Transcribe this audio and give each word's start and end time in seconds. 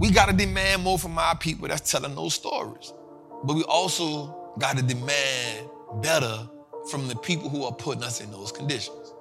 we 0.00 0.10
got 0.10 0.30
to 0.30 0.32
demand 0.32 0.82
more 0.82 0.98
from 0.98 1.18
our 1.18 1.36
people 1.36 1.68
that's 1.68 1.90
telling 1.90 2.14
those 2.14 2.32
stories. 2.32 2.94
But 3.44 3.54
we 3.54 3.62
also 3.64 4.54
got 4.58 4.78
to 4.78 4.82
demand 4.82 5.68
better 6.02 6.48
from 6.90 7.06
the 7.06 7.14
people 7.16 7.50
who 7.50 7.64
are 7.64 7.72
putting 7.72 8.02
us 8.02 8.22
in 8.22 8.30
those 8.30 8.50
conditions. 8.50 9.12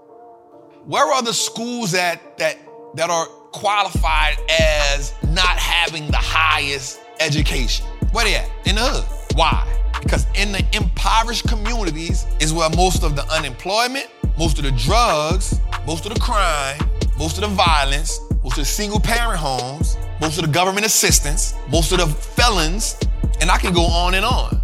Where 0.85 1.05
are 1.13 1.21
the 1.21 1.33
schools 1.33 1.91
that 1.91 2.37
that 2.37 2.57
that 2.95 3.09
are 3.09 3.25
qualified 3.51 4.37
as 4.57 5.13
not 5.27 5.57
having 5.57 6.07
the 6.07 6.17
highest 6.17 7.01
education? 7.19 7.85
Where 8.13 8.23
they 8.23 8.35
at? 8.35 8.49
In 8.65 8.75
the 8.75 8.81
hood. 8.81 9.37
Why? 9.37 9.67
Because 10.01 10.25
in 10.33 10.53
the 10.53 10.65
impoverished 10.71 11.45
communities 11.49 12.25
is 12.39 12.53
where 12.53 12.69
most 12.69 13.03
of 13.03 13.17
the 13.17 13.25
unemployment, 13.33 14.07
most 14.37 14.57
of 14.57 14.63
the 14.63 14.71
drugs, 14.71 15.59
most 15.85 16.05
of 16.05 16.13
the 16.13 16.19
crime, 16.21 16.79
most 17.17 17.37
of 17.37 17.41
the 17.41 17.53
violence, 17.53 18.21
most 18.43 18.57
of 18.57 18.63
the 18.63 18.65
single 18.65 19.01
parent 19.01 19.37
homes, 19.37 19.97
most 20.21 20.37
of 20.37 20.45
the 20.45 20.51
government 20.51 20.85
assistance, 20.85 21.53
most 21.69 21.91
of 21.91 21.99
the 21.99 22.07
felons, 22.07 22.97
and 23.41 23.49
I 23.49 23.57
can 23.57 23.73
go 23.73 23.83
on 23.83 24.15
and 24.15 24.25
on. 24.25 24.61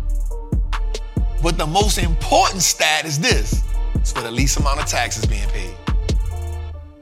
But 1.41 1.57
the 1.57 1.65
most 1.65 1.97
important 1.97 2.61
stat 2.61 3.05
is 3.05 3.19
this 3.19 3.63
it's 3.95 4.11
for 4.11 4.21
the 4.21 4.31
least 4.31 4.59
amount 4.59 4.81
of 4.81 4.87
taxes 4.87 5.25
being 5.25 5.47
paid. 5.49 5.73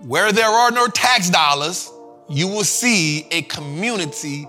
Where 0.06 0.32
there 0.32 0.48
are 0.48 0.72
no 0.72 0.88
tax 0.88 1.30
dollars, 1.30 1.92
you 2.30 2.48
will 2.48 2.64
see 2.64 3.28
a 3.32 3.42
community 3.44 4.48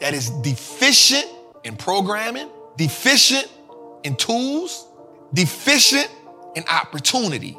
that 0.00 0.14
is 0.14 0.30
deficient 0.42 1.26
in 1.64 1.76
programming, 1.76 2.48
deficient 2.76 3.50
in 4.04 4.16
tools, 4.16 4.86
deficient 5.34 6.08
in 6.54 6.64
opportunity. 6.68 7.56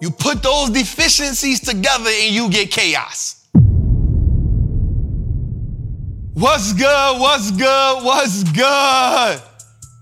You 0.00 0.10
put 0.10 0.42
those 0.42 0.70
deficiencies 0.70 1.60
together 1.60 2.10
and 2.10 2.34
you 2.34 2.50
get 2.50 2.70
chaos. 2.70 3.43
What's 6.34 6.72
good? 6.72 7.20
What's 7.20 7.52
good? 7.52 8.04
What's 8.04 8.42
good? 8.42 9.40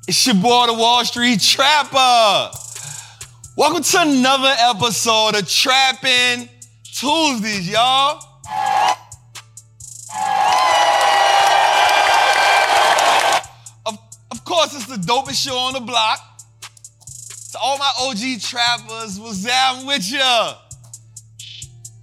It's 0.09 0.27
your 0.27 0.35
boy, 0.37 0.69
the 0.69 0.73
Wall 0.73 1.05
Street 1.05 1.39
Trapper. 1.43 2.51
Welcome 3.55 3.83
to 3.83 4.01
another 4.01 4.55
episode 4.61 5.35
of 5.35 5.47
Trapping 5.47 6.49
Tuesdays, 6.85 7.69
y'all. 7.69 8.25
Of, 13.85 13.99
of 14.31 14.43
course, 14.47 14.75
it's 14.75 14.87
the 14.87 15.03
dopest 15.07 15.45
show 15.45 15.59
on 15.59 15.75
the 15.75 15.81
block. 15.81 16.19
To 17.53 17.59
all 17.59 17.77
my 17.77 17.91
OG 18.01 18.41
trappers, 18.41 19.21
what's 19.21 19.45
down 19.45 19.85
with 19.85 20.11
ya? 20.11 20.55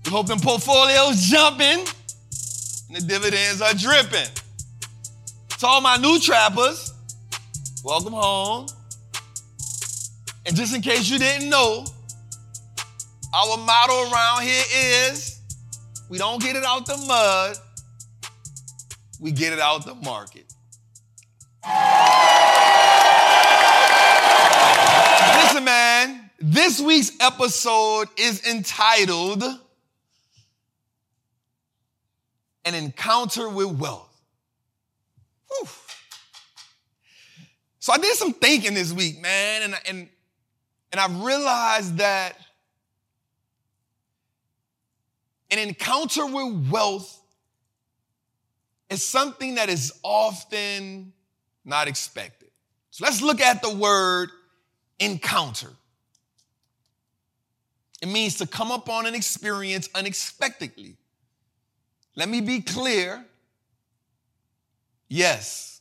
We 0.06 0.12
hope 0.12 0.28
them 0.28 0.40
portfolios 0.40 1.20
jumping 1.24 1.84
and 2.90 2.98
the 2.98 3.08
dividends 3.08 3.62
are 3.62 3.74
dripping. 3.74 4.28
To 5.60 5.68
all 5.68 5.82
my 5.82 5.98
new 5.98 6.20
trappers, 6.20 6.94
welcome 7.84 8.14
home. 8.14 8.68
And 10.46 10.56
just 10.56 10.74
in 10.74 10.82
case 10.82 11.10
you 11.10 11.20
didn't 11.20 11.50
know, 11.50 11.86
our 13.34 13.58
motto 13.58 14.12
around 14.12 14.42
here 14.44 14.64
is 14.72 15.40
we 16.10 16.18
don't 16.18 16.42
get 16.42 16.56
it 16.56 16.64
out 16.64 16.86
the 16.86 16.98
mud, 17.08 17.58
we 19.20 19.32
get 19.32 19.54
it 19.54 19.60
out 19.60 19.86
the 19.86 19.96
market. 19.96 20.52
Listen, 25.36 25.64
man, 25.64 26.32
this 26.40 26.80
week's 26.80 27.12
episode 27.20 28.08
is 28.18 28.48
entitled 28.48 29.44
An 32.66 32.76
Encounter 32.76 33.50
with 33.50 33.72
Wealth. 33.80 34.22
Whew. 35.48 35.68
So 37.80 37.94
I 37.94 37.98
did 37.98 38.16
some 38.16 38.34
thinking 38.34 38.74
this 38.74 38.92
week, 38.92 39.22
man, 39.22 39.64
and, 39.64 39.76
and, 39.88 40.10
and 40.92 41.00
I 41.00 41.08
realized 41.26 41.98
that 41.98 42.38
an 45.50 45.60
encounter 45.60 46.26
with 46.26 46.70
wealth 46.70 47.20
is 48.90 49.04
something 49.04 49.56
that 49.56 49.70
is 49.70 49.94
often 50.04 51.14
not 51.66 51.88
expected. 51.88 52.50
So 52.92 53.06
let's 53.06 53.22
look 53.22 53.42
at 53.42 53.62
the 53.62 53.74
word 53.74 54.30
encounter. 55.00 55.70
It 58.02 58.08
means 58.08 58.38
to 58.38 58.48
come 58.48 58.72
upon 58.72 59.06
an 59.06 59.16
experience 59.16 59.90
unexpectedly. 59.96 60.96
Let 62.20 62.28
me 62.28 62.42
be 62.42 62.60
clear. 62.60 63.24
Yes. 65.08 65.80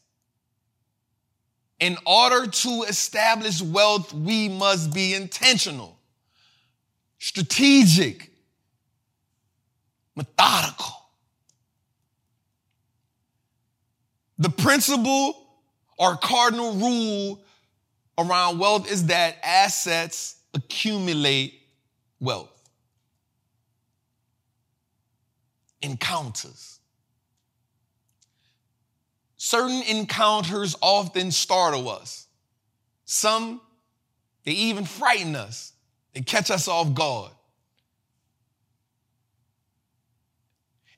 In 1.80 1.98
order 2.06 2.46
to 2.46 2.84
establish 2.88 3.60
wealth, 3.60 4.14
we 4.14 4.48
must 4.48 4.94
be 4.94 5.14
intentional, 5.14 5.98
strategic, 7.18 8.30
methodical. 10.14 10.94
The 14.38 14.50
principle 14.50 15.44
or 15.98 16.16
cardinal 16.18 16.72
rule 16.74 17.42
around 18.16 18.60
wealth 18.60 18.88
is 18.88 19.06
that 19.06 19.38
assets 19.42 20.36
accumulate 20.54 21.62
wealth. 22.20 22.57
Encounters. 25.82 26.80
Certain 29.36 29.82
encounters 29.82 30.74
often 30.80 31.30
startle 31.30 31.88
us. 31.88 32.26
Some, 33.04 33.60
they 34.44 34.52
even 34.52 34.84
frighten 34.84 35.36
us. 35.36 35.72
They 36.12 36.20
catch 36.20 36.50
us 36.50 36.66
off 36.66 36.92
guard. 36.94 37.30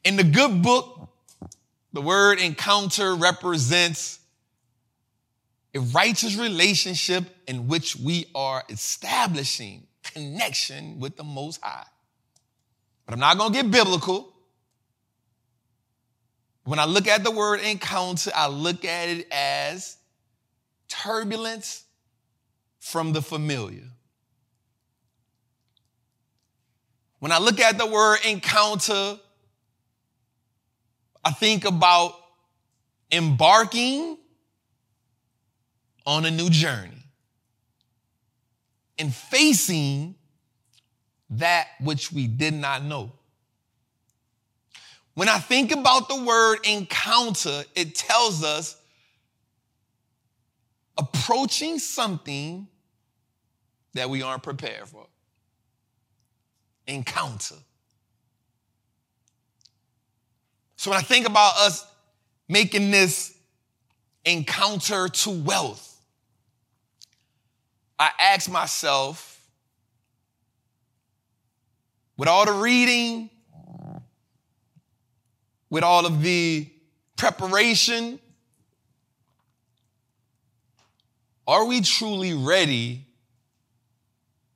In 0.05 0.17
the 0.17 0.25
good 0.25 0.63
book, 0.63 1.11
the 1.93 2.01
word 2.01 2.41
encounter 2.41 3.15
represents 3.15 4.21
a 5.75 5.81
righteous 5.81 6.37
relationship 6.37 7.25
in 7.47 7.69
which 7.69 7.97
we 7.97 8.27
are 8.35 8.65
establishing 8.71 9.87
connection 10.03 10.99
with 10.99 11.17
the 11.17 11.25
Most 11.25 11.61
High. 11.63 11.85
But 13.05 13.15
I'm 13.15 13.21
not 13.21 13.39
going 13.39 13.53
to 13.53 13.63
get 13.63 13.71
biblical. 13.71 14.33
When 16.65 16.79
I 16.79 16.85
look 16.85 17.07
at 17.09 17.25
the 17.25 17.31
word 17.31 17.61
encounter, 17.61 18.31
I 18.35 18.49
look 18.49 18.85
at 18.85 19.09
it 19.09 19.27
as 19.33 19.97
turbulence 20.89 21.85
from 22.79 23.13
the 23.13 23.23
familiar. 23.23 23.89
When 27.21 27.33
I 27.33 27.39
look 27.39 27.61
at 27.61 27.79
the 27.79 27.87
word 27.87 28.19
encounter, 28.27 29.19
I 31.25 31.31
think 31.33 31.65
about 31.65 32.15
embarking 33.13 34.17
on 36.07 36.25
a 36.25 36.31
new 36.31 36.49
journey 36.49 37.03
and 38.99 39.15
facing 39.15 40.15
that 41.31 41.69
which 41.81 42.11
we 42.11 42.27
did 42.27 42.55
not 42.55 42.83
know. 42.85 43.13
When 45.15 45.29
I 45.29 45.39
think 45.39 45.73
about 45.73 46.09
the 46.09 46.23
word 46.23 46.59
encounter, 46.65 47.65
it 47.75 47.95
tells 47.95 48.43
us 48.45 48.77
approaching 50.97 51.79
something 51.79 52.69
that 53.95 54.09
we 54.09 54.23
aren't 54.23 54.43
prepared 54.43 54.89
for. 54.89 55.07
Encounter. 56.87 57.57
So 60.77 60.91
when 60.91 60.99
I 60.99 61.03
think 61.03 61.27
about 61.27 61.57
us 61.59 61.87
making 62.49 62.91
this 62.91 63.37
encounter 64.25 65.09
to 65.09 65.31
wealth, 65.31 65.87
I 67.99 68.11
ask 68.19 68.51
myself, 68.51 69.27
with 72.17 72.29
all 72.29 72.47
the 72.47 72.53
reading, 72.53 73.29
with 75.71 75.85
all 75.85 76.05
of 76.05 76.21
the 76.21 76.69
preparation, 77.17 78.19
are 81.47 81.65
we 81.65 81.81
truly 81.81 82.35
ready 82.35 83.07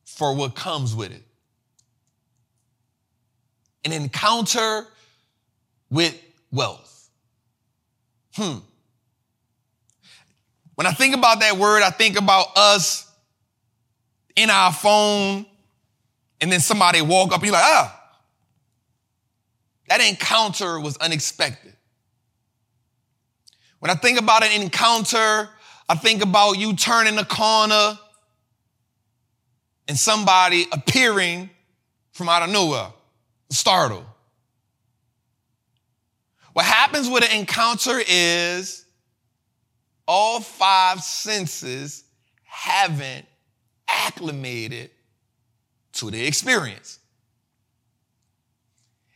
for 0.04 0.34
what 0.34 0.54
comes 0.54 0.94
with 0.94 1.12
it? 1.12 1.22
An 3.84 3.92
encounter 3.92 4.86
with 5.90 6.20
wealth. 6.50 7.08
Hmm. 8.34 8.58
When 10.74 10.86
I 10.86 10.92
think 10.92 11.14
about 11.14 11.40
that 11.40 11.56
word, 11.56 11.82
I 11.82 11.90
think 11.90 12.18
about 12.18 12.48
us 12.56 13.10
in 14.34 14.50
our 14.50 14.72
phone, 14.72 15.46
and 16.40 16.50
then 16.50 16.60
somebody 16.60 17.00
walk 17.00 17.32
up 17.32 17.36
and 17.36 17.44
you're 17.44 17.52
like, 17.52 17.62
ah, 17.64 17.93
that 19.88 20.00
encounter 20.00 20.80
was 20.80 20.96
unexpected. 20.96 21.74
When 23.80 23.90
I 23.90 23.94
think 23.94 24.18
about 24.18 24.42
an 24.42 24.62
encounter, 24.62 25.50
I 25.88 25.94
think 25.94 26.22
about 26.22 26.52
you 26.52 26.74
turning 26.74 27.16
the 27.16 27.24
corner 27.24 27.98
and 29.86 29.98
somebody 29.98 30.66
appearing 30.72 31.50
from 32.12 32.28
out 32.28 32.42
of 32.42 32.50
nowhere, 32.50 32.88
startled. 33.50 34.06
What 36.54 36.64
happens 36.64 37.10
with 37.10 37.24
an 37.24 37.38
encounter 37.38 38.00
is 38.08 38.86
all 40.06 40.40
five 40.40 41.02
senses 41.02 42.04
haven't 42.44 43.26
acclimated 43.88 44.90
to 45.94 46.10
the 46.10 46.24
experience. 46.24 47.00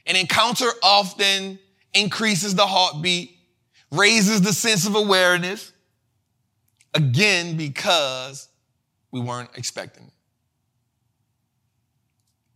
An 0.08 0.16
encounter 0.16 0.68
often 0.82 1.58
increases 1.92 2.54
the 2.54 2.66
heartbeat, 2.66 3.36
raises 3.92 4.40
the 4.40 4.54
sense 4.54 4.86
of 4.86 4.94
awareness, 4.94 5.70
again, 6.94 7.58
because 7.58 8.48
we 9.12 9.20
weren't 9.20 9.50
expecting 9.54 10.04
it. 10.04 10.12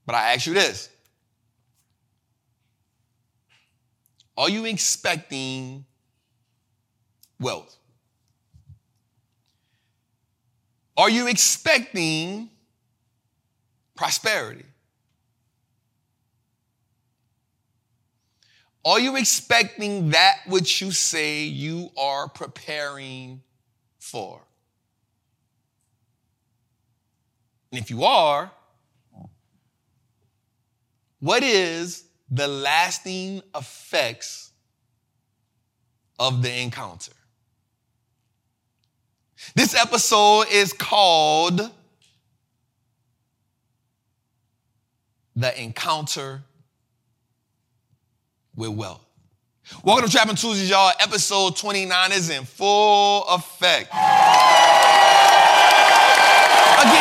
But 0.06 0.14
I 0.14 0.32
ask 0.32 0.46
you 0.46 0.54
this 0.54 0.88
Are 4.36 4.48
you 4.48 4.64
expecting 4.64 5.84
wealth? 7.38 7.76
Are 10.96 11.10
you 11.10 11.28
expecting 11.28 12.48
prosperity? 13.94 14.64
Are 18.84 18.98
you 18.98 19.16
expecting 19.16 20.10
that 20.10 20.38
which 20.46 20.80
you 20.80 20.90
say 20.90 21.44
you 21.44 21.90
are 21.96 22.28
preparing 22.28 23.42
for? 23.98 24.42
And 27.70 27.80
if 27.80 27.90
you 27.90 28.04
are, 28.04 28.50
what 31.20 31.44
is 31.44 32.04
the 32.30 32.48
lasting 32.48 33.42
effects 33.54 34.50
of 36.18 36.42
the 36.42 36.52
encounter? 36.60 37.12
This 39.54 39.74
episode 39.74 40.46
is 40.50 40.72
called 40.72 41.70
The 45.36 45.62
Encounter 45.62 46.42
with 48.56 48.70
Wealth. 48.70 49.04
Welcome 49.84 50.06
to 50.06 50.12
Trapping 50.12 50.36
Tuesdays, 50.36 50.68
y'all. 50.68 50.92
Episode 51.00 51.56
29 51.56 52.12
is 52.12 52.30
in 52.30 52.44
full 52.44 53.24
effect. 53.28 53.88
Again, 53.90 53.96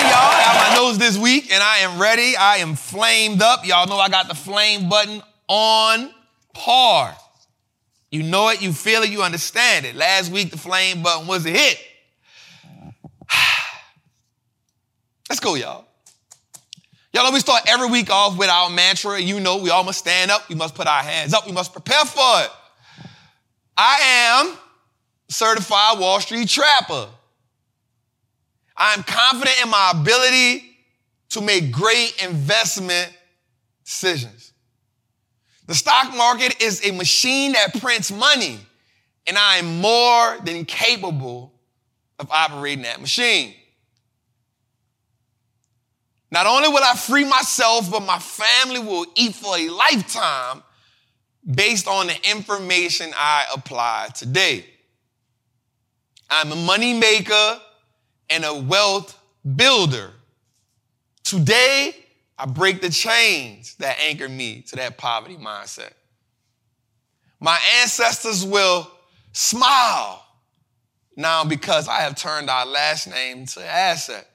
y'all, 0.05 0.31
I 0.31 0.69
my 0.69 0.75
nose 0.75 0.97
this 0.97 1.17
week 1.17 1.51
and 1.51 1.61
I 1.61 1.77
am 1.79 1.99
ready. 1.99 2.35
I 2.37 2.57
am 2.57 2.75
flamed 2.75 3.41
up. 3.41 3.65
Y'all 3.65 3.87
know 3.87 3.97
I 3.97 4.09
got 4.09 4.27
the 4.27 4.35
flame 4.35 4.89
button 4.89 5.21
on 5.47 6.13
par. 6.53 7.15
You 8.11 8.23
know 8.23 8.49
it, 8.49 8.61
you 8.61 8.73
feel 8.73 9.01
it, 9.01 9.09
you 9.09 9.23
understand 9.23 9.85
it. 9.85 9.95
Last 9.95 10.31
week, 10.31 10.51
the 10.51 10.57
flame 10.57 11.01
button 11.01 11.27
was 11.27 11.45
a 11.45 11.49
hit. 11.49 11.79
Let's 15.29 15.39
go, 15.39 15.55
y'all. 15.55 15.85
Y'all 17.13 17.25
know 17.25 17.31
we 17.31 17.39
start 17.39 17.63
every 17.67 17.89
week 17.89 18.09
off 18.09 18.37
with 18.37 18.49
our 18.49 18.69
mantra. 18.69 19.19
You 19.19 19.39
know, 19.39 19.57
we 19.57 19.69
all 19.69 19.83
must 19.83 19.99
stand 19.99 20.31
up. 20.31 20.47
We 20.47 20.55
must 20.55 20.75
put 20.75 20.87
our 20.87 21.03
hands 21.03 21.33
up. 21.33 21.45
We 21.45 21.51
must 21.51 21.73
prepare 21.73 22.05
for 22.05 22.41
it. 22.41 22.49
I 23.75 24.47
am 24.47 24.57
certified 25.27 25.99
Wall 25.99 26.21
Street 26.21 26.47
trapper. 26.47 27.07
I'm 28.77 29.03
confident 29.03 29.61
in 29.63 29.69
my 29.69 29.91
ability 29.93 30.63
to 31.31 31.41
make 31.41 31.71
great 31.71 32.23
investment 32.23 33.11
decisions. 33.83 34.53
The 35.67 35.75
stock 35.75 36.15
market 36.15 36.61
is 36.61 36.85
a 36.87 36.91
machine 36.91 37.53
that 37.53 37.79
prints 37.79 38.11
money, 38.11 38.57
and 39.27 39.37
I 39.37 39.57
am 39.57 39.81
more 39.81 40.37
than 40.43 40.65
capable 40.65 41.53
of 42.19 42.29
operating 42.31 42.83
that 42.83 43.01
machine. 43.01 43.53
Not 46.31 46.47
only 46.47 46.69
will 46.69 46.83
I 46.83 46.95
free 46.95 47.25
myself, 47.25 47.91
but 47.91 48.01
my 48.01 48.17
family 48.17 48.79
will 48.79 49.05
eat 49.15 49.35
for 49.35 49.57
a 49.57 49.69
lifetime 49.69 50.63
based 51.53 51.87
on 51.87 52.07
the 52.07 52.15
information 52.29 53.11
I 53.15 53.45
apply 53.53 54.09
today. 54.15 54.65
I'm 56.29 56.51
a 56.53 56.55
money 56.55 56.93
maker 56.93 57.59
and 58.29 58.45
a 58.45 58.53
wealth 58.53 59.19
builder. 59.55 60.11
Today, 61.23 61.95
I 62.37 62.45
break 62.45 62.81
the 62.81 62.89
chains 62.89 63.75
that 63.75 63.97
anchor 63.99 64.29
me 64.29 64.61
to 64.69 64.77
that 64.77 64.97
poverty 64.97 65.35
mindset. 65.35 65.91
My 67.41 67.59
ancestors 67.81 68.45
will 68.45 68.89
smile 69.33 70.25
now 71.17 71.43
because 71.43 71.89
I 71.89 71.99
have 72.01 72.15
turned 72.15 72.49
our 72.49 72.65
last 72.65 73.07
name 73.07 73.45
to 73.47 73.65
asset. 73.65 74.30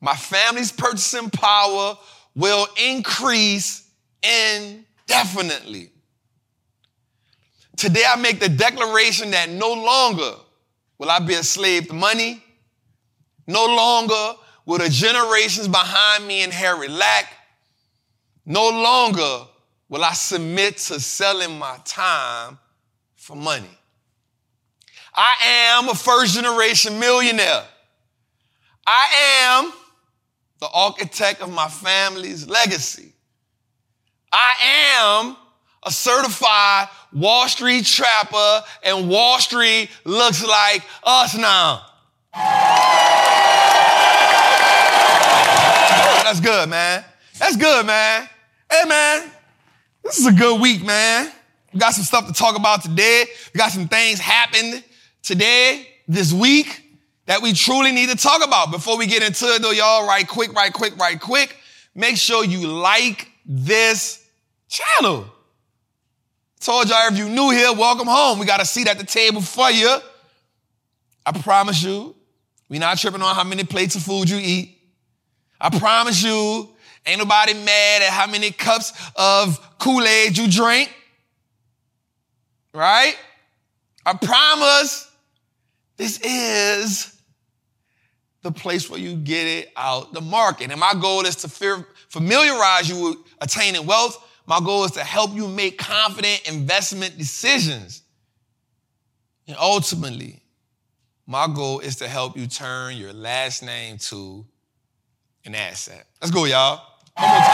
My 0.00 0.14
family's 0.14 0.72
purchasing 0.72 1.30
power 1.30 1.98
will 2.34 2.66
increase 2.82 3.88
indefinitely. 4.22 5.90
Today, 7.76 8.02
I 8.06 8.16
make 8.16 8.40
the 8.40 8.48
declaration 8.48 9.30
that 9.32 9.48
no 9.48 9.72
longer 9.72 10.32
will 10.98 11.10
I 11.10 11.18
be 11.18 11.34
a 11.34 11.42
slave 11.42 11.88
to 11.88 11.94
money. 11.94 12.42
No 13.46 13.66
longer 13.66 14.34
will 14.66 14.78
the 14.78 14.88
generations 14.88 15.66
behind 15.66 16.26
me 16.26 16.42
inherit 16.42 16.90
lack. 16.90 17.32
No 18.44 18.68
longer 18.68 19.46
will 19.88 20.04
I 20.04 20.12
submit 20.12 20.76
to 20.78 21.00
selling 21.00 21.58
my 21.58 21.78
time 21.84 22.58
for 23.16 23.34
money. 23.34 23.78
I 25.14 25.76
am 25.78 25.88
a 25.88 25.94
first 25.94 26.34
generation 26.34 26.98
millionaire. 27.00 27.64
I 28.86 29.08
am 29.42 29.72
the 30.60 30.68
architect 30.72 31.40
of 31.40 31.50
my 31.52 31.68
family's 31.68 32.48
legacy. 32.48 33.12
I 34.32 34.52
am 34.98 35.36
a 35.82 35.90
certified 35.90 36.88
Wall 37.12 37.48
Street 37.48 37.86
trapper, 37.86 38.62
and 38.84 39.08
Wall 39.08 39.38
Street 39.38 39.88
looks 40.04 40.46
like 40.46 40.82
us 41.02 41.36
now. 41.36 41.82
Oh, 42.34 42.40
that's 46.24 46.40
good, 46.40 46.68
man. 46.68 47.04
That's 47.38 47.56
good, 47.56 47.86
man. 47.86 48.28
Hey, 48.70 48.84
man, 48.86 49.30
this 50.04 50.18
is 50.18 50.26
a 50.26 50.32
good 50.32 50.60
week, 50.60 50.84
man. 50.84 51.32
We 51.72 51.80
got 51.80 51.94
some 51.94 52.04
stuff 52.04 52.26
to 52.26 52.32
talk 52.32 52.56
about 52.56 52.82
today. 52.82 53.24
We 53.52 53.58
got 53.58 53.72
some 53.72 53.88
things 53.88 54.20
happened 54.20 54.84
today, 55.22 55.88
this 56.06 56.32
week, 56.32 56.84
that 57.30 57.42
we 57.42 57.52
truly 57.52 57.92
need 57.92 58.08
to 58.08 58.16
talk 58.16 58.44
about. 58.44 58.72
Before 58.72 58.98
we 58.98 59.06
get 59.06 59.22
into 59.22 59.44
it, 59.44 59.62
though, 59.62 59.70
y'all, 59.70 60.04
right 60.04 60.26
quick, 60.26 60.52
right 60.52 60.72
quick, 60.72 60.96
right 60.96 61.20
quick, 61.20 61.56
make 61.94 62.16
sure 62.16 62.44
you 62.44 62.66
like 62.66 63.30
this 63.46 64.28
channel. 64.68 65.26
Told 66.58 66.88
y'all 66.88 67.06
if 67.06 67.16
you're 67.16 67.28
new 67.28 67.50
here, 67.50 67.72
welcome 67.72 68.08
home. 68.08 68.40
We 68.40 68.46
got 68.46 68.60
a 68.60 68.64
seat 68.64 68.88
at 68.88 68.98
the 68.98 69.06
table 69.06 69.40
for 69.40 69.70
you. 69.70 69.96
I 71.24 71.30
promise 71.38 71.80
you, 71.80 72.16
we 72.68 72.80
not 72.80 72.98
tripping 72.98 73.22
on 73.22 73.36
how 73.36 73.44
many 73.44 73.62
plates 73.62 73.94
of 73.94 74.02
food 74.02 74.28
you 74.28 74.38
eat. 74.42 74.76
I 75.60 75.70
promise 75.70 76.20
you, 76.24 76.68
ain't 77.06 77.20
nobody 77.20 77.54
mad 77.54 78.02
at 78.02 78.10
how 78.10 78.26
many 78.26 78.50
cups 78.50 78.92
of 79.14 79.78
Kool-Aid 79.78 80.36
you 80.36 80.50
drink. 80.50 80.92
Right? 82.74 83.14
I 84.04 84.14
promise 84.14 85.08
this 85.96 86.18
is 86.22 87.18
the 88.42 88.50
place 88.50 88.88
where 88.88 89.00
you 89.00 89.16
get 89.16 89.46
it 89.46 89.72
out 89.76 90.12
the 90.12 90.20
market. 90.20 90.70
And 90.70 90.80
my 90.80 90.94
goal 90.98 91.24
is 91.26 91.36
to 91.36 91.48
familiarize 92.08 92.88
you 92.88 93.04
with 93.04 93.16
attaining 93.40 93.86
wealth 93.86 94.26
my 94.50 94.58
goal 94.58 94.84
is 94.84 94.90
to 94.92 95.04
help 95.04 95.32
you 95.32 95.46
make 95.46 95.78
confident 95.78 96.42
investment 96.48 97.16
decisions. 97.16 98.02
And 99.46 99.56
ultimately, 99.56 100.42
my 101.24 101.46
goal 101.46 101.78
is 101.78 101.94
to 101.96 102.08
help 102.08 102.36
you 102.36 102.48
turn 102.48 102.96
your 102.96 103.12
last 103.12 103.62
name 103.62 103.98
to 103.98 104.44
an 105.44 105.54
asset. 105.54 106.04
Let's 106.20 106.32
go, 106.32 106.46
y'all. 106.46 106.82
One 107.14 107.28
more 107.28 107.38
time. 107.38 107.46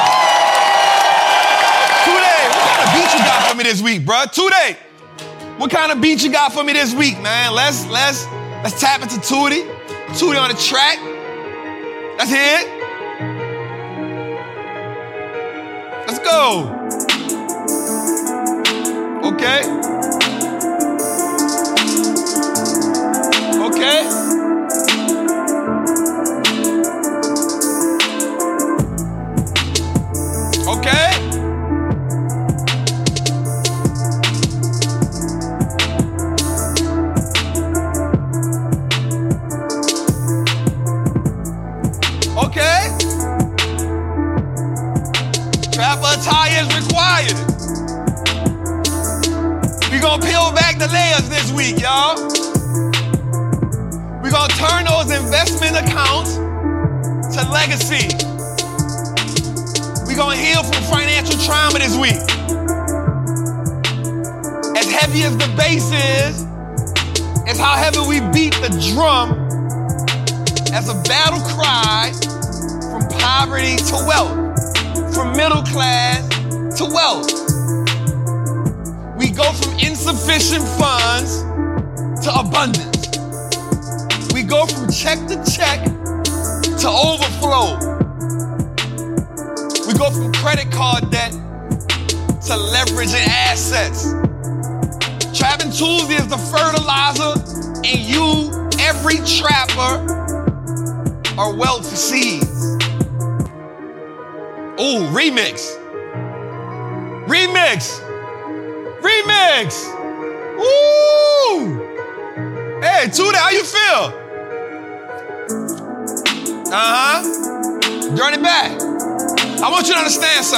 Today, 2.07 2.49
what 2.49 2.65
kind 2.65 2.83
of 2.83 2.95
beat 2.95 3.13
you 3.13 3.25
got 3.27 3.51
for 3.51 3.57
me 3.59 3.65
this 3.65 3.83
week, 3.83 4.07
bro? 4.07 4.25
Today, 4.33 4.77
what 5.59 5.71
kind 5.71 5.93
of 5.93 6.01
beat 6.01 6.25
you 6.25 6.33
got 6.33 6.55
for 6.55 6.65
me 6.65 6.73
this 6.73 6.95
week, 6.95 7.21
man? 7.21 7.53
Let's 7.53 7.87
let's 7.89 8.27
let's 8.63 8.81
tap 8.81 9.03
into 9.03 9.17
Tootie. 9.17 9.67
Tootie 10.17 10.41
on 10.41 10.49
the 10.49 10.57
track. 10.57 10.99
Hear 12.27 12.59
it. 12.59 12.67
Let's 16.07 16.19
go. 16.21 16.73
Okay? 19.29 20.16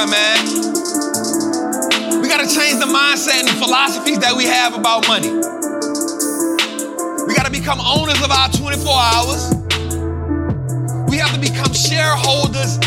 Man. 0.07 0.39
We 2.23 2.29
gotta 2.29 2.47
change 2.47 2.79
the 2.79 2.87
mindset 2.87 3.41
and 3.41 3.49
the 3.49 3.59
philosophies 3.59 4.19
that 4.21 4.37
we 4.37 4.45
have 4.45 4.77
about 4.77 5.09
money. 5.09 5.31
We 7.27 7.35
gotta 7.35 7.51
become 7.51 7.81
owners 7.81 8.23
of 8.23 8.31
our 8.31 8.49
24 8.51 8.87
hours. 8.95 9.51
We 11.11 11.17
have 11.19 11.35
to 11.35 11.41
become 11.41 11.73
shareholders 11.75 12.79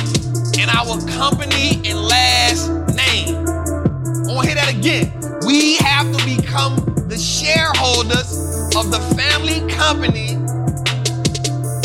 in 0.58 0.70
our 0.70 0.96
company 1.20 1.82
and 1.84 2.00
last 2.00 2.70
name. 2.96 3.36
I 3.44 4.34
want 4.34 4.48
to 4.48 4.54
hear 4.54 4.56
that 4.56 4.72
again. 4.72 5.12
We 5.46 5.76
have 5.78 6.08
to 6.16 6.24
become 6.24 6.78
the 7.10 7.18
shareholders 7.18 8.32
of 8.78 8.90
the 8.90 9.00
family 9.20 9.60
company 9.74 10.40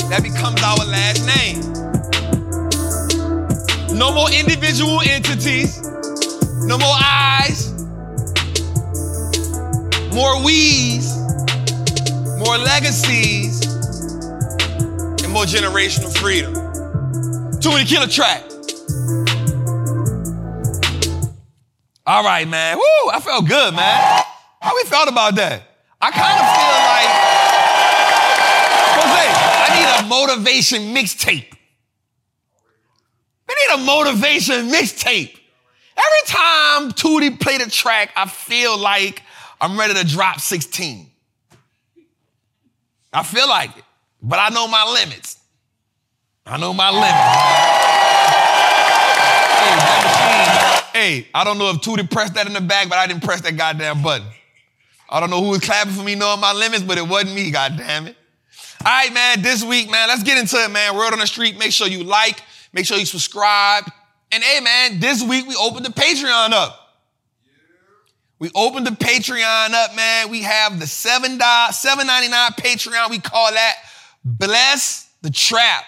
that 0.07 0.23
becomes 0.23 0.63
our 0.63 0.86
No 4.07 4.15
more 4.15 4.31
individual 4.31 5.01
entities, 5.01 5.83
no 6.65 6.79
more 6.79 6.95
I's, 6.95 7.73
more 10.15 10.41
we's, 10.45 11.13
more 12.39 12.57
legacies, 12.57 13.67
and 15.25 15.33
more 15.33 15.43
generational 15.43 16.17
freedom. 16.17 16.55
Tootie 17.59 17.85
killer 17.85 18.07
track. 18.07 18.45
All 22.07 22.23
right, 22.23 22.47
man. 22.47 22.77
Woo, 22.77 23.11
I 23.13 23.19
felt 23.19 23.49
good, 23.49 23.75
man. 23.75 24.23
How 24.63 24.77
we 24.77 24.85
felt 24.85 25.09
about 25.09 25.35
that? 25.35 25.65
I 26.01 26.13
kind 26.13 26.39
of 26.39 26.47
feel 26.55 26.79
like, 26.95 27.11
Jose, 29.03 29.27
I 29.65 29.75
need 29.75 29.89
a 29.99 30.09
motivation 30.09 30.95
mixtape. 30.95 31.56
Motivation 33.79 34.71
mixtape. 34.71 35.39
Every 35.97 36.27
time 36.27 36.93
Tootie 36.93 37.41
played 37.41 37.61
a 37.61 37.71
track, 37.71 38.13
I 38.17 38.27
feel 38.27 38.77
like 38.77 39.23
I'm 39.61 39.79
ready 39.79 39.95
to 39.95 40.05
drop 40.05 40.41
16. 40.41 41.11
I 43.13 43.23
feel 43.23 43.49
like 43.49 43.77
it, 43.77 43.85
but 44.23 44.39
I 44.39 44.51
know 44.51 44.69
my 44.69 44.85
limits. 44.93 45.39
I 46.45 46.59
know 46.59 46.75
my 46.75 46.91
limits. 46.91 47.07
hey, 50.93 51.27
I 51.35 51.45
don't 51.45 51.59
know 51.59 51.71
if 51.71 51.79
Tootie 51.79 52.11
pressed 52.11 52.35
that 52.35 52.47
in 52.47 52.53
the 52.53 52.61
back, 52.61 52.89
but 52.89 52.99
I 52.99 53.07
didn't 53.07 53.23
press 53.23 53.41
that 53.41 53.57
goddamn 53.57 54.03
button. 54.03 54.27
I 55.09 55.21
don't 55.21 55.31
know 55.31 55.43
who 55.43 55.51
was 55.51 55.61
clapping 55.61 55.93
for 55.93 56.03
me 56.03 56.15
knowing 56.15 56.41
my 56.41 56.53
limits, 56.53 56.83
but 56.83 56.99
it 56.99 57.09
wasn't 57.09 57.35
me, 57.35 57.51
goddamn 57.51 58.09
it. 58.09 58.17
All 58.85 58.93
right, 58.93 59.13
man, 59.13 59.43
this 59.43 59.65
week, 59.65 59.91
man, 59.91 60.09
let's 60.09 60.23
get 60.23 60.39
into 60.39 60.57
it, 60.57 60.71
man. 60.71 60.95
Word 60.95 61.13
on 61.13 61.19
the 61.19 61.27
street. 61.27 61.59
Make 61.59 61.73
sure 61.73 61.89
you 61.89 62.05
like, 62.05 62.43
make 62.73 62.87
sure 62.87 62.97
you 62.97 63.07
subscribe. 63.07 63.85
And 64.33 64.43
hey, 64.43 64.61
man, 64.61 65.01
this 65.01 65.23
week 65.23 65.47
we 65.47 65.55
opened 65.57 65.87
the 65.87 65.93
Patreon 65.93 66.53
up. 66.53 66.83
We 68.39 68.51
opened 68.55 68.87
the 68.87 68.91
Patreon 68.91 69.71
up, 69.71 69.97
man. 69.97 70.31
We 70.31 70.43
have 70.43 70.79
the 70.79 70.85
$7, 70.85 71.39
$7.99 71.39 72.49
Patreon. 72.57 73.11
We 73.11 73.19
call 73.19 73.51
that 73.53 73.77
Bless 74.25 75.11
the 75.23 75.31
Trap. 75.31 75.85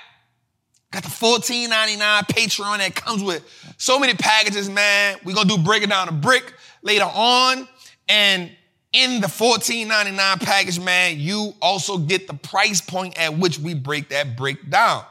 Got 0.91 1.03
the 1.03 1.11
$14.99 1.11 1.99
Patreon 2.29 2.79
that 2.79 2.95
comes 2.95 3.23
with 3.23 3.45
so 3.77 3.99
many 3.99 4.15
packages, 4.15 4.71
man. 4.71 5.19
We're 5.25 5.35
gonna 5.35 5.49
do 5.49 5.59
break 5.59 5.83
it 5.83 5.91
down 5.91 6.09
a 6.09 6.13
brick 6.13 6.55
later 6.83 7.05
on. 7.05 7.69
And 8.09 8.51
in 8.95 9.21
the 9.21 9.27
$14.99 9.27 10.41
package, 10.41 10.81
man, 10.81 11.21
you 11.21 11.53
also 11.61 11.99
get 11.99 12.27
the 12.27 12.33
price 12.33 12.81
point 12.81 13.19
at 13.19 13.37
which 13.37 13.59
we 13.59 13.75
break 13.75 14.09
that 14.09 14.37
brick 14.37 14.71
down. 14.71 15.05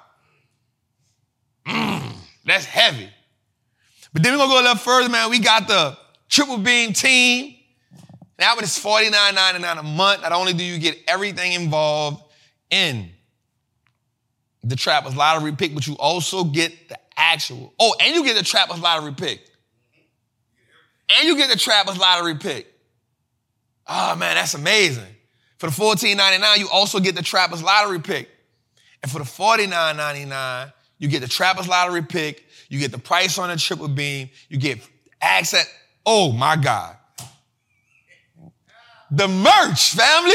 That's 2.48 2.66
heavy. 2.66 3.10
But 4.14 4.24
then 4.24 4.34
we're 4.34 4.40
gonna 4.40 4.54
go 4.54 4.62
a 4.62 4.64
little 4.64 4.78
further, 4.78 5.10
man. 5.10 5.30
We 5.30 5.40
got 5.40 5.68
the 5.68 5.98
triple 6.30 6.58
beam 6.58 6.94
team. 6.94 7.56
Now 8.40 8.56
is 8.58 8.80
$49.99 8.80 9.80
a 9.80 9.84
month. 9.84 10.22
Not 10.22 10.32
only 10.32 10.54
do 10.54 10.64
you 10.64 10.80
get 10.80 10.98
everything 11.08 11.54
involved 11.54 12.24
in 12.70 13.10
the 14.64 14.76
Trappers 14.76 15.16
lottery 15.16 15.52
pick, 15.52 15.74
but 15.74 15.88
you 15.88 15.96
also 15.96 16.44
get 16.44 16.90
the 16.90 16.98
actual. 17.18 17.74
Oh, 17.80 17.96
and 18.00 18.16
you 18.16 18.24
get 18.24 18.38
the 18.38 18.44
Trappers 18.44 18.80
lottery 18.80 19.14
pick. 19.14 19.42
And 21.10 21.28
you 21.28 21.36
get 21.36 21.50
the 21.50 21.58
Trappers 21.58 21.98
lottery 21.98 22.36
pick. 22.36 22.74
Oh 23.88 24.16
man, 24.16 24.36
that's 24.36 24.54
amazing. 24.54 25.16
For 25.58 25.68
the 25.68 25.76
$14.99, 25.76 26.58
you 26.60 26.70
also 26.72 27.00
get 27.00 27.16
the 27.16 27.24
Trappers 27.24 27.64
lottery 27.64 28.00
pick. 28.00 28.30
And 29.02 29.12
for 29.12 29.20
the 29.20 29.26
$49.99, 29.26 30.74
you 30.98 31.08
get 31.08 31.22
the 31.22 31.28
Trappers 31.28 31.68
lottery 31.68 32.04
pick, 32.04 32.46
you 32.70 32.80
get 32.80 32.92
the 32.92 32.98
price 32.98 33.38
on 33.38 33.50
the 33.50 33.58
triple 33.58 33.88
beam, 33.88 34.30
you 34.50 34.58
get 34.58 34.80
access. 35.22 35.70
Oh 36.06 36.32
my 36.32 36.56
God. 36.56 36.96
The 39.12 39.28
merch, 39.28 39.94
family. 39.94 40.34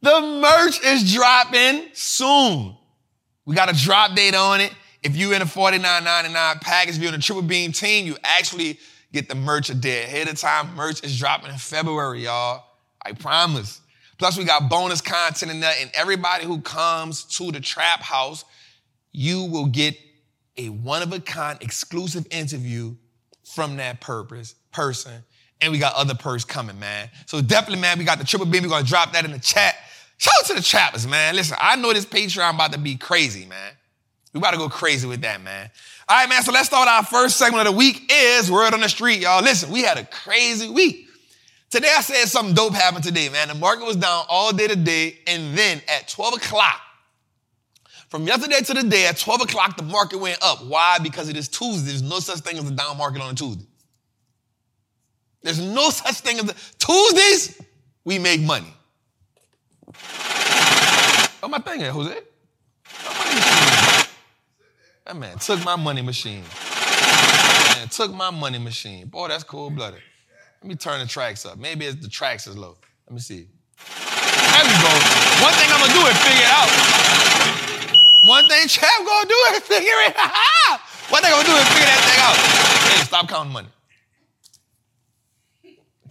The 0.00 0.20
merch 0.40 0.84
is 0.84 1.12
dropping 1.12 1.88
soon. 1.92 2.76
We 3.46 3.54
got 3.54 3.70
a 3.70 3.74
drop 3.74 4.14
date 4.14 4.34
on 4.34 4.60
it. 4.60 4.72
If 5.02 5.16
you're 5.16 5.34
in 5.34 5.42
a 5.42 5.46
$49.99 5.46 6.60
package, 6.60 6.96
if 6.96 7.02
you're 7.02 7.12
in 7.12 7.18
a 7.18 7.22
triple 7.22 7.42
beam 7.42 7.72
team, 7.72 8.06
you 8.06 8.16
actually 8.22 8.78
get 9.12 9.28
the 9.28 9.34
merch 9.34 9.70
a 9.70 9.74
day 9.74 10.04
ahead 10.04 10.28
of 10.28 10.38
time. 10.38 10.74
Merch 10.74 11.04
is 11.04 11.18
dropping 11.18 11.50
in 11.50 11.58
February, 11.58 12.24
y'all. 12.24 12.64
I 13.04 13.12
promise. 13.12 13.80
Plus, 14.18 14.38
we 14.38 14.44
got 14.44 14.68
bonus 14.68 15.00
content 15.00 15.50
in 15.50 15.60
there, 15.60 15.74
and 15.80 15.90
everybody 15.94 16.44
who 16.44 16.60
comes 16.60 17.24
to 17.36 17.50
the 17.50 17.60
trap 17.60 18.00
house, 18.00 18.44
you 19.14 19.44
will 19.44 19.66
get 19.66 19.96
a 20.56 20.68
one-of-a-kind 20.68 21.62
exclusive 21.62 22.26
interview 22.30 22.94
from 23.44 23.76
that 23.76 24.00
purpose 24.00 24.56
person. 24.72 25.12
And 25.60 25.72
we 25.72 25.78
got 25.78 25.94
other 25.94 26.14
perks 26.14 26.44
coming, 26.44 26.78
man. 26.78 27.08
So 27.26 27.40
definitely, 27.40 27.80
man, 27.80 27.98
we 27.98 28.04
got 28.04 28.18
the 28.18 28.24
triple 28.24 28.46
beam. 28.46 28.64
We're 28.64 28.68
gonna 28.68 28.84
drop 28.84 29.12
that 29.12 29.24
in 29.24 29.30
the 29.30 29.38
chat. 29.38 29.76
Shout 30.18 30.34
out 30.40 30.46
to 30.48 30.54
the 30.54 30.62
trappers, 30.62 31.06
man. 31.06 31.36
Listen, 31.36 31.56
I 31.60 31.76
know 31.76 31.92
this 31.92 32.04
Patreon 32.04 32.54
about 32.54 32.72
to 32.72 32.78
be 32.78 32.96
crazy, 32.96 33.46
man. 33.46 33.72
We 34.32 34.38
about 34.38 34.50
to 34.50 34.58
go 34.58 34.68
crazy 34.68 35.06
with 35.06 35.22
that, 35.22 35.40
man. 35.42 35.70
All 36.08 36.16
right, 36.16 36.28
man. 36.28 36.42
So 36.42 36.50
let's 36.50 36.66
start 36.66 36.88
our 36.88 37.04
first 37.04 37.36
segment 37.36 37.68
of 37.68 37.72
the 37.72 37.78
week 37.78 38.10
is 38.10 38.50
Word 38.50 38.74
on 38.74 38.80
the 38.80 38.88
Street, 38.88 39.20
y'all. 39.20 39.42
Listen, 39.42 39.70
we 39.70 39.82
had 39.82 39.96
a 39.96 40.04
crazy 40.04 40.68
week. 40.68 41.06
Today 41.70 41.92
I 41.96 42.02
said 42.02 42.26
something 42.26 42.54
dope 42.54 42.74
happened 42.74 43.04
today, 43.04 43.28
man. 43.28 43.48
The 43.48 43.54
market 43.54 43.86
was 43.86 43.96
down 43.96 44.24
all 44.28 44.52
day 44.52 44.66
today, 44.66 45.18
and 45.26 45.56
then 45.56 45.80
at 45.88 46.08
12 46.08 46.34
o'clock, 46.34 46.80
from 48.08 48.26
yesterday 48.26 48.60
to 48.60 48.74
the 48.74 48.88
day, 48.88 49.06
at 49.06 49.18
12 49.18 49.42
o'clock, 49.42 49.76
the 49.76 49.82
market 49.82 50.18
went 50.18 50.38
up. 50.42 50.64
Why? 50.64 50.98
Because 51.02 51.28
it 51.28 51.36
is 51.36 51.48
Tuesday. 51.48 51.90
There's 51.90 52.02
no 52.02 52.20
such 52.20 52.40
thing 52.40 52.58
as 52.58 52.68
a 52.68 52.72
down 52.72 52.96
market 52.96 53.22
on 53.22 53.32
a 53.32 53.34
Tuesday. 53.34 53.66
There's 55.42 55.60
no 55.60 55.90
such 55.90 56.20
thing 56.20 56.38
as 56.38 56.48
a 56.48 56.54
Tuesdays, 56.78 57.60
we 58.04 58.18
make 58.18 58.40
money. 58.40 58.72
Oh, 61.42 61.48
my 61.48 61.58
thing 61.58 61.80
Jose? 61.80 62.18
That 65.04 65.16
man 65.16 65.38
took 65.38 65.62
my 65.62 65.76
money 65.76 66.00
machine. 66.00 66.42
Man 67.76 67.88
took 67.88 68.14
my 68.14 68.30
money 68.30 68.58
machine. 68.58 69.08
Boy, 69.08 69.28
that's 69.28 69.44
cold 69.44 69.76
blooded. 69.76 70.00
Let 70.62 70.68
me 70.68 70.76
turn 70.76 71.00
the 71.00 71.06
tracks 71.06 71.44
up. 71.44 71.58
Maybe 71.58 71.84
it's 71.84 72.00
the 72.00 72.08
tracks 72.08 72.46
is 72.46 72.56
low. 72.56 72.78
Let 73.06 73.14
me 73.14 73.20
see. 73.20 73.48
There 73.76 74.64
we 74.64 74.72
go. 74.80 74.92
One 75.44 75.52
thing 75.52 75.68
I'm 75.70 75.80
gonna 75.80 75.92
do 75.92 76.06
is 76.06 76.16
figure 76.22 76.40
it 76.40 76.48
out. 76.48 77.63
One 78.26 78.48
thing 78.48 78.68
Chap 78.68 78.90
gonna 79.04 79.28
do 79.28 79.36
is 79.52 79.60
figure 79.60 80.00
it 80.06 80.14
out. 80.16 80.80
One 81.10 81.24
I'm 81.24 81.30
gonna 81.30 81.44
do 81.44 81.54
is 81.54 81.68
figure 81.68 81.86
that 81.86 82.00
thing 82.08 82.20
out. 82.22 82.96
Hey, 82.96 83.04
stop 83.04 83.28
counting 83.28 83.52
money. 83.52 83.68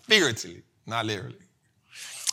Figuratively, 0.03 0.61
not 0.85 1.05
literally. 1.05 1.37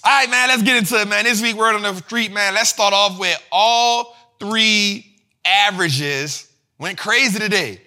All 0.05 0.13
right, 0.13 0.31
man, 0.31 0.49
let's 0.49 0.63
get 0.63 0.77
into 0.77 1.01
it, 1.01 1.09
man. 1.09 1.25
This 1.25 1.41
week, 1.41 1.57
word 1.57 1.75
on 1.75 1.83
the 1.83 1.95
street, 1.95 2.33
man. 2.33 2.55
Let's 2.55 2.71
start 2.71 2.93
off 2.93 3.19
with 3.19 3.39
all 3.51 4.17
three 4.39 5.17
averages 5.45 6.51
went 6.79 6.99
crazy 6.99 7.39
today. 7.39 7.81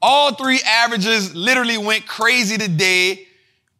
All 0.00 0.34
three 0.34 0.60
averages 0.66 1.34
literally 1.34 1.78
went 1.78 2.06
crazy 2.06 2.58
today. 2.58 3.26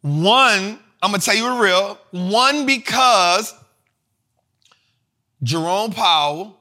One, 0.01 0.79
I'm 1.01 1.11
gonna 1.11 1.19
tell 1.19 1.35
you 1.35 1.47
a 1.47 1.61
real. 1.61 1.99
One 2.11 2.65
because 2.65 3.53
Jerome 5.43 5.91
Powell, 5.91 6.54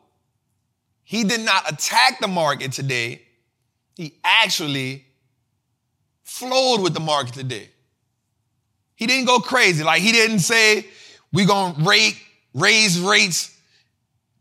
he 1.05 1.23
did 1.23 1.41
not 1.41 1.71
attack 1.71 2.19
the 2.21 2.29
market 2.29 2.73
today. 2.73 3.23
He 3.95 4.15
actually 4.25 5.05
flowed 6.25 6.81
with 6.81 6.95
the 6.95 7.01
market 7.01 7.35
today. 7.35 7.69
He 8.97 9.07
didn't 9.07 9.27
go 9.27 9.39
crazy. 9.39 9.85
Like 9.85 10.03
he 10.03 10.13
didn't 10.13 10.41
say, 10.41 10.87
we're 11.33 11.47
gonna 11.47 11.85
rate, 11.85 12.17
raise 12.55 12.99
rates 12.99 13.57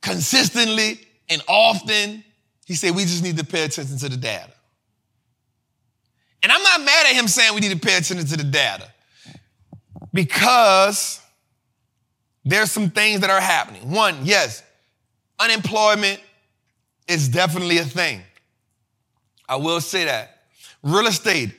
consistently 0.02 1.00
and 1.30 1.42
often. 1.48 2.24
He 2.66 2.76
said, 2.76 2.96
we 2.96 3.04
just 3.04 3.24
need 3.24 3.38
to 3.38 3.46
pay 3.46 3.64
attention 3.64 3.98
to 3.98 4.10
the 4.10 4.18
data. 4.18 4.52
And 6.42 6.52
I'm 6.52 6.64
not 6.64 6.82
mad 6.82 7.08
at 7.08 7.14
him 7.14 7.28
saying 7.28 7.54
we 7.54 7.62
need 7.62 7.72
to 7.72 7.80
pay 7.80 7.98
attention 7.98 8.26
to 8.26 8.38
the 8.38 8.44
data 8.44 8.88
because 10.14 11.22
there's 12.46 12.72
some 12.72 12.90
things 12.90 13.22
that 13.22 13.30
are 13.30 13.42
happening. 13.42 13.90
One, 13.92 14.18
yes, 14.24 14.64
unemployment 15.40 16.20
is 17.08 17.30
definitely 17.30 17.78
a 17.78 17.86
thing. 17.86 18.22
I 19.48 19.58
will 19.58 19.82
say 19.82 20.06
that. 20.06 20.44
Real 20.82 21.08
estate 21.08 21.54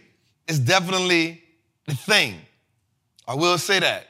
is 0.49 0.59
definitely 0.59 1.43
a 1.89 1.95
thing. 1.95 2.37
I 3.27 3.35
will 3.35 3.59
say 3.59 3.81
that. 3.81 4.09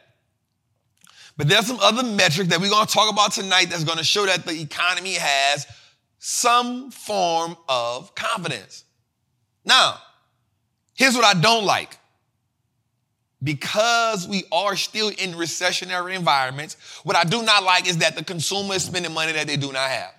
But 1.36 1.48
there's 1.48 1.66
some 1.66 1.80
other 1.80 2.02
metrics 2.02 2.50
that 2.50 2.60
we're 2.60 2.70
going 2.70 2.86
to 2.86 2.92
talk 2.92 3.12
about 3.12 3.32
tonight 3.32 3.66
that's 3.70 3.84
going 3.84 3.98
to 3.98 4.04
show 4.04 4.26
that 4.26 4.46
the 4.46 4.60
economy 4.60 5.14
has 5.14 5.66
some 6.18 6.90
form 6.90 7.56
of 7.68 8.14
confidence. 8.14 8.84
Now, 9.64 9.98
here's 10.94 11.14
what 11.14 11.24
I 11.24 11.38
don't 11.40 11.64
like. 11.64 11.98
Because 13.42 14.26
we 14.26 14.44
are 14.50 14.74
still 14.74 15.08
in 15.08 15.32
recessionary 15.32 16.14
environments, 16.14 16.76
what 17.02 17.14
I 17.14 17.24
do 17.24 17.42
not 17.42 17.62
like 17.62 17.86
is 17.86 17.98
that 17.98 18.16
the 18.16 18.24
consumer 18.24 18.74
is 18.74 18.84
spending 18.84 19.12
money 19.12 19.32
that 19.32 19.46
they 19.46 19.56
do 19.56 19.70
not 19.70 19.90
have. 19.90 20.14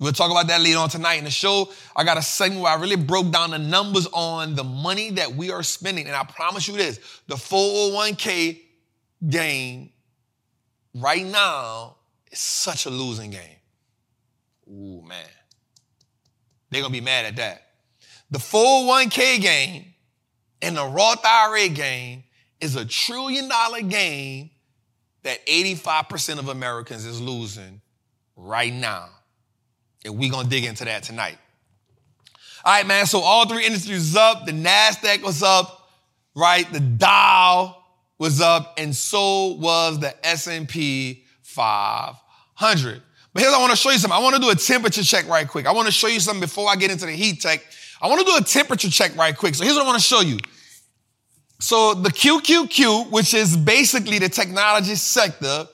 We'll 0.00 0.12
talk 0.12 0.30
about 0.30 0.46
that 0.46 0.62
later 0.62 0.78
on 0.78 0.88
tonight 0.88 1.16
in 1.16 1.24
the 1.24 1.30
show. 1.30 1.70
I 1.94 2.04
got 2.04 2.16
a 2.16 2.22
segment 2.22 2.62
where 2.62 2.72
I 2.72 2.80
really 2.80 2.96
broke 2.96 3.30
down 3.30 3.50
the 3.50 3.58
numbers 3.58 4.08
on 4.14 4.54
the 4.54 4.64
money 4.64 5.10
that 5.10 5.34
we 5.34 5.50
are 5.50 5.62
spending. 5.62 6.06
And 6.06 6.16
I 6.16 6.24
promise 6.24 6.66
you 6.66 6.74
this 6.74 6.98
the 7.28 7.34
401k 7.34 8.62
game 9.28 9.90
right 10.94 11.24
now 11.24 11.96
is 12.32 12.38
such 12.38 12.86
a 12.86 12.90
losing 12.90 13.30
game. 13.30 13.56
Ooh, 14.68 15.02
man. 15.06 15.18
They're 16.70 16.80
going 16.80 16.94
to 16.94 16.98
be 16.98 17.04
mad 17.04 17.26
at 17.26 17.36
that. 17.36 17.66
The 18.30 18.38
401k 18.38 19.40
game 19.42 19.84
and 20.62 20.78
the 20.78 20.86
Roth 20.86 21.24
IRA 21.26 21.68
game 21.68 22.24
is 22.58 22.74
a 22.74 22.86
trillion 22.86 23.48
dollar 23.48 23.82
game 23.82 24.50
that 25.24 25.46
85% 25.46 26.38
of 26.38 26.48
Americans 26.48 27.04
is 27.04 27.20
losing 27.20 27.82
right 28.34 28.72
now. 28.72 29.10
And 30.04 30.18
we're 30.18 30.30
going 30.30 30.44
to 30.44 30.50
dig 30.50 30.64
into 30.64 30.84
that 30.84 31.02
tonight. 31.02 31.38
All 32.64 32.72
right, 32.72 32.86
man. 32.86 33.06
So 33.06 33.20
all 33.20 33.46
three 33.46 33.64
industries 33.64 34.16
up. 34.16 34.46
The 34.46 34.52
NASDAQ 34.52 35.22
was 35.22 35.42
up, 35.42 35.88
right? 36.34 36.70
The 36.72 36.80
Dow 36.80 37.76
was 38.18 38.40
up, 38.40 38.74
and 38.76 38.94
so 38.94 39.54
was 39.54 39.98
the 39.98 40.14
S&P 40.26 41.24
500. 41.42 43.02
But 43.32 43.42
here's 43.42 43.54
I 43.54 43.58
want 43.58 43.70
to 43.70 43.76
show 43.76 43.90
you 43.90 43.98
something. 43.98 44.18
I 44.18 44.22
want 44.22 44.36
to 44.36 44.42
do 44.42 44.50
a 44.50 44.54
temperature 44.54 45.02
check 45.02 45.26
right 45.28 45.48
quick. 45.48 45.66
I 45.66 45.72
want 45.72 45.86
to 45.86 45.92
show 45.92 46.08
you 46.08 46.20
something 46.20 46.40
before 46.40 46.68
I 46.68 46.76
get 46.76 46.90
into 46.90 47.06
the 47.06 47.12
heat 47.12 47.40
tech. 47.40 47.64
I 48.02 48.08
want 48.08 48.20
to 48.20 48.26
do 48.26 48.36
a 48.36 48.42
temperature 48.42 48.90
check 48.90 49.16
right 49.16 49.36
quick. 49.36 49.54
So 49.54 49.64
here's 49.64 49.76
what 49.76 49.84
I 49.84 49.86
want 49.86 49.98
to 49.98 50.04
show 50.04 50.20
you. 50.20 50.38
So 51.60 51.94
the 51.94 52.10
QQQ, 52.10 53.10
which 53.10 53.34
is 53.34 53.56
basically 53.56 54.18
the 54.18 54.28
technology 54.28 54.94
sector, 54.94 55.68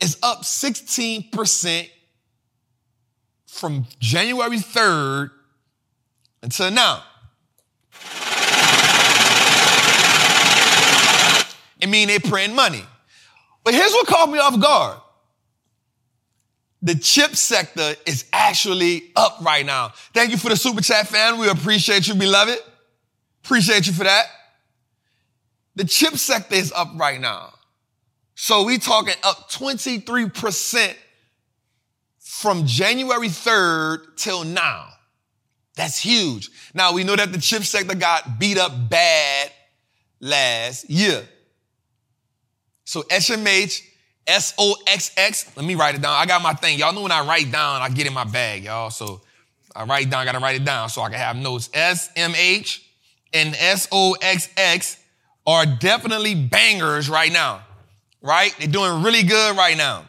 is 0.00 0.18
up 0.22 0.42
16% 0.42 1.90
from 3.52 3.86
January 4.00 4.56
3rd 4.56 5.30
until 6.42 6.70
now. 6.70 7.04
It 11.78 11.88
mean 11.88 12.08
they 12.08 12.18
print 12.18 12.54
money. 12.54 12.82
But 13.62 13.74
here's 13.74 13.92
what 13.92 14.06
caught 14.06 14.30
me 14.30 14.38
off 14.38 14.58
guard. 14.58 14.98
The 16.80 16.94
chip 16.94 17.36
sector 17.36 17.94
is 18.06 18.24
actually 18.32 19.12
up 19.14 19.38
right 19.42 19.66
now. 19.66 19.92
Thank 20.14 20.30
you 20.30 20.38
for 20.38 20.48
the 20.48 20.56
super 20.56 20.80
chat 20.80 21.06
fan. 21.06 21.38
We 21.38 21.48
appreciate 21.48 22.08
you, 22.08 22.14
beloved. 22.14 22.58
Appreciate 23.44 23.86
you 23.86 23.92
for 23.92 24.04
that. 24.04 24.26
The 25.76 25.84
chip 25.84 26.14
sector 26.14 26.54
is 26.54 26.72
up 26.72 26.88
right 26.96 27.20
now. 27.20 27.52
So 28.34 28.64
we 28.64 28.78
talking 28.78 29.14
up 29.22 29.50
23% 29.50 30.96
from 32.32 32.64
January 32.64 33.28
3rd 33.28 34.16
till 34.16 34.42
now. 34.42 34.88
That's 35.76 35.98
huge. 35.98 36.48
Now 36.72 36.94
we 36.94 37.04
know 37.04 37.14
that 37.14 37.30
the 37.30 37.38
chip 37.38 37.62
sector 37.62 37.94
got 37.94 38.38
beat 38.38 38.56
up 38.56 38.72
bad 38.88 39.52
last 40.18 40.88
year. 40.88 41.28
So 42.84 43.02
SMH, 43.02 43.82
S-O-X-X, 44.26 45.56
let 45.56 45.66
me 45.66 45.74
write 45.74 45.94
it 45.94 46.00
down. 46.00 46.14
I 46.14 46.24
got 46.24 46.42
my 46.42 46.54
thing. 46.54 46.78
Y'all 46.78 46.94
know 46.94 47.02
when 47.02 47.12
I 47.12 47.22
write 47.22 47.52
down, 47.52 47.82
I 47.82 47.90
get 47.90 48.06
in 48.06 48.14
my 48.14 48.24
bag, 48.24 48.64
y'all. 48.64 48.88
So 48.88 49.20
I 49.76 49.84
write 49.84 50.08
down, 50.08 50.22
I 50.22 50.24
gotta 50.24 50.38
write 50.38 50.56
it 50.56 50.64
down 50.64 50.88
so 50.88 51.02
I 51.02 51.10
can 51.10 51.18
have 51.18 51.36
notes. 51.36 51.68
S-M-H 51.74 52.82
and 53.34 53.54
S-O-X-X 53.54 54.96
are 55.46 55.66
definitely 55.66 56.34
bangers 56.34 57.10
right 57.10 57.32
now, 57.32 57.62
right? 58.22 58.56
They're 58.58 58.68
doing 58.68 59.02
really 59.02 59.22
good 59.22 59.54
right 59.54 59.76
now. 59.76 60.08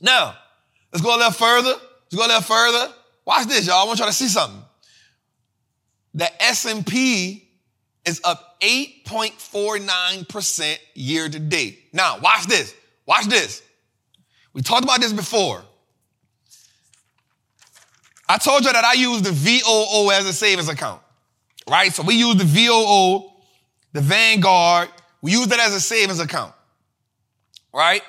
Now, 0.00 0.36
Let's 0.94 1.04
go 1.04 1.14
a 1.14 1.18
little 1.18 1.32
further. 1.32 1.70
Let's 1.70 2.14
go 2.14 2.24
a 2.24 2.28
little 2.28 2.40
further. 2.40 2.90
Watch 3.24 3.48
this, 3.48 3.66
y'all. 3.66 3.82
I 3.82 3.84
want 3.84 3.98
y'all 3.98 4.06
to 4.06 4.14
see 4.14 4.28
something. 4.28 4.62
The 6.14 6.42
S&P 6.42 7.48
is 8.04 8.20
up 8.22 8.60
8.49% 8.60 10.78
year 10.94 11.28
to 11.28 11.40
date. 11.40 11.88
Now, 11.92 12.20
watch 12.20 12.46
this. 12.46 12.72
Watch 13.06 13.26
this. 13.26 13.60
We 14.52 14.62
talked 14.62 14.84
about 14.84 15.00
this 15.00 15.12
before. 15.12 15.64
I 18.28 18.38
told 18.38 18.64
you 18.64 18.72
that 18.72 18.84
I 18.84 18.92
use 18.92 19.22
the 19.22 19.32
VOO 19.32 20.12
as 20.12 20.26
a 20.26 20.32
savings 20.32 20.68
account, 20.68 21.02
right? 21.68 21.92
So 21.92 22.04
we 22.04 22.14
use 22.14 22.36
the 22.36 22.44
VOO, 22.44 23.32
the 23.92 24.00
Vanguard. 24.00 24.90
We 25.22 25.32
use 25.32 25.48
that 25.48 25.58
as 25.58 25.74
a 25.74 25.80
savings 25.80 26.20
account, 26.20 26.54
right? 27.72 28.04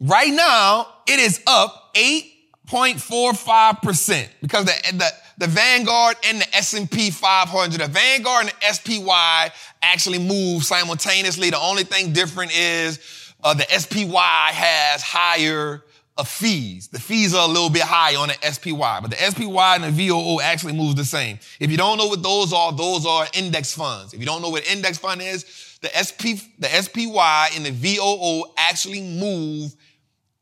Right 0.00 0.32
now, 0.32 0.88
it 1.10 1.18
is 1.18 1.42
up 1.46 1.94
8.45% 1.96 4.28
because 4.40 4.64
the, 4.64 4.72
the, 4.96 5.10
the 5.38 5.48
Vanguard 5.48 6.14
and 6.24 6.40
the 6.40 6.56
S&P 6.56 7.10
500, 7.10 7.80
the 7.80 7.88
Vanguard 7.88 8.46
and 8.46 8.54
the 8.60 8.72
SPY 8.72 9.50
actually 9.82 10.20
move 10.20 10.62
simultaneously. 10.62 11.50
The 11.50 11.58
only 11.58 11.82
thing 11.82 12.12
different 12.12 12.56
is 12.56 13.32
uh, 13.42 13.54
the 13.54 13.64
SPY 13.64 14.50
has 14.52 15.02
higher 15.02 15.82
uh, 16.16 16.22
fees. 16.22 16.86
The 16.86 17.00
fees 17.00 17.34
are 17.34 17.48
a 17.48 17.50
little 17.50 17.70
bit 17.70 17.82
high 17.82 18.14
on 18.14 18.28
the 18.28 18.36
SPY, 18.52 19.00
but 19.00 19.10
the 19.10 19.16
SPY 19.16 19.76
and 19.76 19.84
the 19.84 19.90
VOO 19.90 20.40
actually 20.40 20.74
moves 20.74 20.94
the 20.94 21.04
same. 21.04 21.40
If 21.58 21.72
you 21.72 21.76
don't 21.76 21.98
know 21.98 22.06
what 22.06 22.22
those 22.22 22.52
are, 22.52 22.70
those 22.72 23.04
are 23.04 23.26
index 23.34 23.74
funds. 23.74 24.14
If 24.14 24.20
you 24.20 24.26
don't 24.26 24.42
know 24.42 24.50
what 24.50 24.64
index 24.70 24.98
fund 24.98 25.22
is, 25.22 25.44
the 25.82 25.88
SP, 25.90 26.38
the 26.60 26.68
SPY 26.68 27.50
and 27.56 27.66
the 27.66 27.72
VOO 27.72 28.44
actually 28.56 29.00
move 29.00 29.74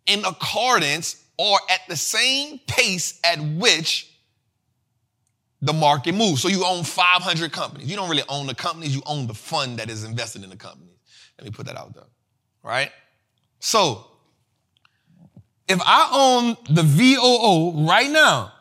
in 0.09 0.25
accordance 0.25 1.25
or 1.38 1.59
at 1.71 1.81
the 1.88 1.97
same 1.97 2.59
pace 2.66 3.21
at 3.23 3.38
which 3.40 4.12
the 5.61 5.73
market 5.73 6.14
moves. 6.14 6.42
So 6.42 6.49
you 6.49 6.64
own 6.64 6.85
500 6.85 7.53
companies. 7.53 7.88
You 7.88 7.97
don't 7.97 8.11
really 8.11 8.25
own 8.29 8.47
the 8.47 8.55
companies, 8.55 8.94
you 8.94 9.03
own 9.07 9.27
the 9.27 9.35
fund 9.35 9.79
that 9.79 9.88
is 9.88 10.05
invested 10.05 10.42
in 10.42 10.51
the 10.51 10.57
companies. 10.57 10.97
Let 11.38 11.44
me 11.44 11.51
put 11.51 11.66
that 11.66 11.77
out 11.77 11.94
there. 11.94 12.05
Right? 12.62 12.90
So, 13.61 14.05
if 15.68 15.81
I 15.83 16.11
own 16.12 16.57
the 16.75 16.83
VOO 16.83 17.87
right 17.87 18.11
now, 18.11 18.53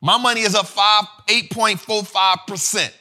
my 0.00 0.18
money 0.18 0.40
is 0.40 0.54
up 0.54 0.66
5, 0.66 1.04
8.45%. 1.28 2.92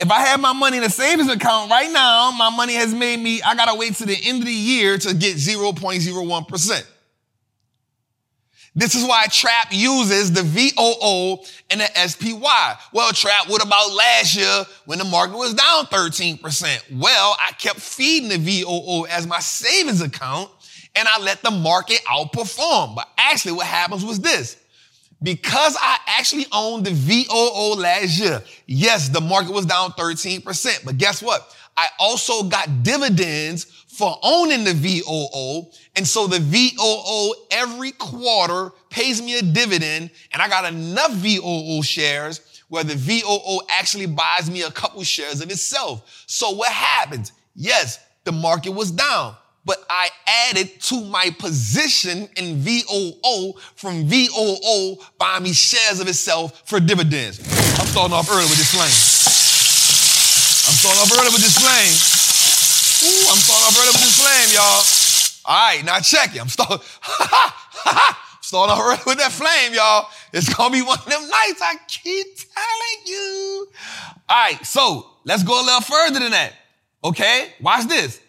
If 0.00 0.10
I 0.10 0.20
have 0.20 0.40
my 0.40 0.54
money 0.54 0.78
in 0.78 0.82
a 0.82 0.88
savings 0.88 1.30
account 1.30 1.70
right 1.70 1.90
now, 1.92 2.30
my 2.30 2.48
money 2.48 2.74
has 2.74 2.94
made 2.94 3.20
me, 3.20 3.42
I 3.42 3.54
gotta 3.54 3.78
wait 3.78 3.94
to 3.96 4.06
the 4.06 4.16
end 4.24 4.40
of 4.40 4.46
the 4.46 4.52
year 4.52 4.96
to 4.96 5.14
get 5.14 5.36
0.01%. 5.36 6.86
This 8.74 8.94
is 8.94 9.04
why 9.04 9.26
Trap 9.26 9.68
uses 9.72 10.32
the 10.32 10.42
VOO 10.42 11.44
and 11.70 11.80
the 11.80 12.08
SPY. 12.08 12.78
Well, 12.92 13.12
Trap, 13.12 13.48
what 13.48 13.62
about 13.62 13.92
last 13.92 14.36
year 14.36 14.64
when 14.86 14.98
the 14.98 15.04
market 15.04 15.36
was 15.36 15.52
down 15.52 15.84
13%? 15.86 16.98
Well, 16.98 17.36
I 17.38 17.52
kept 17.52 17.80
feeding 17.80 18.30
the 18.30 18.38
VOO 18.38 19.06
as 19.06 19.26
my 19.26 19.40
savings 19.40 20.00
account 20.00 20.50
and 20.94 21.06
I 21.08 21.20
let 21.20 21.42
the 21.42 21.50
market 21.50 22.00
outperform. 22.06 22.94
But 22.94 23.08
actually 23.18 23.52
what 23.52 23.66
happens 23.66 24.04
was 24.04 24.20
this. 24.20 24.56
Because 25.22 25.76
I 25.78 25.98
actually 26.06 26.46
owned 26.50 26.86
the 26.86 26.92
VOO 26.92 27.74
last 27.74 28.18
year, 28.18 28.42
yes, 28.66 29.08
the 29.08 29.20
market 29.20 29.52
was 29.52 29.66
down 29.66 29.90
13%, 29.92 30.84
but 30.84 30.96
guess 30.96 31.22
what? 31.22 31.54
I 31.76 31.88
also 31.98 32.44
got 32.44 32.82
dividends 32.82 33.64
for 33.64 34.18
owning 34.22 34.64
the 34.64 34.72
VOO. 34.72 35.70
And 35.96 36.06
so 36.06 36.26
the 36.26 36.38
VOO 36.38 37.34
every 37.50 37.92
quarter 37.92 38.72
pays 38.88 39.20
me 39.20 39.38
a 39.38 39.42
dividend 39.42 40.10
and 40.32 40.40
I 40.40 40.48
got 40.48 40.70
enough 40.72 41.12
VOO 41.12 41.82
shares 41.82 42.62
where 42.68 42.84
the 42.84 42.94
VOO 42.94 43.60
actually 43.68 44.06
buys 44.06 44.50
me 44.50 44.62
a 44.62 44.70
couple 44.70 45.02
shares 45.02 45.40
of 45.40 45.50
itself. 45.50 46.24
So 46.26 46.50
what 46.50 46.72
happens? 46.72 47.32
Yes, 47.54 47.98
the 48.24 48.32
market 48.32 48.70
was 48.70 48.90
down, 48.90 49.34
but 49.64 49.84
I 49.90 50.08
added 50.26 50.80
to 50.82 51.04
my 51.04 51.30
position 51.38 52.28
in 52.36 52.56
VOO 52.60 53.52
from 53.76 54.04
VOO 54.06 54.96
buying 55.18 55.42
me 55.42 55.52
shares 55.52 56.00
of 56.00 56.08
itself 56.08 56.62
for 56.66 56.80
dividends. 56.80 57.38
I'm 57.78 57.86
starting 57.86 58.14
off 58.14 58.30
early 58.30 58.44
with 58.44 58.56
this 58.56 58.72
flame. 58.72 58.96
I'm 60.68 60.76
starting 60.76 61.02
off 61.02 61.12
early 61.12 61.32
with 61.32 61.42
this 61.42 61.58
flame. 61.58 61.94
Ooh, 63.02 63.32
I'm 63.32 63.38
starting 63.38 63.66
off 63.66 63.76
early 63.76 63.92
with 63.92 64.00
this 64.00 64.20
flame, 64.20 64.50
y'all. 64.54 64.84
All 65.44 65.68
right, 65.68 65.84
now 65.84 66.00
check 66.00 66.34
it. 66.34 66.40
I'm 66.40 66.48
starting, 66.48 66.78
starting 68.40 68.72
off 68.72 68.80
early 68.80 69.02
with 69.06 69.18
that 69.18 69.32
flame, 69.32 69.74
y'all. 69.74 70.08
It's 70.32 70.52
gonna 70.54 70.72
be 70.72 70.82
one 70.82 70.98
of 70.98 71.04
them 71.06 71.22
nights. 71.22 71.60
I 71.62 71.76
keep 71.86 72.26
telling 72.36 73.06
you. 73.06 73.68
All 74.28 74.36
right, 74.36 74.64
so 74.64 75.06
let's 75.24 75.42
go 75.42 75.60
a 75.60 75.64
little 75.64 75.80
further 75.80 76.20
than 76.20 76.30
that. 76.30 76.52
Okay, 77.02 77.52
watch 77.60 77.86
this. 77.88 78.20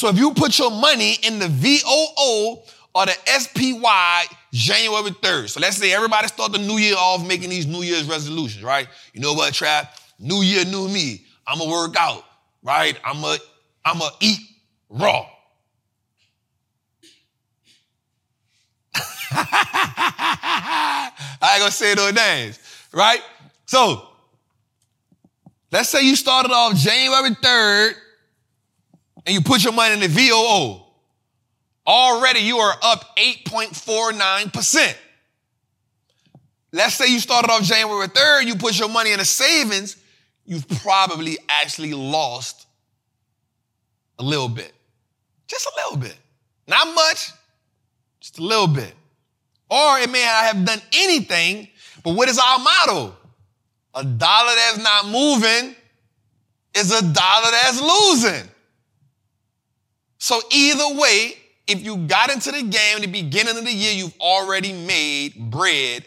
So 0.00 0.08
if 0.08 0.16
you 0.16 0.32
put 0.32 0.58
your 0.58 0.70
money 0.70 1.16
in 1.24 1.38
the 1.38 1.46
VOO 1.46 2.62
or 2.94 3.04
the 3.04 3.12
SPY 3.26 4.24
January 4.50 5.10
3rd. 5.10 5.50
So 5.50 5.60
let's 5.60 5.76
say 5.76 5.92
everybody 5.92 6.26
start 6.26 6.52
the 6.52 6.58
new 6.58 6.78
year 6.78 6.94
off 6.96 7.26
making 7.26 7.50
these 7.50 7.66
New 7.66 7.82
Year's 7.82 8.04
resolutions, 8.08 8.64
right? 8.64 8.88
You 9.12 9.20
know 9.20 9.34
what, 9.34 9.52
Trap? 9.52 9.94
New 10.18 10.40
year, 10.40 10.64
new 10.64 10.88
me. 10.88 11.26
I'm 11.46 11.58
gonna 11.58 11.70
work 11.70 11.96
out, 11.98 12.24
right? 12.62 12.98
I'm 13.04 13.20
gonna 13.20 13.36
I'm 13.84 13.98
going 13.98 14.10
to 14.10 14.26
eat 14.26 14.40
raw. 14.88 15.26
I 19.32 21.12
ain't 21.42 21.60
gonna 21.60 21.70
say 21.70 21.92
no 21.94 22.10
names, 22.10 22.58
right? 22.94 23.20
So, 23.66 24.08
let's 25.70 25.90
say 25.90 26.00
you 26.06 26.16
started 26.16 26.52
off 26.52 26.74
January 26.74 27.32
3rd 27.32 27.96
and 29.26 29.34
you 29.34 29.40
put 29.40 29.62
your 29.62 29.72
money 29.72 29.94
in 29.94 30.00
the 30.00 30.08
VOO. 30.08 30.82
Already 31.86 32.40
you 32.40 32.58
are 32.58 32.74
up 32.82 33.16
8.49%. 33.16 34.94
Let's 36.72 36.94
say 36.94 37.08
you 37.08 37.18
started 37.18 37.50
off 37.50 37.62
January 37.62 38.06
3rd, 38.08 38.46
you 38.46 38.54
put 38.54 38.78
your 38.78 38.88
money 38.88 39.12
in 39.12 39.20
a 39.20 39.24
savings, 39.24 39.96
you've 40.44 40.68
probably 40.68 41.36
actually 41.48 41.94
lost 41.94 42.66
a 44.18 44.22
little 44.22 44.48
bit. 44.48 44.72
Just 45.48 45.66
a 45.66 45.72
little 45.76 45.96
bit. 45.96 46.16
Not 46.68 46.94
much, 46.94 47.32
just 48.20 48.38
a 48.38 48.42
little 48.42 48.68
bit. 48.68 48.94
Or 49.68 49.98
it 49.98 50.10
may 50.10 50.22
not 50.22 50.44
have 50.44 50.64
done 50.64 50.80
anything, 50.92 51.68
but 52.04 52.14
what 52.14 52.28
is 52.28 52.38
our 52.38 52.58
motto? 52.58 53.16
A 53.94 54.04
dollar 54.04 54.52
that's 54.54 54.78
not 54.78 55.06
moving 55.06 55.74
is 56.74 56.92
a 56.92 57.02
dollar 57.02 57.50
that's 57.50 57.80
losing. 57.80 58.48
So 60.20 60.38
either 60.52 61.00
way, 61.00 61.32
if 61.66 61.82
you 61.82 61.96
got 61.96 62.30
into 62.30 62.52
the 62.52 62.62
game 62.62 62.96
in 62.96 63.00
the 63.02 63.08
beginning 63.08 63.56
of 63.56 63.64
the 63.64 63.72
year, 63.72 63.92
you've 63.92 64.18
already 64.20 64.72
made 64.72 65.50
bread 65.50 66.04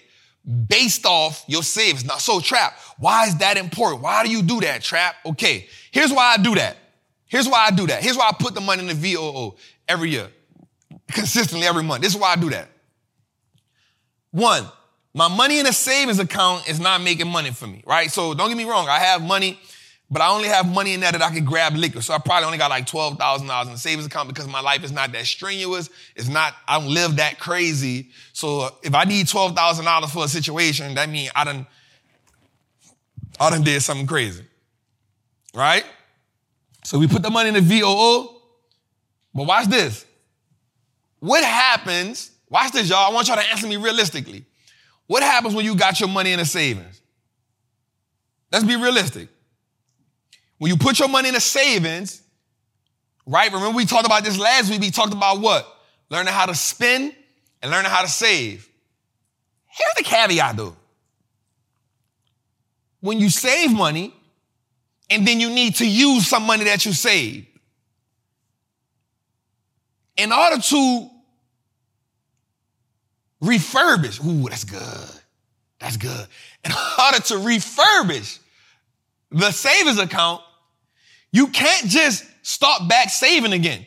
based 0.67 1.05
off 1.05 1.43
your 1.47 1.63
savings. 1.63 2.05
Now, 2.05 2.17
so 2.17 2.39
Trap, 2.39 2.77
why 2.99 3.25
is 3.25 3.37
that 3.37 3.57
important? 3.57 4.03
Why 4.03 4.23
do 4.23 4.29
you 4.29 4.43
do 4.43 4.61
that, 4.61 4.83
Trap? 4.83 5.15
Okay, 5.25 5.67
here's 5.91 6.13
why 6.13 6.35
I 6.37 6.41
do 6.41 6.53
that. 6.55 6.77
Here's 7.25 7.47
why 7.47 7.65
I 7.65 7.71
do 7.71 7.87
that. 7.87 8.03
Here's 8.03 8.15
why 8.15 8.29
I 8.29 8.35
put 8.37 8.53
the 8.53 8.61
money 8.61 8.81
in 8.81 8.87
the 8.87 8.93
VOO 8.93 9.55
every 9.87 10.11
year, 10.11 10.29
consistently 11.11 11.65
every 11.65 11.83
month. 11.83 12.03
This 12.03 12.13
is 12.13 12.19
why 12.19 12.33
I 12.33 12.35
do 12.35 12.51
that. 12.51 12.69
One, 14.29 14.65
my 15.15 15.27
money 15.27 15.59
in 15.59 15.65
a 15.65 15.73
savings 15.73 16.19
account 16.19 16.69
is 16.69 16.79
not 16.79 17.01
making 17.01 17.27
money 17.29 17.49
for 17.49 17.65
me, 17.65 17.83
right? 17.87 18.11
So 18.11 18.35
don't 18.35 18.49
get 18.49 18.57
me 18.57 18.65
wrong. 18.65 18.87
I 18.87 18.99
have 18.99 19.23
money, 19.23 19.59
but 20.09 20.21
I 20.21 20.29
only 20.29 20.47
have 20.47 20.71
money 20.71 20.93
in 20.93 20.99
there 20.99 21.11
that 21.11 21.21
I 21.21 21.31
can 21.31 21.43
grab 21.43 21.75
liquor. 21.75 22.01
So 22.01 22.13
I 22.13 22.19
probably 22.19 22.45
only 22.45 22.57
got 22.57 22.69
like 22.69 22.85
$12,000 22.85 23.65
in 23.65 23.71
the 23.71 23.77
savings 23.77 24.05
account 24.05 24.27
because 24.27 24.47
my 24.47 24.61
life 24.61 24.83
is 24.83 24.91
not 24.91 25.11
that 25.13 25.25
strenuous. 25.25 25.89
It's 26.15 26.27
not, 26.27 26.53
I 26.67 26.79
don't 26.79 26.93
live 26.93 27.15
that 27.15 27.39
crazy. 27.39 28.09
So 28.31 28.69
if 28.83 28.93
I 28.93 29.05
need 29.05 29.25
$12,000 29.25 30.09
for 30.09 30.25
a 30.25 30.27
situation, 30.27 30.95
that 30.95 31.09
means 31.09 31.31
I 31.35 31.43
done, 31.43 31.65
I 33.39 33.49
done 33.49 33.63
did 33.63 33.81
something 33.81 34.05
crazy, 34.05 34.43
right? 35.55 35.85
So 36.83 36.99
we 36.99 37.07
put 37.07 37.23
the 37.23 37.29
money 37.29 37.49
in 37.49 37.55
the 37.55 37.61
VOO. 37.61 38.29
But 39.33 39.47
watch 39.47 39.67
this. 39.67 40.05
What 41.19 41.43
happens? 41.43 42.31
Watch 42.49 42.71
this, 42.71 42.89
y'all. 42.89 43.09
I 43.09 43.13
want 43.13 43.27
y'all 43.27 43.37
to 43.37 43.49
answer 43.49 43.65
me 43.65 43.77
realistically. 43.77 44.45
What 45.07 45.23
happens 45.23 45.55
when 45.55 45.65
you 45.65 45.75
got 45.75 45.99
your 45.99 46.09
money 46.09 46.33
in 46.33 46.39
the 46.39 46.45
savings? 46.45 47.01
Let's 48.51 48.65
be 48.65 48.75
realistic. 48.75 49.29
When 50.57 50.69
you 50.69 50.77
put 50.77 50.99
your 50.99 51.09
money 51.09 51.29
in 51.29 51.35
a 51.35 51.41
savings, 51.41 52.21
right? 53.25 53.51
Remember 53.51 53.75
we 53.75 53.85
talked 53.85 54.05
about 54.05 54.23
this 54.23 54.37
last 54.37 54.69
week. 54.69 54.81
We 54.81 54.91
talked 54.91 55.13
about 55.13 55.39
what? 55.39 55.67
Learning 56.09 56.33
how 56.33 56.45
to 56.45 56.55
spend 56.55 57.13
and 57.61 57.71
learning 57.71 57.91
how 57.91 58.01
to 58.01 58.07
save. 58.07 58.69
Here's 59.67 59.93
the 59.97 60.03
caveat 60.03 60.57
though. 60.57 60.75
When 63.01 63.19
you 63.19 63.29
save 63.29 63.73
money, 63.73 64.13
and 65.09 65.27
then 65.27 65.39
you 65.39 65.49
need 65.49 65.75
to 65.75 65.87
use 65.87 66.27
some 66.27 66.43
money 66.43 66.63
that 66.65 66.85
you 66.85 66.93
saved. 66.93 67.47
In 70.17 70.31
order 70.31 70.59
to 70.61 71.09
refurbish, 73.43 74.23
ooh, 74.25 74.49
that's 74.49 74.63
good. 74.63 75.09
That's 75.79 75.97
good. 75.97 76.27
In 76.63 76.71
order 77.05 77.19
to 77.19 77.33
refurbish 77.35 78.39
the 79.33 79.51
savings 79.51 79.99
account, 79.99 80.41
you 81.31 81.47
can't 81.47 81.87
just 81.87 82.23
start 82.43 82.87
back 82.87 83.09
saving 83.09 83.53
again. 83.53 83.85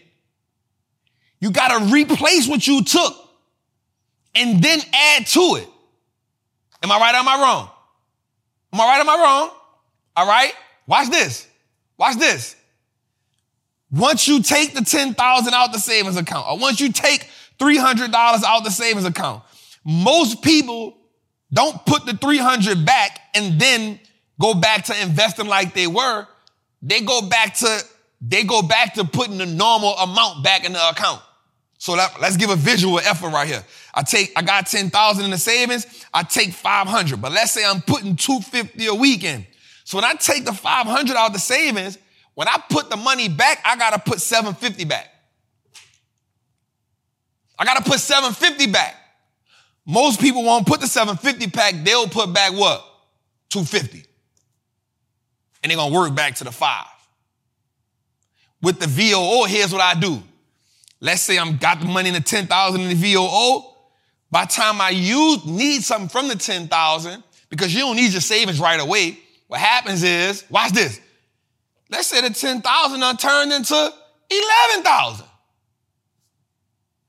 You 1.41 1.51
got 1.51 1.69
to 1.69 1.93
replace 1.93 2.49
what 2.49 2.67
you 2.67 2.83
took 2.83 3.15
and 4.35 4.63
then 4.63 4.81
add 4.93 5.27
to 5.29 5.59
it. 5.61 5.69
Am 6.83 6.91
I 6.91 6.99
right 6.99 7.15
or 7.15 7.19
am 7.19 7.29
I 7.29 7.41
wrong? 7.41 7.71
Am 8.73 8.81
I 8.81 8.85
right 8.85 8.99
or 8.99 9.01
am 9.01 9.09
I 9.09 9.23
wrong? 9.23 9.51
All 10.17 10.27
right. 10.27 10.53
Watch 10.87 11.11
this. 11.11 11.47
Watch 11.99 12.17
this. 12.17 12.57
Once 13.91 14.27
you 14.27 14.43
take 14.43 14.75
the 14.75 14.83
10,000 14.83 15.55
out 15.55 15.73
the 15.73 15.79
savings 15.79 16.17
account, 16.17 16.47
or 16.49 16.59
once 16.59 16.81
you 16.81 16.93
take 16.93 17.29
$300 17.59 18.13
out 18.13 18.65
the 18.65 18.71
savings 18.71 19.05
account, 19.05 19.43
most 19.85 20.43
people 20.43 20.97
don't 21.53 21.85
put 21.87 22.05
the 22.05 22.15
300 22.15 22.85
back 22.85 23.21
and 23.35 23.61
then 23.61 24.01
go 24.41 24.55
back 24.55 24.85
to 24.85 25.03
investing 25.03 25.47
like 25.47 25.75
they 25.75 25.87
were. 25.87 26.27
They 26.83 27.01
go 27.01 27.23
back 27.23 27.55
to, 27.57 27.81
they 28.21 28.45
go 28.45 28.63
back 28.63 28.95
to 28.95 29.05
putting 29.05 29.39
the 29.39 29.47
normal 29.47 29.95
amount 29.95 30.45
back 30.45 30.65
in 30.65 30.73
the 30.73 30.89
account. 30.89 31.23
So 31.79 31.97
that, 31.97 32.21
let's 32.21 32.37
give 32.37 32.51
a 32.51 32.57
visual 32.57 32.99
effort 33.01 33.31
right 33.31 33.47
here. 33.47 33.65
I 33.95 34.03
take, 34.03 34.33
I 34.37 34.43
got 34.43 34.67
10,000 34.67 35.25
in 35.25 35.31
the 35.31 35.39
savings. 35.39 36.05
I 36.13 36.23
take 36.23 36.53
500, 36.53 37.21
but 37.21 37.33
let's 37.33 37.53
say 37.53 37.65
I'm 37.65 37.81
putting 37.83 38.17
250 38.17 38.87
a 38.87 38.95
week 38.95 39.25
in. 39.25 39.47
So 39.85 39.99
when 39.99 40.05
I 40.05 40.15
take 40.15 40.45
the 40.45 40.53
500 40.53 41.17
out 41.17 41.29
of 41.29 41.33
the 41.33 41.39
savings, 41.39 41.99
when 42.35 42.49
I 42.49 42.63
put 42.69 42.91
the 42.91 42.97
money 42.97 43.29
back, 43.29 43.61
I 43.65 43.77
got 43.77 43.93
to 43.93 43.99
put 43.99 44.21
750 44.21 44.85
back. 44.85 45.09
I 47.59 47.65
got 47.65 47.79
to 47.79 47.91
put 47.91 48.01
750 48.01 48.71
back. 48.71 48.95
Most 49.87 50.21
people 50.21 50.43
won't 50.45 50.67
put 50.67 50.81
the 50.81 50.87
750 50.87 51.47
back. 51.57 51.75
They'll 51.85 52.09
put 52.09 52.33
back 52.33 52.53
what? 52.53 52.85
250. 53.51 54.05
And 55.67 55.73
they're 55.73 55.79
going 55.79 55.93
to 55.93 55.99
work 55.99 56.15
back 56.15 56.37
to 56.37 56.45
the 56.45 56.53
five. 56.53 56.87
With 58.63 58.79
the 58.79 58.87
VOO, 58.87 59.47
here's 59.49 59.73
what 59.73 59.83
I 59.83 59.99
do. 59.99 60.23
Let's 61.01 61.23
say 61.23 61.41
I'm 61.41 61.57
got 61.57 61.81
the 61.81 61.87
money 61.87 62.07
in 62.07 62.15
the 62.15 62.21
10,000 62.21 62.81
in 62.81 62.89
the 62.89 62.95
VOO. 62.95 63.65
By 64.31 64.45
the 64.45 64.53
time 64.53 64.81
I 64.81 64.91
use, 64.91 65.45
need 65.45 65.83
something 65.83 66.09
from 66.09 66.29
the 66.29 66.37
10,000, 66.37 67.25
because 67.51 67.75
you 67.75 67.81
don't 67.81 67.97
need 67.97 68.13
your 68.13 68.21
savings 68.21 68.61
right 68.61 68.79
away, 68.79 69.19
what 69.49 69.59
happens 69.59 70.05
is, 70.05 70.45
watch 70.51 70.71
this. 70.71 71.01
Let's 71.91 72.07
say 72.07 72.21
the 72.21 72.31
10,000 72.31 73.01
done 73.01 73.17
turned 73.17 73.53
into 73.53 73.75
11,000. 73.75 75.27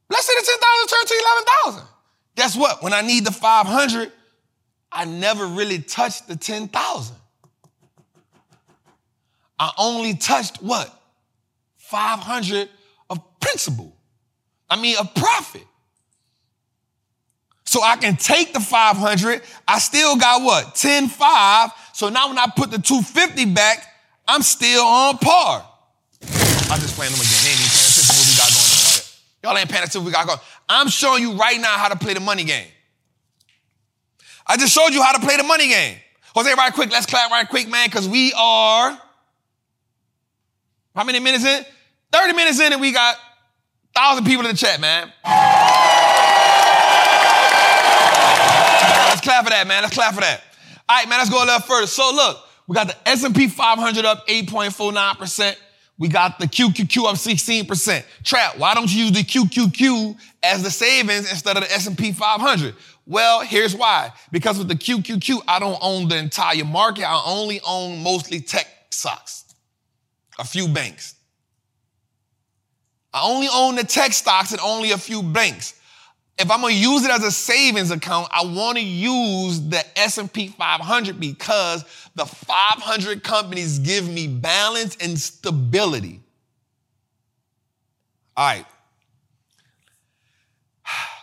Let's 0.09 0.25
say 0.25 0.33
the 0.33 0.47
10,000 0.47 0.87
turned 0.87 1.07
to 1.09 1.23
11,000. 1.67 1.87
Guess 2.35 2.57
what? 2.57 2.81
When 2.81 2.93
I 2.93 3.01
need 3.01 3.23
the 3.23 3.31
500, 3.31 4.11
I 4.91 5.05
never 5.05 5.45
really 5.45 5.77
touched 5.77 6.27
the 6.27 6.35
10,000. 6.35 7.15
I 9.59 9.71
only 9.77 10.13
touched 10.15 10.61
what? 10.61 10.93
500 11.77 12.69
of 13.09 13.39
principal. 13.39 13.95
I 14.69 14.79
mean, 14.79 14.97
of 14.99 15.13
profit. 15.15 15.63
So 17.65 17.81
I 17.81 17.97
can 17.97 18.15
take 18.15 18.53
the 18.53 18.59
500. 18.59 19.41
I 19.67 19.79
still 19.79 20.15
got 20.15 20.41
what? 20.41 20.75
10, 20.75 21.09
5. 21.09 21.71
So 21.93 22.09
now 22.09 22.29
when 22.29 22.37
I 22.37 22.47
put 22.55 22.71
the 22.71 22.79
250 22.79 23.53
back, 23.53 23.85
I'm 24.27 24.41
still 24.41 24.83
on 24.83 25.17
par. 25.17 25.67
I'm 26.69 26.79
just 26.79 26.95
playing 26.95 27.11
them 27.11 27.21
again. 27.21 27.39
They 27.43 27.51
ain't 27.51 27.59
even 27.59 27.71
paying 27.71 27.87
attention 27.87 28.03
to 28.03 28.19
what 28.19 28.27
we 28.27 28.37
got 28.37 28.49
going 28.51 28.71
on 28.71 28.83
right. 28.87 29.19
Y'all 29.43 29.57
ain't 29.57 29.69
paying 29.69 29.83
attention 29.83 29.99
to 29.99 29.99
what 29.99 30.05
we 30.07 30.11
got 30.11 30.27
going 30.27 30.39
I'm 30.69 30.89
showing 30.89 31.21
you 31.21 31.33
right 31.33 31.59
now 31.59 31.77
how 31.77 31.87
to 31.89 31.95
play 31.97 32.13
the 32.13 32.19
money 32.19 32.43
game. 32.43 32.67
I 34.45 34.57
just 34.57 34.73
showed 34.73 34.93
you 34.93 35.01
how 35.01 35.13
to 35.13 35.19
play 35.19 35.37
the 35.37 35.43
money 35.43 35.67
game. 35.67 35.97
Jose, 36.35 36.53
right 36.53 36.73
quick, 36.73 36.91
let's 36.91 37.05
clap 37.05 37.31
right 37.31 37.47
quick, 37.47 37.67
man, 37.67 37.87
because 37.87 38.07
we 38.07 38.33
are 38.37 38.97
how 40.97 41.03
many 41.03 41.19
minutes 41.19 41.45
in? 41.45 41.63
30 42.11 42.33
minutes 42.33 42.59
in, 42.59 42.73
and 42.73 42.81
we 42.81 42.91
got 42.91 43.15
thousand 43.93 44.25
people 44.25 44.43
in 44.45 44.51
the 44.51 44.57
chat, 44.57 44.81
man. 44.81 45.13
let's 49.09 49.21
clap 49.21 49.43
for 49.43 49.51
that, 49.51 49.65
man. 49.67 49.83
Let's 49.83 49.93
clap 49.93 50.15
for 50.15 50.21
that. 50.21 50.41
All 50.89 50.97
right, 50.97 51.07
man, 51.07 51.19
let's 51.19 51.29
go 51.29 51.37
a 51.37 51.45
little 51.45 51.59
further. 51.59 51.85
So 51.85 52.11
look, 52.11 52.39
we 52.65 52.73
got 52.73 52.87
the 52.87 52.95
S&P 53.07 53.47
500 53.47 54.05
up 54.05 54.27
8.49%. 54.27 55.55
We 55.99 56.07
got 56.07 56.39
the 56.39 56.47
QQQ 56.47 57.05
up 57.05 57.15
16%. 57.15 58.03
Trap, 58.23 58.57
why 58.57 58.73
don't 58.73 58.91
you 58.91 59.05
use 59.05 59.11
the 59.11 59.23
QQQ 59.23 60.17
as 60.41 60.63
the 60.63 60.71
savings 60.71 61.29
instead 61.29 61.57
of 61.57 61.63
the 61.63 61.71
S&P 61.73 62.11
500? 62.11 62.73
Well, 63.05 63.41
here's 63.41 63.75
why. 63.75 64.13
Because 64.31 64.57
with 64.57 64.67
the 64.67 64.75
QQQ, 64.75 65.43
I 65.47 65.59
don't 65.59 65.77
own 65.79 66.07
the 66.07 66.17
entire 66.17 66.65
market. 66.65 67.07
I 67.07 67.21
only 67.23 67.61
own 67.63 68.01
mostly 68.01 68.41
tech 68.41 68.67
stocks, 68.89 69.45
a 70.39 70.45
few 70.45 70.67
banks. 70.67 71.15
I 73.13 73.23
only 73.23 73.47
own 73.51 73.75
the 73.75 73.83
tech 73.83 74.13
stocks 74.13 74.51
and 74.51 74.61
only 74.61 74.91
a 74.91 74.97
few 74.97 75.23
banks 75.23 75.73
if 76.37 76.51
I'm 76.51 76.61
gonna 76.61 76.73
use 76.73 77.03
it 77.03 77.11
as 77.11 77.23
a 77.23 77.31
savings 77.31 77.89
account, 77.89 78.29
I 78.31 78.45
want 78.45 78.77
to 78.77 78.83
use 78.83 79.59
the 79.59 79.83
S&P 79.97 80.49
500 80.49 81.19
because 81.19 81.83
the 82.15 82.25
500 82.25 83.23
companies 83.23 83.79
give 83.79 84.07
me 84.07 84.27
balance 84.27 84.95
and 84.97 85.19
stability. 85.19 86.21
All 88.35 88.45
right. 88.45 88.65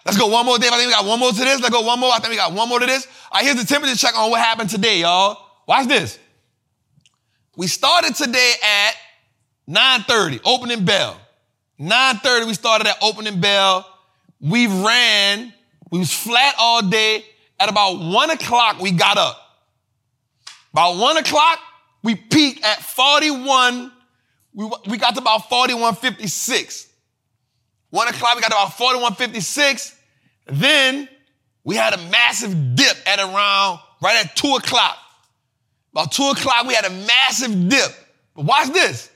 Let's 0.05 0.19
go 0.19 0.27
one 0.27 0.45
more, 0.45 0.59
Dave. 0.59 0.73
I 0.73 0.77
think 0.79 0.89
we 0.89 0.93
got 0.93 1.07
one 1.07 1.21
more 1.21 1.31
to 1.31 1.39
this. 1.39 1.61
Let's 1.61 1.71
go 1.71 1.83
one 1.83 2.01
more. 2.01 2.13
I 2.13 2.19
think 2.19 2.31
we 2.31 2.37
got 2.37 2.53
one 2.53 2.69
more 2.69 2.81
to 2.81 2.87
this. 2.87 3.07
All 3.31 3.41
right, 3.41 3.45
here's 3.45 3.57
the 3.57 3.67
temperature 3.67 3.97
check 3.97 4.19
on 4.19 4.31
what 4.31 4.41
happened 4.41 4.69
today, 4.69 5.01
y'all. 5.01 5.39
Watch 5.67 5.87
this. 5.87 6.19
We 7.57 7.69
started 7.69 8.17
today 8.17 8.53
at 8.63 8.95
9.30, 9.69 10.41
opening 10.45 10.85
bell. 10.85 11.21
9.30, 11.81 12.47
we 12.47 12.55
started 12.55 12.87
at 12.87 12.97
opening 13.03 13.41
bell 13.41 13.87
we 14.45 14.67
ran, 14.67 15.55
we 15.91 15.99
was 15.99 16.13
flat 16.13 16.55
all 16.59 16.83
day. 16.83 17.25
At 17.59 17.71
about 17.71 17.99
one 17.99 18.31
o'clock, 18.31 18.79
we 18.81 18.91
got 18.91 19.17
up. 19.17 19.41
About 20.73 20.97
one 20.97 21.17
o'clock, 21.17 21.59
we 22.03 22.15
peaked 22.15 22.63
at 22.63 22.83
41. 22.83 23.91
We, 24.53 24.71
we 24.87 24.99
got 24.99 25.15
to 25.15 25.21
about 25.23 25.49
41.56. 25.49 26.89
One 27.91 28.09
o'clock, 28.09 28.35
we 28.35 28.43
got 28.43 28.51
to 28.51 28.57
about 28.57 28.73
41.56. 28.73 29.95
Then 30.47 31.09
we 31.63 31.77
had 31.77 31.95
a 31.95 31.99
massive 32.11 32.75
dip 32.75 32.97
at 33.07 33.21
around 33.21 33.79
right 34.03 34.27
at 34.27 34.37
two 34.37 34.55
o'clock. 34.57 34.99
About 35.93 36.13
two 36.13 36.25
o'clock, 36.25 36.67
we 36.67 36.75
had 36.75 36.85
a 36.85 36.91
massive 36.91 37.69
dip. 37.69 37.91
But 38.35 38.45
watch 38.45 38.69
this. 38.73 39.11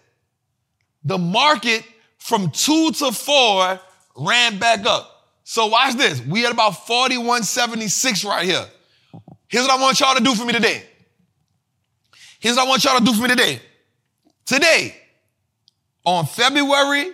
The 1.09 1.17
market 1.17 1.85
from 2.19 2.51
two 2.51 2.93
to 2.93 3.13
four 3.13 3.81
ran 4.15 4.59
back 4.59 4.85
up. 4.85 5.11
So 5.43 5.69
watch 5.69 5.95
this. 5.95 6.21
We 6.21 6.45
at 6.45 6.53
about 6.53 6.87
4176 6.87 8.27
right 8.27 8.45
here. 8.45 8.67
Here's 9.49 9.65
what 9.67 9.79
I 9.79 9.81
want 9.81 9.99
y'all 9.99 10.15
to 10.17 10.23
do 10.23 10.35
for 10.35 10.45
me 10.45 10.53
today. 10.53 10.83
Here's 12.41 12.57
what 12.57 12.67
I 12.67 12.69
want 12.69 12.85
y'all 12.85 12.99
to 12.99 13.05
do 13.07 13.15
for 13.15 13.23
me 13.23 13.29
today. 13.31 13.59
Today, 14.45 14.95
on 16.05 16.27
February 16.27 17.11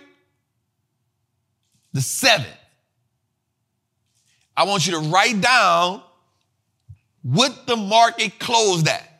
the 1.93 2.01
7th, 2.01 2.45
I 4.57 4.65
want 4.65 4.85
you 4.87 4.91
to 4.91 5.09
write 5.09 5.39
down 5.39 6.03
what 7.21 7.65
the 7.65 7.77
market 7.77 8.39
closed 8.39 8.89
at. 8.89 9.14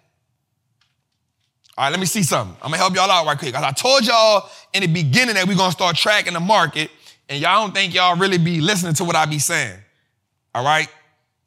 All 1.77 1.83
right, 1.83 1.89
let 1.89 1.99
me 1.99 2.05
see 2.05 2.23
something. 2.23 2.55
I'm 2.61 2.71
gonna 2.71 2.77
help 2.77 2.95
y'all 2.95 3.11
out 3.11 3.25
right 3.25 3.37
quick. 3.37 3.53
As 3.53 3.63
I 3.63 3.71
told 3.71 4.05
y'all 4.05 4.49
in 4.73 4.81
the 4.81 4.87
beginning 4.87 5.35
that 5.35 5.47
we're 5.47 5.57
gonna 5.57 5.71
start 5.71 5.97
tracking 5.97 6.33
the 6.33 6.39
market 6.39 6.89
and 7.27 7.41
y'all 7.41 7.61
don't 7.61 7.73
think 7.73 7.93
y'all 7.93 8.15
really 8.15 8.37
be 8.37 8.61
listening 8.61 8.93
to 8.93 9.03
what 9.03 9.15
I 9.15 9.25
be 9.25 9.39
saying. 9.39 9.77
All 10.53 10.63
right? 10.63 10.87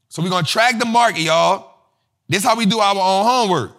So 0.09 0.23
we're 0.23 0.29
gonna 0.29 0.47
track 0.47 0.79
the 0.79 0.85
market, 0.85 1.21
y'all. 1.21 1.73
This 2.29 2.45
how 2.45 2.57
we 2.57 2.67
do 2.67 2.79
our 2.79 2.95
own 2.95 3.25
homework. 3.25 3.73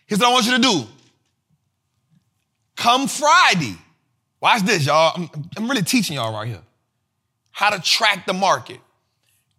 Here's 0.06 0.20
what 0.20 0.30
I 0.30 0.34
want 0.34 0.46
you 0.46 0.58
to 0.58 0.62
do. 0.62 0.84
Come 2.76 3.08
Friday, 3.08 3.78
watch 4.42 4.64
this, 4.64 4.86
y'all. 4.86 5.14
I'm, 5.16 5.30
I'm 5.56 5.70
really 5.70 5.84
teaching 5.84 6.16
y'all 6.16 6.34
right 6.34 6.48
here 6.48 6.64
how 7.52 7.70
to 7.70 7.80
track 7.82 8.26
the 8.26 8.34
market. 8.34 8.82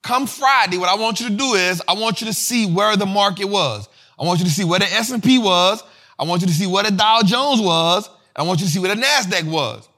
Come 0.02 0.26
Friday, 0.26 0.76
what 0.76 0.90
I 0.90 0.96
want 0.96 1.20
you 1.20 1.30
to 1.30 1.34
do 1.34 1.54
is 1.54 1.80
I 1.88 1.94
want 1.94 2.20
you 2.20 2.26
to 2.26 2.34
see 2.34 2.66
where 2.66 2.94
the 2.96 3.06
market 3.06 3.46
was. 3.46 3.88
I 4.18 4.24
want 4.24 4.38
you 4.38 4.44
to 4.44 4.50
see 4.50 4.64
where 4.64 4.78
the 4.78 4.86
S&P 4.86 5.38
was. 5.38 5.82
I 6.18 6.24
want 6.24 6.42
you 6.42 6.46
to 6.46 6.52
see 6.52 6.66
where 6.66 6.84
the 6.84 6.90
Dow 6.90 7.22
Jones 7.22 7.60
was. 7.60 8.08
I 8.36 8.42
want 8.42 8.60
you 8.60 8.66
to 8.66 8.72
see 8.72 8.78
where 8.78 8.94
the 8.94 9.00
NASDAQ 9.00 9.50
was. 9.50 9.88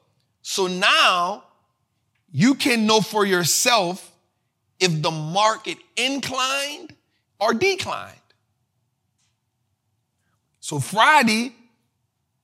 So 0.43 0.67
now 0.67 1.45
you 2.31 2.55
can 2.55 2.87
know 2.87 3.01
for 3.01 3.25
yourself 3.25 4.13
if 4.79 5.03
the 5.03 5.11
market 5.11 5.79
inclined 5.97 6.95
or 7.41 7.55
declined. 7.55 8.15
So 10.61 10.79
Friday, 10.79 11.55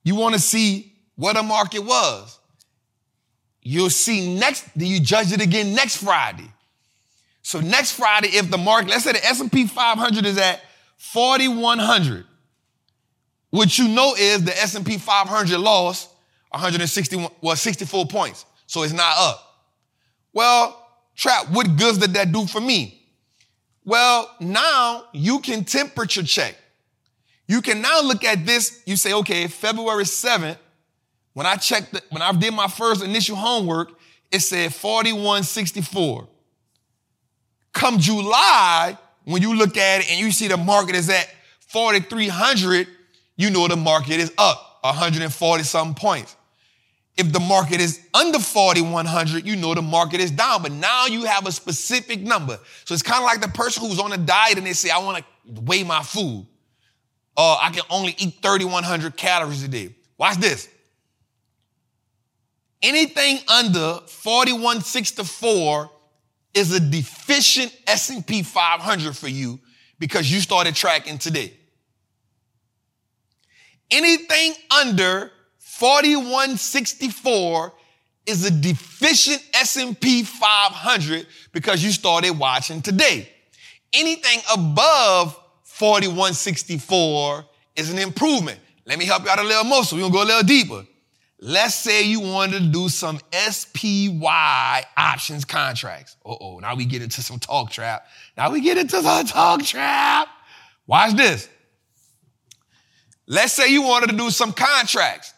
you 0.03 0.15
want 0.15 0.35
to 0.35 0.41
see 0.41 0.93
what 1.15 1.37
a 1.37 1.43
market 1.43 1.81
was. 1.81 2.39
You'll 3.61 3.89
see 3.89 4.37
next, 4.37 4.67
then 4.75 4.87
you 4.87 4.99
judge 4.99 5.31
it 5.31 5.41
again 5.41 5.73
next 5.73 5.97
Friday. 6.03 6.49
So 7.41 7.59
next 7.59 7.93
Friday, 7.93 8.29
if 8.29 8.49
the 8.49 8.57
market, 8.57 8.89
let's 8.89 9.03
say 9.03 9.13
the 9.13 9.25
S&P 9.25 9.67
500 9.67 10.25
is 10.25 10.37
at 10.37 10.61
4,100, 11.03 12.25
what 13.49 13.77
you 13.77 13.89
know 13.89 14.15
is 14.17 14.43
the 14.43 14.57
S&P 14.59 14.97
500 14.97 15.59
lost 15.59 16.09
161, 16.49 17.29
well, 17.41 17.55
64 17.55 18.07
points. 18.07 18.45
So 18.67 18.83
it's 18.83 18.93
not 18.93 19.15
up. 19.17 19.67
Well, 20.31 20.79
Trap, 21.15 21.51
what 21.51 21.75
goods 21.75 21.99
did 21.99 22.13
that 22.13 22.31
do 22.31 22.47
for 22.47 22.61
me? 22.61 23.05
Well, 23.85 24.33
now 24.39 25.03
you 25.11 25.39
can 25.39 25.65
temperature 25.65 26.23
check. 26.23 26.55
You 27.47 27.61
can 27.61 27.81
now 27.81 28.01
look 28.01 28.23
at 28.23 28.45
this. 28.45 28.81
You 28.85 28.95
say, 28.95 29.13
okay, 29.13 29.47
February 29.47 30.05
7th, 30.05 30.57
when 31.33 31.45
I 31.45 31.57
checked, 31.57 31.91
the, 31.91 32.01
when 32.09 32.21
I 32.21 32.31
did 32.31 32.53
my 32.53 32.67
first 32.67 33.03
initial 33.03 33.35
homework, 33.35 33.91
it 34.31 34.39
said 34.39 34.73
4164. 34.73 36.27
Come 37.73 37.99
July, 37.99 38.97
when 39.25 39.41
you 39.41 39.55
look 39.55 39.77
at 39.77 40.01
it 40.01 40.11
and 40.11 40.19
you 40.19 40.31
see 40.31 40.47
the 40.47 40.57
market 40.57 40.95
is 40.95 41.09
at 41.09 41.29
4,300, 41.67 42.87
you 43.37 43.49
know 43.49 43.67
the 43.67 43.75
market 43.75 44.19
is 44.19 44.31
up 44.37 44.79
140 44.81 45.63
something 45.63 45.95
points. 45.95 46.35
if 47.15 47.31
the 47.31 47.39
market 47.39 47.79
is 47.79 47.99
under 48.13 48.39
4,100, 48.39 49.45
you 49.45 49.55
know 49.55 49.75
the 49.75 49.81
market 49.81 50.19
is 50.19 50.31
down, 50.31 50.63
but 50.63 50.71
now 50.71 51.05
you 51.05 51.25
have 51.25 51.45
a 51.45 51.51
specific 51.51 52.19
number. 52.21 52.59
So 52.85 52.93
it's 52.93 53.03
kind 53.03 53.19
of 53.19 53.25
like 53.25 53.39
the 53.39 53.49
person 53.49 53.87
who's 53.87 53.99
on 53.99 54.11
a 54.13 54.17
diet 54.17 54.57
and 54.57 54.65
they 54.65 54.73
say, 54.73 54.89
I 54.89 54.97
want 54.97 55.19
to 55.19 55.61
weigh 55.61 55.83
my 55.83 56.01
food. 56.01 56.47
Uh, 57.37 57.57
I 57.61 57.69
can 57.69 57.83
only 57.89 58.15
eat 58.17 58.35
3,100 58.41 59.15
calories 59.15 59.63
a 59.63 59.67
day. 59.67 59.95
Watch 60.17 60.37
this. 60.37 60.69
Anything 62.81 63.39
under 63.47 63.99
4164 64.07 65.91
is 66.53 66.73
a 66.73 66.79
deficient 66.79 67.75
S&P 67.87 68.43
500 68.43 69.17
for 69.17 69.27
you 69.27 69.59
because 69.99 70.31
you 70.31 70.39
started 70.39 70.75
tracking 70.75 71.17
today. 71.17 71.53
Anything 73.89 74.53
under 74.81 75.31
4164 75.59 77.73
is 78.25 78.45
a 78.45 78.51
deficient 78.51 79.43
S&P 79.53 80.23
500 80.23 81.27
because 81.51 81.83
you 81.83 81.91
started 81.91 82.37
watching 82.37 82.81
today. 82.81 83.29
Anything 83.93 84.39
above 84.53 85.37
4164 85.63 87.45
is 87.75 87.91
an 87.91 87.99
improvement. 87.99 88.59
Let 88.85 88.99
me 88.99 89.05
help 89.05 89.23
you 89.23 89.29
out 89.29 89.39
a 89.39 89.43
little 89.43 89.63
more 89.63 89.83
so 89.83 89.95
we're 89.95 90.03
gonna 90.03 90.13
go 90.13 90.23
a 90.23 90.25
little 90.25 90.43
deeper. 90.43 90.85
Let's 91.45 91.75
say 91.75 92.03
you 92.03 92.21
wanted 92.21 92.59
to 92.59 92.69
do 92.69 92.87
some 92.87 93.19
SPY 93.33 94.85
options 94.95 95.43
contracts. 95.43 96.15
Uh-oh, 96.25 96.59
now 96.59 96.73
we 96.73 96.85
get 96.85 97.01
into 97.01 97.21
some 97.21 97.37
talk 97.37 97.69
trap. 97.69 98.07
Now 98.37 98.49
we 98.49 98.61
get 98.61 98.77
into 98.77 99.01
some 99.01 99.25
talk 99.25 99.61
trap. 99.61 100.29
Watch 100.87 101.17
this. 101.17 101.49
Let's 103.27 103.51
say 103.51 103.67
you 103.67 103.81
wanted 103.81 104.11
to 104.11 104.15
do 104.15 104.29
some 104.29 104.53
contracts. 104.53 105.33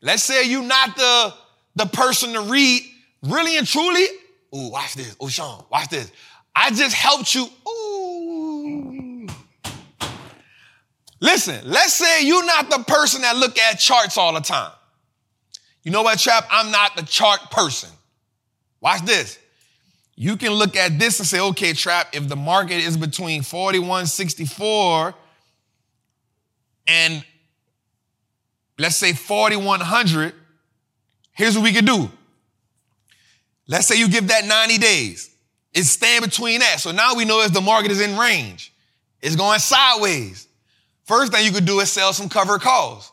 Let's 0.00 0.22
say 0.22 0.44
you're 0.44 0.62
not 0.62 0.94
the, 0.94 1.34
the 1.74 1.86
person 1.86 2.34
to 2.34 2.42
read 2.42 2.82
really 3.24 3.58
and 3.58 3.66
truly. 3.66 4.04
Ooh, 4.54 4.70
watch 4.70 4.94
this. 4.94 5.16
Oh, 5.18 5.26
Sean, 5.26 5.64
watch 5.68 5.88
this. 5.88 6.12
I 6.54 6.70
just 6.70 6.94
helped 6.94 7.34
you. 7.34 7.48
Ooh. 7.68 9.26
Listen, 11.20 11.60
let's 11.64 11.94
say 11.94 12.24
you're 12.24 12.46
not 12.46 12.70
the 12.70 12.84
person 12.86 13.22
that 13.22 13.36
look 13.36 13.58
at 13.58 13.80
charts 13.80 14.16
all 14.16 14.32
the 14.32 14.40
time. 14.40 14.70
You 15.84 15.90
know 15.90 16.02
what, 16.02 16.18
Trap? 16.18 16.46
I'm 16.50 16.70
not 16.70 16.96
the 16.96 17.02
chart 17.02 17.50
person. 17.50 17.90
Watch 18.80 19.02
this. 19.02 19.38
You 20.16 20.36
can 20.36 20.52
look 20.52 20.76
at 20.76 20.98
this 20.98 21.18
and 21.18 21.28
say, 21.28 21.40
okay, 21.40 21.72
Trap, 21.72 22.14
if 22.14 22.28
the 22.28 22.36
market 22.36 22.78
is 22.78 22.96
between 22.96 23.42
4164 23.42 25.14
and 26.86 27.24
let's 28.78 28.96
say 28.96 29.12
4100, 29.12 30.34
here's 31.32 31.56
what 31.56 31.64
we 31.64 31.72
can 31.72 31.84
do. 31.84 32.10
Let's 33.66 33.86
say 33.86 33.98
you 33.98 34.08
give 34.08 34.28
that 34.28 34.44
90 34.44 34.78
days. 34.78 35.30
It's 35.72 35.90
staying 35.90 36.22
between 36.22 36.60
that. 36.60 36.80
So 36.80 36.92
now 36.92 37.14
we 37.14 37.24
know 37.24 37.42
if 37.42 37.52
the 37.52 37.60
market 37.60 37.90
is 37.90 38.00
in 38.00 38.16
range. 38.16 38.72
It's 39.20 39.36
going 39.36 39.58
sideways. 39.58 40.46
First 41.04 41.32
thing 41.32 41.44
you 41.44 41.52
could 41.52 41.64
do 41.64 41.80
is 41.80 41.90
sell 41.90 42.12
some 42.12 42.28
covered 42.28 42.60
calls. 42.60 43.10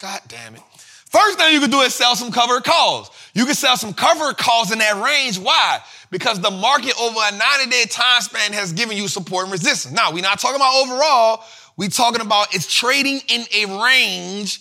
God 0.00 0.20
damn 0.28 0.54
it. 0.54 0.62
First 1.10 1.38
thing 1.38 1.54
you 1.54 1.60
could 1.60 1.70
do 1.70 1.80
is 1.80 1.94
sell 1.94 2.14
some 2.14 2.30
covered 2.30 2.64
calls. 2.64 3.10
You 3.34 3.46
can 3.46 3.54
sell 3.54 3.76
some 3.76 3.94
covered 3.94 4.36
calls 4.36 4.70
in 4.72 4.78
that 4.78 5.02
range. 5.02 5.38
Why? 5.38 5.78
Because 6.10 6.40
the 6.40 6.50
market 6.50 6.94
over 7.00 7.18
a 7.22 7.30
90 7.30 7.70
day 7.70 7.84
time 7.88 8.20
span 8.20 8.52
has 8.52 8.72
given 8.72 8.96
you 8.96 9.08
support 9.08 9.44
and 9.44 9.52
resistance. 9.52 9.94
Now, 9.94 10.12
we're 10.12 10.22
not 10.22 10.38
talking 10.38 10.56
about 10.56 10.74
overall. 10.74 11.44
We're 11.76 11.88
talking 11.88 12.20
about 12.20 12.54
it's 12.54 12.72
trading 12.72 13.20
in 13.28 13.44
a 13.54 13.82
range 13.82 14.60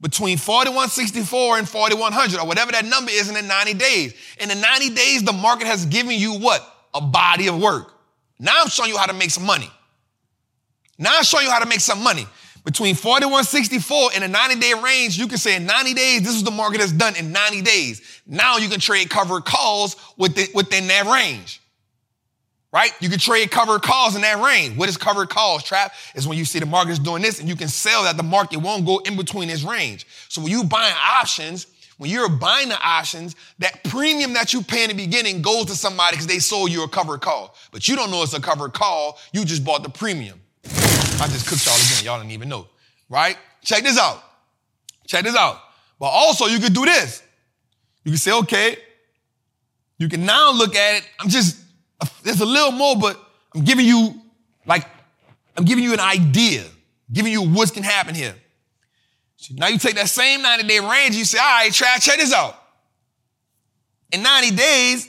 between 0.00 0.36
4164 0.36 1.58
and 1.58 1.68
4100 1.68 2.40
or 2.40 2.46
whatever 2.46 2.72
that 2.72 2.84
number 2.84 3.10
is 3.10 3.28
in 3.28 3.34
the 3.34 3.42
90 3.42 3.74
days. 3.74 4.14
In 4.40 4.48
the 4.48 4.54
90 4.54 4.90
days, 4.90 5.22
the 5.22 5.32
market 5.32 5.66
has 5.66 5.86
given 5.86 6.12
you 6.12 6.38
what? 6.38 6.60
A 6.92 7.00
body 7.00 7.46
of 7.46 7.58
work. 7.58 7.94
Now 8.38 8.60
I'm 8.60 8.68
showing 8.68 8.90
you 8.90 8.98
how 8.98 9.06
to 9.06 9.14
make 9.14 9.30
some 9.30 9.46
money. 9.46 9.70
Now 10.98 11.16
I'm 11.16 11.24
showing 11.24 11.46
you 11.46 11.50
how 11.50 11.60
to 11.60 11.68
make 11.68 11.80
some 11.80 12.02
money. 12.02 12.26
Between 12.66 12.96
4164 12.96 14.10
and 14.16 14.24
a 14.24 14.28
90 14.28 14.56
day 14.56 14.72
range, 14.82 15.16
you 15.16 15.28
can 15.28 15.38
say 15.38 15.54
in 15.54 15.66
90 15.66 15.94
days, 15.94 16.22
this 16.22 16.34
is 16.34 16.42
the 16.42 16.50
market 16.50 16.80
has 16.80 16.90
done 16.90 17.14
in 17.14 17.30
90 17.30 17.62
days. 17.62 18.20
Now 18.26 18.56
you 18.56 18.68
can 18.68 18.80
trade 18.80 19.08
covered 19.08 19.44
calls 19.44 19.94
within, 20.16 20.48
within 20.52 20.88
that 20.88 21.06
range. 21.06 21.60
Right? 22.72 22.90
You 22.98 23.08
can 23.08 23.20
trade 23.20 23.52
covered 23.52 23.82
calls 23.82 24.16
in 24.16 24.22
that 24.22 24.44
range. 24.44 24.76
What 24.76 24.88
is 24.88 24.96
covered 24.96 25.28
calls, 25.28 25.62
trap? 25.62 25.92
Is 26.16 26.26
when 26.26 26.36
you 26.36 26.44
see 26.44 26.58
the 26.58 26.66
market 26.66 26.90
is 26.90 26.98
doing 26.98 27.22
this 27.22 27.38
and 27.38 27.48
you 27.48 27.54
can 27.54 27.68
sell 27.68 28.02
that 28.02 28.16
the 28.16 28.24
market 28.24 28.58
won't 28.58 28.84
go 28.84 28.98
in 28.98 29.16
between 29.16 29.46
this 29.46 29.62
range. 29.62 30.04
So 30.28 30.42
when 30.42 30.50
you 30.50 30.64
buying 30.64 30.94
options, 31.00 31.68
when 31.98 32.10
you're 32.10 32.28
buying 32.28 32.68
the 32.68 32.80
options, 32.82 33.36
that 33.60 33.84
premium 33.84 34.32
that 34.32 34.52
you 34.52 34.60
pay 34.60 34.82
in 34.82 34.90
the 34.90 34.96
beginning 34.96 35.40
goes 35.40 35.66
to 35.66 35.76
somebody 35.76 36.16
because 36.16 36.26
they 36.26 36.40
sold 36.40 36.72
you 36.72 36.82
a 36.82 36.88
covered 36.88 37.20
call. 37.20 37.54
But 37.70 37.86
you 37.86 37.94
don't 37.94 38.10
know 38.10 38.24
it's 38.24 38.34
a 38.34 38.40
covered 38.40 38.72
call. 38.72 39.20
You 39.32 39.44
just 39.44 39.64
bought 39.64 39.84
the 39.84 39.88
premium. 39.88 40.40
I 41.20 41.28
just 41.28 41.46
cooked 41.46 41.64
y'all 41.64 41.74
again. 41.74 42.04
Y'all 42.04 42.18
didn't 42.18 42.32
even 42.32 42.48
know. 42.48 42.68
Right? 43.08 43.36
Check 43.62 43.82
this 43.82 43.98
out. 43.98 44.22
Check 45.06 45.24
this 45.24 45.36
out. 45.36 45.58
But 45.98 46.06
also, 46.06 46.46
you 46.46 46.58
could 46.58 46.74
do 46.74 46.84
this. 46.84 47.22
You 48.04 48.12
can 48.12 48.18
say, 48.18 48.32
okay, 48.32 48.76
you 49.98 50.08
can 50.08 50.24
now 50.26 50.52
look 50.52 50.76
at 50.76 50.98
it. 50.98 51.08
I'm 51.18 51.28
just, 51.28 51.58
there's 52.22 52.40
a 52.40 52.46
little 52.46 52.72
more, 52.72 52.96
but 52.96 53.18
I'm 53.54 53.64
giving 53.64 53.86
you, 53.86 54.20
like, 54.66 54.86
I'm 55.56 55.64
giving 55.64 55.82
you 55.82 55.94
an 55.94 56.00
idea, 56.00 56.64
giving 57.12 57.32
you 57.32 57.42
what 57.42 57.72
can 57.72 57.82
happen 57.82 58.14
here. 58.14 58.34
So 59.36 59.54
now 59.56 59.68
you 59.68 59.78
take 59.78 59.94
that 59.96 60.08
same 60.08 60.42
90 60.42 60.66
day 60.66 60.80
range, 60.80 61.16
you 61.16 61.24
say, 61.24 61.38
all 61.38 61.44
right, 61.44 61.72
try, 61.72 61.96
check 61.98 62.18
this 62.18 62.32
out. 62.32 62.54
In 64.12 64.22
90 64.22 64.56
days, 64.56 65.08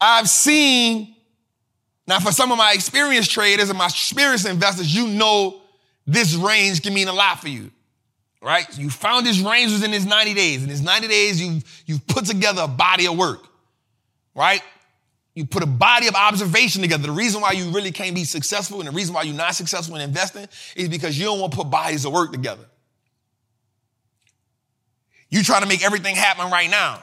I've 0.00 0.28
seen 0.28 1.11
now, 2.06 2.18
for 2.18 2.32
some 2.32 2.50
of 2.50 2.58
my 2.58 2.72
experienced 2.72 3.30
traders 3.30 3.68
and 3.68 3.78
my 3.78 3.86
experienced 3.86 4.46
investors, 4.46 4.94
you 4.94 5.06
know 5.06 5.60
this 6.06 6.34
range 6.34 6.82
can 6.82 6.94
mean 6.94 7.08
a 7.08 7.12
lot 7.12 7.40
for 7.40 7.48
you, 7.48 7.70
right? 8.40 8.66
You 8.76 8.90
found 8.90 9.24
this 9.24 9.38
range 9.38 9.72
within 9.72 9.92
this 9.92 10.04
90 10.04 10.34
days. 10.34 10.62
In 10.62 10.68
this 10.68 10.80
90 10.80 11.08
days, 11.08 11.40
you've, 11.40 11.82
you've 11.86 12.06
put 12.08 12.26
together 12.26 12.62
a 12.62 12.68
body 12.68 13.06
of 13.06 13.16
work, 13.16 13.46
right? 14.34 14.60
You 15.34 15.46
put 15.46 15.62
a 15.62 15.66
body 15.66 16.08
of 16.08 16.14
observation 16.14 16.82
together. 16.82 17.06
The 17.06 17.12
reason 17.12 17.40
why 17.40 17.52
you 17.52 17.70
really 17.70 17.92
can't 17.92 18.14
be 18.14 18.24
successful 18.24 18.80
and 18.80 18.88
the 18.88 18.92
reason 18.92 19.14
why 19.14 19.22
you're 19.22 19.36
not 19.36 19.54
successful 19.54 19.94
in 19.94 20.02
investing 20.02 20.46
is 20.74 20.88
because 20.88 21.16
you 21.16 21.24
don't 21.24 21.40
want 21.40 21.52
to 21.52 21.58
put 21.58 21.70
bodies 21.70 22.04
of 22.04 22.12
work 22.12 22.32
together. 22.32 22.64
You 25.30 25.42
try 25.42 25.60
to 25.60 25.66
make 25.66 25.82
everything 25.82 26.16
happen 26.16 26.50
right 26.50 26.68
now. 26.68 27.00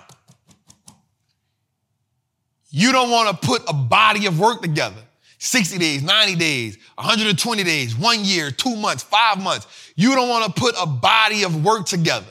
You 2.69 2.91
don't 2.91 3.09
want 3.09 3.29
to 3.29 3.47
put 3.47 3.63
a 3.67 3.73
body 3.73 4.25
of 4.25 4.39
work 4.39 4.61
together. 4.61 5.01
60 5.39 5.77
days, 5.77 6.03
90 6.03 6.35
days, 6.35 6.77
120 6.95 7.63
days, 7.63 7.95
one 7.95 8.25
year, 8.25 8.51
two 8.51 8.75
months, 8.75 9.03
five 9.03 9.41
months. 9.41 9.93
You 9.95 10.13
don't 10.13 10.27
want 10.27 10.53
to 10.53 10.61
put 10.61 10.75
a 10.79 10.85
body 10.85 11.43
of 11.43 11.63
work 11.63 11.85
together. 11.85 12.27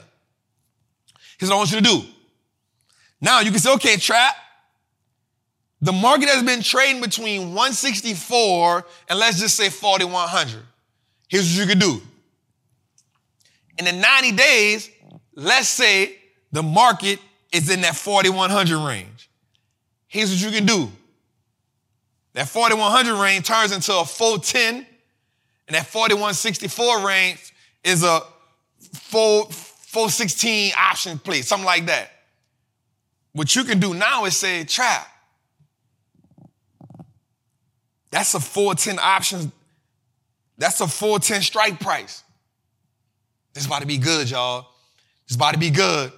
Here's 1.39 1.51
what 1.51 1.57
I 1.57 1.59
want 1.59 1.71
you 1.73 1.79
to 1.79 1.85
do. 1.85 2.03
Now 3.21 3.41
you 3.41 3.51
can 3.51 3.61
say, 3.61 3.73
okay, 3.75 3.97
trap. 3.97 4.35
The 5.81 5.93
market 5.93 6.29
has 6.29 6.43
been 6.43 6.61
trading 6.61 7.01
between 7.01 7.55
164 7.55 8.85
and 9.09 9.19
let's 9.19 9.39
just 9.39 9.57
say 9.57 9.71
4100. 9.71 10.61
Here's 11.29 11.45
what 11.49 11.61
you 11.61 11.67
can 11.67 11.79
do. 11.79 12.03
In 13.79 13.85
the 13.85 13.93
90 13.93 14.33
days, 14.33 14.91
let's 15.35 15.69
say 15.69 16.17
the 16.51 16.63
market 16.63 17.21
is 17.53 17.71
in 17.71 17.83
that 17.83 17.95
4100 17.97 18.87
range. 18.87 19.28
Here's 20.09 20.31
what 20.31 20.41
you 20.41 20.51
can 20.51 20.67
do. 20.67 20.91
That 22.33 22.49
4100 22.49 23.21
range 23.21 23.47
turns 23.47 23.73
into 23.73 23.97
a 23.97 24.05
410, 24.05 24.87
and 25.67 25.75
that 25.75 25.87
4164 25.87 27.07
range 27.07 27.55
is 27.85 28.03
a 28.03 28.21
4, 28.93 29.47
416 29.47 30.73
option 30.77 31.19
play, 31.19 31.43
something 31.43 31.67
like 31.67 31.87
that. 31.87 32.11
What 33.33 33.55
you 33.55 33.65
can 33.65 33.79
do 33.79 33.95
now 33.95 34.25
is 34.25 34.37
say, 34.37 34.65
trap. 34.65 35.07
That's 38.11 38.35
a 38.35 38.41
410 38.41 38.99
option. 38.99 39.53
That's 40.57 40.81
a 40.81 40.89
410 40.89 41.43
strike 41.43 41.81
price. 41.81 42.25
This 43.53 43.67
about 43.67 43.81
to 43.81 43.87
be 43.87 43.99
good, 43.99 44.31
y'all. 44.31 44.69
This 45.27 45.37
about 45.37 45.53
to 45.53 45.59
be 45.59 45.71
good. 45.71 46.13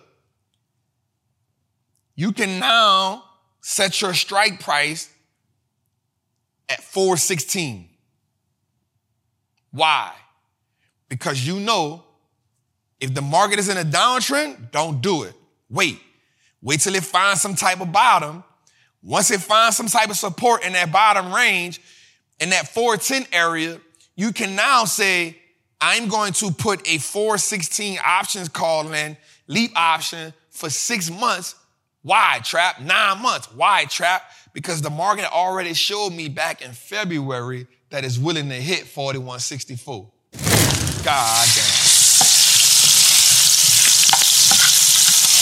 You 2.14 2.32
can 2.32 2.60
now 2.60 3.24
set 3.60 4.00
your 4.00 4.14
strike 4.14 4.60
price 4.60 5.10
at 6.68 6.82
416. 6.82 7.88
Why? 9.70 10.12
Because 11.08 11.46
you 11.46 11.60
know 11.60 12.04
if 13.00 13.14
the 13.14 13.22
market 13.22 13.58
is 13.58 13.68
in 13.68 13.76
a 13.76 13.84
downtrend, 13.84 14.70
don't 14.70 15.00
do 15.00 15.22
it. 15.24 15.34
Wait. 15.68 16.00
Wait 16.62 16.80
till 16.80 16.94
it 16.94 17.04
finds 17.04 17.40
some 17.40 17.54
type 17.54 17.80
of 17.80 17.90
bottom. 17.90 18.44
Once 19.02 19.30
it 19.30 19.40
finds 19.40 19.76
some 19.76 19.86
type 19.86 20.10
of 20.10 20.16
support 20.16 20.64
in 20.64 20.74
that 20.74 20.92
bottom 20.92 21.32
range, 21.32 21.80
in 22.38 22.50
that 22.50 22.68
410 22.68 23.26
area, 23.32 23.80
you 24.14 24.32
can 24.32 24.54
now 24.54 24.84
say, 24.84 25.38
I'm 25.80 26.08
going 26.08 26.34
to 26.34 26.50
put 26.50 26.86
a 26.86 26.98
416 26.98 27.98
options 28.04 28.50
call 28.50 28.92
in, 28.92 29.16
leap 29.46 29.72
option 29.74 30.34
for 30.50 30.68
six 30.68 31.10
months. 31.10 31.54
Why, 32.02 32.40
Trap? 32.42 32.80
Nine 32.80 33.20
months. 33.20 33.52
Why, 33.52 33.84
Trap? 33.84 34.22
Because 34.52 34.80
the 34.82 34.90
market 34.90 35.30
already 35.30 35.74
showed 35.74 36.10
me 36.10 36.28
back 36.28 36.62
in 36.62 36.72
February 36.72 37.66
that 37.90 38.04
it's 38.04 38.18
willing 38.18 38.48
to 38.48 38.54
hit 38.54 38.86
4164. 38.86 40.10
God 41.04 41.48
damn. 41.54 41.90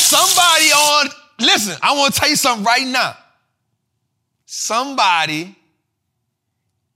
Somebody 0.08 0.72
on, 0.72 1.08
listen, 1.38 1.76
I 1.82 1.96
want 1.96 2.14
to 2.14 2.20
tell 2.20 2.30
you 2.30 2.36
something 2.36 2.64
right 2.64 2.86
now. 2.86 3.16
Somebody 4.46 5.54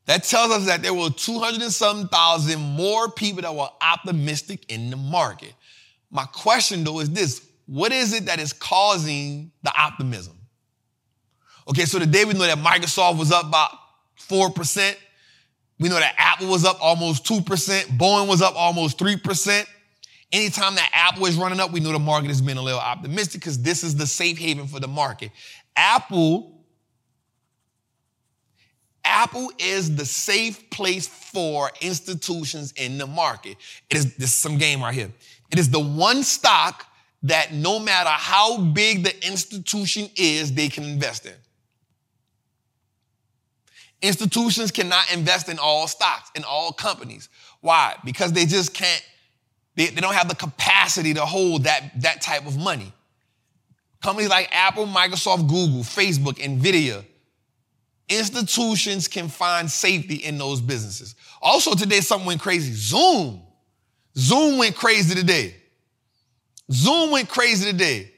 That 0.06 0.24
tells 0.24 0.52
us 0.52 0.66
that 0.66 0.82
there 0.82 0.94
were 0.94 1.10
200 1.10 1.62
and 1.62 1.72
something 1.72 2.08
thousand 2.08 2.60
more 2.60 3.10
people 3.10 3.44
that 3.44 3.56
were 3.56 3.70
optimistic 3.82 4.70
in 4.70 4.90
the 4.90 4.98
market. 4.98 5.54
My 6.10 6.26
question 6.26 6.84
though 6.84 7.00
is 7.00 7.10
this 7.10 7.48
what 7.68 7.94
is 7.94 8.14
it 8.14 8.26
that 8.26 8.40
is 8.40 8.52
causing 8.52 9.52
the 9.64 9.72
optimism? 9.80 10.41
Okay, 11.72 11.86
so 11.86 12.00
today 12.00 12.26
we 12.26 12.34
know 12.34 12.40
that 12.40 12.58
Microsoft 12.58 13.18
was 13.18 13.32
up 13.32 13.46
about 13.46 13.72
4%. 14.20 14.94
We 15.80 15.88
know 15.88 15.96
that 15.96 16.16
Apple 16.18 16.50
was 16.50 16.66
up 16.66 16.78
almost 16.82 17.24
2%. 17.24 17.44
Boeing 17.98 18.28
was 18.28 18.42
up 18.42 18.56
almost 18.58 19.00
3%. 19.00 19.66
Anytime 20.34 20.76
that 20.76 20.90
Apple 20.92 21.28
is 21.28 21.38
running 21.38 21.62
up, 21.62 21.72
we 21.72 21.80
know 21.80 21.94
the 21.94 22.00
market 22.00 22.28
has 22.28 22.42
been 22.42 22.58
a 22.58 22.62
little 22.62 22.78
optimistic 22.78 23.40
because 23.40 23.62
this 23.62 23.86
is 23.86 23.96
the 23.96 24.06
safe 24.06 24.38
haven 24.38 24.68
for 24.68 24.82
the 24.82 24.88
market. 24.90 25.32
Apple, 25.78 26.62
Apple 29.06 29.50
is 29.58 29.96
the 29.96 30.06
safe 30.06 30.70
place 30.72 31.08
for 31.08 31.72
institutions 31.80 32.74
in 32.74 32.98
the 32.98 33.08
market. 33.08 33.56
It 33.90 33.96
is 33.96 34.16
this 34.16 34.32
is 34.32 34.36
some 34.36 34.58
game 34.58 34.82
right 34.82 34.94
here. 34.94 35.12
It 35.50 35.58
is 35.58 35.70
the 35.70 35.80
one 35.80 36.24
stock 36.24 36.86
that 37.24 37.54
no 37.54 37.80
matter 37.80 38.10
how 38.10 38.60
big 38.60 39.06
the 39.06 39.26
institution 39.26 40.10
is, 40.18 40.52
they 40.52 40.68
can 40.68 40.84
invest 40.84 41.26
in. 41.26 41.34
Institutions 44.02 44.72
cannot 44.72 45.12
invest 45.14 45.48
in 45.50 45.60
all 45.60 45.88
stocks, 45.88 46.32
in 46.36 46.44
all 46.44 46.72
companies. 46.72 47.30
Why? 47.62 47.96
Because 48.04 48.34
they 48.34 48.46
just 48.46 48.74
can't, 48.74 49.06
they, 49.76 49.88
they 49.88 50.02
don't 50.02 50.16
have 50.16 50.28
the 50.28 50.36
capacity 50.36 51.14
to 51.14 51.26
hold 51.26 51.66
that, 51.66 52.02
that 52.02 52.22
type 52.22 52.48
of 52.48 52.58
money. 52.58 52.92
Companies 54.02 54.30
like 54.30 54.50
Apple, 54.52 54.88
Microsoft, 54.88 55.48
Google, 55.48 55.84
Facebook, 55.84 56.40
Nvidia, 56.40 57.06
institutions 58.10 59.08
can 59.08 59.30
find 59.30 59.70
safety 59.70 60.16
in 60.16 60.38
those 60.38 60.60
businesses. 60.60 61.16
Also, 61.42 61.76
today 61.76 62.02
something 62.02 62.28
went 62.28 62.42
crazy. 62.42 62.74
Zoom. 62.74 63.42
Zoom 64.18 64.58
went 64.58 64.76
crazy 64.76 65.16
today. 65.16 65.56
Zoom 66.72 67.12
went 67.12 67.30
crazy 67.30 67.72
today. 67.72 68.12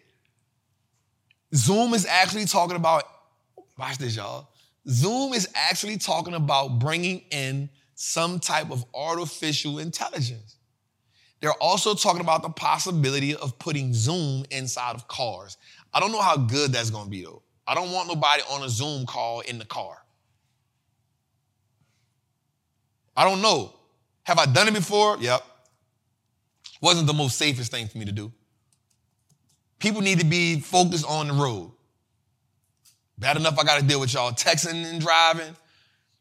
Zoom 1.53 1.93
is 1.93 2.05
actually 2.05 2.45
talking 2.45 2.75
about, 2.75 3.03
watch 3.77 3.97
this, 3.97 4.15
y'all. 4.15 4.47
Zoom 4.87 5.33
is 5.33 5.47
actually 5.55 5.97
talking 5.97 6.33
about 6.33 6.79
bringing 6.79 7.23
in 7.31 7.69
some 7.95 8.39
type 8.39 8.71
of 8.71 8.85
artificial 8.93 9.79
intelligence. 9.79 10.57
They're 11.39 11.51
also 11.53 11.93
talking 11.93 12.21
about 12.21 12.41
the 12.41 12.49
possibility 12.49 13.35
of 13.35 13.59
putting 13.59 13.93
Zoom 13.93 14.45
inside 14.49 14.95
of 14.95 15.07
cars. 15.09 15.57
I 15.93 15.99
don't 15.99 16.13
know 16.13 16.21
how 16.21 16.37
good 16.37 16.71
that's 16.71 16.89
going 16.89 17.05
to 17.05 17.09
be 17.09 17.23
though. 17.23 17.43
I 17.67 17.75
don't 17.75 17.91
want 17.91 18.07
nobody 18.07 18.41
on 18.49 18.63
a 18.63 18.69
Zoom 18.69 19.05
call 19.05 19.41
in 19.41 19.59
the 19.59 19.65
car. 19.65 19.97
I 23.15 23.25
don't 23.25 23.41
know. 23.41 23.73
Have 24.23 24.39
I 24.39 24.45
done 24.45 24.69
it 24.69 24.73
before? 24.73 25.17
Yep. 25.19 25.43
Wasn't 26.81 27.07
the 27.07 27.13
most 27.13 27.37
safest 27.37 27.71
thing 27.71 27.87
for 27.87 27.97
me 27.97 28.05
to 28.05 28.11
do. 28.11 28.31
People 29.79 30.01
need 30.01 30.19
to 30.19 30.25
be 30.25 30.61
focused 30.61 31.05
on 31.05 31.27
the 31.27 31.33
road. 31.33 31.72
Bad 33.23 33.37
enough 33.37 33.57
I 33.57 33.63
got 33.63 33.79
to 33.79 33.85
deal 33.85 34.01
with 34.01 34.13
y'all 34.13 34.33
texting 34.33 34.83
and 34.83 34.99
driving. 34.99 35.55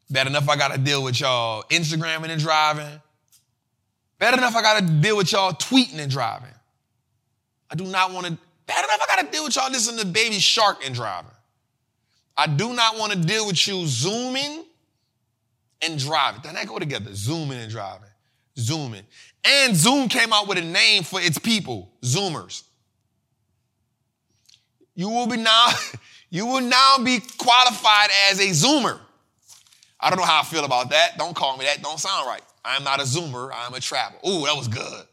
Bad 0.09 0.25
enough 0.25 0.47
I 0.47 0.55
got 0.55 0.71
to 0.71 0.77
deal 0.77 1.03
with 1.03 1.19
y'all 1.19 1.63
Instagramming 1.63 2.29
and 2.29 2.39
driving. 2.39 3.01
Bad 4.19 4.37
enough 4.37 4.55
I 4.55 4.61
got 4.61 4.79
to 4.79 4.85
deal 4.85 5.17
with 5.17 5.33
y'all 5.33 5.51
tweeting 5.51 5.99
and 5.99 6.09
driving. 6.09 6.53
I 7.69 7.75
do 7.75 7.83
not 7.83 8.13
want 8.13 8.27
to, 8.27 8.37
bad 8.67 8.85
enough 8.85 8.99
I 9.01 9.15
got 9.17 9.25
to 9.25 9.31
deal 9.33 9.43
with 9.43 9.53
y'all 9.53 9.69
listening 9.69 9.99
to 9.99 10.05
Baby 10.05 10.39
Shark 10.39 10.85
and 10.85 10.95
driving. 10.95 11.29
I 12.37 12.47
do 12.47 12.73
not 12.73 12.97
want 12.97 13.11
to 13.11 13.19
deal 13.19 13.47
with 13.47 13.67
you 13.67 13.85
zooming 13.85 14.63
and 15.81 15.99
driving. 15.99 16.39
Then 16.41 16.55
they 16.55 16.63
go 16.63 16.79
together, 16.79 17.13
zooming 17.13 17.59
and 17.59 17.69
driving. 17.69 18.07
Zooming. 18.57 19.03
And 19.43 19.75
Zoom 19.75 20.07
came 20.07 20.31
out 20.31 20.47
with 20.47 20.57
a 20.57 20.61
name 20.61 21.03
for 21.03 21.19
its 21.19 21.37
people, 21.37 21.91
Zoomers. 22.01 22.63
You 24.95 25.09
will 25.09 25.27
be 25.27 25.35
now, 25.37 25.67
you 26.33 26.47
will 26.47 26.61
now 26.61 26.95
be 27.05 27.19
qualified 27.37 28.09
as 28.31 28.39
a 28.39 28.49
Zoomer. 28.49 28.99
I 29.99 30.09
don't 30.09 30.17
know 30.17 30.25
how 30.25 30.39
I 30.39 30.43
feel 30.43 30.65
about 30.65 30.89
that. 30.89 31.15
Don't 31.15 31.35
call 31.35 31.55
me 31.57 31.65
that. 31.65 31.83
Don't 31.83 31.99
sound 31.99 32.25
right. 32.25 32.41
I 32.65 32.75
am 32.75 32.83
not 32.83 32.99
a 32.99 33.03
Zoomer. 33.03 33.51
I 33.53 33.67
am 33.67 33.73
a 33.75 33.79
traveler. 33.79 34.17
Ooh, 34.27 34.43
that 34.45 34.55
was 34.57 34.67
good. 34.67 34.81
That 34.81 35.03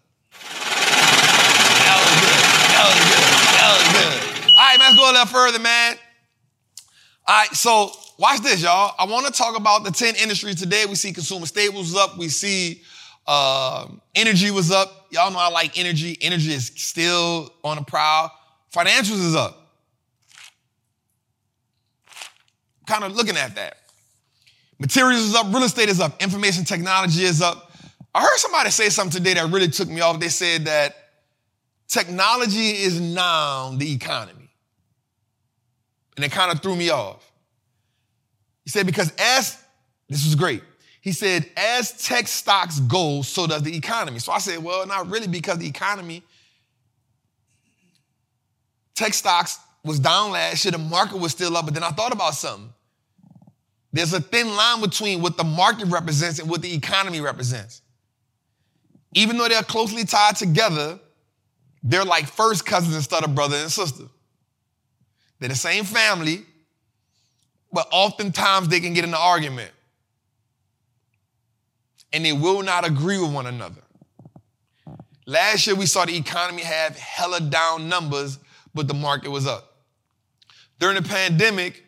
was 2.01 2.09
good. 2.25 2.41
That 2.73 2.87
was 2.89 2.97
good. 3.05 3.21
That 3.53 3.69
was 3.77 3.85
good. 3.93 4.51
All 4.51 4.65
right, 4.65 4.79
let's 4.79 4.97
go 4.97 5.11
a 5.11 5.13
little 5.13 5.27
further, 5.27 5.59
man. 5.59 5.97
All 7.29 7.39
right, 7.39 7.51
so 7.51 7.93
watch 8.19 8.41
this, 8.41 8.63
y'all. 8.63 8.95
I 8.99 9.05
want 9.05 9.27
to 9.27 9.33
talk 9.33 9.59
about 9.59 9.85
the 9.85 9.91
10 9.91 10.15
industries 10.17 10.55
today. 10.55 10.87
We 10.89 10.95
see 10.95 11.13
consumer 11.13 11.45
staples 11.45 11.95
up. 11.95 12.17
We 12.17 12.31
see 12.31 12.81
uh, 13.27 13.89
energy 14.15 14.51
was 14.51 14.71
up. 14.71 15.09
Y'all 15.11 15.31
know 15.31 15.39
I 15.39 15.51
like 15.51 15.79
energy. 15.79 16.17
Energy 16.23 16.55
is 16.55 16.73
still 16.77 17.53
on 17.63 17.77
the 17.77 17.85
prowl. 17.85 18.33
Financials 18.73 19.23
is 19.23 19.37
up. 19.37 19.60
Kind 22.91 23.05
of 23.05 23.17
looking 23.17 23.37
at 23.37 23.55
that. 23.55 23.77
Materials 24.79 25.21
is 25.21 25.35
up, 25.35 25.47
real 25.53 25.63
estate 25.63 25.89
is 25.89 26.01
up, 26.01 26.21
information 26.23 26.65
technology 26.65 27.23
is 27.23 27.41
up. 27.41 27.73
I 28.15 28.23
heard 28.23 28.37
somebody 28.37 28.71
say 28.71 28.89
something 28.89 29.23
today 29.23 29.35
that 29.35 29.51
really 29.51 29.69
took 29.69 29.89
me 29.89 30.01
off. 30.01 30.19
They 30.19 30.29
said 30.29 30.65
that 30.65 30.97
technology 31.87 32.71
is 32.71 33.01
now 33.01 33.73
the 33.77 33.93
economy. 33.93 34.49
And 36.17 36.25
it 36.25 36.33
kind 36.33 36.51
of 36.51 36.61
threw 36.61 36.75
me 36.75 36.91
off. 36.91 37.31
He 38.65 38.71
said, 38.71 38.87
because 38.87 39.13
as, 39.19 39.63
this 40.09 40.25
was 40.25 40.35
great. 40.35 40.63
He 41.01 41.13
said, 41.13 41.49
as 41.57 41.93
tech 42.03 42.27
stocks 42.27 42.81
go, 42.81 43.23
so 43.23 43.47
does 43.47 43.63
the 43.63 43.75
economy. 43.77 44.19
So 44.19 44.33
I 44.33 44.39
said, 44.39 44.63
well, 44.63 44.87
not 44.87 45.09
really, 45.09 45.29
because 45.29 45.59
the 45.59 45.69
economy, 45.69 46.23
tech 48.95 49.15
stocks 49.15 49.59
was 49.85 50.01
down 50.01 50.33
last 50.33 50.65
year, 50.65 50.73
the 50.73 50.79
market 50.79 51.19
was 51.19 51.33
still 51.33 51.57
up, 51.57 51.65
but 51.65 51.75
then 51.75 51.85
I 51.85 51.91
thought 51.91 52.13
about 52.13 52.35
something. 52.35 52.73
There's 53.93 54.13
a 54.13 54.21
thin 54.21 54.55
line 54.55 54.81
between 54.81 55.21
what 55.21 55.37
the 55.37 55.45
market 55.45 55.87
represents 55.87 56.39
and 56.39 56.49
what 56.49 56.63
the 56.63 56.73
economy 56.73 57.21
represents. 57.21 57.83
Even 59.15 59.37
though 59.37 59.49
they're 59.49 59.63
closely 59.63 60.05
tied 60.05 60.37
together, 60.37 61.01
they're 61.83 62.05
like 62.05 62.27
first 62.27 62.65
cousins 62.65 62.95
instead 62.95 63.25
of 63.25 63.35
brother 63.35 63.57
and 63.57 63.71
sister. 63.71 64.05
They're 65.41 65.49
the 65.49 65.55
same 65.57 65.85
family, 65.85 66.45
but 67.73 67.89
oftentimes 67.91 68.69
they 68.69 68.81
can 68.81 68.95
get 68.95 69.05
in 69.05 69.11
an 69.11 69.17
argument. 69.19 69.73
And 72.13 72.25
they 72.25 72.33
will 72.33 72.63
not 72.63 72.87
agree 72.87 73.19
with 73.19 73.33
one 73.33 73.47
another. 73.47 73.83
Last 75.27 75.67
year, 75.67 75.77
we 75.77 75.87
saw 75.87 76.05
the 76.05 76.17
economy 76.17 76.63
have 76.63 76.97
hella 76.97 77.41
down 77.41 77.89
numbers, 77.89 78.39
but 78.75 78.89
the 78.89 78.95
market 78.95 79.31
was 79.31 79.47
up. 79.47 79.77
During 80.79 81.01
the 81.01 81.09
pandemic, 81.09 81.85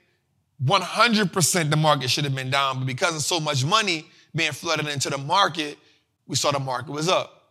100% 0.65 1.71
the 1.71 1.77
market 1.77 2.11
should 2.11 2.25
have 2.25 2.35
been 2.35 2.51
down, 2.51 2.79
but 2.79 2.87
because 2.87 3.17
of 3.17 3.23
so 3.23 3.41
much 3.41 3.65
money 3.65 4.07
being 4.35 4.53
flooded 4.53 4.87
into 4.87 5.11
the 5.11 5.19
market, 5.19 5.79
we 6.27 6.37
saw 6.37 6.51
the 6.51 6.61
market 6.61 6.93
was 6.93 7.09
up. 7.09 7.51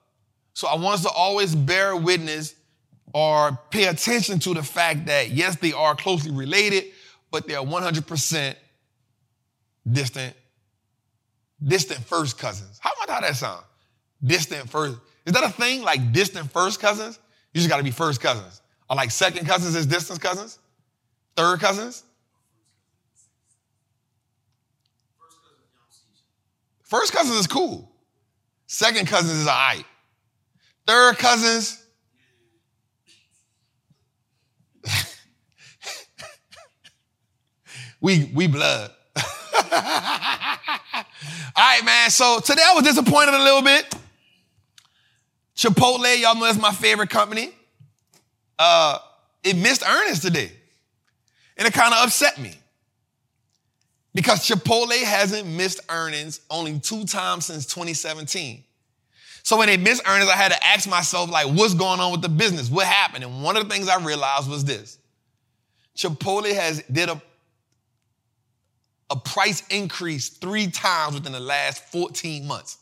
So 0.54 0.68
I 0.68 0.76
want 0.76 0.96
us 0.96 1.04
to 1.04 1.10
always 1.10 1.56
bear 1.56 1.96
witness 1.96 2.56
or 3.14 3.58
pay 3.70 3.86
attention 3.86 4.40
to 4.40 4.54
the 4.54 4.64
fact 4.64 5.06
that 5.08 5.32
yes, 5.32 5.58
they 5.58 5.74
are 5.74 5.96
closely 5.96 6.32
related, 6.32 6.86
but 7.32 7.48
they 7.48 7.56
are 7.56 7.66
100% 7.66 8.56
distant, 9.90 10.34
distant 11.62 12.00
first 12.06 12.38
cousins. 12.38 12.80
How 12.80 12.92
about 12.92 13.14
how 13.14 13.22
that 13.22 13.36
sound? 13.36 13.64
Distant 14.24 14.70
first. 14.70 14.98
Is 15.26 15.34
that 15.34 15.44
a 15.44 15.50
thing 15.50 15.82
like 15.84 16.12
distant 16.12 16.52
first 16.52 16.80
cousins? 16.80 17.20
You 17.54 17.60
just 17.60 17.70
got 17.70 17.78
to 17.78 17.84
be 17.84 17.92
first 17.92 18.22
cousins. 18.22 18.62
Or 18.90 18.96
like 18.96 19.12
second 19.12 19.46
cousins 19.46 19.76
is 19.76 19.86
distant 19.86 20.22
cousins? 20.22 20.60
Third 21.36 21.60
cousins? 21.60 22.04
First 26.92 27.12
cousins 27.14 27.38
is 27.38 27.48
cool. 27.48 27.90
Second 28.68 29.08
cousins 29.08 29.40
is 29.40 29.48
all 29.48 29.54
right. 29.54 29.86
Third 30.86 31.18
cousins, 31.18 31.82
we 38.02 38.30
we 38.34 38.48
blood. 38.48 38.92
all 39.16 39.24
right, 41.58 41.82
man. 41.86 42.10
So 42.10 42.42
today 42.42 42.62
I 42.68 42.74
was 42.74 42.84
disappointed 42.84 43.36
a 43.36 43.42
little 43.42 43.62
bit. 43.62 43.96
Chipotle, 45.56 46.20
y'all 46.20 46.36
know 46.36 46.44
that's 46.44 46.60
my 46.60 46.74
favorite 46.74 47.10
company. 47.10 47.54
Uh, 48.60 48.98
it 49.46 49.56
missed 49.56 49.88
earnings 49.88 50.20
today. 50.20 50.52
And 51.56 51.66
it 51.66 51.74
kind 51.74 51.94
of 51.94 52.04
upset 52.04 52.38
me. 52.38 52.61
Because 54.14 54.48
Chipotle 54.48 55.02
hasn't 55.04 55.48
missed 55.48 55.80
earnings 55.90 56.42
only 56.50 56.80
two 56.80 57.06
times 57.06 57.46
since 57.46 57.66
2017. 57.66 58.64
So 59.44 59.58
when 59.58 59.68
they 59.68 59.78
missed 59.78 60.04
earnings, 60.08 60.30
I 60.30 60.36
had 60.36 60.52
to 60.52 60.66
ask 60.66 60.88
myself, 60.88 61.32
like, 61.32 61.48
what's 61.48 61.74
going 61.74 62.00
on 62.00 62.12
with 62.12 62.22
the 62.22 62.30
business? 62.30 62.70
What 62.70 62.86
happened? 62.86 63.24
And 63.24 63.42
one 63.44 63.58
of 63.58 63.68
the 63.68 63.74
things 63.74 63.88
I 63.88 64.04
realized 64.04 64.50
was 64.50 64.66
this. 64.66 64.98
Chipotle 65.96 66.54
has 66.54 66.84
did 66.92 67.10
a, 67.10 67.22
a 69.10 69.16
price 69.16 69.64
increase 69.70 70.30
three 70.30 70.68
times 70.68 71.16
within 71.16 71.32
the 71.32 71.40
last 71.40 71.84
14 71.86 72.46
months. 72.46 72.78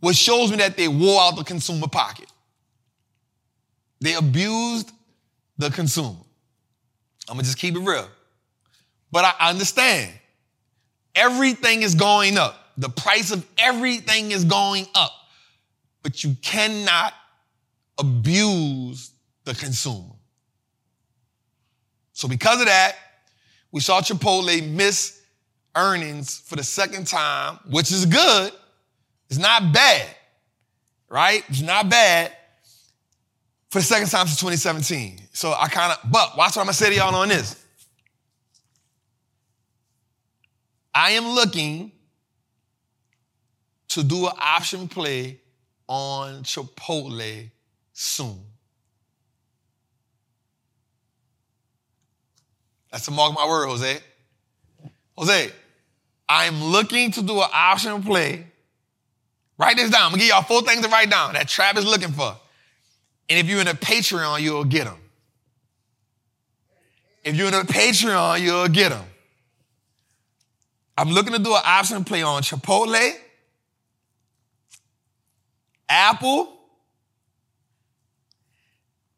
Which 0.00 0.16
shows 0.16 0.50
me 0.50 0.56
that 0.58 0.76
they 0.76 0.88
wore 0.88 1.20
out 1.20 1.36
the 1.36 1.44
consumer 1.44 1.86
pocket. 1.86 2.26
They 4.00 4.14
abused 4.14 4.90
the 5.58 5.70
consumer. 5.70 6.16
I'm 7.28 7.36
gonna 7.36 7.42
just 7.42 7.58
keep 7.58 7.76
it 7.76 7.80
real. 7.80 8.08
But 9.12 9.24
I 9.24 9.50
understand 9.50 10.12
everything 11.14 11.82
is 11.82 11.94
going 11.94 12.38
up. 12.38 12.56
The 12.78 12.88
price 12.88 13.30
of 13.30 13.46
everything 13.58 14.30
is 14.30 14.44
going 14.44 14.86
up. 14.94 15.12
But 16.02 16.24
you 16.24 16.36
cannot 16.42 17.12
abuse 17.98 19.10
the 19.44 19.54
consumer. 19.54 20.14
So, 22.12 22.28
because 22.28 22.60
of 22.60 22.66
that, 22.66 22.96
we 23.72 23.80
saw 23.80 24.00
Chipotle 24.00 24.68
miss 24.70 25.20
earnings 25.76 26.38
for 26.38 26.56
the 26.56 26.64
second 26.64 27.06
time, 27.06 27.58
which 27.68 27.92
is 27.92 28.06
good. 28.06 28.52
It's 29.28 29.38
not 29.38 29.72
bad, 29.72 30.06
right? 31.08 31.44
It's 31.48 31.60
not 31.60 31.88
bad 31.88 32.32
for 33.70 33.78
the 33.78 33.84
second 33.84 34.08
time 34.08 34.26
since 34.26 34.40
2017. 34.40 35.20
So 35.32 35.54
I 35.56 35.68
kind 35.68 35.92
of, 35.92 36.10
but 36.10 36.36
watch 36.36 36.56
what 36.56 36.58
I'm 36.58 36.66
gonna 36.66 36.74
say 36.74 36.90
to 36.90 36.96
y'all 36.96 37.14
on 37.14 37.28
this. 37.28 37.64
I 40.94 41.12
am 41.12 41.28
looking 41.28 41.92
to 43.88 44.02
do 44.02 44.26
an 44.26 44.32
option 44.38 44.88
play 44.88 45.40
on 45.88 46.42
Chipotle 46.44 47.50
soon. 47.92 48.38
That's 52.90 53.04
to 53.04 53.10
mark 53.10 53.30
of 53.30 53.36
my 53.36 53.46
word, 53.46 53.66
Jose. 53.66 53.98
Jose, 55.16 55.50
I'm 56.28 56.62
looking 56.64 57.10
to 57.12 57.22
do 57.22 57.40
an 57.40 57.48
option 57.52 58.02
play. 58.02 58.46
Write 59.58 59.76
this 59.76 59.90
down. 59.90 60.04
I'm 60.04 60.10
gonna 60.10 60.20
give 60.20 60.28
y'all 60.28 60.42
four 60.42 60.62
things 60.62 60.82
to 60.82 60.88
write 60.88 61.10
down 61.10 61.34
that 61.34 61.48
Trap 61.48 61.76
is 61.76 61.84
looking 61.84 62.12
for. 62.12 62.34
And 63.28 63.38
if 63.38 63.46
you're 63.46 63.60
in 63.60 63.68
a 63.68 63.74
Patreon, 63.74 64.40
you'll 64.40 64.64
get 64.64 64.84
them. 64.84 64.96
If 67.22 67.36
you're 67.36 67.48
in 67.48 67.54
a 67.54 67.64
Patreon, 67.64 68.40
you'll 68.40 68.68
get 68.68 68.90
them. 68.90 69.04
I'm 71.00 71.08
looking 71.08 71.32
to 71.32 71.38
do 71.38 71.54
an 71.54 71.62
option 71.64 72.04
play 72.04 72.22
on 72.22 72.42
Chipotle, 72.42 73.14
Apple, 75.88 76.60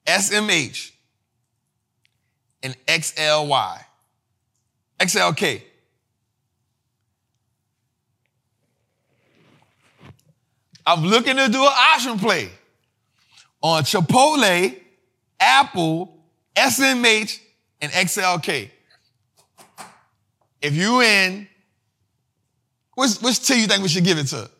SMH, 0.06 0.92
and 2.62 2.76
XLY. 2.86 3.84
XLK. 5.00 5.62
I'm 10.86 11.02
looking 11.02 11.34
to 11.34 11.48
do 11.48 11.62
an 11.64 11.72
option 11.94 12.16
play 12.16 12.48
on 13.60 13.82
Chipotle, 13.82 14.78
Apple, 15.40 16.16
SMH, 16.54 17.40
and 17.80 17.90
XLK. 17.90 18.70
If 20.60 20.76
you 20.76 21.00
in 21.00 21.48
which, 22.94 23.16
which 23.18 23.46
tier 23.46 23.56
you 23.56 23.66
think 23.66 23.82
we 23.82 23.88
should 23.88 24.04
give 24.04 24.18
it 24.18 24.26
to? 24.28 24.50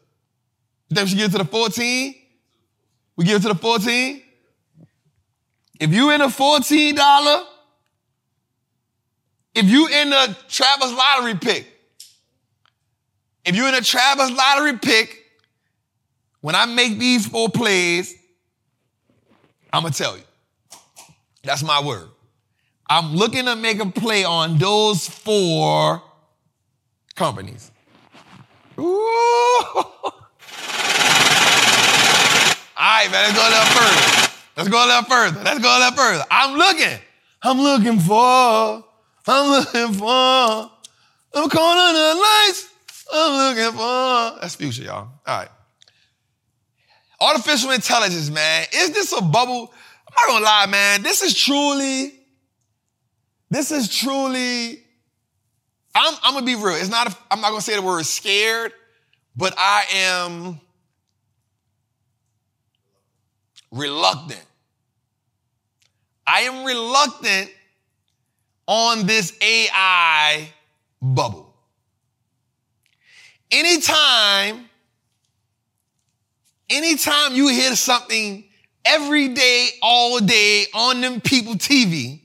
You 0.89 0.95
think 0.95 1.05
we 1.05 1.09
should 1.09 1.19
give 1.19 1.29
it 1.31 1.39
to 1.39 1.39
the 1.39 1.51
14? 1.51 2.15
We 3.17 3.25
give 3.25 3.37
it 3.37 3.43
to 3.43 3.49
the 3.49 3.55
14? 3.55 4.23
If 5.81 5.93
you 5.93 6.11
in 6.11 6.21
a 6.21 6.29
$14, 6.29 7.45
if 9.55 9.67
you 9.67 9.89
in 9.89 10.11
the 10.11 10.37
Travis 10.49 10.93
lottery 10.93 11.35
pick, 11.35 11.67
if 13.45 13.57
you 13.57 13.67
in 13.67 13.75
a 13.75 13.81
Travis 13.81 14.31
lottery 14.31 14.79
pick, 14.79 15.19
when 16.41 16.55
I 16.55 16.67
make 16.67 16.99
these 16.99 17.27
four 17.27 17.49
plays, 17.49 18.15
I'm 19.73 19.83
gonna 19.83 19.95
tell 19.95 20.17
you. 20.17 20.23
That's 21.43 21.63
my 21.63 21.83
word. 21.83 22.09
I'm 22.89 23.15
looking 23.17 23.47
to 23.47 23.57
make 23.57 23.81
a 23.81 23.87
play 23.87 24.23
on 24.23 24.59
those 24.59 25.09
four 25.09 26.03
companies. 27.17 27.72
Ooh. 28.79 29.65
All 32.77 32.89
right, 32.89 33.11
man, 33.11 33.23
let's 33.25 33.37
go 33.37 33.43
a 33.43 33.51
little 33.51 33.65
further. 33.67 34.33
Let's 34.57 34.69
go 34.69 34.85
a 34.85 34.87
little 34.87 35.05
further. 35.05 35.43
Let's 35.45 35.61
go 35.61 35.69
a 35.69 35.79
little 35.79 35.97
further. 35.97 36.25
I'm 36.31 36.59
looking. 36.59 36.99
I'm 37.43 37.61
looking 37.61 37.99
for. 38.01 38.85
I'm 39.27 39.51
looking 39.51 39.93
for. 39.95 40.71
I'm 41.35 41.49
calling 41.49 41.79
on 41.79 41.95
the 41.95 42.15
lights. 42.21 42.69
I'm 43.13 43.57
looking 43.57 43.73
for. 43.79 44.41
That's 44.41 44.55
future, 44.57 44.85
y'all. 44.85 45.09
All 45.27 45.39
right. 45.39 45.49
Artificial 47.21 47.71
intelligence, 47.71 48.31
man. 48.31 48.67
Is 48.75 48.91
this 48.91 49.13
a 49.13 49.23
bubble? 49.23 49.73
I'm 50.09 50.15
not 50.15 50.27
gonna 50.29 50.45
lie, 50.45 50.67
man. 50.67 51.03
This 51.03 51.23
is 51.23 51.35
truly 51.35 52.13
This 53.53 53.71
is 53.71 53.95
truly, 53.95 54.82
I'm, 55.95 56.15
I'm 56.23 56.35
gonna 56.35 56.47
be 56.47 56.55
real. 56.55 56.77
It's 56.77 56.89
not, 56.89 57.17
I'm 57.31 57.41
not 57.41 57.51
gonna 57.51 57.61
say 57.61 57.77
the 57.77 57.83
word 57.83 58.07
scared, 58.07 58.73
but 59.37 59.55
I 59.59 59.85
am 59.95 60.61
reluctant. 63.71 64.45
I 66.27 66.43
am 66.43 66.65
reluctant 66.65 67.51
on 68.67 69.07
this 69.07 69.37
AI 69.43 70.49
bubble. 71.01 71.55
Anytime, 73.51 74.65
anytime 76.71 77.35
you 77.35 77.49
hear 77.49 77.77
something 77.77 78.45
every 78.85 79.29
day, 79.29 79.69
all 79.83 80.21
day 80.21 80.67
on 80.73 81.01
them 81.01 81.21
people 81.21 81.55
TV, 81.55 82.21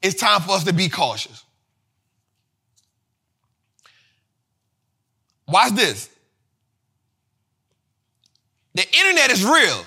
it's 0.00 0.18
time 0.18 0.40
for 0.40 0.52
us 0.52 0.64
to 0.64 0.72
be 0.72 0.88
cautious. 0.88 1.44
Watch 5.50 5.72
this. 5.72 6.08
The 8.74 8.86
internet 8.86 9.30
is 9.32 9.44
real, 9.44 9.84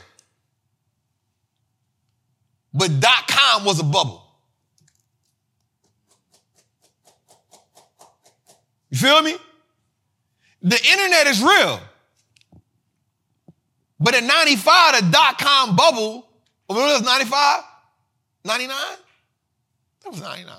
but 2.73 2.99
dot 2.99 3.27
com 3.27 3.63
was 3.63 3.79
a 3.79 3.83
bubble. 3.83 4.21
You 8.89 8.97
feel 8.97 9.21
me? 9.21 9.35
The 10.61 10.75
internet 10.75 11.27
is 11.27 11.41
real. 11.41 11.79
But 13.99 14.15
in 14.15 14.27
95, 14.27 15.05
the 15.05 15.11
dot 15.11 15.37
com 15.39 15.77
bubble, 15.77 16.27
what 16.67 16.75
was 16.77 17.01
95? 17.01 17.63
99? 18.43 18.77
That 20.03 20.09
was 20.11 20.21
99. 20.21 20.55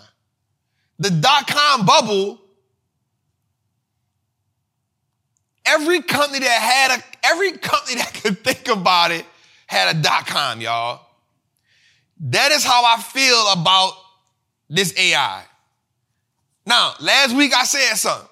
The 0.99 1.11
dot 1.11 1.47
com 1.47 1.85
bubble, 1.85 2.41
every 5.67 6.03
company 6.03 6.41
that 6.41 6.49
had 6.49 6.99
a, 6.99 7.03
every 7.27 7.53
company 7.53 7.97
that 7.97 8.15
could 8.15 8.45
think 8.45 8.69
about 8.69 9.11
it 9.11 9.25
had 9.67 9.95
a 9.95 10.01
dot 10.01 10.27
com, 10.27 10.61
y'all. 10.61 11.01
That 12.21 12.53
is 12.53 12.65
how 12.65 12.85
I 12.85 13.01
feel 13.01 13.53
about 13.53 13.93
this 14.69 14.97
AI. 14.99 15.45
Now, 16.67 16.95
last 17.01 17.37
week 17.37 17.55
I 17.55 17.65
said 17.65 17.97
something, 17.97 18.29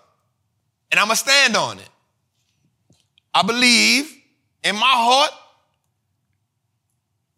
and 0.91 1.01
I'm 1.01 1.07
gonna 1.07 1.17
stand 1.17 1.57
on 1.57 1.79
it. 1.79 1.89
I 3.35 3.43
believe 3.43 4.15
in 4.63 4.75
my 4.77 4.83
heart 4.85 5.31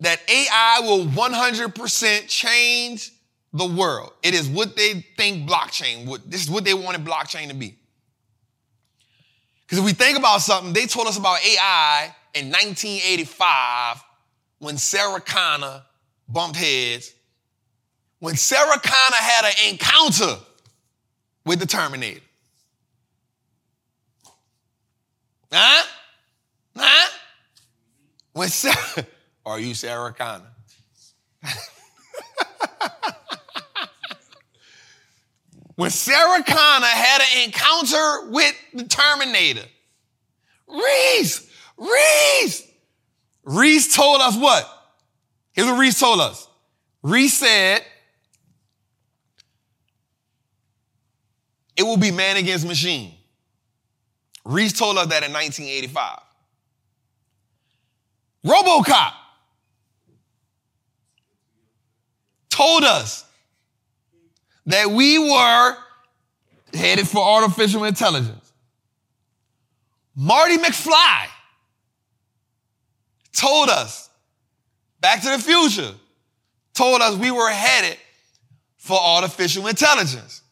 that 0.00 0.20
AI 0.28 0.80
will 0.82 1.06
100% 1.06 2.28
change 2.28 3.12
the 3.52 3.64
world. 3.64 4.12
It 4.22 4.34
is 4.34 4.48
what 4.48 4.76
they 4.76 5.04
think 5.16 5.48
blockchain 5.48 6.06
this 6.28 6.42
is 6.42 6.50
what 6.50 6.64
they 6.64 6.74
wanted 6.74 7.04
blockchain 7.04 7.48
to 7.48 7.54
be. 7.54 7.76
Because 9.74 9.90
if 9.90 9.98
we 9.98 10.04
think 10.04 10.16
about 10.16 10.40
something, 10.40 10.72
they 10.72 10.86
told 10.86 11.08
us 11.08 11.18
about 11.18 11.44
AI 11.44 12.14
in 12.32 12.46
1985 12.46 14.04
when 14.60 14.78
Sarah 14.78 15.20
Connor 15.20 15.82
bumped 16.28 16.56
heads, 16.56 17.12
when 18.20 18.36
Sarah 18.36 18.78
Connor 18.78 19.16
had 19.16 19.46
an 19.46 19.72
encounter 19.72 20.36
with 21.44 21.58
the 21.58 21.66
Terminator. 21.66 22.20
Huh? 25.52 25.86
Huh? 26.76 27.10
When 28.32 28.50
Sarah, 28.50 29.06
are 29.44 29.58
you 29.58 29.74
Sarah 29.74 30.12
Connor? 30.12 30.52
when 35.76 35.90
Sarah 35.90 36.42
Connor 36.44 36.86
had 36.86 37.20
an 37.20 37.44
encounter 37.44 38.30
with 38.30 38.54
the 38.74 38.84
Terminator, 38.84 39.66
Reese, 40.68 41.50
Reese, 41.76 42.66
Reese 43.44 43.94
told 43.94 44.20
us 44.20 44.36
what? 44.36 44.68
Here's 45.52 45.68
what 45.68 45.78
Reese 45.78 45.98
told 45.98 46.20
us. 46.20 46.48
Reese 47.02 47.34
said, 47.34 47.82
it 51.76 51.82
will 51.82 51.96
be 51.96 52.10
man 52.10 52.36
against 52.36 52.66
machine. 52.66 53.14
Reese 54.44 54.72
told 54.72 54.96
us 54.98 55.06
that 55.08 55.22
in 55.24 55.32
1985. 55.32 56.20
Robocop 58.46 59.12
told 62.50 62.84
us 62.84 63.24
that 64.66 64.90
we 64.90 65.18
were 65.18 65.76
headed 66.72 67.06
for 67.08 67.22
artificial 67.22 67.84
intelligence. 67.84 68.52
Marty 70.16 70.56
McFly 70.58 71.26
told 73.32 73.68
us, 73.68 74.10
Back 75.00 75.22
to 75.22 75.30
the 75.30 75.38
Future 75.38 75.92
told 76.72 77.02
us 77.02 77.16
we 77.16 77.30
were 77.30 77.50
headed 77.50 77.98
for 78.76 78.98
artificial 78.98 79.66
intelligence. 79.66 80.42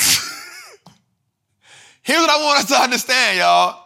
Here's 2.02 2.20
what 2.20 2.30
I 2.30 2.42
want 2.42 2.58
us 2.60 2.68
to 2.68 2.74
understand, 2.74 3.38
y'all. 3.38 3.84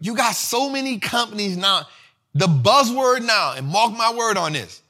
You 0.00 0.14
got 0.14 0.34
so 0.34 0.68
many 0.68 0.98
companies 0.98 1.56
now. 1.56 1.86
The 2.34 2.46
buzzword 2.46 3.24
now, 3.24 3.54
and 3.56 3.66
mark 3.66 3.92
my 3.92 4.12
word 4.12 4.36
on 4.36 4.54
this. 4.54 4.82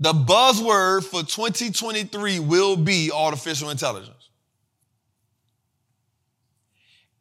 The 0.00 0.12
buzzword 0.12 1.04
for 1.04 1.22
2023 1.22 2.40
will 2.40 2.76
be 2.76 3.10
artificial 3.12 3.70
intelligence. 3.70 4.28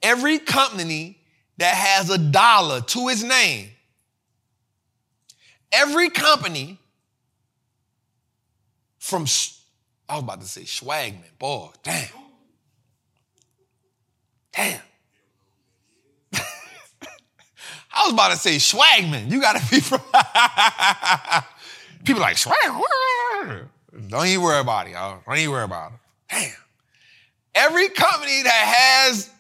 Every 0.01 0.39
company 0.39 1.19
that 1.57 1.73
has 1.73 2.09
a 2.09 2.17
dollar 2.17 2.81
to 2.81 3.09
its 3.09 3.23
name, 3.23 3.69
every 5.71 6.09
company 6.09 6.79
from, 8.99 9.23
I 10.07 10.15
was 10.15 10.23
about 10.23 10.41
to 10.41 10.47
say 10.47 10.61
Swagman, 10.61 11.37
boy, 11.39 11.69
damn. 11.83 12.09
Damn. 14.53 14.81
I 17.97 18.03
was 18.03 18.13
about 18.13 18.31
to 18.31 18.37
say 18.37 18.57
Swagman. 18.57 19.31
You 19.31 19.41
gotta 19.41 19.61
be 19.71 19.79
from. 19.79 20.01
People 22.05 22.21
like 22.21 22.37
Swag. 22.37 22.55
Don't 24.07 24.27
even 24.27 24.41
worry 24.41 24.59
about 24.59 24.87
it, 24.87 24.91
y'all. 24.91 25.19
Don't 25.25 25.37
even 25.37 25.51
worry 25.51 25.63
about 25.63 25.93
it. 25.93 25.99
Damn. 26.29 26.51
Every 27.55 27.89
company 27.89 28.43
that 28.43 29.03
has 29.03 29.31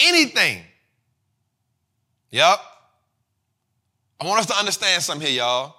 anything. 0.00 0.62
Yep. 2.30 2.58
I 4.20 4.26
want 4.26 4.40
us 4.40 4.46
to 4.46 4.56
understand 4.56 5.02
something 5.02 5.26
here, 5.26 5.36
y'all. 5.36 5.76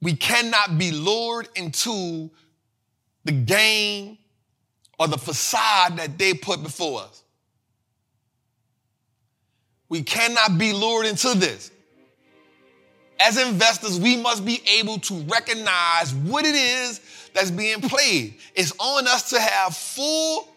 We 0.00 0.14
cannot 0.14 0.78
be 0.78 0.90
lured 0.90 1.48
into 1.54 2.30
the 3.24 3.32
game 3.32 4.18
or 4.98 5.08
the 5.08 5.18
facade 5.18 5.98
that 5.98 6.18
they 6.18 6.34
put 6.34 6.62
before 6.62 7.02
us. 7.02 7.21
We 9.92 10.02
cannot 10.02 10.56
be 10.56 10.72
lured 10.72 11.04
into 11.04 11.36
this. 11.36 11.70
As 13.20 13.36
investors, 13.36 14.00
we 14.00 14.16
must 14.16 14.42
be 14.42 14.62
able 14.78 14.98
to 15.00 15.14
recognize 15.24 16.14
what 16.14 16.46
it 16.46 16.54
is 16.54 16.98
that's 17.34 17.50
being 17.50 17.82
played. 17.82 18.36
It's 18.54 18.72
on 18.78 19.06
us 19.06 19.28
to 19.28 19.38
have 19.38 19.76
full 19.76 20.48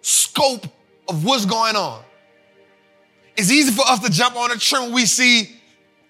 scope 0.00 0.64
of 1.08 1.24
what's 1.24 1.44
going 1.44 1.74
on. 1.74 2.04
It's 3.36 3.50
easy 3.50 3.72
for 3.72 3.84
us 3.84 3.98
to 4.04 4.12
jump 4.12 4.36
on 4.36 4.52
a 4.52 4.56
trend 4.56 4.84
when 4.84 4.94
we 4.94 5.06
see 5.06 5.50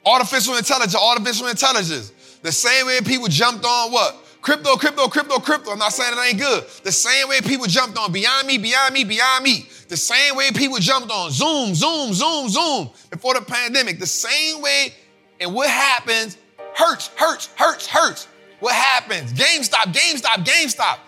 artificial 0.05 0.57
intelligence, 0.57 0.95
artificial 0.95 1.47
intelligence. 1.47 2.13
The 2.43 2.53
same 2.53 2.85
way 2.85 3.01
people 3.01 3.29
jumped 3.29 3.65
on 3.65 3.93
what? 3.93 4.15
Crypto, 4.47 4.77
crypto, 4.77 5.09
crypto, 5.09 5.41
crypto. 5.41 5.73
I'm 5.73 5.79
not 5.81 5.93
saying 5.93 6.17
it 6.17 6.23
ain't 6.25 6.39
good. 6.39 6.65
The 6.85 6.93
same 6.93 7.29
way 7.29 7.41
people 7.41 7.67
jumped 7.67 7.99
on 7.99 8.13
Beyond 8.13 8.47
Meat, 8.47 8.63
Beyond 8.63 8.95
Meat, 8.95 9.09
Beyond 9.09 9.43
Meat. 9.43 9.87
The 9.89 9.97
same 9.97 10.37
way 10.37 10.53
people 10.53 10.79
jumped 10.79 11.11
on 11.11 11.33
Zoom, 11.33 11.75
Zoom, 11.75 12.15
Zoom, 12.15 12.49
Zoom 12.49 12.91
before 13.11 13.35
the 13.35 13.41
pandemic. 13.41 13.99
The 13.99 14.07
same 14.07 14.63
way, 14.63 14.95
and 15.41 15.53
what 15.53 15.69
happens 15.69 16.39
Hertz, 16.77 17.11
Hertz, 17.17 17.51
Hertz, 17.57 17.89
Hertz. 17.89 18.29
What 18.61 18.73
happens? 18.73 19.33
GameStop, 19.33 19.93
GameStop, 19.93 20.45
GameStop. 20.45 20.99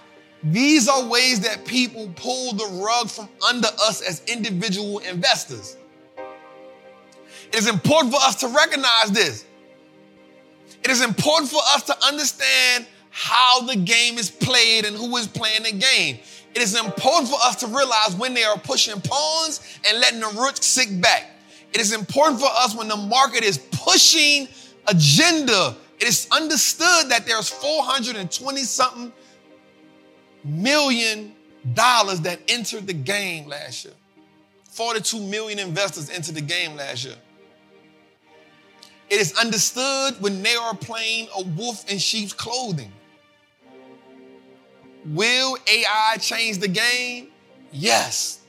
These 0.42 0.88
are 0.88 1.06
ways 1.06 1.38
that 1.38 1.64
people 1.64 2.10
pull 2.16 2.54
the 2.54 2.66
rug 2.84 3.08
from 3.08 3.28
under 3.48 3.68
us 3.68 4.02
as 4.02 4.20
individual 4.26 4.98
investors. 4.98 5.76
It 7.52 7.54
is 7.54 7.68
important 7.68 8.12
for 8.12 8.20
us 8.20 8.34
to 8.40 8.48
recognize 8.48 9.12
this. 9.12 9.44
It 10.82 10.90
is 10.90 11.02
important 11.02 11.52
for 11.52 11.60
us 11.68 11.84
to 11.84 12.04
understand 12.04 12.86
how 13.20 13.62
the 13.62 13.74
game 13.74 14.16
is 14.16 14.30
played 14.30 14.84
and 14.84 14.96
who 14.96 15.16
is 15.16 15.26
playing 15.26 15.64
the 15.64 15.72
game. 15.72 16.20
It 16.54 16.62
is 16.62 16.78
important 16.78 17.28
for 17.28 17.38
us 17.42 17.56
to 17.56 17.66
realize 17.66 18.14
when 18.16 18.32
they 18.32 18.44
are 18.44 18.56
pushing 18.56 19.00
pawns 19.00 19.60
and 19.84 19.98
letting 19.98 20.20
the 20.20 20.40
rook 20.40 20.54
sit 20.60 21.00
back. 21.00 21.28
It 21.72 21.80
is 21.80 21.92
important 21.92 22.38
for 22.38 22.46
us 22.46 22.76
when 22.76 22.86
the 22.86 22.96
market 22.96 23.42
is 23.42 23.58
pushing 23.58 24.46
agenda. 24.86 25.76
It 25.98 26.06
is 26.06 26.28
understood 26.30 27.10
that 27.10 27.24
there's 27.26 27.48
420 27.48 28.60
something 28.60 29.12
million 30.44 31.34
dollars 31.74 32.20
that 32.20 32.38
entered 32.46 32.86
the 32.86 32.94
game 32.94 33.48
last 33.48 33.84
year. 33.84 33.94
42 34.70 35.18
million 35.22 35.58
investors 35.58 36.08
entered 36.08 36.36
the 36.36 36.40
game 36.40 36.76
last 36.76 37.04
year. 37.04 37.16
It 39.10 39.20
is 39.20 39.32
understood 39.36 40.14
when 40.20 40.40
they 40.40 40.54
are 40.54 40.76
playing 40.76 41.26
a 41.36 41.42
wolf 41.42 41.90
in 41.90 41.98
sheep's 41.98 42.32
clothing. 42.32 42.92
Will 45.08 45.56
AI 45.66 46.16
change 46.20 46.58
the 46.58 46.68
game? 46.68 47.28
Yes. 47.72 48.40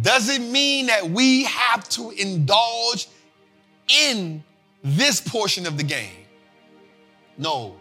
Does 0.00 0.28
it 0.28 0.40
mean 0.40 0.86
that 0.86 1.10
we 1.10 1.44
have 1.44 1.88
to 1.90 2.10
indulge 2.10 3.08
in 3.88 4.42
this 4.82 5.20
portion 5.20 5.66
of 5.66 5.76
the 5.76 5.82
game? 5.82 6.24
No. 7.36 7.76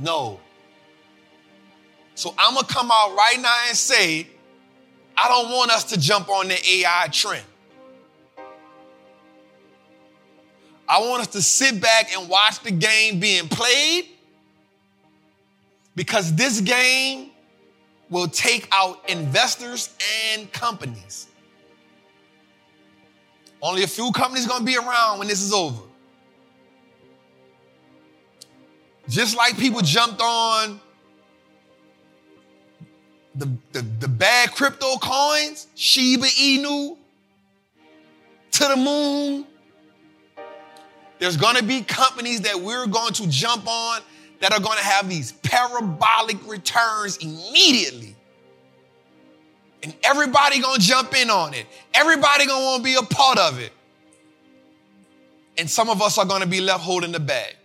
No. 0.00 0.40
So 2.14 2.34
I'm 2.36 2.54
gonna 2.54 2.66
come 2.66 2.90
out 2.90 3.14
right 3.16 3.38
now 3.40 3.54
and 3.68 3.76
say, 3.76 4.26
I 5.16 5.28
don't 5.28 5.52
want 5.52 5.70
us 5.70 5.84
to 5.84 6.00
jump 6.00 6.28
on 6.28 6.48
the 6.48 6.70
AI 6.70 7.08
trend. 7.12 7.44
I 10.88 11.00
want 11.00 11.20
us 11.20 11.28
to 11.28 11.42
sit 11.42 11.80
back 11.80 12.14
and 12.16 12.28
watch 12.28 12.60
the 12.60 12.70
game 12.70 13.20
being 13.20 13.48
played 13.48 14.06
because 15.94 16.34
this 16.34 16.60
game 16.60 17.30
will 18.08 18.28
take 18.28 18.66
out 18.72 19.08
investors 19.10 19.94
and 20.32 20.50
companies. 20.52 21.26
Only 23.60 23.82
a 23.82 23.86
few 23.86 24.12
companies 24.12 24.46
going 24.46 24.60
to 24.60 24.66
be 24.66 24.76
around 24.76 25.18
when 25.18 25.28
this 25.28 25.42
is 25.42 25.52
over. 25.52 25.82
Just 29.08 29.36
like 29.36 29.58
people 29.58 29.80
jumped 29.80 30.20
on 30.22 30.80
the, 33.34 33.50
the, 33.72 33.82
the 33.82 34.08
bad 34.08 34.52
crypto 34.52 34.96
coins, 34.96 35.66
Shiba 35.74 36.26
Inu, 36.26 36.96
to 38.52 38.64
the 38.64 38.76
moon, 38.76 39.46
there's 41.18 41.36
gonna 41.36 41.62
be 41.62 41.82
companies 41.82 42.42
that 42.42 42.60
we're 42.60 42.86
going 42.86 43.12
to 43.14 43.28
jump 43.28 43.66
on 43.66 44.00
that 44.40 44.52
are 44.52 44.60
gonna 44.60 44.80
have 44.80 45.08
these 45.08 45.32
parabolic 45.32 46.36
returns 46.48 47.16
immediately. 47.18 48.14
And 49.82 49.94
everybody 50.02 50.60
gonna 50.60 50.78
jump 50.78 51.14
in 51.14 51.30
on 51.30 51.54
it. 51.54 51.66
Everybody 51.94 52.46
gonna 52.46 52.64
wanna 52.64 52.82
be 52.82 52.94
a 52.94 53.02
part 53.02 53.38
of 53.38 53.58
it. 53.58 53.72
And 55.56 55.68
some 55.68 55.90
of 55.90 56.00
us 56.00 56.18
are 56.18 56.26
gonna 56.26 56.46
be 56.46 56.60
left 56.60 56.82
holding 56.82 57.12
the 57.12 57.20
bag. 57.20 57.56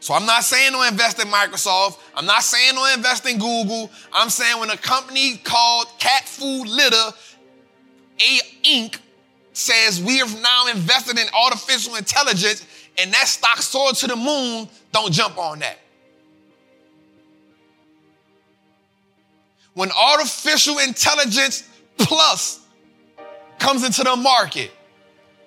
So 0.00 0.14
I'm 0.14 0.26
not 0.26 0.42
saying 0.42 0.72
to 0.72 0.88
invest 0.88 1.22
in 1.22 1.28
Microsoft. 1.28 2.00
I'm 2.16 2.26
not 2.26 2.42
saying 2.42 2.74
to 2.74 2.92
invest 2.92 3.24
in 3.24 3.38
Google. 3.38 3.88
I'm 4.12 4.30
saying 4.30 4.58
when 4.58 4.68
a 4.70 4.76
company 4.76 5.36
called 5.44 5.86
Cat 6.00 6.24
Food 6.24 6.66
Litter, 6.66 7.16
A 8.18 8.40
Inc., 8.64 8.98
says 9.52 10.02
we 10.02 10.18
have 10.18 10.40
now 10.42 10.66
invested 10.68 11.18
in 11.18 11.26
artificial 11.34 11.96
intelligence 11.96 12.66
and 12.98 13.12
that 13.12 13.26
stock 13.26 13.58
soared 13.58 13.96
to 13.96 14.06
the 14.06 14.16
moon, 14.16 14.68
don't 14.92 15.12
jump 15.12 15.38
on 15.38 15.60
that. 15.60 15.78
When 19.74 19.90
artificial 19.90 20.78
intelligence 20.78 21.68
plus 21.96 22.60
comes 23.58 23.84
into 23.84 24.02
the 24.02 24.16
market, 24.16 24.70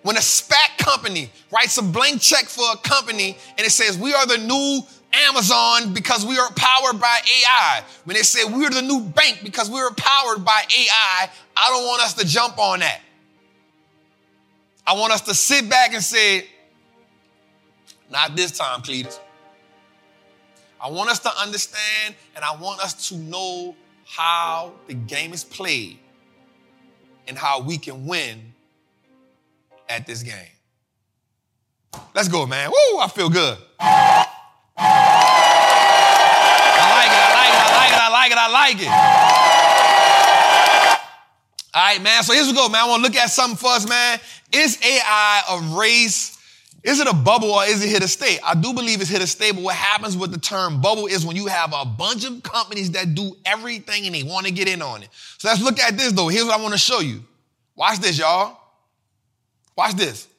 when 0.01 0.17
a 0.17 0.19
SPAC 0.19 0.77
company 0.77 1.31
writes 1.51 1.77
a 1.77 1.83
blank 1.83 2.21
check 2.21 2.45
for 2.45 2.63
a 2.73 2.77
company 2.77 3.37
and 3.57 3.65
it 3.65 3.71
says, 3.71 3.97
We 3.97 4.13
are 4.13 4.25
the 4.25 4.37
new 4.37 4.81
Amazon 5.27 5.93
because 5.93 6.25
we 6.25 6.37
are 6.37 6.49
powered 6.55 6.99
by 6.99 7.19
AI. 7.25 7.83
When 8.03 8.15
they 8.15 8.23
say 8.23 8.43
we're 8.45 8.69
the 8.69 8.81
new 8.81 9.01
bank 9.01 9.39
because 9.43 9.69
we 9.69 9.79
are 9.79 9.91
powered 9.95 10.43
by 10.43 10.63
AI, 10.69 11.29
I 11.57 11.69
don't 11.69 11.85
want 11.85 12.01
us 12.01 12.13
to 12.15 12.25
jump 12.25 12.57
on 12.57 12.79
that. 12.79 13.01
I 14.87 14.93
want 14.93 15.13
us 15.13 15.21
to 15.21 15.33
sit 15.33 15.67
back 15.69 15.93
and 15.93 16.03
say, 16.03 16.45
not 18.11 18.35
this 18.35 18.51
time, 18.51 18.81
Cletus. 18.81 19.19
I 20.79 20.89
want 20.89 21.09
us 21.09 21.19
to 21.19 21.31
understand 21.39 22.15
and 22.35 22.45
I 22.45 22.55
want 22.57 22.79
us 22.81 23.09
to 23.09 23.15
know 23.17 23.75
how 24.05 24.73
the 24.87 24.93
game 24.93 25.33
is 25.33 25.43
played 25.43 25.97
and 27.27 27.35
how 27.37 27.61
we 27.61 27.77
can 27.77 28.05
win 28.05 28.53
at 29.89 30.05
this 30.05 30.21
game. 30.21 30.51
Let's 32.13 32.27
go, 32.27 32.45
man. 32.45 32.69
Woo, 32.69 32.99
I 32.99 33.07
feel 33.07 33.29
good. 33.29 33.57
I 33.79 34.27
like 36.91 37.09
it, 37.09 37.17
I 37.17 37.31
like 37.33 37.49
it, 37.49 37.59
I 37.59 38.09
like 38.11 38.31
it, 38.31 38.37
I 38.37 38.47
like 38.47 38.79
it, 38.79 38.89
I 38.89 38.89
like 39.47 39.61
it. 39.61 39.64
All 41.75 41.81
right, 41.81 42.01
man. 42.01 42.23
So 42.23 42.33
here's 42.33 42.47
we 42.47 42.53
go, 42.53 42.69
man. 42.69 42.85
I 42.85 42.87
want 42.87 43.03
to 43.03 43.09
look 43.09 43.17
at 43.17 43.29
something 43.29 43.57
for 43.57 43.71
us, 43.71 43.87
man. 43.87 44.17
Is 44.53 44.79
AI 44.81 45.41
a 45.49 45.77
race? 45.77 46.37
Is 46.83 47.01
it 47.01 47.07
a 47.07 47.13
bubble 47.13 47.51
or 47.51 47.65
is 47.65 47.83
it 47.83 47.89
here 47.89 47.99
to 47.99 48.07
stay? 48.07 48.37
I 48.41 48.53
do 48.55 48.73
believe 48.73 49.01
it's 49.01 49.09
here 49.09 49.19
to 49.19 49.27
stay, 49.27 49.51
but 49.51 49.61
what 49.61 49.75
happens 49.75 50.15
with 50.15 50.31
the 50.31 50.37
term 50.37 50.79
bubble 50.79 51.07
is 51.07 51.25
when 51.25 51.35
you 51.35 51.47
have 51.47 51.73
a 51.75 51.83
bunch 51.83 52.23
of 52.23 52.41
companies 52.43 52.91
that 52.91 53.13
do 53.13 53.35
everything 53.43 54.05
and 54.05 54.15
they 54.15 54.23
want 54.23 54.45
to 54.45 54.53
get 54.53 54.69
in 54.69 54.81
on 54.81 55.03
it. 55.03 55.09
So 55.37 55.49
let's 55.49 55.61
look 55.61 55.77
at 55.79 55.97
this 55.97 56.13
though. 56.13 56.29
Here's 56.29 56.45
what 56.45 56.57
I 56.57 56.61
want 56.61 56.73
to 56.73 56.79
show 56.79 57.01
you. 57.01 57.25
Watch 57.75 57.99
this, 57.99 58.17
y'all. 58.17 58.57
Watch 59.75 59.95
this. 59.95 60.29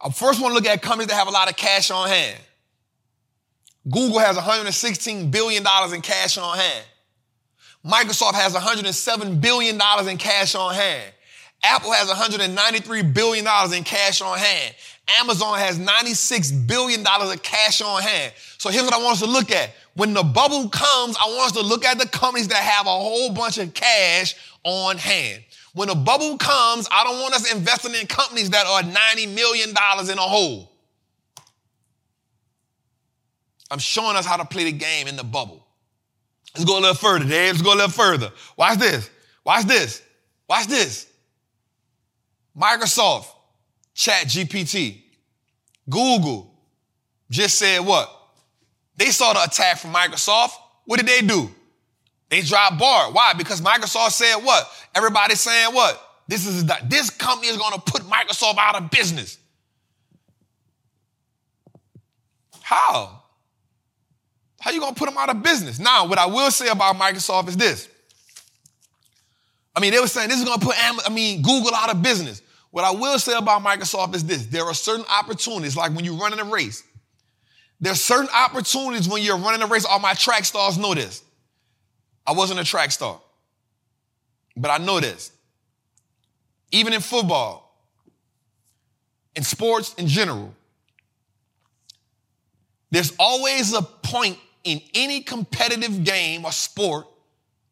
I 0.00 0.10
first 0.10 0.40
want 0.40 0.50
to 0.50 0.54
look 0.54 0.66
at 0.66 0.82
companies 0.82 1.08
that 1.08 1.14
have 1.14 1.28
a 1.28 1.30
lot 1.30 1.48
of 1.48 1.56
cash 1.56 1.92
on 1.92 2.08
hand. 2.08 2.40
Google 3.88 4.18
has 4.18 4.36
$116 4.36 5.30
billion 5.30 5.62
in 5.94 6.00
cash 6.00 6.38
on 6.38 6.58
hand. 6.58 6.84
Microsoft 7.84 8.34
has 8.34 8.54
$107 8.54 9.40
billion 9.40 9.80
in 10.08 10.16
cash 10.18 10.54
on 10.54 10.74
hand. 10.74 11.12
Apple 11.62 11.92
has 11.92 12.08
$193 12.08 13.14
billion 13.14 13.46
in 13.74 13.84
cash 13.84 14.20
on 14.20 14.38
hand. 14.38 14.74
Amazon 15.18 15.58
has 15.58 15.78
$96 15.78 16.66
billion 16.66 17.00
of 17.00 17.42
cash 17.42 17.80
on 17.80 18.02
hand. 18.02 18.32
So 18.58 18.70
here's 18.70 18.84
what 18.84 18.94
I 18.94 18.98
want 18.98 19.14
us 19.14 19.20
to 19.20 19.26
look 19.26 19.50
at. 19.50 19.70
When 19.94 20.14
the 20.14 20.22
bubble 20.22 20.68
comes, 20.68 21.16
I 21.16 21.28
want 21.28 21.46
us 21.46 21.52
to 21.52 21.66
look 21.66 21.84
at 21.84 21.98
the 21.98 22.06
companies 22.06 22.48
that 22.48 22.58
have 22.58 22.86
a 22.86 22.90
whole 22.90 23.32
bunch 23.32 23.58
of 23.58 23.74
cash 23.74 24.36
on 24.62 24.96
hand. 24.96 25.42
When 25.74 25.88
the 25.88 25.94
bubble 25.94 26.36
comes, 26.38 26.88
I 26.90 27.04
don't 27.04 27.20
want 27.20 27.34
us 27.34 27.52
investing 27.52 27.94
in 27.94 28.06
companies 28.06 28.50
that 28.50 28.66
are 28.66 28.82
$90 28.82 29.34
million 29.34 29.70
in 29.70 30.18
a 30.18 30.22
hole. 30.22 30.70
I'm 33.70 33.78
showing 33.78 34.16
us 34.16 34.26
how 34.26 34.36
to 34.36 34.44
play 34.44 34.64
the 34.64 34.72
game 34.72 35.06
in 35.06 35.16
the 35.16 35.24
bubble. 35.24 35.59
Let's 36.54 36.64
go 36.64 36.78
a 36.78 36.80
little 36.80 36.94
further, 36.94 37.24
Dave. 37.24 37.52
Let's 37.52 37.62
go 37.62 37.72
a 37.72 37.76
little 37.76 37.90
further. 37.90 38.32
Watch 38.56 38.78
this. 38.78 39.10
Watch 39.44 39.66
this. 39.66 40.02
Watch 40.48 40.66
this. 40.66 41.06
Microsoft, 42.56 43.26
Chat 43.94 44.26
GPT, 44.26 45.02
Google 45.88 46.52
just 47.30 47.56
said 47.56 47.80
what? 47.80 48.10
They 48.96 49.06
saw 49.06 49.32
the 49.32 49.44
attack 49.44 49.78
from 49.78 49.94
Microsoft. 49.94 50.50
What 50.84 50.98
did 50.98 51.06
they 51.06 51.20
do? 51.20 51.50
They 52.28 52.42
dropped 52.42 52.78
BARD. 52.78 53.14
Why? 53.14 53.32
Because 53.34 53.60
Microsoft 53.60 54.12
said 54.12 54.36
what? 54.36 54.68
Everybody's 54.94 55.40
saying 55.40 55.74
what? 55.74 56.00
This 56.28 56.46
is 56.46 56.64
this 56.88 57.10
company 57.10 57.48
is 57.48 57.56
going 57.56 57.72
to 57.72 57.80
put 57.80 58.02
Microsoft 58.02 58.56
out 58.58 58.76
of 58.76 58.90
business. 58.90 59.38
How? 62.60 63.19
How 64.60 64.70
you 64.70 64.80
to 64.80 64.94
put 64.94 65.08
them 65.08 65.16
out 65.18 65.30
of 65.30 65.42
business? 65.42 65.78
Now, 65.78 66.06
what 66.06 66.18
I 66.18 66.26
will 66.26 66.50
say 66.50 66.68
about 66.68 66.96
Microsoft 66.96 67.48
is 67.48 67.56
this. 67.56 67.88
I 69.74 69.80
mean, 69.80 69.92
they 69.92 69.98
were 69.98 70.06
saying 70.06 70.28
this 70.28 70.38
is 70.38 70.44
to 70.44 70.58
put, 70.58 70.76
I 70.78 71.08
mean, 71.10 71.40
Google 71.42 71.74
out 71.74 71.90
of 71.90 72.02
business. 72.02 72.42
What 72.70 72.84
I 72.84 72.90
will 72.90 73.18
say 73.18 73.32
about 73.36 73.62
Microsoft 73.62 74.14
is 74.14 74.24
this. 74.24 74.46
There 74.46 74.64
are 74.64 74.74
certain 74.74 75.06
opportunities, 75.10 75.76
like 75.76 75.92
when 75.92 76.04
you're 76.04 76.18
running 76.18 76.38
a 76.40 76.44
race. 76.44 76.84
There's 77.80 78.00
certain 78.00 78.28
opportunities 78.34 79.08
when 79.08 79.22
you're 79.22 79.38
running 79.38 79.62
a 79.62 79.66
race. 79.66 79.86
All 79.86 79.98
my 79.98 80.12
track 80.12 80.44
stars 80.44 80.76
know 80.76 80.94
this. 80.94 81.22
I 82.26 82.32
wasn't 82.32 82.60
a 82.60 82.64
track 82.64 82.90
star, 82.90 83.18
but 84.56 84.70
I 84.70 84.84
know 84.84 85.00
this. 85.00 85.32
Even 86.70 86.92
in 86.92 87.00
football, 87.00 87.74
in 89.34 89.42
sports 89.42 89.94
in 89.94 90.06
general, 90.06 90.54
there's 92.90 93.14
always 93.18 93.72
a 93.72 93.82
point 93.82 94.38
in 94.70 94.80
any 94.94 95.20
competitive 95.20 96.04
game 96.04 96.44
or 96.44 96.52
sport 96.52 97.06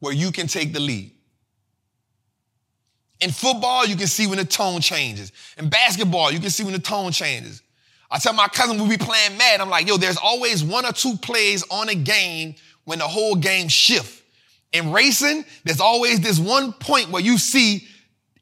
where 0.01 0.13
you 0.13 0.33
can 0.33 0.47
take 0.47 0.73
the 0.73 0.81
lead. 0.81 1.13
In 3.21 3.31
football, 3.31 3.85
you 3.85 3.97
can 3.97 4.07
see 4.07 4.27
when 4.27 4.39
the 4.39 4.45
tone 4.45 4.81
changes. 4.81 5.33
In 5.57 5.69
basketball, 5.69 6.31
you 6.31 6.39
can 6.39 6.51
see 6.51 6.63
when 6.63 6.73
the 6.73 6.79
tone 6.79 7.11
changes. 7.11 7.63
I 8.11 8.19
tell 8.19 8.33
my 8.33 8.49
cousin 8.49 8.81
we 8.83 8.97
be 8.97 9.05
playing 9.05 9.37
mad, 9.37 9.61
I'm 9.61 9.69
like, 9.69 9.87
yo, 9.87 9.97
there's 9.97 10.17
always 10.17 10.65
one 10.65 10.87
or 10.87 10.93
two 10.93 11.17
plays 11.17 11.65
on 11.71 11.89
a 11.89 11.95
game 11.95 12.55
when 12.85 13.01
the 13.01 13.09
whole 13.09 13.35
game 13.35 13.69
shift. 13.69 14.23
In 14.73 14.93
racing, 14.93 15.45
there's 15.65 15.81
always 15.81 16.21
this 16.21 16.39
one 16.39 16.73
point 16.73 17.11
where 17.11 17.23
you 17.23 17.39
see 17.39 17.87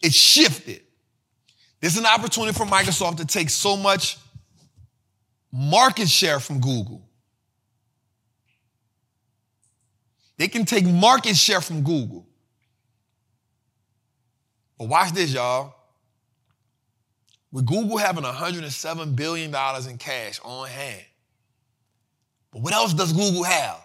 it 0.02 0.12
shifted. 0.12 0.82
This 1.80 1.94
is 1.94 1.98
an 1.98 2.07
opportunity 2.07 2.52
for 2.52 2.66
Microsoft 2.66 3.18
to 3.18 3.24
take 3.24 3.50
so 3.50 3.76
much 3.76 4.18
market 5.52 6.09
share 6.09 6.38
from 6.38 6.61
Google. 6.61 7.05
They 10.39 10.49
can 10.49 10.64
take 10.64 10.84
market 10.84 11.37
share 11.37 11.61
from 11.61 11.82
Google. 11.82 12.26
But 14.78 14.89
watch 14.89 15.12
this, 15.12 15.32
y'all. 15.32 15.74
With 17.53 17.64
Google 17.64 17.97
having 17.97 18.24
$107 18.24 19.16
billion 19.16 19.55
in 19.89 19.99
cash 19.99 20.41
on 20.45 20.68
hand, 20.68 21.05
but 22.53 22.61
what 22.61 22.74
else 22.74 22.93
does 22.93 23.12
Google 23.12 23.45
have? 23.45 23.80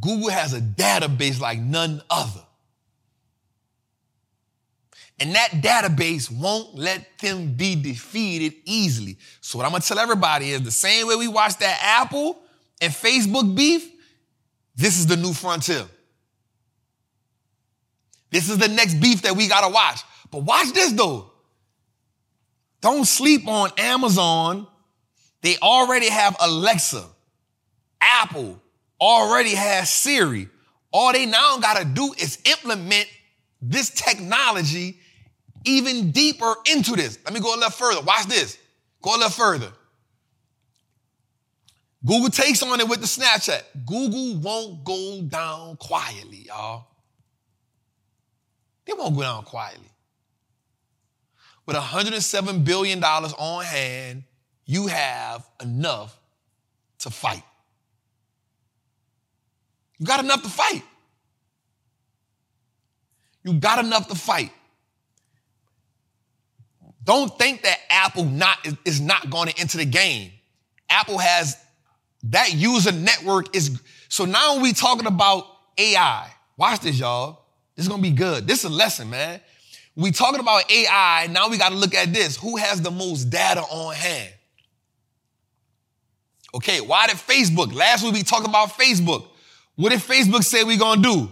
Google 0.00 0.30
has 0.30 0.52
a 0.52 0.60
database 0.60 1.40
like 1.40 1.58
none 1.60 2.02
other. 2.10 2.42
And 5.18 5.34
that 5.34 5.50
database 5.52 6.30
won't 6.30 6.74
let 6.74 7.18
them 7.18 7.54
be 7.54 7.74
defeated 7.74 8.54
easily. 8.64 9.16
So, 9.40 9.58
what 9.58 9.64
I'm 9.64 9.72
gonna 9.72 9.82
tell 9.82 9.98
everybody 9.98 10.50
is 10.50 10.62
the 10.62 10.70
same 10.70 11.06
way 11.06 11.16
we 11.16 11.28
watch 11.28 11.56
that 11.58 11.78
Apple 11.82 12.38
and 12.82 12.92
Facebook 12.92 13.56
beef, 13.56 13.90
this 14.76 14.98
is 14.98 15.06
the 15.06 15.16
new 15.16 15.32
frontier. 15.32 15.84
This 18.30 18.50
is 18.50 18.58
the 18.58 18.68
next 18.68 18.94
beef 18.94 19.22
that 19.22 19.36
we 19.36 19.48
gotta 19.48 19.72
watch. 19.72 20.00
But 20.30 20.42
watch 20.42 20.72
this 20.72 20.92
though. 20.92 21.30
Don't 22.80 23.06
sleep 23.06 23.48
on 23.48 23.70
Amazon. 23.78 24.66
They 25.40 25.56
already 25.58 26.08
have 26.08 26.36
Alexa. 26.40 27.04
Apple 28.00 28.60
already 29.00 29.54
has 29.54 29.90
Siri. 29.90 30.48
All 30.92 31.12
they 31.12 31.26
now 31.26 31.58
gotta 31.58 31.84
do 31.84 32.14
is 32.18 32.38
implement 32.44 33.06
this 33.62 33.90
technology 33.90 34.98
even 35.64 36.10
deeper 36.10 36.54
into 36.70 36.92
this. 36.92 37.18
Let 37.24 37.34
me 37.34 37.40
go 37.40 37.54
a 37.54 37.56
little 37.56 37.70
further. 37.70 38.00
Watch 38.02 38.26
this. 38.26 38.58
Go 39.02 39.10
a 39.10 39.16
little 39.16 39.30
further. 39.30 39.72
Google 42.06 42.30
takes 42.30 42.62
on 42.62 42.78
it 42.78 42.88
with 42.88 43.00
the 43.00 43.06
Snapchat. 43.06 43.62
Google 43.84 44.36
won't 44.36 44.84
go 44.84 45.22
down 45.22 45.76
quietly, 45.76 46.46
y'all. 46.46 46.86
They 48.86 48.92
won't 48.92 49.16
go 49.16 49.22
down 49.22 49.42
quietly. 49.42 49.90
With 51.66 51.74
$107 51.74 52.64
billion 52.64 53.02
on 53.02 53.64
hand, 53.64 54.22
you 54.66 54.86
have 54.86 55.44
enough 55.60 56.16
to 57.00 57.10
fight. 57.10 57.42
You 59.98 60.06
got 60.06 60.22
enough 60.22 60.42
to 60.42 60.48
fight. 60.48 60.84
You 63.42 63.54
got 63.54 63.84
enough 63.84 64.06
to 64.08 64.14
fight. 64.14 64.52
Don't 67.02 67.36
think 67.36 67.62
that 67.62 67.78
Apple 67.90 68.24
not 68.24 68.58
is 68.84 69.00
not 69.00 69.28
going 69.30 69.48
to 69.48 69.58
enter 69.60 69.78
the 69.78 69.84
game. 69.84 70.30
Apple 70.88 71.18
has 71.18 71.56
that 72.30 72.54
user 72.54 72.92
network 72.92 73.54
is 73.54 73.80
so 74.08 74.24
now 74.24 74.60
we 74.60 74.72
talking 74.72 75.06
about 75.06 75.46
AI. 75.78 76.30
Watch 76.56 76.80
this, 76.80 76.98
y'all. 76.98 77.42
This 77.74 77.84
is 77.84 77.88
gonna 77.88 78.02
be 78.02 78.10
good. 78.10 78.46
This 78.46 78.60
is 78.60 78.70
a 78.70 78.74
lesson, 78.74 79.10
man. 79.10 79.40
We 79.94 80.10
talking 80.10 80.40
about 80.40 80.70
AI. 80.70 81.28
Now 81.30 81.48
we 81.48 81.56
got 81.56 81.70
to 81.70 81.74
look 81.74 81.94
at 81.94 82.12
this. 82.12 82.36
Who 82.36 82.56
has 82.56 82.82
the 82.82 82.90
most 82.90 83.30
data 83.30 83.62
on 83.62 83.94
hand? 83.94 84.32
Okay, 86.54 86.80
why 86.80 87.06
did 87.06 87.16
Facebook? 87.16 87.74
Last 87.74 88.04
week 88.04 88.14
we 88.14 88.22
talked 88.22 88.46
about 88.46 88.70
Facebook. 88.70 89.26
What 89.74 89.90
did 89.90 90.00
Facebook 90.00 90.44
say 90.44 90.64
we 90.64 90.76
gonna 90.76 91.02
do? 91.02 91.28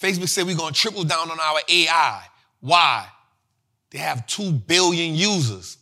Facebook 0.00 0.28
said 0.28 0.46
we're 0.46 0.56
gonna 0.56 0.72
triple 0.72 1.04
down 1.04 1.30
on 1.30 1.38
our 1.38 1.60
AI. 1.68 2.24
Why? 2.60 3.06
They 3.90 3.98
have 3.98 4.26
2 4.26 4.52
billion 4.52 5.14
users. 5.14 5.78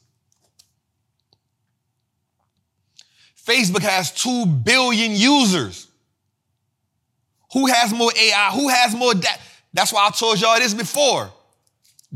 Facebook 3.51 3.83
has 3.83 4.13
2 4.13 4.47
billion 4.47 5.13
users. 5.13 5.89
Who 7.53 7.67
has 7.67 7.93
more 7.93 8.13
AI? 8.17 8.51
Who 8.55 8.69
has 8.69 8.95
more 8.95 9.13
data? 9.13 9.41
That's 9.73 9.93
why 9.93 10.07
I 10.07 10.11
told 10.11 10.41
y'all 10.41 10.59
this 10.59 10.73
before. 10.73 11.31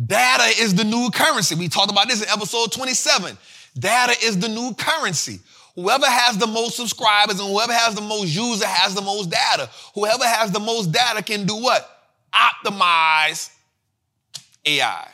Data 0.07 0.63
is 0.63 0.75
the 0.75 0.85
new 0.85 1.11
currency. 1.13 1.57
We 1.57 1.69
talked 1.69 1.91
about 1.91 2.09
this 2.09 2.23
in 2.23 2.29
episode 2.29 2.71
27. 2.71 3.37
Data 3.77 4.15
is 4.25 4.39
the 4.39 4.49
new 4.49 4.75
currency. 4.75 5.41
Whoever 5.75 6.07
has 6.07 6.39
the 6.39 6.47
most 6.47 6.77
subscribers 6.77 7.41
and 7.41 7.49
whoever 7.49 7.73
has 7.73 7.97
the 7.97 8.01
most 8.01 8.29
users 8.29 8.63
has 8.63 8.95
the 8.95 9.03
most 9.03 9.29
data. 9.29 9.69
Whoever 9.95 10.25
has 10.25 10.53
the 10.53 10.61
most 10.61 10.93
data 10.93 11.21
can 11.21 11.47
do 11.47 11.57
what? 11.57 11.89
Optimize 12.33 13.51
AI. 14.65 15.09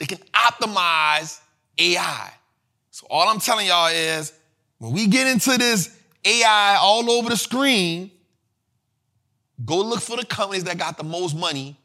It 0.00 0.08
can 0.08 0.18
optimize 0.32 1.40
AI. 1.78 2.32
So 2.92 3.06
all 3.08 3.26
I'm 3.26 3.40
telling 3.40 3.66
y'all 3.66 3.88
is 3.88 4.34
when 4.76 4.92
we 4.92 5.06
get 5.06 5.26
into 5.26 5.56
this 5.56 5.98
AI 6.26 6.76
all 6.78 7.10
over 7.10 7.30
the 7.30 7.38
screen, 7.38 8.10
go 9.64 9.78
look 9.80 10.00
for 10.02 10.18
the 10.18 10.26
companies 10.26 10.64
that 10.64 10.76
got 10.76 10.98
the 10.98 11.02
most 11.02 11.34
money. 11.34 11.78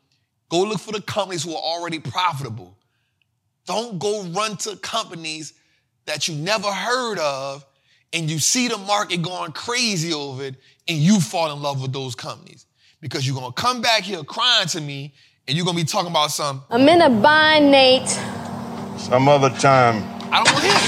Go 0.49 0.63
look 0.63 0.79
for 0.79 0.91
the 0.91 1.01
companies 1.01 1.43
who 1.43 1.55
are 1.55 1.61
already 1.61 1.99
profitable. 1.99 2.77
Don't 3.65 3.99
go 3.99 4.23
run 4.25 4.57
to 4.57 4.75
companies 4.75 5.53
that 6.05 6.27
you 6.27 6.35
never 6.35 6.69
heard 6.69 7.19
of 7.19 7.65
and 8.11 8.29
you 8.29 8.37
see 8.37 8.67
the 8.67 8.77
market 8.77 9.21
going 9.21 9.53
crazy 9.53 10.13
over 10.13 10.43
it 10.43 10.55
and 10.89 10.97
you 10.97 11.21
fall 11.21 11.53
in 11.53 11.61
love 11.61 11.81
with 11.81 11.93
those 11.93 12.15
companies 12.15 12.65
because 12.99 13.25
you're 13.25 13.35
going 13.35 13.53
to 13.53 13.61
come 13.61 13.81
back 13.81 14.03
here 14.03 14.23
crying 14.25 14.67
to 14.67 14.81
me 14.81 15.13
and 15.47 15.55
you're 15.55 15.65
gonna 15.65 15.77
be 15.77 15.85
talking 15.85 16.11
about 16.11 16.31
some. 16.31 16.61
I'm 16.69 16.87
in 16.89 17.01
a 17.01 17.09
bind, 17.09 17.71
Nate. 17.71 18.09
Some 18.99 19.29
other 19.29 19.49
time. 19.49 20.16
I 20.31 20.43
don't 20.43 20.53
want 20.53 20.65
him. 20.65 20.81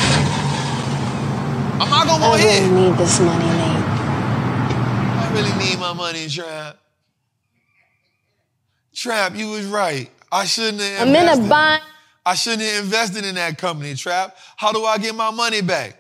I'm 1.82 1.90
not 1.90 2.08
gonna 2.08 2.28
want. 2.28 2.42
I 2.42 2.46
really 2.46 2.70
need 2.70 2.98
this 2.98 3.20
money, 3.20 3.46
Nate. 3.46 3.86
I 5.18 5.32
really 5.34 5.66
need 5.66 5.80
my 5.80 5.94
money, 5.94 6.28
Trap. 6.28 6.78
Trap, 8.94 9.36
you 9.36 9.50
was 9.50 9.66
right. 9.66 10.10
I 10.32 10.46
shouldn't 10.46 10.82
have. 10.82 11.08
I'm 11.08 11.16
in 11.16 11.28
a 11.28 11.48
bind. 11.48 11.82
I 12.26 12.36
shouldn't 12.36 12.64
have 12.64 12.84
invested 12.84 13.26
in 13.26 13.36
that 13.36 13.58
company, 13.58 13.96
Trap. 13.96 14.38
How 14.58 14.72
do 14.72 14.86
I 14.86 14.98
get 14.98 15.16
my 15.16 15.32
money 15.32 15.62
back? 15.62 15.96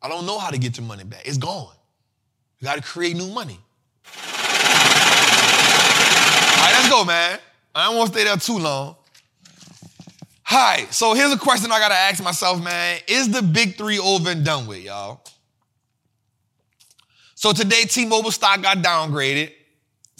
I 0.00 0.08
don't 0.08 0.26
know 0.26 0.38
how 0.38 0.50
to 0.50 0.58
get 0.58 0.78
your 0.78 0.86
money 0.86 1.04
back. 1.04 1.22
It's 1.26 1.38
gone. 1.38 1.74
You 2.60 2.64
got 2.66 2.76
to 2.76 2.82
create 2.82 3.16
new 3.16 3.28
money 3.28 3.58
right, 6.68 6.78
let's 6.78 6.88
go, 6.88 7.04
man. 7.04 7.38
I 7.74 7.86
don't 7.86 7.96
want 7.96 8.12
to 8.12 8.18
stay 8.18 8.24
there 8.24 8.36
too 8.36 8.58
long. 8.58 8.96
Hi, 10.50 10.86
so 10.90 11.12
here's 11.12 11.30
a 11.30 11.36
question 11.36 11.70
I 11.70 11.78
gotta 11.78 11.94
ask 11.94 12.24
myself, 12.24 12.64
man. 12.64 13.00
Is 13.06 13.30
the 13.30 13.42
big 13.42 13.76
three 13.76 13.98
over 13.98 14.30
and 14.30 14.46
done 14.46 14.66
with, 14.66 14.82
y'all? 14.82 15.22
So 17.34 17.52
today, 17.52 17.82
T-Mobile 17.82 18.30
stock 18.30 18.62
got 18.62 18.78
downgraded 18.78 19.52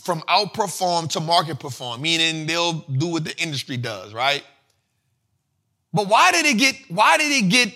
from 0.05 0.20
outperform 0.29 1.09
to 1.12 1.20
market 1.20 1.59
perform, 1.59 2.03
meaning 2.03 2.47
they'll 2.47 2.74
do 2.74 3.07
what 3.07 3.24
the 3.24 3.35
industry 3.39 3.79
does, 3.79 4.12
right? 4.12 4.45
But 5.95 6.09
why 6.09 6.31
did 6.33 6.45
it 6.45 6.59
get, 6.59 6.76
why 6.89 7.16
did 7.16 7.33
it 7.33 7.49
get 7.49 7.72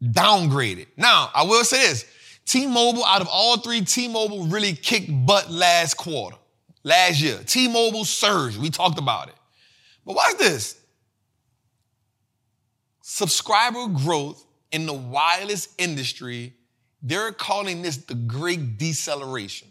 downgraded? 0.00 0.86
Now, 0.96 1.28
I 1.34 1.42
will 1.42 1.64
say 1.64 1.88
this. 1.88 2.04
T-Mobile, 2.46 3.04
out 3.04 3.20
of 3.20 3.26
all 3.28 3.56
three, 3.56 3.80
T-Mobile 3.80 4.46
really 4.46 4.74
kicked 4.74 5.10
butt 5.26 5.50
last 5.50 5.94
quarter 5.94 6.36
last 6.84 7.20
year. 7.20 7.40
T-Mobile 7.44 8.04
surged. 8.04 8.58
We 8.58 8.70
talked 8.70 9.00
about 9.00 9.26
it. 9.26 9.34
But 10.06 10.14
watch 10.14 10.38
this. 10.38 10.78
Subscriber 13.06 13.86
growth 13.88 14.42
in 14.72 14.86
the 14.86 14.94
wireless 14.94 15.68
industry, 15.76 16.54
they're 17.02 17.32
calling 17.32 17.82
this 17.82 17.98
the 17.98 18.14
great 18.14 18.78
deceleration. 18.78 19.68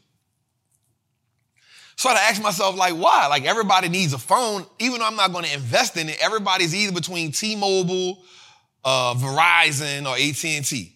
So 1.96 2.10
I 2.10 2.14
ask 2.14 2.42
myself, 2.42 2.78
like, 2.78 2.94
why? 2.94 3.28
Like 3.28 3.46
everybody 3.46 3.90
needs 3.90 4.14
a 4.14 4.18
phone, 4.18 4.66
even 4.80 5.00
though 5.00 5.08
I'm 5.08 5.16
not 5.16 5.32
going 5.32 5.46
to 5.46 5.54
invest 5.54 5.98
in 5.98 6.10
it. 6.10 6.18
Everybody's 6.22 6.76
either 6.76 6.94
between 6.94 7.32
T-Mobile, 7.32 8.24
uh, 8.84 9.14
Verizon, 9.16 10.06
or 10.06 10.16
AT&T. 10.16 10.96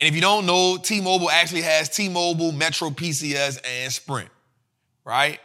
And 0.00 0.08
if 0.08 0.14
you 0.14 0.20
don't 0.20 0.46
know, 0.46 0.76
T-Mobile 0.76 1.30
actually 1.30 1.62
has 1.62 1.88
T-Mobile, 1.88 2.52
Metro 2.52 2.90
PCS, 2.90 3.60
and 3.64 3.92
Sprint 3.92 4.30
right? 5.04 5.38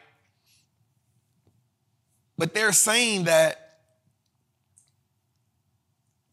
But 2.37 2.53
they're 2.53 2.71
saying 2.71 3.25
that 3.25 3.68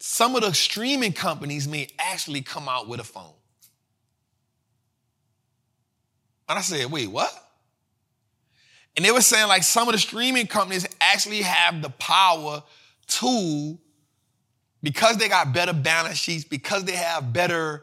some 0.07 0.37
of 0.37 0.43
the 0.43 0.55
streaming 0.55 1.13
companies 1.13 1.67
may 1.67 1.89
actually 1.99 2.41
come 2.41 2.69
out 2.69 2.87
with 2.87 3.01
a 3.01 3.05
phone. 3.05 3.35
And 6.49 6.57
I 6.57 6.63
said, 6.63 6.87
wait, 6.93 7.09
what? 7.09 7.29
And 8.97 9.05
they 9.05 9.11
were 9.11 9.21
saying 9.21 9.49
like 9.49 9.65
some 9.65 9.89
of 9.89 9.93
the 9.93 9.99
streaming 9.99 10.47
companies 10.47 10.87
actually 11.01 11.43
have 11.43 11.83
the 11.83 11.91
power 11.91 12.63
to 13.09 13.79
because 14.81 15.17
they 15.17 15.29
got 15.29 15.53
better 15.53 15.73
balance 15.73 16.19
sheets, 16.19 16.45
because 16.45 16.85
they 16.85 16.95
have 16.95 17.33
better 17.33 17.83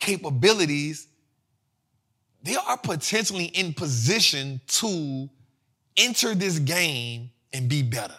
capabilities, 0.00 1.06
they 2.42 2.56
are 2.56 2.78
potentially 2.78 3.44
in 3.44 3.74
position 3.74 4.60
to 4.66 5.30
enter 5.96 6.34
this 6.34 6.58
game 6.58 7.30
and 7.52 7.68
be 7.68 7.82
better. 7.82 8.18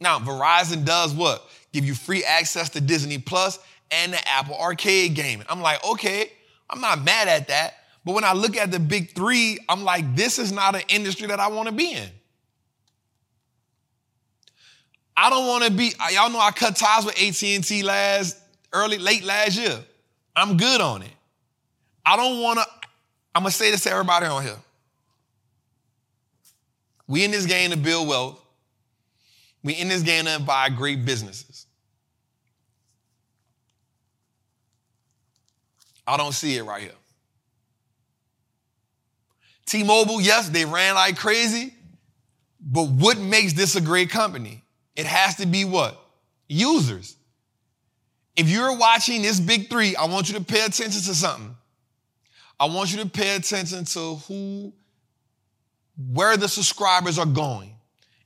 Now, 0.00 0.18
Verizon 0.18 0.84
does 0.84 1.14
what? 1.14 1.48
Give 1.72 1.84
you 1.84 1.94
free 1.94 2.24
access 2.24 2.70
to 2.70 2.80
Disney 2.80 3.18
Plus 3.18 3.58
and 3.90 4.12
the 4.12 4.28
Apple 4.28 4.56
Arcade 4.56 5.14
game. 5.14 5.42
I'm 5.48 5.60
like, 5.60 5.84
okay, 5.84 6.30
I'm 6.68 6.80
not 6.80 7.02
mad 7.02 7.28
at 7.28 7.48
that. 7.48 7.74
But 8.04 8.14
when 8.14 8.24
I 8.24 8.32
look 8.32 8.56
at 8.56 8.70
the 8.70 8.80
big 8.80 9.14
three, 9.14 9.58
I'm 9.68 9.84
like, 9.84 10.16
this 10.16 10.38
is 10.38 10.52
not 10.52 10.74
an 10.74 10.82
industry 10.88 11.26
that 11.28 11.38
I 11.38 11.48
want 11.48 11.68
to 11.68 11.74
be 11.74 11.92
in. 11.92 12.08
I 15.16 15.28
don't 15.28 15.46
want 15.46 15.64
to 15.64 15.70
be, 15.70 15.92
y'all 16.12 16.30
know 16.30 16.38
I 16.38 16.50
cut 16.50 16.76
ties 16.76 17.04
with 17.04 17.20
AT&T 17.20 17.82
last, 17.82 18.38
early, 18.72 18.96
late 18.96 19.22
last 19.22 19.58
year. 19.58 19.78
I'm 20.34 20.56
good 20.56 20.80
on 20.80 21.02
it. 21.02 21.10
I 22.06 22.16
don't 22.16 22.40
want 22.40 22.58
to, 22.58 22.66
I'm 23.34 23.44
to 23.44 23.50
say 23.50 23.70
this 23.70 23.82
to 23.82 23.90
everybody 23.90 24.26
on 24.26 24.42
here. 24.42 24.56
We 27.06 27.24
in 27.24 27.32
this 27.32 27.44
game 27.44 27.70
to 27.70 27.76
build 27.76 28.08
wealth. 28.08 28.39
We 29.62 29.74
in 29.74 29.88
this 29.88 30.02
game 30.02 30.24
to 30.24 30.40
buy 30.40 30.68
great 30.70 31.04
businesses. 31.04 31.66
I 36.06 36.16
don't 36.16 36.32
see 36.32 36.56
it 36.56 36.62
right 36.62 36.82
here. 36.82 36.92
T-Mobile, 39.66 40.20
yes, 40.20 40.48
they 40.48 40.64
ran 40.64 40.96
like 40.96 41.16
crazy, 41.16 41.72
but 42.60 42.88
what 42.88 43.18
makes 43.18 43.52
this 43.52 43.76
a 43.76 43.80
great 43.80 44.10
company? 44.10 44.64
It 44.96 45.06
has 45.06 45.36
to 45.36 45.46
be 45.46 45.64
what? 45.64 46.00
Users. 46.48 47.16
If 48.36 48.48
you're 48.48 48.76
watching 48.76 49.22
this 49.22 49.38
big 49.38 49.70
three, 49.70 49.94
I 49.94 50.06
want 50.06 50.28
you 50.28 50.38
to 50.38 50.44
pay 50.44 50.64
attention 50.64 51.02
to 51.02 51.14
something. 51.14 51.54
I 52.58 52.64
want 52.66 52.92
you 52.92 53.02
to 53.02 53.08
pay 53.08 53.36
attention 53.36 53.84
to 53.84 54.16
who, 54.26 54.72
where 56.12 56.36
the 56.36 56.48
subscribers 56.48 57.18
are 57.18 57.26
going. 57.26 57.74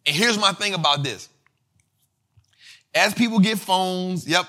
And 0.07 0.15
here's 0.15 0.39
my 0.39 0.53
thing 0.53 0.75
about 0.75 1.03
this. 1.03 1.29
As 2.95 3.15
people 3.15 3.39
get 3.39 3.59
phones, 3.59 4.27
yep, 4.27 4.47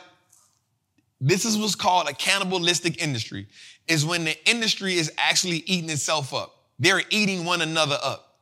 this 1.20 1.46
is 1.46 1.58
what's 1.58 1.76
called 1.76 2.08
a 2.08 2.14
cannibalistic 2.14 3.02
industry, 3.02 3.48
is 3.88 4.06
when 4.06 4.26
the 4.26 4.50
industry 4.50 4.96
is 4.96 5.12
actually 5.18 5.64
eating 5.66 5.90
itself 5.90 6.34
up. 6.34 6.56
They're 6.78 7.02
eating 7.10 7.46
one 7.46 7.62
another 7.62 7.98
up. 8.04 8.38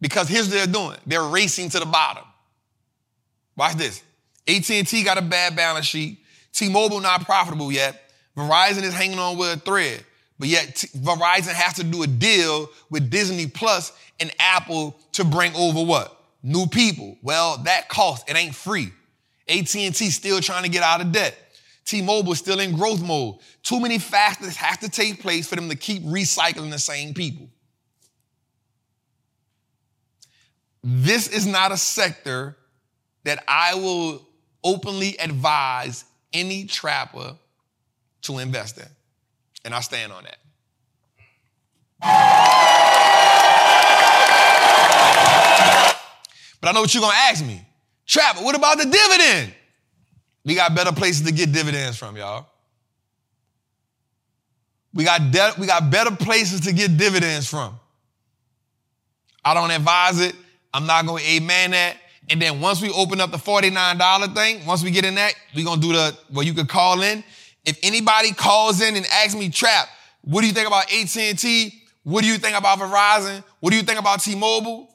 Because 0.00 0.28
here's 0.28 0.48
what 0.48 0.54
they're 0.54 0.66
doing. 0.66 0.96
They're 1.06 1.24
racing 1.24 1.70
to 1.70 1.80
the 1.80 1.86
bottom. 1.86 2.24
Watch 3.56 3.74
this. 3.74 4.02
AT&T 4.46 5.04
got 5.04 5.18
a 5.18 5.22
bad 5.22 5.56
balance 5.56 5.86
sheet. 5.86 6.20
T-Mobile 6.52 7.00
not 7.00 7.24
profitable 7.24 7.70
yet. 7.70 8.12
Verizon 8.36 8.82
is 8.82 8.94
hanging 8.94 9.18
on 9.18 9.36
with 9.36 9.58
a 9.58 9.60
thread. 9.60 10.04
But 10.38 10.48
yet 10.48 10.76
T- 10.76 10.88
Verizon 10.96 11.52
has 11.52 11.74
to 11.74 11.84
do 11.84 12.02
a 12.04 12.06
deal 12.06 12.68
with 12.90 13.10
Disney 13.10 13.46
Plus 13.46 13.92
and 14.20 14.30
Apple 14.38 14.98
to 15.12 15.24
bring 15.24 15.54
over 15.54 15.82
what? 15.84 16.14
New 16.42 16.66
people. 16.66 17.16
Well, 17.22 17.58
that 17.64 17.88
costs. 17.88 18.30
It 18.30 18.36
ain't 18.36 18.54
free. 18.54 18.92
AT&T 19.48 19.92
still 19.92 20.40
trying 20.40 20.64
to 20.64 20.68
get 20.68 20.82
out 20.82 21.00
of 21.00 21.12
debt. 21.12 21.36
T-Mobile 21.84 22.34
still 22.34 22.60
in 22.60 22.76
growth 22.76 23.02
mode. 23.02 23.36
Too 23.62 23.80
many 23.80 23.98
factors 23.98 24.56
have 24.56 24.78
to 24.80 24.90
take 24.90 25.22
place 25.22 25.48
for 25.48 25.56
them 25.56 25.70
to 25.70 25.76
keep 25.76 26.02
recycling 26.04 26.70
the 26.70 26.78
same 26.78 27.14
people. 27.14 27.48
This 30.84 31.28
is 31.28 31.46
not 31.46 31.72
a 31.72 31.76
sector 31.76 32.56
that 33.24 33.42
I 33.48 33.74
will 33.74 34.26
openly 34.62 35.16
advise 35.18 36.04
any 36.32 36.64
trapper 36.66 37.36
to 38.22 38.38
invest 38.38 38.78
in. 38.78 38.86
And 39.64 39.74
I 39.74 39.80
stand 39.80 40.12
on 40.12 40.24
that. 40.24 40.38
But 46.60 46.68
I 46.68 46.72
know 46.72 46.80
what 46.80 46.92
you're 46.92 47.00
gonna 47.00 47.14
ask 47.14 47.44
me. 47.44 47.64
Trap, 48.06 48.42
what 48.42 48.56
about 48.56 48.78
the 48.78 48.84
dividend? 48.84 49.54
We 50.44 50.54
got 50.54 50.74
better 50.74 50.92
places 50.92 51.26
to 51.26 51.32
get 51.32 51.52
dividends 51.52 51.98
from, 51.98 52.16
y'all. 52.16 52.46
We 54.94 55.04
got, 55.04 55.30
de- 55.30 55.52
we 55.58 55.66
got 55.66 55.90
better 55.90 56.16
places 56.16 56.62
to 56.62 56.72
get 56.72 56.96
dividends 56.96 57.46
from. 57.46 57.78
I 59.44 59.52
don't 59.54 59.70
advise 59.70 60.20
it. 60.20 60.34
I'm 60.72 60.86
not 60.86 61.06
going 61.06 61.22
to 61.22 61.30
amen 61.30 61.72
that. 61.72 61.96
And 62.30 62.40
then 62.40 62.60
once 62.60 62.80
we 62.80 62.90
open 62.90 63.20
up 63.20 63.30
the 63.30 63.36
$49 63.36 64.34
thing, 64.34 64.66
once 64.66 64.82
we 64.82 64.90
get 64.90 65.04
in 65.04 65.14
that, 65.16 65.34
we're 65.54 65.64
going 65.64 65.80
to 65.80 65.86
do 65.86 65.92
the, 65.92 66.16
well, 66.32 66.44
you 66.44 66.54
could 66.54 66.68
call 66.68 67.02
in. 67.02 67.22
If 67.64 67.78
anybody 67.82 68.32
calls 68.32 68.80
in 68.80 68.96
and 68.96 69.06
asks 69.06 69.34
me, 69.34 69.50
Trap, 69.50 69.88
what 70.22 70.40
do 70.40 70.46
you 70.46 70.52
think 70.52 70.66
about 70.66 70.84
AT&T? 70.92 71.82
What 72.04 72.22
do 72.22 72.26
you 72.26 72.38
think 72.38 72.56
about 72.56 72.78
Verizon? 72.78 73.44
What 73.60 73.70
do 73.70 73.76
you 73.76 73.82
think 73.82 73.98
about 73.98 74.20
T-Mobile? 74.20 74.94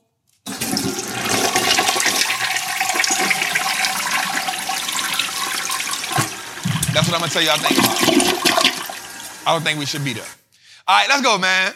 That's 6.94 7.10
what 7.10 7.16
I'm 7.16 7.22
gonna 7.22 7.32
tell 7.32 7.42
I 7.42 7.58
think 7.58 7.80
about. 7.80 9.48
I 9.48 9.52
don't 9.52 9.64
think 9.64 9.80
we 9.80 9.86
should 9.86 10.06
be 10.06 10.14
there. 10.14 10.24
All 10.88 10.96
right, 10.96 11.10
let's 11.10 11.24
go, 11.24 11.40
man. 11.40 11.74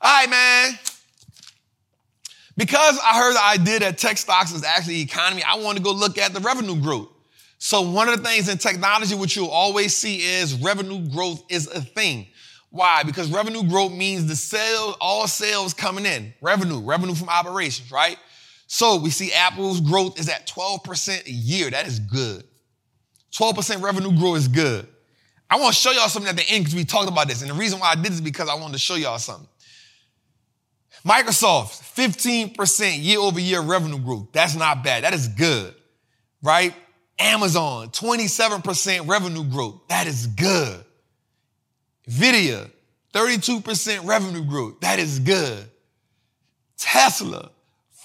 All 0.00 0.20
right, 0.20 0.30
man. 0.30 0.78
Because 2.56 2.98
I 3.04 3.18
heard 3.18 3.34
the 3.34 3.44
idea 3.44 3.80
that 3.80 3.98
tech 3.98 4.16
stocks 4.16 4.52
is 4.52 4.64
actually 4.64 5.02
economy, 5.02 5.42
I 5.42 5.56
want 5.56 5.76
to 5.76 5.82
go 5.82 5.92
look 5.92 6.16
at 6.16 6.32
the 6.32 6.40
revenue 6.40 6.80
growth. 6.80 7.08
So 7.58 7.82
one 7.82 8.08
of 8.08 8.16
the 8.16 8.26
things 8.26 8.48
in 8.48 8.56
technology 8.56 9.14
which 9.14 9.36
you'll 9.36 9.48
always 9.48 9.94
see 9.94 10.22
is 10.22 10.54
revenue 10.54 11.06
growth 11.10 11.42
is 11.50 11.66
a 11.68 11.82
thing. 11.82 12.28
Why? 12.70 13.02
Because 13.02 13.30
revenue 13.30 13.62
growth 13.62 13.92
means 13.92 14.26
the 14.26 14.36
sales, 14.36 14.96
all 15.00 15.26
sales 15.26 15.74
coming 15.74 16.06
in, 16.06 16.32
revenue, 16.40 16.80
revenue 16.80 17.14
from 17.14 17.28
operations, 17.28 17.92
right? 17.92 18.16
So 18.68 18.96
we 18.96 19.10
see 19.10 19.32
Apple's 19.32 19.80
growth 19.80 20.18
is 20.18 20.28
at 20.28 20.46
12% 20.46 21.26
a 21.26 21.30
year. 21.30 21.70
That 21.70 21.86
is 21.86 21.98
good. 21.98 22.44
12% 23.36 23.82
revenue 23.82 24.16
growth 24.16 24.38
is 24.38 24.48
good. 24.48 24.86
I 25.48 25.56
want 25.60 25.74
to 25.74 25.80
show 25.80 25.92
y'all 25.92 26.08
something 26.08 26.30
at 26.30 26.36
the 26.36 26.48
end 26.48 26.64
because 26.64 26.74
we 26.74 26.84
talked 26.84 27.08
about 27.08 27.28
this. 27.28 27.42
And 27.42 27.50
the 27.50 27.54
reason 27.54 27.78
why 27.78 27.92
I 27.92 27.94
did 27.94 28.06
this 28.06 28.14
is 28.14 28.20
because 28.20 28.48
I 28.48 28.54
wanted 28.54 28.72
to 28.72 28.78
show 28.78 28.94
y'all 28.94 29.18
something. 29.18 29.48
Microsoft, 31.04 31.82
15% 31.94 33.02
year 33.02 33.20
over 33.20 33.38
year 33.38 33.60
revenue 33.60 33.98
growth. 33.98 34.28
That's 34.32 34.56
not 34.56 34.82
bad. 34.82 35.04
That 35.04 35.14
is 35.14 35.28
good, 35.28 35.74
right? 36.42 36.74
Amazon, 37.18 37.90
27% 37.90 39.08
revenue 39.08 39.44
growth. 39.44 39.82
That 39.88 40.06
is 40.06 40.26
good. 40.26 40.84
Nvidia, 42.08 42.70
32% 43.14 44.04
revenue 44.04 44.44
growth. 44.44 44.80
That 44.80 44.98
is 44.98 45.20
good. 45.20 45.64
Tesla, 46.76 47.50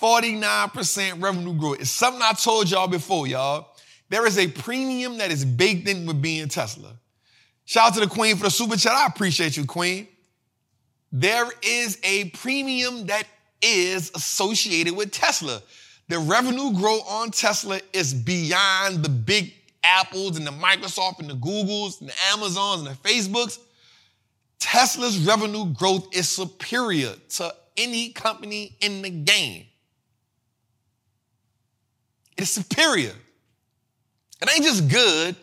49% 0.02 1.22
revenue 1.22 1.54
growth. 1.54 1.82
It's 1.82 1.90
something 1.90 2.22
I 2.22 2.34
told 2.34 2.70
y'all 2.70 2.88
before, 2.88 3.28
y'all. 3.28 3.71
There 4.12 4.28
is 4.28 4.38
a 4.38 4.48
premium 4.48 5.20
that 5.20 5.32
is 5.32 5.46
baked 5.46 5.88
in 5.88 6.06
with 6.06 6.22
being 6.22 6.50
Tesla. 6.50 6.98
Shout 7.64 7.88
out 7.88 7.94
to 7.94 8.02
the 8.02 8.08
Queen 8.08 8.36
for 8.36 8.44
the 8.44 8.52
super 8.52 8.76
chat. 8.76 8.92
I 8.92 9.06
appreciate 9.06 9.56
you, 9.56 9.64
Queen. 9.64 10.06
There 11.14 11.48
is 11.64 11.98
a 12.04 12.26
premium 12.32 13.06
that 13.06 13.24
is 13.62 14.12
associated 14.14 14.98
with 14.98 15.12
Tesla. 15.12 15.62
The 16.10 16.20
revenue 16.20 16.74
growth 16.74 17.04
on 17.08 17.32
Tesla 17.32 17.80
is 17.94 18.14
beyond 18.14 19.02
the 19.02 19.08
big 19.08 19.54
Apples 19.82 20.36
and 20.36 20.46
the 20.46 20.52
Microsoft 20.52 21.20
and 21.20 21.30
the 21.30 21.36
Googles 21.36 22.02
and 22.02 22.10
the 22.10 22.16
Amazons 22.34 22.86
and 22.86 22.90
the 22.90 23.10
Facebooks. 23.10 23.60
Tesla's 24.60 25.20
revenue 25.20 25.68
growth 25.68 26.14
is 26.14 26.28
superior 26.28 27.14
to 27.30 27.56
any 27.78 28.10
company 28.10 28.76
in 28.82 29.04
the 29.04 29.10
game. 29.10 29.68
It 32.36 32.44
is 32.44 32.52
superior. 32.52 33.14
It 34.42 34.50
ain't 34.50 34.64
just 34.64 34.88
good, 34.88 35.36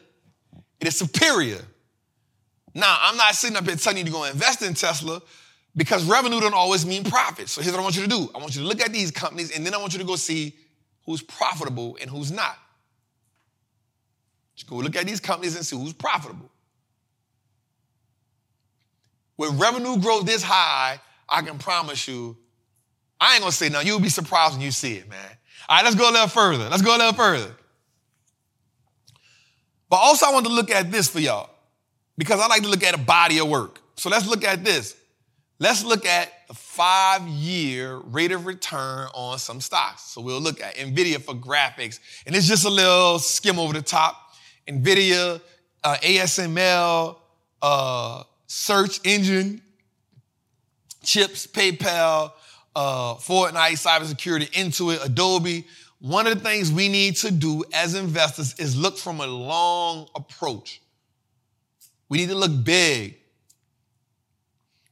it 0.80 0.88
is 0.88 0.96
superior. 0.96 1.61
Now, 2.74 2.99
I'm 3.01 3.16
not 3.16 3.34
sitting 3.34 3.57
up 3.57 3.64
here 3.64 3.76
telling 3.76 3.99
you 3.99 4.05
to 4.05 4.11
go 4.11 4.24
invest 4.24 4.62
in 4.62 4.74
Tesla 4.74 5.20
because 5.76 6.05
revenue 6.05 6.40
don't 6.40 6.55
always 6.55 6.84
mean 6.84 7.05
profit. 7.05 7.49
So 7.49 7.61
here's 7.61 7.72
what 7.72 7.80
I 7.80 7.82
want 7.82 7.96
you 7.96 8.03
to 8.03 8.09
do. 8.09 8.30
I 8.34 8.38
want 8.38 8.55
you 8.55 8.62
to 8.62 8.68
look 8.68 8.80
at 8.80 8.92
these 8.92 9.11
companies 9.11 9.57
and 9.57 9.64
then 9.64 9.74
I 9.74 9.78
want 9.78 9.92
you 9.92 9.99
to 10.01 10.05
go 10.05 10.16
see 10.16 10.55
who's 11.07 11.22
profitable 11.22 11.96
and 12.01 12.11
who's 12.11 12.30
not. 12.30 12.59
Just 14.55 14.68
go 14.68 14.76
look 14.76 14.96
at 14.96 15.07
these 15.07 15.20
companies 15.20 15.57
and 15.57 15.64
see 15.64 15.76
who's 15.76 15.92
profitable. 15.92 16.51
With 19.36 19.59
revenue 19.61 19.99
growth 19.99 20.26
this 20.26 20.42
high, 20.42 21.01
I 21.28 21.42
can 21.42 21.59
promise 21.59 22.09
you, 22.09 22.36
I 23.20 23.34
ain't 23.34 23.40
gonna 23.40 23.53
say 23.53 23.68
no, 23.68 23.80
you'll 23.80 24.01
be 24.01 24.09
surprised 24.09 24.55
when 24.55 24.62
you 24.62 24.72
see 24.72 24.94
it, 24.94 25.09
man. 25.09 25.18
All 25.68 25.76
right, 25.76 25.84
let's 25.84 25.96
go 25.96 26.11
a 26.11 26.12
little 26.12 26.28
further. 26.28 26.68
Let's 26.68 26.82
go 26.82 26.96
a 26.96 26.99
little 26.99 27.12
further. 27.12 27.55
But 29.89 29.97
also, 29.97 30.26
I 30.26 30.32
want 30.32 30.47
to 30.47 30.53
look 30.53 30.70
at 30.70 30.91
this 30.91 31.09
for 31.09 31.20
y'all 31.20 31.51
because 32.16 32.41
I 32.41 32.47
like 32.47 32.62
to 32.62 32.68
look 32.68 32.82
at 32.82 32.95
a 32.95 32.99
body 32.99 33.39
of 33.39 33.49
work. 33.49 33.80
So 33.97 34.11
let's 34.11 34.26
look 34.26 34.45
at 34.45 34.64
this. 34.64 34.97
Let's 35.61 35.84
look 35.84 36.07
at 36.07 36.30
the 36.47 36.55
five 36.55 37.26
year 37.26 37.97
rate 37.97 38.30
of 38.30 38.47
return 38.47 39.09
on 39.14 39.39
some 39.39 39.61
stocks. 39.61 40.03
So 40.03 40.20
we'll 40.20 40.41
look 40.41 40.61
at 40.61 40.76
NVIDIA 40.76 41.20
for 41.20 41.34
graphics. 41.34 41.99
And 42.26 42.36
it's 42.36 42.47
just 42.47 42.64
a 42.64 42.70
little 42.70 43.18
skim 43.18 43.59
over 43.59 43.72
the 43.72 43.82
top. 43.82 44.16
NVIDIA, 44.68 45.41
uh, 45.82 45.97
ASML, 45.97 47.16
uh, 47.61 48.22
search 48.47 49.01
engine, 49.05 49.62
chips, 51.03 51.47
PayPal, 51.47 52.32
uh, 52.76 53.14
Fortinet, 53.14 53.72
cybersecurity, 53.72 54.51
Intuit, 54.53 55.05
Adobe. 55.05 55.66
One 56.01 56.26
of 56.26 56.34
the 56.34 56.40
things 56.40 56.70
we 56.70 56.88
need 56.88 57.16
to 57.16 57.30
do 57.30 57.64
as 57.72 57.94
investors 57.94 58.55
is 58.59 58.76
look 58.76 58.96
from 58.96 59.20
a 59.20 59.26
long 59.26 60.09
approach. 60.14 60.80
We 62.09 62.18
need 62.18 62.28
to 62.28 62.36
look 62.36 62.64
big. 62.64 63.16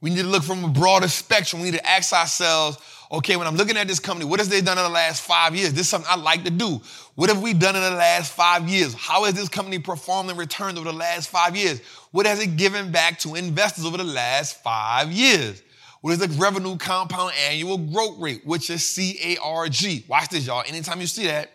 We 0.01 0.09
need 0.09 0.23
to 0.23 0.27
look 0.27 0.43
from 0.43 0.63
a 0.63 0.67
broader 0.67 1.07
spectrum. 1.07 1.61
We 1.61 1.71
need 1.71 1.77
to 1.77 1.89
ask 1.89 2.13
ourselves, 2.13 2.77
okay, 3.11 3.35
when 3.35 3.47
I'm 3.47 3.55
looking 3.55 3.77
at 3.77 3.87
this 3.87 3.99
company, 3.99 4.29
what 4.29 4.39
has 4.39 4.49
they 4.49 4.61
done 4.61 4.77
in 4.77 4.83
the 4.83 4.89
last 4.89 5.21
five 5.21 5.55
years? 5.55 5.71
This 5.71 5.81
is 5.81 5.89
something 5.89 6.09
I 6.11 6.17
like 6.17 6.43
to 6.43 6.51
do. 6.51 6.81
What 7.15 7.29
have 7.29 7.41
we 7.41 7.53
done 7.53 7.75
in 7.75 7.81
the 7.81 7.91
last 7.91 8.33
five 8.33 8.69
years? 8.69 8.93
How 8.93 9.23
has 9.23 9.33
this 9.33 9.49
company 9.49 9.79
performed 9.79 10.29
and 10.29 10.37
returned 10.37 10.77
over 10.77 10.91
the 10.91 10.97
last 10.97 11.29
five 11.29 11.55
years? 11.55 11.81
What 12.11 12.25
has 12.25 12.39
it 12.41 12.57
given 12.57 12.91
back 12.91 13.17
to 13.19 13.35
investors 13.35 13.85
over 13.85 13.97
the 13.97 14.03
last 14.03 14.61
five 14.61 15.11
years? 15.11 15.63
What 16.01 16.11
is 16.11 16.19
the 16.19 16.27
revenue 16.39 16.77
compound 16.77 17.33
annual 17.49 17.77
growth 17.77 18.19
rate, 18.19 18.41
which 18.45 18.69
is 18.69 18.81
CARG? 18.83 20.03
Watch 20.07 20.29
this, 20.29 20.45
y'all. 20.45 20.63
Anytime 20.67 21.01
you 21.01 21.07
see 21.07 21.25
that, 21.25 21.49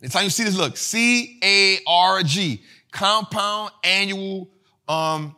anytime 0.00 0.24
you 0.24 0.30
see 0.30 0.44
this, 0.44 0.56
look, 0.56 0.76
CARG, 0.76 2.60
compound 2.90 3.70
annual 3.84 4.48
um, 4.88 5.36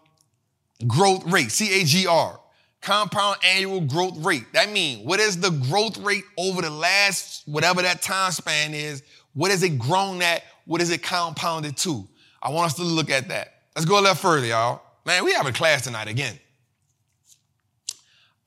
growth 0.86 1.24
rate, 1.26 1.48
CAGR 1.48 2.38
compound 2.84 3.38
annual 3.42 3.80
growth 3.80 4.16
rate. 4.24 4.44
That 4.52 4.70
means 4.70 5.05
what 5.07 5.18
is 5.18 5.40
the 5.40 5.50
growth 5.50 5.96
rate 5.98 6.24
over 6.36 6.62
the 6.62 6.70
last, 6.70 7.48
whatever 7.48 7.82
that 7.82 8.02
time 8.02 8.30
span 8.30 8.74
is? 8.74 9.02
What 9.32 9.50
is 9.50 9.62
it 9.62 9.78
grown 9.78 10.22
at? 10.22 10.44
What 10.66 10.80
is 10.80 10.90
it 10.90 11.02
compounded 11.02 11.76
to? 11.78 12.07
I 12.42 12.50
want 12.50 12.66
us 12.66 12.74
to 12.74 12.82
look 12.84 13.11
at 13.11 13.28
that. 13.28 13.55
Let's 13.74 13.86
go 13.86 13.98
a 13.98 14.00
little 14.00 14.14
further, 14.14 14.46
y'all. 14.46 14.82
Man, 15.07 15.24
we 15.24 15.32
have 15.32 15.46
a 15.46 15.52
class 15.52 15.82
tonight 15.82 16.09
again. 16.09 16.38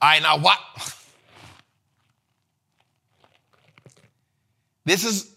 All 0.01 0.09
right, 0.09 0.21
now 0.21 0.37
what? 0.37 0.59
This 4.85 5.03
is 5.03 5.31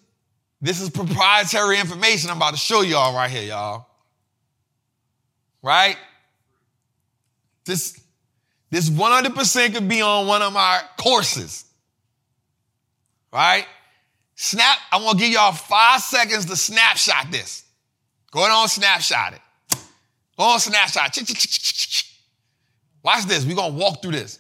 this 0.61 0.80
is 0.80 0.90
proprietary 0.90 1.80
information 1.80 2.30
I'm 2.30 2.36
about 2.36 2.52
to 2.52 2.58
show 2.58 2.82
y'all 2.82 3.14
right 3.14 3.30
here, 3.30 3.42
y'all. 3.42 3.86
Right? 5.62 5.96
This 7.64 7.98
this 8.70 8.88
100% 8.88 9.74
could 9.74 9.88
be 9.88 10.02
on 10.02 10.26
one 10.26 10.42
of 10.42 10.52
my 10.52 10.80
courses. 10.98 11.64
Right? 13.32 13.66
Snap, 14.36 14.78
I'm 14.92 15.02
gonna 15.02 15.18
give 15.18 15.30
y'all 15.30 15.52
five 15.52 16.00
seconds 16.00 16.46
to 16.46 16.56
snapshot 16.56 17.30
this. 17.30 17.64
Go 18.30 18.40
on, 18.40 18.68
snapshot 18.68 19.34
it. 19.34 19.40
Go 20.36 20.44
on, 20.44 20.61
snapshot. 20.61 21.16
Watch 23.02 23.24
this. 23.24 23.44
We're 23.44 23.56
to 23.56 23.68
walk 23.72 24.02
through 24.02 24.12
this. 24.12 24.39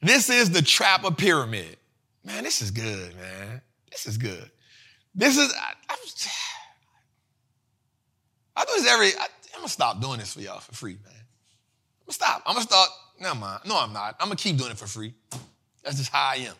This 0.00 0.30
is 0.30 0.50
the 0.50 0.62
Trapper 0.62 1.10
Pyramid. 1.10 1.76
Man, 2.24 2.44
this 2.44 2.62
is 2.62 2.70
good, 2.70 3.14
man. 3.16 3.60
This 3.90 4.06
is 4.06 4.16
good. 4.16 4.50
This 5.14 5.36
is, 5.36 5.52
I, 5.52 5.72
I, 5.88 5.96
I 8.56 8.64
do 8.64 8.72
this 8.76 8.86
every, 8.88 9.08
I, 9.08 9.26
I'm 9.56 9.62
to 9.62 9.68
stop 9.68 10.00
doing 10.00 10.18
this 10.18 10.34
for 10.34 10.40
y'all 10.40 10.60
for 10.60 10.72
free, 10.72 10.96
man 11.04 11.12
I'm 11.12 12.06
gonna 12.06 12.14
stop. 12.14 12.42
I'm 12.46 12.54
gonna 12.54 12.66
start. 12.66 12.88
Never 13.20 13.36
mind. 13.36 13.60
No, 13.66 13.78
I'm 13.78 13.92
not. 13.92 14.16
I'm 14.18 14.26
gonna 14.26 14.36
keep 14.36 14.56
doing 14.56 14.70
it 14.70 14.78
for 14.78 14.86
free. 14.86 15.14
That's 15.84 15.96
just 15.96 16.10
how 16.10 16.30
I 16.30 16.36
am. 16.36 16.54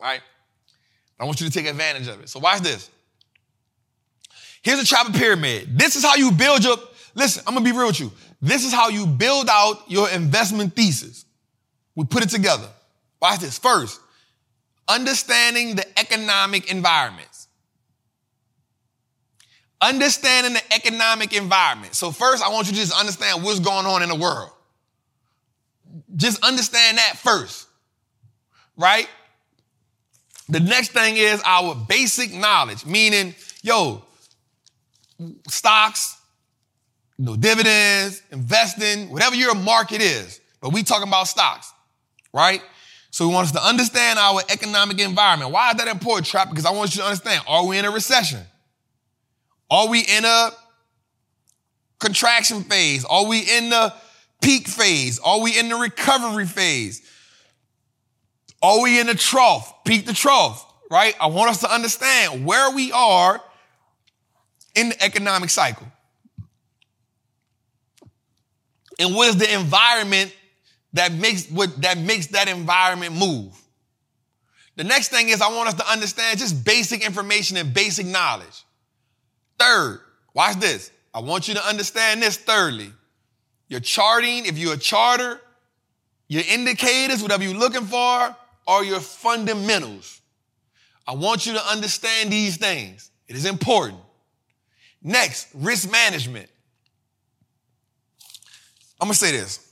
Right? 0.00 0.20
I 1.18 1.24
want 1.24 1.40
you 1.40 1.46
to 1.48 1.52
take 1.52 1.66
advantage 1.66 2.08
of 2.08 2.20
it. 2.20 2.28
So 2.28 2.38
watch 2.38 2.60
this. 2.60 2.88
Here's 4.62 4.78
a 4.78 4.86
trapper 4.86 5.12
pyramid. 5.12 5.78
This 5.78 5.96
is 5.96 6.04
how 6.04 6.14
you 6.14 6.30
build 6.30 6.62
your, 6.62 6.76
listen, 7.14 7.42
I'm 7.46 7.54
gonna 7.54 7.64
be 7.64 7.72
real 7.72 7.88
with 7.88 8.00
you. 8.00 8.12
This 8.40 8.64
is 8.64 8.72
how 8.72 8.88
you 8.88 9.06
build 9.06 9.48
out 9.50 9.90
your 9.90 10.08
investment 10.10 10.76
thesis. 10.76 11.24
We 11.94 12.04
put 12.04 12.22
it 12.22 12.30
together. 12.30 12.68
Watch 13.20 13.40
this. 13.40 13.58
First, 13.58 14.00
understanding 14.88 15.76
the 15.76 15.98
economic 15.98 16.70
environments. 16.70 17.48
Understanding 19.82 20.54
the 20.54 20.74
economic 20.74 21.32
environment. 21.34 21.94
So 21.94 22.10
first, 22.10 22.42
I 22.42 22.50
want 22.50 22.66
you 22.66 22.74
to 22.74 22.78
just 22.78 22.98
understand 22.98 23.42
what's 23.42 23.60
going 23.60 23.86
on 23.86 24.02
in 24.02 24.08
the 24.08 24.14
world 24.14 24.50
just 26.16 26.44
understand 26.44 26.98
that 26.98 27.16
first, 27.16 27.66
right? 28.76 29.08
The 30.48 30.60
next 30.60 30.90
thing 30.92 31.16
is 31.16 31.40
our 31.44 31.74
basic 31.74 32.32
knowledge, 32.32 32.84
meaning, 32.84 33.34
yo, 33.62 34.04
stocks, 35.48 36.16
you 37.18 37.26
know, 37.26 37.36
dividends, 37.36 38.22
investing, 38.32 39.10
whatever 39.10 39.36
your 39.36 39.54
market 39.54 40.00
is. 40.00 40.40
But 40.60 40.72
we 40.72 40.82
talking 40.82 41.08
about 41.08 41.28
stocks, 41.28 41.72
right? 42.32 42.62
So 43.10 43.26
we 43.26 43.34
want 43.34 43.46
us 43.46 43.52
to 43.52 43.66
understand 43.66 44.18
our 44.18 44.40
economic 44.50 45.00
environment. 45.00 45.50
Why 45.50 45.70
is 45.70 45.76
that 45.76 45.88
important, 45.88 46.26
Trap? 46.26 46.50
Because 46.50 46.64
I 46.64 46.70
want 46.70 46.94
you 46.94 47.02
to 47.02 47.06
understand, 47.06 47.42
are 47.48 47.66
we 47.66 47.78
in 47.78 47.84
a 47.84 47.90
recession? 47.90 48.40
Are 49.70 49.88
we 49.88 50.00
in 50.00 50.24
a 50.24 50.50
contraction 51.98 52.62
phase? 52.62 53.04
Are 53.04 53.26
we 53.26 53.40
in 53.40 53.70
the 53.70 53.92
peak 54.40 54.68
phase? 54.68 55.18
Are 55.20 55.40
we 55.40 55.58
in 55.58 55.68
the 55.68 55.76
recovery 55.76 56.46
phase? 56.46 57.02
Are 58.62 58.82
we 58.82 59.00
in 59.00 59.06
the 59.06 59.14
trough, 59.14 59.84
peak 59.84 60.06
the 60.06 60.12
trough, 60.12 60.64
right? 60.90 61.14
I 61.20 61.26
want 61.28 61.50
us 61.50 61.60
to 61.60 61.72
understand 61.72 62.44
where 62.44 62.74
we 62.74 62.92
are 62.92 63.40
in 64.74 64.90
the 64.90 65.02
economic 65.02 65.50
cycle. 65.50 65.86
And 68.98 69.14
what 69.14 69.28
is 69.28 69.36
the 69.36 69.52
environment 69.52 70.34
that 70.92 71.12
makes 71.12 71.48
what 71.50 71.80
that 71.82 71.98
makes 71.98 72.28
that 72.28 72.48
environment 72.48 73.14
move? 73.14 73.56
The 74.76 74.84
next 74.84 75.08
thing 75.08 75.28
is 75.28 75.42
I 75.42 75.54
want 75.54 75.68
us 75.68 75.74
to 75.74 75.90
understand 75.90 76.38
just 76.38 76.64
basic 76.64 77.04
information 77.04 77.56
and 77.56 77.74
basic 77.74 78.06
knowledge. 78.06 78.64
Third, 79.58 80.00
watch 80.32 80.56
this. 80.56 80.90
I 81.12 81.20
want 81.20 81.48
you 81.48 81.54
to 81.54 81.66
understand 81.66 82.22
this 82.22 82.36
thirdly 82.36 82.92
your 83.68 83.80
charting, 83.80 84.46
if 84.46 84.58
you're 84.58 84.74
a 84.74 84.78
charter, 84.78 85.40
your 86.28 86.42
indicators, 86.48 87.22
whatever 87.22 87.44
you're 87.44 87.54
looking 87.54 87.84
for, 87.84 88.36
are 88.66 88.84
your 88.84 89.00
fundamentals. 89.00 90.20
I 91.06 91.14
want 91.14 91.46
you 91.46 91.52
to 91.52 91.66
understand 91.66 92.32
these 92.32 92.56
things. 92.56 93.10
It 93.28 93.36
is 93.36 93.46
important. 93.46 94.00
Next, 95.02 95.48
risk 95.54 95.90
management. 95.90 96.48
I'm 99.00 99.06
gonna 99.06 99.14
say 99.14 99.32
this. 99.32 99.69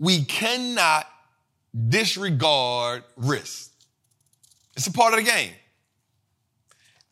We 0.00 0.24
cannot 0.24 1.06
disregard 1.88 3.04
risk. 3.16 3.70
It's 4.76 4.86
a 4.86 4.92
part 4.92 5.12
of 5.12 5.20
the 5.20 5.30
game. 5.30 5.52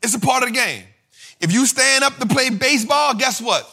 It's 0.03 0.15
a 0.15 0.19
part 0.19 0.43
of 0.43 0.49
the 0.49 0.55
game. 0.55 0.85
If 1.41 1.53
you 1.53 1.67
stand 1.67 2.03
up 2.03 2.17
to 2.17 2.27
play 2.27 2.51
baseball, 2.51 3.15
guess 3.15 3.41
what? 3.41 3.73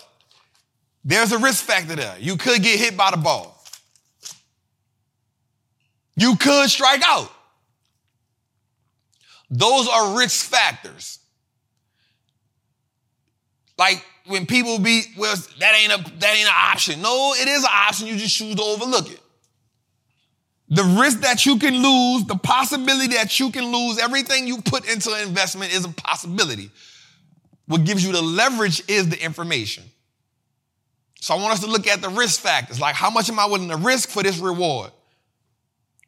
There's 1.04 1.32
a 1.32 1.38
risk 1.38 1.64
factor 1.64 1.96
there. 1.96 2.16
You 2.20 2.36
could 2.36 2.62
get 2.62 2.78
hit 2.78 2.98
by 2.98 3.12
the 3.12 3.18
ball. 3.18 3.64
You 6.18 6.36
could 6.36 6.70
strike 6.70 7.02
out. 7.06 7.32
Those 9.50 9.88
are 9.88 10.18
risk 10.18 10.46
factors. 10.46 11.20
Like 13.78 14.04
when 14.27 14.45
people 14.45 14.80
be, 14.80 15.03
well, 15.18 15.35
that 15.60 15.76
ain't 15.76 15.93
a 15.93 16.11
that 16.19 16.35
ain't 16.35 16.47
an 16.47 16.53
option. 16.56 17.02
No, 17.02 17.34
it 17.38 17.47
is 17.47 17.64
an 17.64 17.69
option. 17.72 18.07
You 18.07 18.18
just 18.18 18.35
choose 18.35 18.56
to 18.56 18.61
overlook 18.61 19.11
it. 19.11 19.19
The 20.69 20.84
risk 20.99 21.22
that 21.22 21.45
you 21.45 21.60
can 21.60 21.76
lose, 21.76 22.26
the 22.26 22.38
possibility 22.38 23.14
that 23.15 23.39
you 23.39 23.52
can 23.52 23.65
lose, 23.65 23.99
everything 23.99 24.47
you 24.47 24.61
put 24.61 24.91
into 24.91 25.14
an 25.14 25.27
investment 25.27 25.73
is 25.73 25.85
a 25.85 25.89
possibility. 25.89 26.72
What 27.68 27.84
gives 27.84 28.03
you 28.03 28.11
the 28.11 28.22
leverage 28.22 28.81
is 28.88 29.10
the 29.10 29.23
information. 29.23 29.84
So 31.22 31.35
I 31.35 31.38
want 31.38 31.53
us 31.53 31.60
to 31.61 31.68
look 31.68 31.88
at 31.88 32.02
the 32.02 32.10
risk 32.10 32.41
factors. 32.41 32.80
Like, 32.80 32.95
how 32.95 33.10
much 33.10 33.30
am 33.30 33.39
I 33.39 33.45
willing 33.45 33.69
to 33.69 33.77
risk 33.77 34.10
for 34.10 34.23
this 34.23 34.38
reward? 34.38 34.91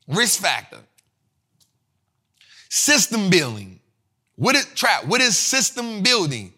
Risk 0.07 0.41
factor. 0.41 0.79
System 2.69 3.29
building. 3.29 3.79
What 4.35 4.55
is 4.55 4.65
trap? 4.73 5.05
What 5.05 5.21
is 5.21 5.37
system 5.37 6.03
building? 6.03 6.53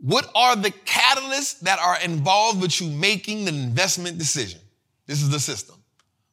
What 0.00 0.30
are 0.34 0.54
the 0.54 0.70
catalysts 0.70 1.60
that 1.60 1.78
are 1.78 1.98
involved 2.00 2.62
with 2.62 2.80
you 2.80 2.88
making 2.88 3.44
the 3.44 3.52
investment 3.52 4.18
decision? 4.18 4.60
This 5.06 5.22
is 5.22 5.30
the 5.30 5.40
system. 5.40 5.76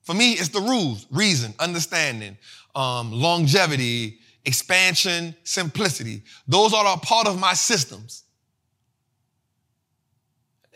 For 0.03 0.13
me, 0.13 0.33
it's 0.33 0.49
the 0.49 0.61
rules, 0.61 1.07
reason, 1.09 1.53
understanding, 1.59 2.37
um, 2.75 3.11
longevity, 3.11 4.19
expansion, 4.45 5.35
simplicity. 5.43 6.21
Those 6.47 6.73
are 6.73 6.93
a 6.93 6.97
part 6.97 7.27
of 7.27 7.39
my 7.39 7.53
systems. 7.53 8.23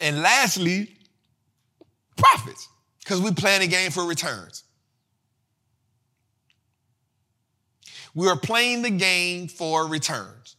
And 0.01 0.21
lastly, 0.21 0.97
profits, 2.15 2.67
because 2.99 3.21
we 3.21 3.31
plan 3.31 3.61
a 3.61 3.67
game 3.67 3.91
for 3.91 4.05
returns. 4.05 4.63
We 8.15 8.27
are 8.27 8.37
playing 8.37 8.81
the 8.81 8.89
game 8.89 9.47
for 9.47 9.87
returns. 9.87 10.55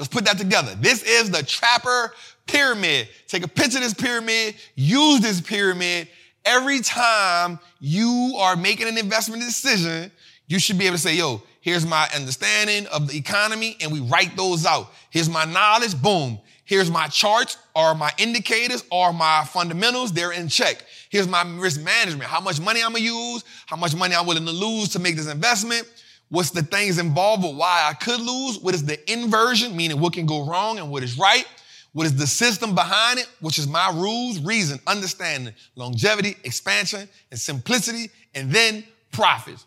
Let's 0.00 0.08
put 0.08 0.24
that 0.24 0.38
together. 0.38 0.74
This 0.80 1.02
is 1.02 1.30
the 1.30 1.42
trapper 1.42 2.14
pyramid. 2.46 3.06
Take 3.28 3.44
a 3.44 3.48
picture 3.48 3.76
of 3.76 3.84
this 3.84 3.92
pyramid, 3.92 4.54
use 4.74 5.20
this 5.20 5.42
pyramid. 5.42 6.08
Every 6.46 6.80
time 6.80 7.58
you 7.80 8.36
are 8.38 8.56
making 8.56 8.88
an 8.88 8.96
investment 8.96 9.42
decision, 9.42 10.10
you 10.46 10.58
should 10.58 10.78
be 10.78 10.86
able 10.86 10.96
to 10.96 11.02
say, 11.02 11.16
yo, 11.16 11.42
here's 11.60 11.84
my 11.84 12.08
understanding 12.16 12.86
of 12.86 13.08
the 13.08 13.18
economy, 13.18 13.76
and 13.82 13.92
we 13.92 14.00
write 14.00 14.38
those 14.38 14.64
out. 14.64 14.90
Here's 15.10 15.28
my 15.28 15.44
knowledge, 15.44 16.00
boom. 16.00 16.40
Here's 16.64 16.90
my 16.90 17.08
charts 17.08 17.58
or 17.76 17.94
my 17.94 18.10
indicators 18.16 18.82
or 18.90 19.12
my 19.12 19.44
fundamentals, 19.44 20.12
they're 20.12 20.32
in 20.32 20.48
check. 20.48 20.82
Here's 21.10 21.28
my 21.28 21.42
risk 21.58 21.82
management, 21.82 22.24
how 22.24 22.40
much 22.40 22.58
money 22.58 22.82
I'm 22.82 22.92
gonna 22.92 23.04
use, 23.04 23.44
how 23.66 23.76
much 23.76 23.94
money 23.94 24.14
I'm 24.14 24.24
willing 24.24 24.46
to 24.46 24.52
lose 24.52 24.88
to 24.90 24.98
make 24.98 25.16
this 25.16 25.28
investment, 25.28 25.86
what's 26.30 26.50
the 26.50 26.62
things 26.62 26.98
involved 26.98 27.42
with 27.44 27.56
why 27.56 27.86
I 27.88 27.94
could 27.94 28.20
lose, 28.20 28.58
what 28.58 28.74
is 28.74 28.84
the 28.84 29.12
inversion, 29.12 29.76
meaning 29.76 30.00
what 30.00 30.12
can 30.12 30.26
go 30.26 30.46
wrong 30.46 30.78
and 30.78 30.90
what 30.90 31.02
is 31.02 31.18
right, 31.18 31.44
what 31.92 32.06
is 32.06 32.14
the 32.16 32.26
system 32.26 32.74
behind 32.74 33.18
it, 33.18 33.28
which 33.40 33.58
is 33.58 33.66
my 33.66 33.90
rules, 33.90 34.38
reason, 34.40 34.78
understanding, 34.86 35.52
longevity, 35.74 36.36
expansion, 36.44 37.08
and 37.30 37.38
simplicity, 37.38 38.10
and 38.34 38.50
then 38.50 38.84
profits. 39.12 39.66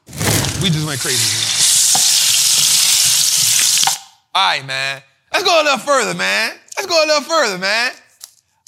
We 0.61 0.69
just 0.69 0.87
went 0.87 1.01
crazy. 1.01 1.51
All 4.33 4.57
right, 4.57 4.65
man. 4.65 5.03
Let's 5.31 5.43
go 5.43 5.61
a 5.61 5.63
little 5.63 5.79
further, 5.79 6.13
man. 6.17 6.55
Let's 6.77 6.87
go 6.87 7.03
a 7.03 7.07
little 7.07 7.23
further, 7.23 7.57
man. 7.57 7.91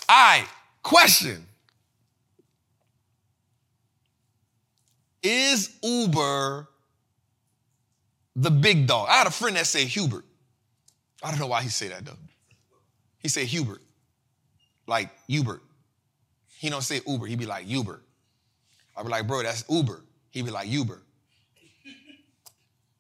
All 0.10 0.16
right, 0.16 0.48
question. 0.84 1.46
Is 5.24 5.78
Uber 5.82 6.68
the 8.36 8.52
big 8.52 8.88
dog? 8.88 9.07
I 9.10 9.18
had 9.18 9.28
a 9.28 9.32
friend 9.32 9.56
that 9.56 9.68
said 9.68 9.88
Hubert. 9.88 10.26
I 11.24 11.32
don't 11.32 11.40
know 11.40 11.48
why 11.48 11.62
he 11.62 11.70
said 11.70 11.91
that 11.91 12.06
though. 12.06 12.18
He 13.20 13.30
said 13.30 13.48
Hubert, 13.48 13.82
like 14.88 15.10
Hubert. 15.28 15.62
He 16.60 16.70
don't 16.70 16.84
say 16.84 17.02
Uber, 17.06 17.26
he 17.26 17.36
be 17.36 17.45
like 17.45 17.68
Uber. 17.68 18.02
I 18.95 19.03
be 19.03 19.10
like, 19.10 19.28
bro, 19.28 19.44
that's 19.44 19.66
Uber. 19.70 20.02
He 20.32 20.41
be 20.41 20.52
like 20.52 20.68
Uber. 20.68 21.02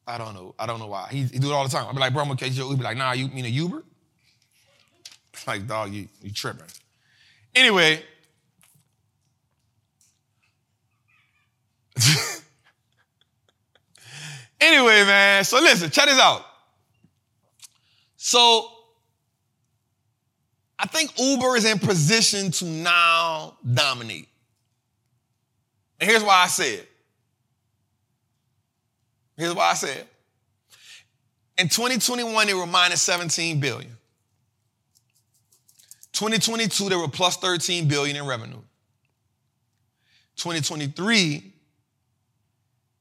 I 0.07 0.17
don't 0.17 0.33
know. 0.33 0.53
I 0.59 0.65
don't 0.65 0.79
know 0.79 0.87
why. 0.87 1.07
He, 1.09 1.23
he 1.23 1.39
do 1.39 1.49
it 1.49 1.53
all 1.53 1.63
the 1.63 1.69
time. 1.69 1.87
I 1.87 1.91
be 1.91 1.99
like, 1.99 2.13
bro, 2.13 2.21
I'm 2.21 2.27
gonna 2.27 2.39
catch 2.39 2.51
you. 2.51 2.69
He 2.69 2.75
be 2.75 2.83
like, 2.83 2.97
nah, 2.97 3.13
you 3.13 3.27
mean 3.27 3.45
a 3.45 3.49
Uber? 3.49 3.83
Like, 5.45 5.67
dog, 5.67 5.91
you, 5.91 6.07
you 6.21 6.31
tripping. 6.31 6.65
Anyway. 7.53 8.01
anyway, 14.59 15.03
man. 15.05 15.43
So 15.43 15.57
listen, 15.59 15.89
check 15.89 16.05
this 16.05 16.19
out. 16.19 16.45
So 18.17 18.69
I 20.77 20.87
think 20.87 21.17
Uber 21.19 21.55
is 21.57 21.65
in 21.65 21.79
position 21.79 22.51
to 22.51 22.65
now 22.65 23.57
dominate. 23.73 24.27
And 25.99 26.09
here's 26.09 26.23
why 26.23 26.43
I 26.43 26.47
said. 26.47 26.85
Here's 29.37 29.53
why 29.53 29.71
I 29.71 29.73
said. 29.73 30.07
In 31.57 31.69
2021, 31.69 32.47
they 32.47 32.53
were 32.53 32.65
minus 32.65 33.01
17 33.01 33.59
billion. 33.59 33.91
2022, 36.11 36.89
they 36.89 36.95
were 36.95 37.07
plus 37.07 37.37
13 37.37 37.87
billion 37.87 38.15
in 38.15 38.25
revenue. 38.25 38.61
2023, 40.37 41.53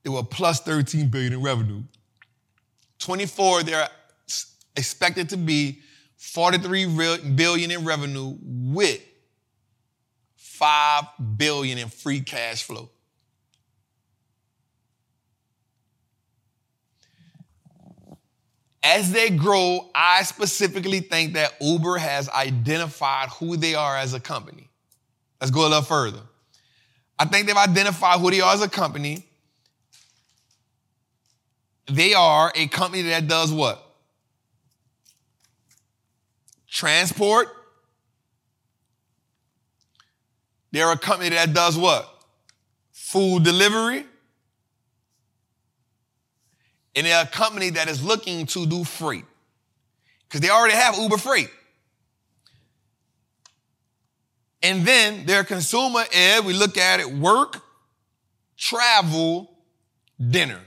they 0.05 0.10
were 0.10 0.22
plus 0.22 0.60
13 0.60 1.09
billion 1.09 1.32
in 1.32 1.43
revenue. 1.43 1.82
24, 2.98 3.64
they're 3.64 3.89
expected 4.76 5.31
to 5.31 5.36
be 5.36 5.81
43 6.16 6.86
billion 7.35 7.70
in 7.70 7.85
revenue 7.85 8.36
with 8.40 9.01
5 10.36 11.05
billion 11.36 11.78
in 11.78 11.89
free 11.89 12.20
cash 12.20 12.62
flow. 12.62 12.90
As 18.82 19.10
they 19.10 19.31
grow, 19.31 19.90
I 19.94 20.22
specifically 20.24 21.01
think 21.01 21.32
that 21.35 21.55
Uber 21.60 21.97
has 21.97 22.28
identified 22.28 23.31
who 23.31 23.56
they 23.56 23.74
are 23.74 23.97
as 23.97 24.12
a 24.12 24.20
company. 24.20 24.68
Let's 25.40 25.51
go 25.51 25.62
a 25.62 25.68
little 25.68 25.82
further. 25.82 26.20
I 27.18 27.24
think 27.24 27.47
they've 27.47 27.56
identified 27.56 28.20
who 28.20 28.31
they 28.31 28.43
are 28.43 28.52
as 28.52 28.60
a 28.60 28.68
company. 28.68 29.26
They 31.86 32.15
are 32.15 32.52
a 32.55 32.66
company 32.69 33.02
that 33.02 33.28
does 33.28 33.52
what? 33.52 33.81
Transport. 36.69 37.48
They're 40.73 40.90
a 40.90 40.98
company 40.98 41.31
that 41.31 41.52
does 41.52 41.78
what? 41.78 42.09
Food 42.93 43.44
delivery 43.44 44.06
and 46.97 47.06
they're 47.06 47.23
a 47.23 47.27
company 47.27 47.70
that 47.70 47.89
is 47.89 48.02
looking 48.02 48.47
to 48.47 48.66
do 48.66 48.85
freight 48.85 49.24
because 50.24 50.40
they 50.40 50.51
already 50.51 50.74
have 50.74 50.97
Uber 50.97 51.19
Freight. 51.19 51.51
And 54.62 54.86
then 54.86 55.27
their 55.27 55.44
consumer 55.44 56.05
ed, 56.12 56.44
we 56.44 56.55
look 56.55 56.78
at 56.78 57.01
it 57.01 57.12
work, 57.12 57.62
travel, 58.56 59.51
dinner. 60.31 60.61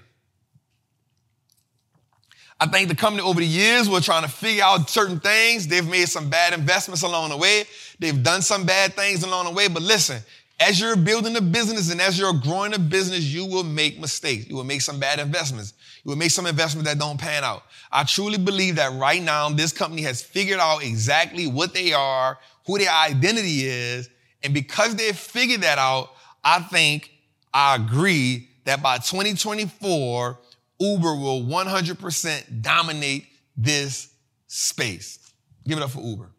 I 2.60 2.66
think 2.66 2.90
the 2.90 2.96
company 2.96 3.22
over 3.22 3.40
the 3.40 3.46
years 3.46 3.88
were 3.88 4.02
trying 4.02 4.24
to 4.24 4.30
figure 4.30 4.64
out 4.64 4.90
certain 4.90 5.20
things. 5.20 5.68
They've 5.68 5.88
made 5.88 6.08
some 6.10 6.30
bad 6.30 6.54
investments 6.54 7.04
along 7.04 7.30
the 7.30 7.38
way. 7.38 7.66
They've 8.00 8.22
done 8.22 8.42
some 8.42 8.66
bad 8.66 8.94
things 8.96 9.24
along 9.24 9.46
the 9.46 9.52
way. 9.52 9.68
But 9.68 9.84
listen, 9.84 10.22
as 10.60 10.80
you're 10.80 10.96
building 10.96 11.36
a 11.36 11.42
business 11.42 11.92
and 11.92 12.02
as 12.02 12.18
you're 12.18 12.34
growing 12.34 12.74
a 12.74 12.80
business, 12.80 13.22
you 13.22 13.46
will 13.46 13.64
make 13.64 14.00
mistakes. 14.00 14.48
You 14.48 14.56
will 14.56 14.64
make 14.64 14.82
some 14.82 15.00
bad 15.00 15.20
investments. 15.20 15.74
You 16.04 16.10
will 16.10 16.18
make 16.18 16.32
some 16.32 16.48
investments 16.48 16.90
that 16.90 16.98
don't 16.98 17.20
pan 17.20 17.44
out. 17.44 17.62
I 17.92 18.04
truly 18.04 18.40
believe 18.40 18.78
that 18.78 18.92
right 19.00 19.22
now, 19.22 19.50
this 19.50 19.72
company 19.72 20.02
has 20.04 20.24
figured 20.24 20.60
out 20.60 20.84
exactly 20.84 21.46
what 21.46 21.76
they 21.76 21.94
are, 21.94 22.40
who 22.66 22.80
their 22.80 22.92
identity 22.92 23.68
is. 23.68 24.10
And 24.42 24.52
because 24.52 24.96
they've 24.96 25.16
figured 25.16 25.62
that 25.62 25.78
out, 25.78 26.10
I 26.44 26.60
think 26.62 27.12
I 27.54 27.76
agree 27.76 28.50
that 28.66 28.82
by 28.82 28.98
2024, 28.98 30.40
Uber 30.80 31.16
will 31.16 31.42
100% 31.42 32.62
dominate 32.62 33.28
this 33.56 34.14
space. 34.48 35.34
Give 35.66 35.78
it 35.78 35.84
up 35.84 35.92
for 35.92 36.02
Uber. 36.02 36.30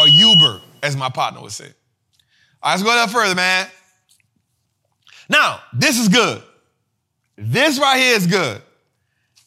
or 0.00 0.08
Uber, 0.08 0.60
as 0.82 0.96
my 0.96 1.08
partner 1.08 1.42
would 1.42 1.52
say. 1.52 1.72
All 2.62 2.70
right, 2.70 2.72
let's 2.72 2.82
go 2.82 2.90
a 2.90 2.94
little 2.94 3.08
further, 3.08 3.34
man. 3.34 3.66
Now, 5.28 5.60
this 5.72 5.98
is 5.98 6.08
good. 6.08 6.42
This 7.36 7.78
right 7.78 7.98
here 7.98 8.16
is 8.16 8.26
good. 8.26 8.62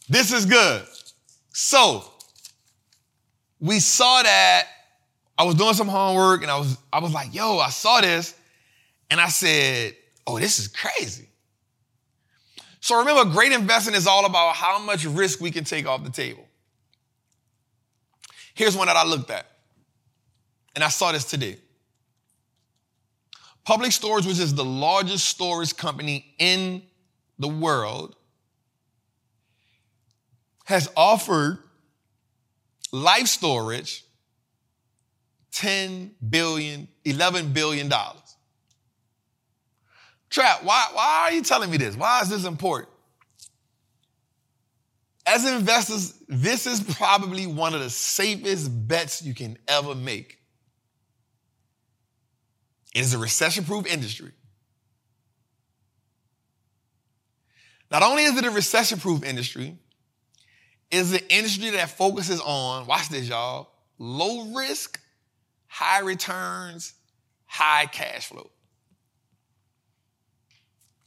This 0.09 0.31
is 0.31 0.45
good. 0.45 0.83
So, 1.51 2.03
we 3.59 3.79
saw 3.79 4.21
that 4.23 4.67
I 5.37 5.43
was 5.43 5.55
doing 5.55 5.73
some 5.73 5.87
homework 5.87 6.41
and 6.41 6.51
I 6.51 6.57
was 6.57 6.77
I 6.91 6.99
was 6.99 7.13
like, 7.13 7.33
yo, 7.33 7.59
I 7.59 7.69
saw 7.69 8.01
this 8.01 8.35
and 9.09 9.19
I 9.19 9.27
said, 9.27 9.95
oh, 10.27 10.39
this 10.39 10.59
is 10.59 10.67
crazy. 10.67 11.29
So 12.79 12.99
remember, 12.99 13.31
great 13.31 13.51
investing 13.51 13.93
is 13.93 14.07
all 14.07 14.25
about 14.25 14.55
how 14.55 14.79
much 14.79 15.05
risk 15.05 15.39
we 15.39 15.51
can 15.51 15.63
take 15.63 15.87
off 15.87 16.03
the 16.03 16.09
table. 16.09 16.45
Here's 18.53 18.75
one 18.75 18.87
that 18.87 18.97
I 18.97 19.05
looked 19.05 19.31
at. 19.31 19.45
And 20.75 20.83
I 20.83 20.89
saw 20.89 21.11
this 21.11 21.25
today. 21.25 21.57
Public 23.63 23.91
Storage, 23.91 24.25
which 24.25 24.39
is 24.39 24.53
the 24.53 24.65
largest 24.65 25.27
storage 25.27 25.75
company 25.75 26.33
in 26.37 26.81
the 27.39 27.47
world, 27.47 28.15
has 30.65 30.89
offered 30.95 31.59
life 32.91 33.27
storage 33.27 34.03
10 35.51 36.15
billion, 36.29 36.87
11 37.05 37.53
billion 37.53 37.89
dollars. 37.89 38.22
Trap, 40.33 40.63
why, 40.63 40.87
why 40.93 41.27
are 41.27 41.31
you 41.31 41.43
telling 41.43 41.69
me 41.69 41.77
this? 41.77 41.95
Why 41.95 42.21
is 42.21 42.29
this 42.29 42.43
important? 42.43 42.89
As 45.27 45.45
investors, 45.45 46.15
this 46.27 46.65
is 46.65 46.81
probably 46.95 47.45
one 47.45 47.75
of 47.75 47.81
the 47.81 47.91
safest 47.91 48.71
bets 48.87 49.21
you 49.21 49.35
can 49.35 49.59
ever 49.67 49.93
make. 49.93 50.39
It 52.95 53.01
is 53.01 53.13
a 53.13 53.19
recession 53.19 53.63
proof 53.63 53.85
industry. 53.85 54.31
Not 57.91 58.01
only 58.01 58.23
is 58.23 58.35
it 58.35 58.43
a 58.43 58.49
recession 58.49 58.99
proof 58.99 59.23
industry, 59.23 59.77
is 60.89 61.11
the 61.11 61.21
industry 61.31 61.69
that 61.69 61.91
focuses 61.91 62.41
on, 62.41 62.87
watch 62.87 63.07
this, 63.09 63.29
y'all, 63.29 63.69
low 63.99 64.51
risk, 64.55 64.99
high 65.67 65.99
returns, 65.99 66.95
high 67.45 67.85
cash 67.85 68.29
flow. 68.29 68.49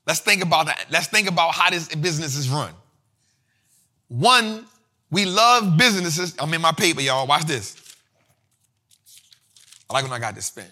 Let's 0.06 0.20
think 0.20 0.42
about 0.42 0.66
that. 0.66 0.86
Let's 0.90 1.08
think 1.08 1.28
about 1.28 1.54
how 1.54 1.70
this 1.70 1.94
business 1.94 2.36
is 2.36 2.48
run. 2.48 2.72
One, 4.08 4.64
we 5.10 5.24
love 5.24 5.76
businesses. 5.76 6.34
I'm 6.38 6.52
in 6.54 6.60
my 6.60 6.72
paper, 6.72 7.00
y'all. 7.00 7.26
Watch 7.26 7.44
this. 7.44 7.76
I 9.90 9.94
like 9.94 10.04
when 10.04 10.12
I 10.12 10.18
got 10.18 10.34
this 10.34 10.50
pen. 10.50 10.66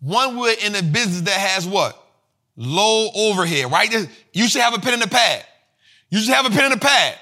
One, 0.00 0.36
we're 0.36 0.54
in 0.64 0.74
a 0.74 0.82
business 0.82 1.22
that 1.22 1.32
has 1.32 1.66
what? 1.66 2.00
Low 2.56 3.08
overhead, 3.14 3.70
right? 3.70 3.92
You 4.32 4.48
should 4.48 4.62
have 4.62 4.74
a 4.74 4.78
pen 4.78 4.94
in 4.94 5.00
the 5.00 5.08
pad. 5.08 5.44
You 6.10 6.20
should 6.20 6.34
have 6.34 6.46
a 6.46 6.50
pen 6.50 6.66
in 6.66 6.70
the 6.70 6.78
pad. 6.78 7.18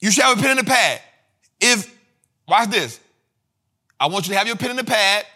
You 0.00 0.10
should 0.10 0.24
have 0.24 0.38
a 0.38 0.42
pen 0.42 0.52
in 0.52 0.56
the 0.58 0.70
pad. 0.70 1.00
If, 1.60 1.94
watch 2.46 2.70
this. 2.70 3.00
I 3.98 4.06
want 4.06 4.26
you 4.26 4.32
to 4.32 4.38
have 4.38 4.46
your 4.46 4.56
pen 4.56 4.70
in 4.70 4.76
the 4.76 4.84
pad. 4.84 5.26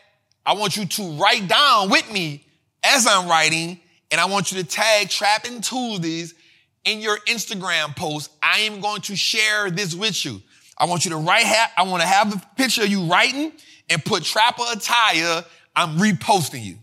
I 0.45 0.55
want 0.55 0.77
you 0.77 0.87
to 0.87 1.03
write 1.13 1.49
down 1.49 1.91
with 1.91 2.11
me 2.13 2.45
as 2.83 3.07
I'm 3.07 3.29
writing, 3.29 3.81
and 4.15 4.21
I 4.21 4.27
want 4.27 4.53
you 4.53 4.63
to 4.63 4.65
tag 4.65 5.09
Trapping 5.09 5.61
Tuesdays 5.61 6.37
in 6.85 7.01
your 7.01 7.19
Instagram 7.27 7.97
post. 7.97 8.31
I 8.41 8.61
am 8.61 8.81
going 8.81 9.01
to 9.01 9.17
share 9.17 9.73
this 9.73 9.93
with 9.93 10.25
you. 10.25 10.41
I 10.79 10.85
want 10.85 11.05
you 11.05 11.11
to 11.11 11.17
write, 11.17 11.45
ha- 11.45 11.73
I 11.77 11.83
want 11.83 12.01
to 12.01 12.07
have 12.07 12.33
a 12.33 12.41
picture 12.55 12.83
of 12.83 12.89
you 12.89 13.07
writing 13.07 13.51
and 13.91 14.05
put 14.05 14.23
Trapper 14.23 14.63
Attire. 14.73 15.45
I'm 15.75 15.99
reposting 15.99 16.63
you. 16.63 16.77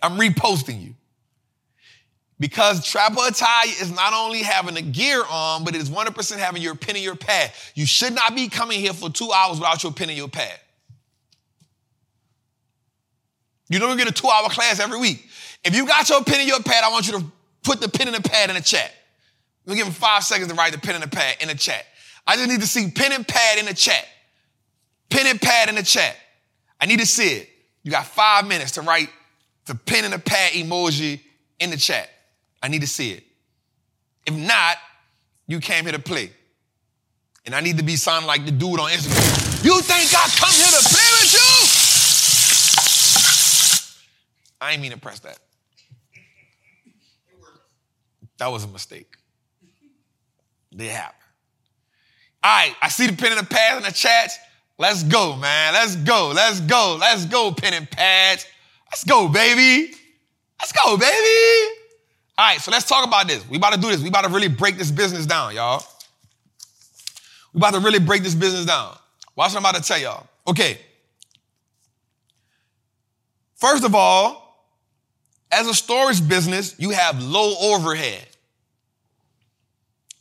I'm 0.00 0.20
reposting 0.20 0.84
you. 0.84 0.94
Because 2.38 2.86
Trapper 2.86 3.18
Attire 3.26 3.66
is 3.66 3.90
not 3.90 4.12
only 4.12 4.44
having 4.44 4.76
the 4.76 4.82
gear 4.82 5.24
on, 5.28 5.64
but 5.64 5.74
it 5.74 5.80
is 5.80 5.90
100% 5.90 6.38
having 6.38 6.62
your 6.62 6.76
pen 6.76 6.94
and 6.94 7.04
your 7.04 7.16
pad. 7.16 7.50
You 7.74 7.86
should 7.86 8.14
not 8.14 8.36
be 8.36 8.48
coming 8.48 8.78
here 8.78 8.92
for 8.92 9.10
two 9.10 9.32
hours 9.32 9.58
without 9.58 9.82
your 9.82 9.90
pen 9.90 10.10
and 10.10 10.16
your 10.16 10.28
pad. 10.28 10.60
You 13.68 13.80
don't 13.80 13.96
get 13.96 14.08
a 14.08 14.12
two 14.12 14.28
hour 14.28 14.48
class 14.48 14.78
every 14.78 14.98
week. 14.98 15.26
If 15.64 15.76
you 15.76 15.86
got 15.86 16.08
your 16.08 16.24
pen 16.24 16.40
and 16.40 16.48
your 16.48 16.60
pad, 16.60 16.84
I 16.84 16.90
want 16.90 17.06
you 17.06 17.18
to 17.18 17.24
put 17.62 17.80
the 17.80 17.88
pen 17.88 18.08
and 18.08 18.16
the 18.16 18.28
pad 18.28 18.48
in 18.50 18.56
the 18.56 18.62
chat. 18.62 18.92
We'll 19.66 19.76
give 19.76 19.86
him 19.86 19.92
five 19.92 20.24
seconds 20.24 20.48
to 20.48 20.54
write 20.54 20.72
the 20.72 20.78
pen 20.78 20.94
and 20.94 21.04
the 21.04 21.08
pad 21.08 21.36
in 21.40 21.48
the 21.48 21.54
chat. 21.54 21.84
I 22.26 22.36
just 22.36 22.48
need 22.48 22.60
to 22.60 22.66
see 22.66 22.90
pen 22.90 23.12
and 23.12 23.26
pad 23.26 23.58
in 23.58 23.66
the 23.66 23.74
chat. 23.74 24.06
Pen 25.10 25.26
and 25.26 25.40
pad 25.40 25.68
in 25.68 25.74
the 25.74 25.82
chat. 25.82 26.16
I 26.80 26.86
need 26.86 27.00
to 27.00 27.06
see 27.06 27.28
it. 27.28 27.48
You 27.82 27.90
got 27.90 28.06
five 28.06 28.46
minutes 28.46 28.72
to 28.72 28.82
write 28.82 29.10
the 29.66 29.74
pen 29.74 30.04
and 30.04 30.12
the 30.12 30.18
pad 30.18 30.52
emoji 30.52 31.20
in 31.58 31.70
the 31.70 31.76
chat. 31.76 32.08
I 32.62 32.68
need 32.68 32.80
to 32.80 32.86
see 32.86 33.12
it. 33.12 33.24
If 34.26 34.34
not, 34.34 34.76
you 35.46 35.60
came 35.60 35.84
here 35.84 35.92
to 35.92 35.98
play. 35.98 36.30
And 37.46 37.54
I 37.54 37.60
need 37.60 37.78
to 37.78 37.84
be 37.84 37.96
sounding 37.96 38.26
like 38.26 38.44
the 38.44 38.50
dude 38.50 38.78
on 38.78 38.90
Instagram. 38.90 39.64
You 39.64 39.80
think 39.80 40.10
I 40.14 40.28
come 40.38 40.52
here 40.52 40.70
to 40.70 40.88
play 40.88 41.08
with 41.20 41.32
you? 41.32 41.80
I 44.60 44.72
ain't 44.72 44.82
mean 44.82 44.92
to 44.92 44.98
press 44.98 45.20
that. 45.20 45.38
That 48.40 48.50
was 48.50 48.64
a 48.64 48.68
mistake. 48.68 49.18
They 50.72 50.86
happen. 50.86 51.14
All 52.42 52.50
right, 52.50 52.74
I 52.80 52.88
see 52.88 53.06
the 53.06 53.14
pen 53.14 53.32
and 53.32 53.40
the 53.40 53.46
pads 53.46 53.76
in 53.76 53.82
the 53.82 53.92
chats. 53.92 54.38
Let's 54.78 55.02
go, 55.02 55.36
man. 55.36 55.74
Let's 55.74 55.94
go. 55.94 56.32
Let's 56.34 56.58
go. 56.60 56.96
Let's 56.98 57.26
go, 57.26 57.52
pen 57.52 57.74
and 57.74 57.90
pads. 57.90 58.46
Let's 58.90 59.04
go, 59.04 59.28
baby. 59.28 59.94
Let's 60.58 60.72
go, 60.72 60.96
baby. 60.96 61.74
All 62.38 62.46
right, 62.46 62.58
so 62.58 62.70
let's 62.70 62.88
talk 62.88 63.06
about 63.06 63.28
this. 63.28 63.46
We 63.46 63.58
about 63.58 63.74
to 63.74 63.80
do 63.80 63.88
this. 63.88 64.00
We 64.00 64.08
about 64.08 64.24
to 64.24 64.30
really 64.30 64.48
break 64.48 64.78
this 64.78 64.90
business 64.90 65.26
down, 65.26 65.54
y'all. 65.54 65.84
We 67.52 67.58
about 67.58 67.74
to 67.74 67.80
really 67.80 67.98
break 67.98 68.22
this 68.22 68.34
business 68.34 68.64
down. 68.64 68.96
Watch 69.36 69.50
what 69.52 69.58
I'm 69.58 69.66
about 69.66 69.82
to 69.82 69.86
tell 69.86 69.98
y'all. 69.98 70.26
Okay. 70.48 70.78
First 73.56 73.84
of 73.84 73.94
all, 73.94 74.64
as 75.52 75.66
a 75.66 75.74
storage 75.74 76.26
business, 76.26 76.74
you 76.78 76.90
have 76.90 77.22
low 77.22 77.54
overhead. 77.60 78.26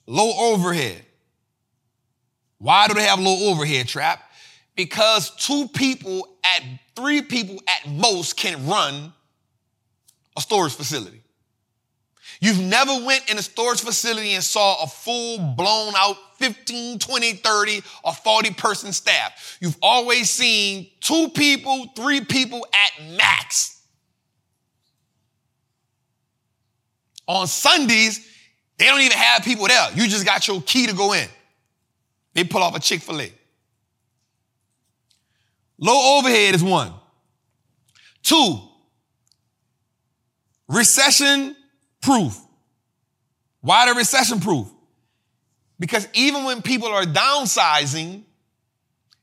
Low 0.09 0.53
overhead. 0.53 1.05
Why 2.57 2.87
do 2.87 2.95
they 2.95 3.03
have 3.03 3.19
low 3.19 3.51
overhead 3.51 3.87
trap? 3.87 4.19
Because 4.75 5.29
two 5.35 5.67
people 5.67 6.27
at 6.43 6.63
three 6.95 7.21
people 7.21 7.61
at 7.67 7.91
most 7.91 8.35
can 8.35 8.65
run 8.65 9.13
a 10.35 10.41
storage 10.41 10.73
facility. 10.73 11.21
You've 12.41 12.59
never 12.59 13.05
went 13.05 13.29
in 13.29 13.37
a 13.37 13.43
storage 13.43 13.81
facility 13.81 14.31
and 14.31 14.43
saw 14.43 14.81
a 14.81 14.87
full 14.87 15.37
blown 15.37 15.93
out 15.95 16.15
15, 16.37 16.97
20, 16.97 17.33
30, 17.33 17.83
or 18.03 18.13
40 18.13 18.53
person 18.55 18.91
staff. 18.91 19.59
You've 19.61 19.77
always 19.79 20.31
seen 20.31 20.87
two 21.01 21.29
people, 21.35 21.85
three 21.95 22.21
people 22.21 22.65
at 22.73 23.11
max. 23.11 23.83
On 27.27 27.45
Sundays, 27.45 28.28
they 28.79 28.85
don't 28.85 29.01
even 29.01 29.17
have 29.17 29.43
people 29.43 29.67
there. 29.67 29.89
You 29.93 30.07
just 30.07 30.25
got 30.25 30.47
your 30.47 30.61
key 30.61 30.87
to 30.87 30.93
go 30.93 31.13
in. 31.13 31.27
They 32.33 32.43
pull 32.43 32.63
off 32.63 32.75
a 32.75 32.79
Chick 32.79 33.01
fil 33.01 33.21
A. 33.21 33.31
Low 35.77 36.17
overhead 36.17 36.55
is 36.55 36.63
one. 36.63 36.93
Two, 38.23 38.59
recession 40.67 41.55
proof. 42.01 42.37
Why 43.61 43.87
the 43.87 43.95
recession 43.95 44.39
proof? 44.39 44.67
Because 45.79 46.07
even 46.13 46.43
when 46.45 46.61
people 46.61 46.89
are 46.89 47.03
downsizing, 47.03 48.23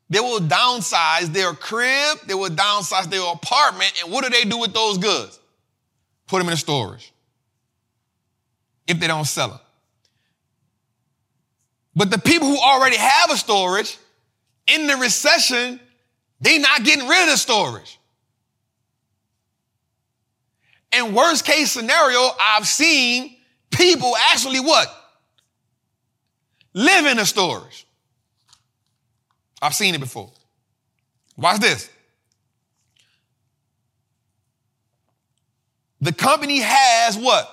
they 0.09 0.21
will 0.21 0.41
downsize 0.41 1.33
their 1.33 1.53
crib, 1.53 2.19
they 2.27 2.35
will 2.35 2.51
downsize 2.51 3.11
their 3.11 3.33
apartment, 3.33 3.93
and 4.03 4.13
what 4.13 4.25
do 4.25 4.31
they 4.31 4.45
do 4.45 4.59
with 4.59 4.73
those 4.73 4.99
goods? 4.99 5.39
Put 6.27 6.39
them 6.39 6.49
in 6.49 6.57
storage. 6.57 7.13
If 8.87 9.01
they 9.01 9.07
don't 9.07 9.25
sell 9.25 9.49
them. 9.49 9.61
But 11.95 12.11
the 12.11 12.19
people 12.19 12.49
who 12.49 12.59
already 12.59 12.97
have 12.97 13.31
a 13.31 13.37
storage, 13.37 13.99
in 14.67 14.87
the 14.87 14.97
recession, 14.97 15.81
they're 16.41 16.61
not 16.61 16.85
getting 16.85 17.09
rid 17.09 17.23
of 17.25 17.31
the 17.31 17.37
storage. 17.37 17.99
In 20.93 21.15
worst 21.15 21.45
case 21.45 21.73
scenario, 21.73 22.29
I've 22.41 22.67
seen 22.67 23.37
people 23.71 24.15
actually 24.31 24.61
what? 24.61 24.89
Live 26.75 27.07
in 27.07 27.19
a 27.19 27.27
storage. 27.27 27.87
I've 29.63 29.75
seen 29.75 29.95
it 29.95 30.01
before. 30.01 30.31
Watch 31.37 31.61
this. 31.61 31.91
The 36.01 36.13
company 36.13 36.61
has 36.61 37.17
what? 37.17 37.51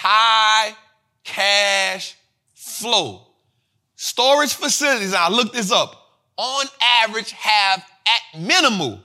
High 0.00 0.76
cash 1.24 2.14
flow. 2.54 3.26
Storage 3.96 4.54
facilities, 4.54 5.12
I 5.12 5.28
looked 5.28 5.54
this 5.54 5.72
up, 5.72 6.00
on 6.36 6.66
average 6.80 7.32
have 7.32 7.84
at 8.06 8.22
minimal 8.40 9.00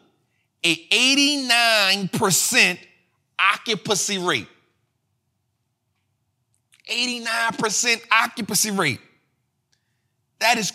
a 0.64 0.76
89% 0.76 2.78
occupancy 3.40 4.20
rate. 4.20 4.48
89% 6.88 8.02
occupancy 8.12 8.70
rate. 8.70 9.00
That 10.42 10.60
is. 10.60 10.72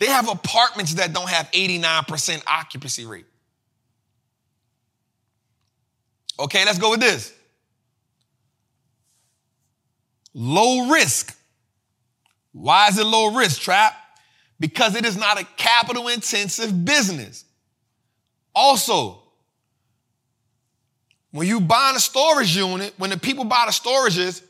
They 0.00 0.06
have 0.06 0.28
apartments 0.28 0.94
that 0.94 1.12
don't 1.12 1.28
have 1.28 1.48
89% 1.52 2.42
occupancy 2.48 3.06
rate. 3.06 3.26
Okay, 6.40 6.64
let's 6.64 6.80
go 6.80 6.90
with 6.90 7.00
this. 7.00 7.32
Low 10.34 10.90
risk. 10.90 11.36
Why 12.52 12.88
is 12.88 12.98
it 12.98 13.06
low 13.06 13.34
risk, 13.34 13.60
Trap? 13.60 13.94
Because 14.58 14.94
it 14.94 15.04
is 15.04 15.16
not 15.16 15.40
a 15.40 15.44
capital 15.56 16.08
intensive 16.08 16.84
business. 16.84 17.44
Also, 18.54 19.22
when 21.30 21.46
you 21.46 21.60
buy 21.60 21.92
a 21.94 22.00
storage 22.00 22.56
unit, 22.56 22.92
when 22.98 23.10
the 23.10 23.16
people 23.16 23.44
buy 23.44 23.64
the 23.66 23.72
storages, 23.72 24.42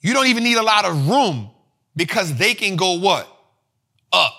you 0.00 0.12
don't 0.12 0.26
even 0.26 0.44
need 0.44 0.56
a 0.56 0.62
lot 0.62 0.84
of 0.84 1.08
room 1.08 1.50
because 1.94 2.34
they 2.34 2.54
can 2.54 2.76
go 2.76 2.98
what? 2.98 3.28
Up. 4.12 4.34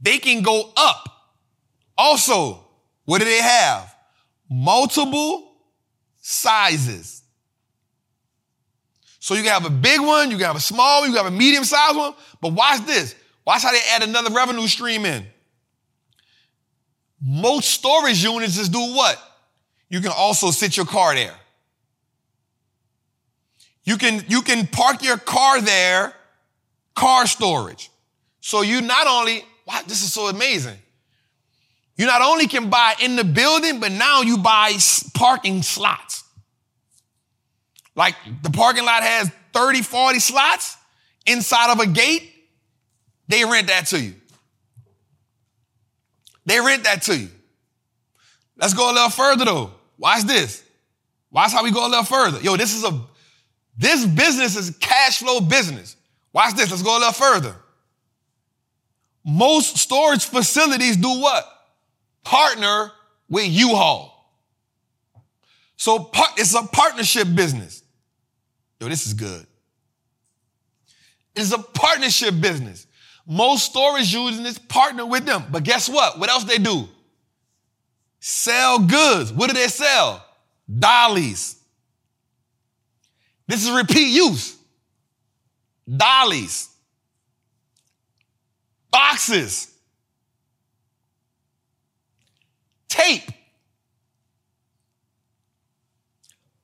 They 0.00 0.18
can 0.18 0.42
go 0.42 0.72
up. 0.76 1.08
Also, 1.96 2.64
what 3.04 3.18
do 3.18 3.24
they 3.24 3.40
have? 3.40 3.94
Multiple 4.50 5.45
sizes. 6.28 7.22
So 9.20 9.34
you 9.34 9.44
can 9.44 9.52
have 9.52 9.64
a 9.64 9.70
big 9.70 10.00
one, 10.00 10.32
you 10.32 10.36
can 10.36 10.46
have 10.46 10.56
a 10.56 10.60
small 10.60 11.00
one, 11.00 11.10
you 11.10 11.16
can 11.16 11.24
have 11.24 11.32
a 11.32 11.36
medium 11.36 11.62
sized 11.62 11.96
one, 11.96 12.14
but 12.40 12.52
watch 12.52 12.84
this. 12.84 13.14
Watch 13.46 13.62
how 13.62 13.70
they 13.70 13.78
add 13.92 14.02
another 14.02 14.34
revenue 14.34 14.66
stream 14.66 15.06
in. 15.06 15.24
Most 17.24 17.70
storage 17.70 18.24
units 18.24 18.56
just 18.56 18.72
do 18.72 18.80
what? 18.80 19.16
You 19.88 20.00
can 20.00 20.10
also 20.10 20.50
sit 20.50 20.76
your 20.76 20.86
car 20.86 21.14
there. 21.14 21.34
You 23.84 23.96
can, 23.96 24.24
you 24.26 24.42
can 24.42 24.66
park 24.66 25.04
your 25.04 25.18
car 25.18 25.60
there, 25.60 26.12
car 26.96 27.28
storage. 27.28 27.88
So 28.40 28.62
you 28.62 28.80
not 28.80 29.06
only, 29.06 29.44
wow, 29.64 29.80
this 29.86 30.02
is 30.02 30.12
so 30.12 30.26
amazing. 30.26 30.78
You 31.96 32.06
not 32.06 32.22
only 32.22 32.46
can 32.46 32.68
buy 32.68 32.94
in 33.02 33.16
the 33.16 33.24
building, 33.24 33.80
but 33.80 33.90
now 33.90 34.22
you 34.22 34.38
buy 34.38 34.74
parking 35.14 35.62
slots. 35.62 36.24
Like 37.94 38.14
the 38.42 38.50
parking 38.50 38.84
lot 38.84 39.02
has 39.02 39.30
30, 39.54 39.82
40 39.82 40.18
slots 40.18 40.76
inside 41.24 41.72
of 41.72 41.80
a 41.80 41.86
gate. 41.86 42.30
They 43.28 43.44
rent 43.44 43.68
that 43.68 43.86
to 43.88 44.00
you. 44.00 44.14
They 46.44 46.60
rent 46.60 46.84
that 46.84 47.02
to 47.02 47.16
you. 47.16 47.28
Let's 48.58 48.74
go 48.74 48.90
a 48.90 48.92
little 48.92 49.10
further 49.10 49.46
though. 49.46 49.72
Watch 49.98 50.24
this. 50.24 50.62
Watch 51.30 51.52
how 51.52 51.64
we 51.64 51.70
go 51.70 51.86
a 51.86 51.88
little 51.88 52.04
further. 52.04 52.40
Yo, 52.40 52.56
this 52.56 52.74
is 52.74 52.84
a 52.84 53.00
this 53.78 54.06
business 54.06 54.56
is 54.56 54.70
cash 54.78 55.18
flow 55.18 55.40
business. 55.40 55.96
Watch 56.32 56.54
this. 56.54 56.70
Let's 56.70 56.82
go 56.82 56.96
a 56.96 57.00
little 57.00 57.12
further. 57.12 57.56
Most 59.24 59.76
storage 59.78 60.24
facilities 60.24 60.96
do 60.96 61.20
what? 61.20 61.55
Partner 62.26 62.90
with 63.28 63.46
U-Haul. 63.46 64.12
So 65.76 66.10
it's 66.36 66.56
a 66.56 66.62
partnership 66.62 67.28
business. 67.36 67.84
Yo, 68.80 68.88
this 68.88 69.06
is 69.06 69.14
good. 69.14 69.46
It's 71.36 71.52
a 71.52 71.58
partnership 71.58 72.40
business. 72.40 72.88
Most 73.28 73.66
storage 73.66 74.12
units 74.12 74.58
partner 74.58 75.06
with 75.06 75.24
them. 75.24 75.44
But 75.52 75.62
guess 75.62 75.88
what? 75.88 76.18
What 76.18 76.28
else 76.28 76.42
they 76.42 76.58
do? 76.58 76.88
Sell 78.18 78.80
goods. 78.80 79.32
What 79.32 79.46
do 79.46 79.54
they 79.54 79.68
sell? 79.68 80.26
Dollies. 80.68 81.54
This 83.46 83.64
is 83.64 83.70
repeat 83.70 84.08
use. 84.08 84.56
Dollies. 85.88 86.70
Boxes. 88.90 89.75
Tape. 92.88 93.30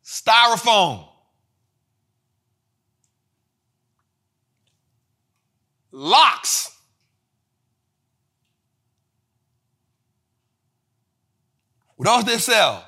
Styrofoam. 0.04 1.06
Locks. 5.90 6.70
What 11.96 12.08
else 12.08 12.24
they 12.24 12.38
sell? 12.38 12.84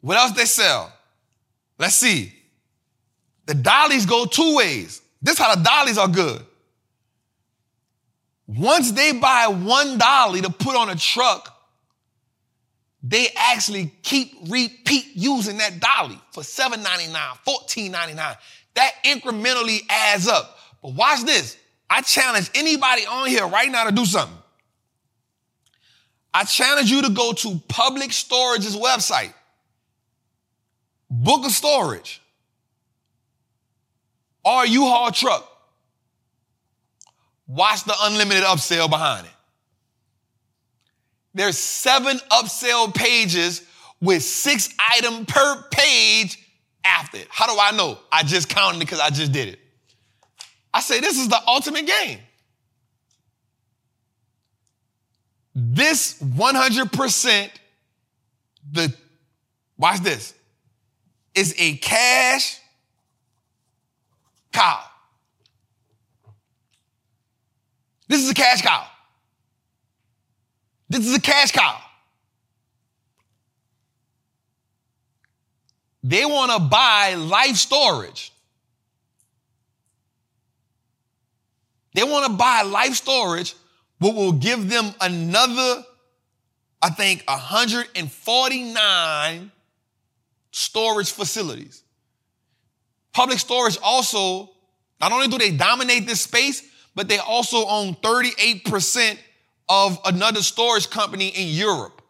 What 0.00 0.16
else 0.16 0.32
they 0.32 0.46
sell? 0.46 0.92
Let's 1.78 1.94
see. 1.94 2.32
The 3.46 3.54
dollies 3.54 4.06
go 4.06 4.26
two 4.26 4.56
ways. 4.56 5.00
This 5.22 5.38
how 5.38 5.54
the 5.54 5.62
dollies 5.62 5.98
are 5.98 6.08
good. 6.08 6.44
Once 8.46 8.90
they 8.92 9.12
buy 9.12 9.46
one 9.46 9.96
dolly 9.96 10.40
to 10.40 10.50
put 10.50 10.74
on 10.74 10.90
a 10.90 10.96
truck, 10.96 11.49
they 13.02 13.28
actually 13.36 13.92
keep 14.02 14.34
repeat 14.48 15.06
using 15.14 15.58
that 15.58 15.80
dolly 15.80 16.20
for 16.32 16.42
$7.99, 16.42 17.12
$14.99. 17.46 18.36
That 18.74 18.90
incrementally 19.04 19.80
adds 19.88 20.28
up. 20.28 20.58
But 20.82 20.94
watch 20.94 21.24
this. 21.24 21.56
I 21.88 22.02
challenge 22.02 22.50
anybody 22.54 23.06
on 23.06 23.28
here 23.28 23.46
right 23.46 23.70
now 23.70 23.84
to 23.84 23.92
do 23.92 24.04
something. 24.04 24.36
I 26.32 26.44
challenge 26.44 26.90
you 26.90 27.02
to 27.02 27.10
go 27.10 27.32
to 27.32 27.60
Public 27.66 28.12
Storage's 28.12 28.76
website, 28.76 29.34
book 31.10 31.44
a 31.44 31.50
storage, 31.50 32.22
or 34.44 34.64
U-Haul 34.64 35.10
truck. 35.10 35.46
Watch 37.48 37.82
the 37.82 37.94
unlimited 38.02 38.44
upsell 38.44 38.88
behind 38.88 39.26
it. 39.26 39.32
There's 41.34 41.58
seven 41.58 42.18
upsell 42.30 42.94
pages 42.94 43.62
with 44.00 44.22
six 44.22 44.74
item 44.92 45.26
per 45.26 45.64
page 45.70 46.38
after 46.84 47.18
it. 47.18 47.28
How 47.30 47.46
do 47.46 47.60
I 47.60 47.70
know? 47.76 47.98
I 48.10 48.22
just 48.22 48.48
counted 48.48 48.78
it 48.78 48.80
because 48.80 49.00
I 49.00 49.10
just 49.10 49.32
did 49.32 49.48
it. 49.48 49.58
I 50.72 50.80
say 50.80 51.00
this 51.00 51.18
is 51.18 51.28
the 51.28 51.40
ultimate 51.46 51.86
game. 51.86 52.18
This 55.54 56.20
100%, 56.22 57.50
the, 58.72 58.94
watch 59.76 60.00
this, 60.00 60.34
is 61.34 61.54
a 61.58 61.76
cash 61.76 62.58
cow. 64.52 64.80
This 68.08 68.22
is 68.22 68.30
a 68.30 68.34
cash 68.34 68.62
cow. 68.62 68.86
This 70.90 71.06
is 71.06 71.16
a 71.16 71.20
cash 71.20 71.52
cow. 71.52 71.78
They 76.02 76.24
want 76.24 76.50
to 76.50 76.58
buy 76.58 77.14
life 77.14 77.54
storage. 77.56 78.32
They 81.94 82.02
want 82.02 82.26
to 82.26 82.32
buy 82.32 82.62
life 82.62 82.94
storage, 82.94 83.54
but 84.00 84.16
will 84.16 84.32
give 84.32 84.68
them 84.68 84.92
another, 85.00 85.84
I 86.82 86.90
think, 86.90 87.22
149 87.28 89.52
storage 90.50 91.12
facilities. 91.12 91.84
Public 93.12 93.38
storage 93.38 93.78
also, 93.82 94.50
not 95.00 95.12
only 95.12 95.28
do 95.28 95.38
they 95.38 95.52
dominate 95.52 96.06
this 96.06 96.22
space, 96.22 96.64
but 96.96 97.08
they 97.08 97.18
also 97.18 97.64
own 97.66 97.94
38% 97.96 99.18
of 99.70 100.00
another 100.04 100.42
storage 100.42 100.90
company 100.90 101.28
in 101.28 101.46
Europe. 101.46 102.02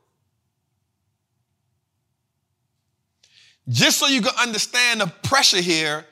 Just 3.68 3.98
so 3.98 4.06
you 4.06 4.22
can 4.22 4.34
understand 4.40 5.02
the 5.02 5.06
pressure 5.22 5.60
here, 5.60 6.06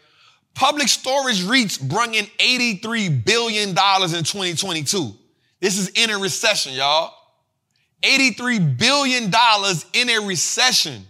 public 0.55 0.89
storage 0.89 1.43
REITs 1.43 1.81
brought 1.89 2.15
in 2.15 2.27
$83 2.39 3.25
billion 3.25 3.70
in 3.70 3.75
2022. 3.75 5.12
This 5.59 5.79
is 5.79 5.89
in 5.89 6.11
a 6.11 6.19
recession, 6.19 6.75
y'all. 6.75 7.15
$83 8.03 8.79
billion 8.79 9.25
in 9.95 10.11
a 10.11 10.27
recession. 10.27 11.05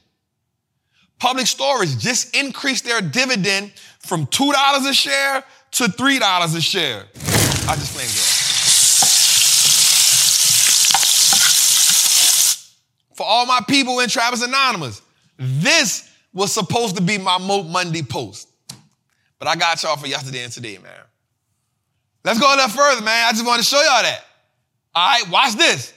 Public 1.19 1.48
storage 1.48 1.98
just 1.98 2.35
increased 2.35 2.85
their 2.85 3.02
dividend 3.02 3.73
from 3.98 4.27
$2 4.27 4.89
a 4.89 4.94
share 4.94 5.43
to 5.73 5.85
$3 5.85 6.56
a 6.56 6.60
share. 6.60 7.05
I 7.69 7.74
just 7.74 7.93
flamed 7.93 8.09
it. 8.09 8.38
For 13.18 13.26
all 13.26 13.46
my 13.46 13.60
people 13.66 13.98
in 13.98 14.08
Trappers 14.08 14.42
Anonymous, 14.42 15.02
this 15.36 16.08
was 16.32 16.52
supposed 16.52 16.94
to 16.98 17.02
be 17.02 17.18
my 17.18 17.36
Moat 17.36 17.66
Monday 17.66 18.02
post. 18.02 18.48
But 19.40 19.48
I 19.48 19.56
got 19.56 19.82
y'all 19.82 19.96
for 19.96 20.06
yesterday 20.06 20.44
and 20.44 20.52
today, 20.52 20.78
man. 20.78 20.92
Let's 22.22 22.38
go 22.38 22.46
a 22.46 22.54
little 22.54 22.68
further, 22.68 23.02
man. 23.02 23.26
I 23.26 23.32
just 23.32 23.44
want 23.44 23.58
to 23.58 23.66
show 23.66 23.78
y'all 23.78 24.02
that. 24.02 24.20
All 24.94 25.04
right, 25.04 25.28
watch 25.30 25.56
this. 25.56 25.92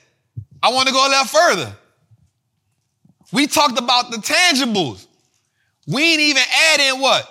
I 0.63 0.71
want 0.73 0.87
to 0.87 0.93
go 0.95 1.07
a 1.07 1.09
little 1.09 1.25
further. 1.25 1.75
We 3.31 3.45
talked 3.45 3.77
about 3.77 4.09
the 4.09 4.17
tangibles. 4.17 5.05
We 5.85 6.01
ain't 6.13 6.21
even 6.21 6.43
add 6.73 6.79
in 6.79 7.01
what? 7.01 7.29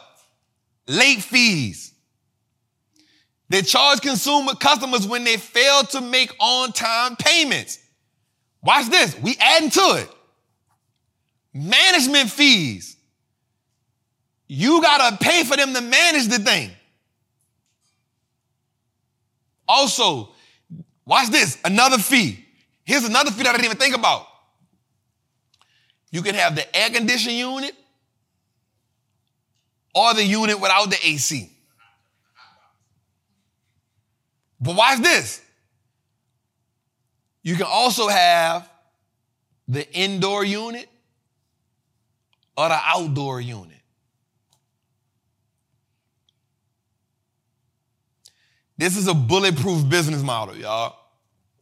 Late 0.86 1.20
fees. 1.20 1.92
They 3.48 3.62
charge 3.62 4.02
consumer 4.02 4.54
customers 4.54 5.04
when 5.08 5.24
they 5.24 5.36
fail 5.36 5.82
to 5.82 6.00
make 6.00 6.32
on-time 6.38 7.16
payments. 7.16 7.79
Watch 8.62 8.88
this. 8.88 9.18
We 9.20 9.36
adding 9.38 9.70
to 9.70 9.80
it. 9.96 10.08
Management 11.52 12.30
fees. 12.30 12.96
You 14.46 14.82
gotta 14.82 15.16
pay 15.16 15.44
for 15.44 15.56
them 15.56 15.74
to 15.74 15.80
manage 15.80 16.28
the 16.28 16.38
thing. 16.38 16.70
Also, 19.68 20.32
watch 21.06 21.28
this. 21.28 21.58
Another 21.64 21.98
fee. 21.98 22.44
Here's 22.84 23.04
another 23.04 23.30
fee 23.30 23.44
that 23.44 23.50
I 23.50 23.52
didn't 23.52 23.66
even 23.66 23.76
think 23.76 23.94
about. 23.94 24.26
You 26.10 26.22
can 26.22 26.34
have 26.34 26.56
the 26.56 26.76
air 26.76 26.90
conditioning 26.90 27.38
unit 27.38 27.74
or 29.94 30.12
the 30.14 30.24
unit 30.24 30.60
without 30.60 30.90
the 30.90 30.98
AC. 31.04 31.50
But 34.60 34.76
watch 34.76 34.98
this. 34.98 35.40
You 37.42 37.56
can 37.56 37.66
also 37.66 38.08
have 38.08 38.68
the 39.66 39.90
indoor 39.92 40.44
unit 40.44 40.88
or 42.56 42.68
the 42.68 42.78
outdoor 42.84 43.40
unit. 43.40 43.78
This 48.76 48.96
is 48.96 49.08
a 49.08 49.14
bulletproof 49.14 49.88
business 49.88 50.22
model, 50.22 50.56
y'all. 50.56 50.96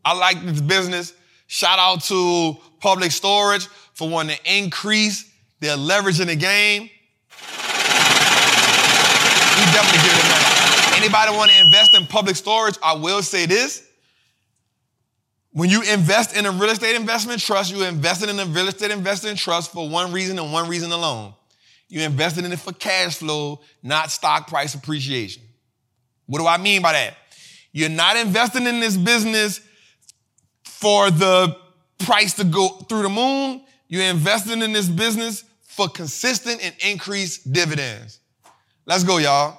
I 0.04 0.14
like 0.16 0.40
this 0.44 0.60
business. 0.60 1.12
Shout 1.48 1.78
out 1.78 2.02
to 2.04 2.56
Public 2.80 3.10
Storage 3.10 3.66
for 3.94 4.08
wanting 4.08 4.36
to 4.36 4.56
increase 4.56 5.30
their 5.60 5.76
leverage 5.76 6.20
in 6.20 6.28
the 6.28 6.36
game. 6.36 6.82
We 6.82 6.88
definitely 9.72 10.02
give 10.02 10.12
them 10.12 10.28
that. 10.30 10.94
Anybody 10.96 11.36
want 11.36 11.50
to 11.50 11.60
invest 11.64 11.94
in 11.94 12.06
public 12.06 12.36
storage? 12.36 12.76
I 12.82 12.94
will 12.94 13.22
say 13.22 13.46
this. 13.46 13.87
When 15.52 15.70
you 15.70 15.82
invest 15.82 16.36
in 16.36 16.46
a 16.46 16.50
real 16.50 16.70
estate 16.70 16.94
investment 16.94 17.40
trust, 17.40 17.72
you're 17.72 17.88
investing 17.88 18.28
in 18.28 18.38
a 18.38 18.44
real 18.44 18.68
estate 18.68 18.90
investment 18.90 19.38
trust 19.38 19.72
for 19.72 19.88
one 19.88 20.12
reason 20.12 20.38
and 20.38 20.52
one 20.52 20.68
reason 20.68 20.92
alone. 20.92 21.34
You're 21.88 22.04
investing 22.04 22.44
in 22.44 22.52
it 22.52 22.58
for 22.58 22.72
cash 22.72 23.16
flow, 23.16 23.60
not 23.82 24.10
stock 24.10 24.48
price 24.48 24.74
appreciation. 24.74 25.42
What 26.26 26.38
do 26.40 26.46
I 26.46 26.58
mean 26.58 26.82
by 26.82 26.92
that? 26.92 27.16
You're 27.72 27.88
not 27.88 28.16
investing 28.16 28.66
in 28.66 28.80
this 28.80 28.96
business 28.96 29.60
for 30.64 31.10
the 31.10 31.56
price 31.98 32.34
to 32.34 32.44
go 32.44 32.68
through 32.68 33.02
the 33.02 33.08
moon. 33.08 33.62
You're 33.88 34.04
investing 34.04 34.60
in 34.60 34.72
this 34.72 34.88
business 34.88 35.44
for 35.62 35.88
consistent 35.88 36.62
and 36.62 36.74
increased 36.86 37.50
dividends. 37.52 38.20
Let's 38.84 39.04
go, 39.04 39.18
y'all. 39.18 39.58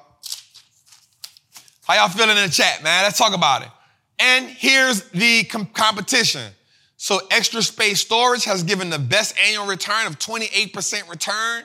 How 1.87 1.95
y'all 1.95 2.09
feeling 2.09 2.37
in 2.37 2.45
the 2.45 2.51
chat, 2.51 2.83
man? 2.83 3.03
Let's 3.03 3.17
talk 3.17 3.33
about 3.33 3.63
it. 3.63 3.69
And 4.19 4.47
here's 4.47 5.03
the 5.11 5.45
com- 5.45 5.67
competition. 5.67 6.51
So 6.97 7.21
extra 7.31 7.61
space 7.61 8.01
storage 8.01 8.43
has 8.43 8.63
given 8.63 8.89
the 8.89 8.99
best 8.99 9.35
annual 9.39 9.65
return 9.65 10.05
of 10.05 10.19
28% 10.19 11.09
return 11.09 11.63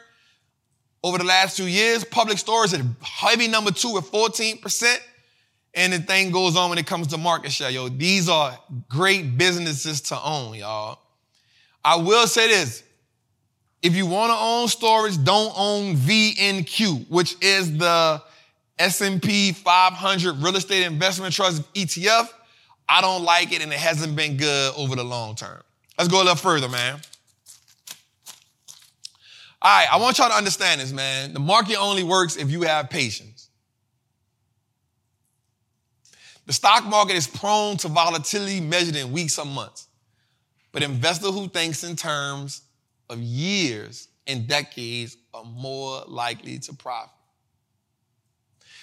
over 1.02 1.18
the 1.18 1.24
last 1.24 1.56
two 1.56 1.66
years. 1.66 2.04
Public 2.04 2.38
storage 2.38 2.72
is 2.72 2.80
heavy 3.02 3.48
number 3.48 3.72
two 3.72 3.92
with 3.92 4.10
14%. 4.12 4.96
And 5.74 5.92
the 5.92 5.98
thing 5.98 6.30
goes 6.30 6.56
on 6.56 6.70
when 6.70 6.78
it 6.78 6.86
comes 6.86 7.08
to 7.08 7.18
market 7.18 7.50
share, 7.50 7.70
yo. 7.70 7.88
These 7.88 8.28
are 8.28 8.56
great 8.88 9.36
businesses 9.36 10.00
to 10.02 10.20
own, 10.22 10.54
y'all. 10.54 11.00
I 11.84 11.96
will 11.96 12.28
say 12.28 12.46
this. 12.48 12.84
If 13.82 13.96
you 13.96 14.06
want 14.06 14.32
to 14.32 14.38
own 14.38 14.68
storage, 14.68 15.22
don't 15.22 15.52
own 15.56 15.96
VNQ, 15.96 17.10
which 17.10 17.34
is 17.42 17.76
the 17.76 18.22
S&P 18.78 19.52
500 19.52 20.36
real 20.36 20.56
estate 20.56 20.84
investment 20.84 21.34
trust 21.34 21.70
ETF. 21.74 22.28
I 22.88 23.00
don't 23.00 23.24
like 23.24 23.52
it 23.52 23.62
and 23.62 23.72
it 23.72 23.78
hasn't 23.78 24.14
been 24.14 24.36
good 24.36 24.74
over 24.76 24.96
the 24.96 25.04
long 25.04 25.34
term. 25.34 25.62
Let's 25.98 26.10
go 26.10 26.18
a 26.18 26.24
little 26.24 26.34
further, 26.34 26.68
man. 26.68 27.00
All 29.62 29.70
right, 29.78 29.88
I 29.90 29.96
want 29.96 30.18
y'all 30.18 30.28
to 30.28 30.34
understand 30.34 30.80
this, 30.80 30.92
man. 30.92 31.32
The 31.32 31.40
market 31.40 31.76
only 31.76 32.02
works 32.02 32.36
if 32.36 32.50
you 32.50 32.62
have 32.62 32.90
patience. 32.90 33.48
The 36.46 36.52
stock 36.52 36.84
market 36.84 37.16
is 37.16 37.26
prone 37.26 37.78
to 37.78 37.88
volatility 37.88 38.60
measured 38.60 38.96
in 38.96 39.12
weeks 39.12 39.38
or 39.38 39.46
months. 39.46 39.88
But 40.72 40.82
investor 40.82 41.28
who 41.28 41.48
thinks 41.48 41.84
in 41.84 41.96
terms 41.96 42.62
of 43.08 43.20
years 43.20 44.08
and 44.26 44.46
decades 44.46 45.16
are 45.32 45.44
more 45.44 46.02
likely 46.06 46.58
to 46.58 46.74
profit. 46.74 47.10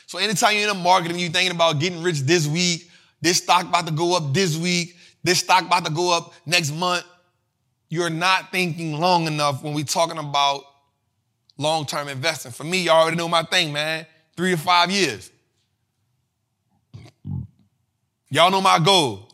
So 0.08 0.18
anytime 0.18 0.54
you're 0.54 0.70
in 0.70 0.78
the 0.78 0.84
market 0.84 1.12
and 1.12 1.20
you're 1.20 1.30
thinking 1.30 1.56
about 1.56 1.80
getting 1.80 2.02
rich 2.02 2.22
this 2.22 2.48
week, 2.48 2.90
this 3.22 3.38
stock 3.38 3.68
about 3.68 3.88
to 3.88 3.94
go 3.94 4.16
up 4.16 4.34
this 4.34 4.58
week, 4.58 4.96
this 5.24 5.40
stock 5.40 5.66
about 5.66 5.86
to 5.86 5.92
go 5.92 6.16
up 6.16 6.34
next 6.46 6.72
month, 6.72 7.06
you're 7.90 8.10
not 8.10 8.52
thinking 8.52 9.00
long 9.00 9.28
enough 9.28 9.64
when 9.64 9.74
we're 9.74 9.84
talking 9.84 10.18
about 10.18 10.64
long-term 11.58 12.08
investing. 12.08 12.52
For 12.52 12.64
me, 12.64 12.84
you 12.84 12.90
already 12.90 13.18
know 13.18 13.28
my 13.28 13.44
thing, 13.44 13.72
man. 13.72 14.06
Three 14.36 14.52
to 14.52 14.58
five 14.58 14.90
years. 14.90 15.32
Y'all 18.30 18.50
know 18.50 18.62
my 18.62 18.80
goal. 18.80 19.30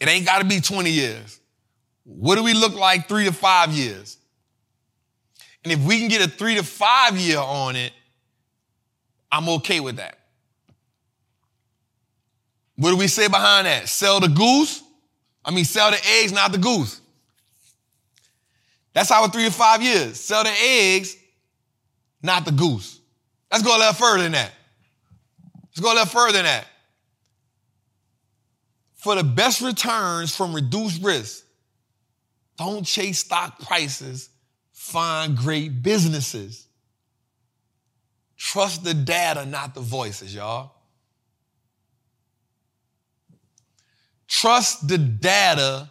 It 0.00 0.08
ain't 0.08 0.24
got 0.24 0.38
to 0.38 0.44
be 0.44 0.60
20 0.60 0.90
years. 0.90 1.40
What 2.04 2.36
do 2.36 2.44
we 2.44 2.54
look 2.54 2.74
like 2.74 3.08
three 3.08 3.24
to 3.24 3.32
five 3.32 3.72
years? 3.72 4.16
And 5.64 5.72
if 5.72 5.80
we 5.80 5.98
can 5.98 6.08
get 6.08 6.24
a 6.24 6.28
three 6.28 6.54
to 6.54 6.62
five 6.62 7.16
year 7.16 7.38
on 7.38 7.74
it, 7.74 7.92
I'm 9.32 9.48
okay 9.48 9.80
with 9.80 9.96
that. 9.96 10.15
What 12.76 12.90
do 12.90 12.96
we 12.96 13.08
say 13.08 13.28
behind 13.28 13.66
that? 13.66 13.88
Sell 13.88 14.20
the 14.20 14.28
goose? 14.28 14.82
I 15.44 15.50
mean, 15.50 15.64
sell 15.64 15.90
the 15.90 16.00
eggs, 16.20 16.32
not 16.32 16.52
the 16.52 16.58
goose. 16.58 17.00
That's 18.92 19.10
our 19.10 19.28
three 19.28 19.44
to 19.44 19.50
five 19.50 19.82
years. 19.82 20.18
Sell 20.20 20.44
the 20.44 20.52
eggs, 20.58 21.16
not 22.22 22.44
the 22.44 22.52
goose. 22.52 23.00
Let's 23.50 23.62
go 23.62 23.76
a 23.76 23.78
little 23.78 23.92
further 23.92 24.24
than 24.24 24.32
that. 24.32 24.52
Let's 25.64 25.80
go 25.80 25.92
a 25.92 25.94
little 25.94 26.06
further 26.06 26.32
than 26.32 26.44
that. 26.44 26.66
For 28.94 29.14
the 29.14 29.24
best 29.24 29.60
returns 29.60 30.34
from 30.34 30.52
reduced 30.52 31.02
risk, 31.02 31.44
don't 32.58 32.84
chase 32.84 33.20
stock 33.20 33.60
prices, 33.60 34.30
find 34.72 35.36
great 35.36 35.82
businesses. 35.82 36.66
Trust 38.36 38.84
the 38.84 38.94
data, 38.94 39.46
not 39.46 39.74
the 39.74 39.80
voices, 39.80 40.34
y'all. 40.34 40.72
Trust 44.28 44.88
the 44.88 44.98
data, 44.98 45.90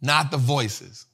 not 0.00 0.30
the 0.30 0.36
voices. 0.36 1.06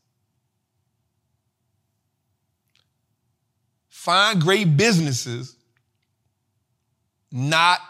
Find 3.88 4.40
great 4.40 4.76
businesses, 4.76 5.56
not 7.32 7.80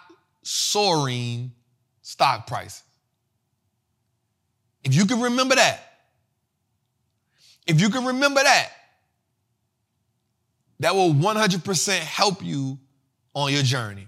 soaring 0.42 1.52
stock 2.02 2.46
prices. 2.46 2.82
If 4.84 4.94
you 4.94 5.04
can 5.04 5.20
remember 5.20 5.56
that, 5.56 5.80
if 7.66 7.80
you 7.80 7.90
can 7.90 8.04
remember 8.04 8.42
that, 8.42 8.70
that 10.80 10.94
will 10.94 11.12
100% 11.12 11.98
help 11.98 12.44
you 12.44 12.78
on 13.34 13.52
your 13.52 13.62
journey. 13.62 14.06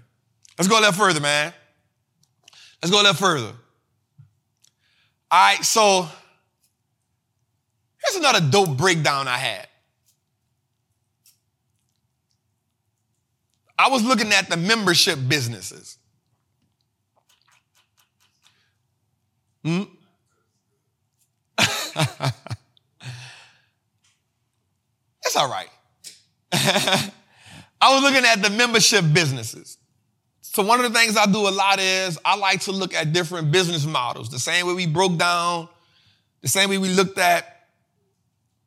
Let's 0.57 0.67
go 0.67 0.79
a 0.79 0.81
little 0.81 0.93
further, 0.93 1.19
man. 1.19 1.53
Let's 2.81 2.91
go 2.91 3.01
a 3.01 3.03
little 3.03 3.13
further. 3.13 3.53
All 5.31 5.39
right, 5.39 5.63
so 5.63 6.07
here's 8.03 8.15
another 8.15 8.41
dope 8.49 8.75
breakdown 8.77 9.27
I 9.27 9.37
had. 9.37 9.67
I 13.77 13.89
was 13.89 14.03
looking 14.03 14.31
at 14.33 14.49
the 14.49 14.57
membership 14.57 15.17
businesses. 15.27 15.97
Hmm? 19.63 19.83
it's 25.23 25.35
all 25.35 25.49
right. 25.49 25.69
I 26.51 27.11
was 27.93 28.01
looking 28.03 28.25
at 28.25 28.41
the 28.41 28.49
membership 28.49 29.05
businesses. 29.13 29.78
So 30.59 30.65
one 30.65 30.83
of 30.83 30.91
the 30.91 30.99
things 30.99 31.15
I 31.15 31.25
do 31.25 31.47
a 31.47 31.51
lot 31.51 31.79
is 31.79 32.19
I 32.25 32.35
like 32.35 32.59
to 32.63 32.73
look 32.73 32.93
at 32.93 33.13
different 33.13 33.49
business 33.49 33.85
models. 33.85 34.27
The 34.27 34.39
same 34.39 34.67
way 34.67 34.73
we 34.73 34.87
broke 34.87 35.17
down, 35.17 35.69
the 36.41 36.49
same 36.49 36.69
way 36.69 36.77
we 36.77 36.89
looked 36.89 37.17
at 37.17 37.61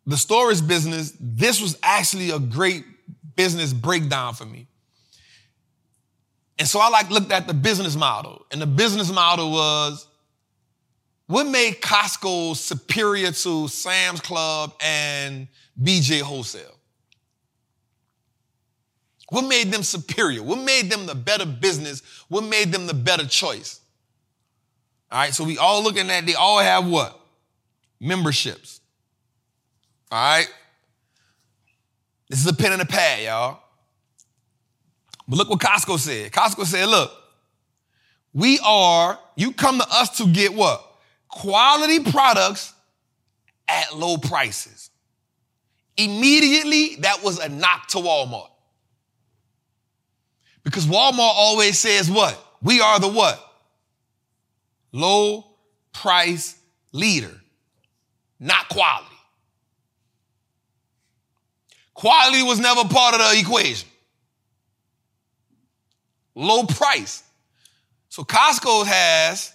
the 0.07 0.17
storage 0.17 0.67
business, 0.67 1.13
this 1.21 1.61
was 1.61 1.79
actually 1.83 2.31
a 2.31 2.39
great 2.39 2.87
business 3.37 3.75
breakdown 3.75 4.33
for 4.33 4.47
me. 4.47 4.69
And 6.59 6.67
so 6.67 6.81
I 6.81 6.89
like 6.89 7.11
looked 7.11 7.31
at 7.31 7.47
the 7.47 7.53
business 7.53 7.95
model. 7.95 8.47
And 8.51 8.63
the 8.63 8.67
business 8.67 9.13
model 9.13 9.51
was 9.51 10.07
what 11.27 11.45
made 11.45 11.83
Costco 11.83 12.57
superior 12.57 13.33
to 13.33 13.69
Sam's 13.69 14.23
Club 14.23 14.73
and 14.81 15.47
BJ 15.79 16.23
Wholesale? 16.23 16.75
What 19.33 19.47
made 19.47 19.73
them 19.73 19.83
superior? 19.83 20.43
What 20.43 20.59
made 20.59 20.91
them 20.91 21.07
the 21.07 21.15
better 21.15 21.47
business? 21.47 22.03
What 22.29 22.45
made 22.45 22.71
them 22.71 22.87
the 22.87 22.93
better 22.93 23.25
choice? 23.25 23.81
All 25.11 25.21
right, 25.21 25.33
so 25.33 25.43
we 25.43 25.57
all 25.57 25.83
looking 25.83 26.11
at, 26.11 26.27
they 26.27 26.35
all 26.35 26.59
have 26.59 26.87
what? 26.87 27.19
Memberships. 27.99 28.83
All 30.11 30.23
right? 30.23 30.49
This 32.29 32.41
is 32.41 32.47
a 32.47 32.53
pen 32.53 32.73
and 32.73 32.83
a 32.83 32.85
pad, 32.85 33.23
y'all. 33.23 33.61
But 35.27 35.39
look 35.39 35.49
what 35.49 35.61
Costco 35.61 35.99
said. 35.99 36.31
Costco 36.31 36.67
said, 36.67 36.87
look, 36.91 37.11
we 38.35 38.59
are, 38.63 39.19
you 39.35 39.53
come 39.55 39.79
to 39.79 39.87
us 39.91 40.19
to 40.19 40.27
get 40.27 40.53
what? 40.53 40.85
Quality 41.29 42.01
products 42.01 42.75
at 43.67 43.97
low 43.97 44.19
prices. 44.19 44.91
Immediately, 45.97 46.97
that 46.97 47.23
was 47.25 47.39
a 47.39 47.49
knock 47.49 47.87
to 47.89 47.97
Walmart. 47.97 48.51
Because 50.65 50.87
Walmart 50.87 51.19
always 51.19 51.79
says 51.79 52.11
what? 52.11 52.39
We 52.63 52.81
are 52.81 53.01
the 53.01 53.09
what? 53.09 53.41
Low 54.93 55.45
price 55.93 56.57
leader, 56.93 57.33
not 58.39 58.69
quality. 58.69 59.09
Quality 61.95 62.43
was 62.43 62.59
never 62.59 62.85
part 62.89 63.15
of 63.15 63.21
the 63.21 63.39
equation. 63.39 63.89
Low 66.35 66.65
price. 66.65 67.23
So 68.09 68.25
Costco 68.25 68.87
has 68.87 69.53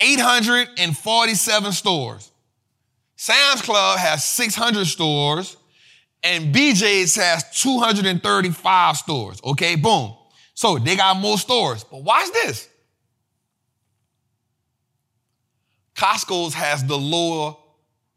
847 0.00 1.72
stores. 1.72 2.30
Sam's 3.16 3.62
Club 3.62 3.98
has 3.98 4.24
600 4.24 4.86
stores 4.86 5.56
and 6.22 6.54
BJ's 6.54 7.16
has 7.16 7.44
235 7.60 8.96
stores. 8.96 9.40
Okay, 9.44 9.76
boom. 9.76 10.14
So 10.60 10.78
they 10.78 10.94
got 10.94 11.16
more 11.16 11.38
stores. 11.38 11.84
But 11.84 12.02
watch 12.02 12.30
this. 12.34 12.68
Costco's 15.94 16.52
has 16.52 16.84
the 16.84 16.98
lower 16.98 17.56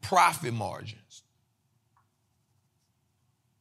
profit 0.02 0.52
margins. 0.52 1.22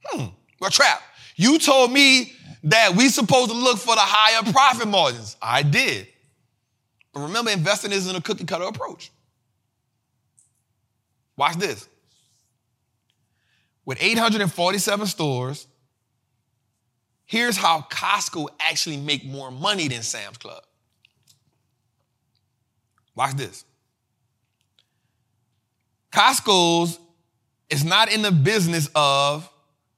Hmm, 0.04 0.26
we're 0.60 0.70
trapped. 0.70 1.02
You 1.38 1.60
told 1.60 1.94
me 1.94 2.34
that 2.64 2.94
we 2.94 3.08
supposed 3.08 3.52
to 3.52 3.56
look 3.56 3.78
for 3.78 3.96
the 3.96 4.02
higher 4.02 4.52
profit 4.52 4.90
margins. 4.90 5.38
I 5.42 5.64
did. 5.64 6.06
But 7.14 7.22
remember, 7.22 7.52
investing 7.52 7.94
isn't 7.94 8.14
a 8.14 8.22
cookie 8.22 8.44
cutter 8.44 8.66
approach. 8.66 9.14
Watch 11.38 11.56
this. 11.56 11.88
With 13.86 14.04
847 14.04 15.08
stores, 15.08 15.68
here's 17.34 17.58
how 17.58 17.82
Costco 17.90 18.48
actually 18.60 18.96
make 18.96 19.26
more 19.26 19.50
money 19.50 19.88
than 19.88 20.04
Sam's 20.04 20.38
Club. 20.38 20.62
Watch 23.16 23.34
this. 23.34 23.66
Costco's 26.12 27.00
is 27.72 27.84
not 27.84 28.14
in 28.14 28.22
the 28.22 28.32
business 28.32 28.88
of 28.94 29.50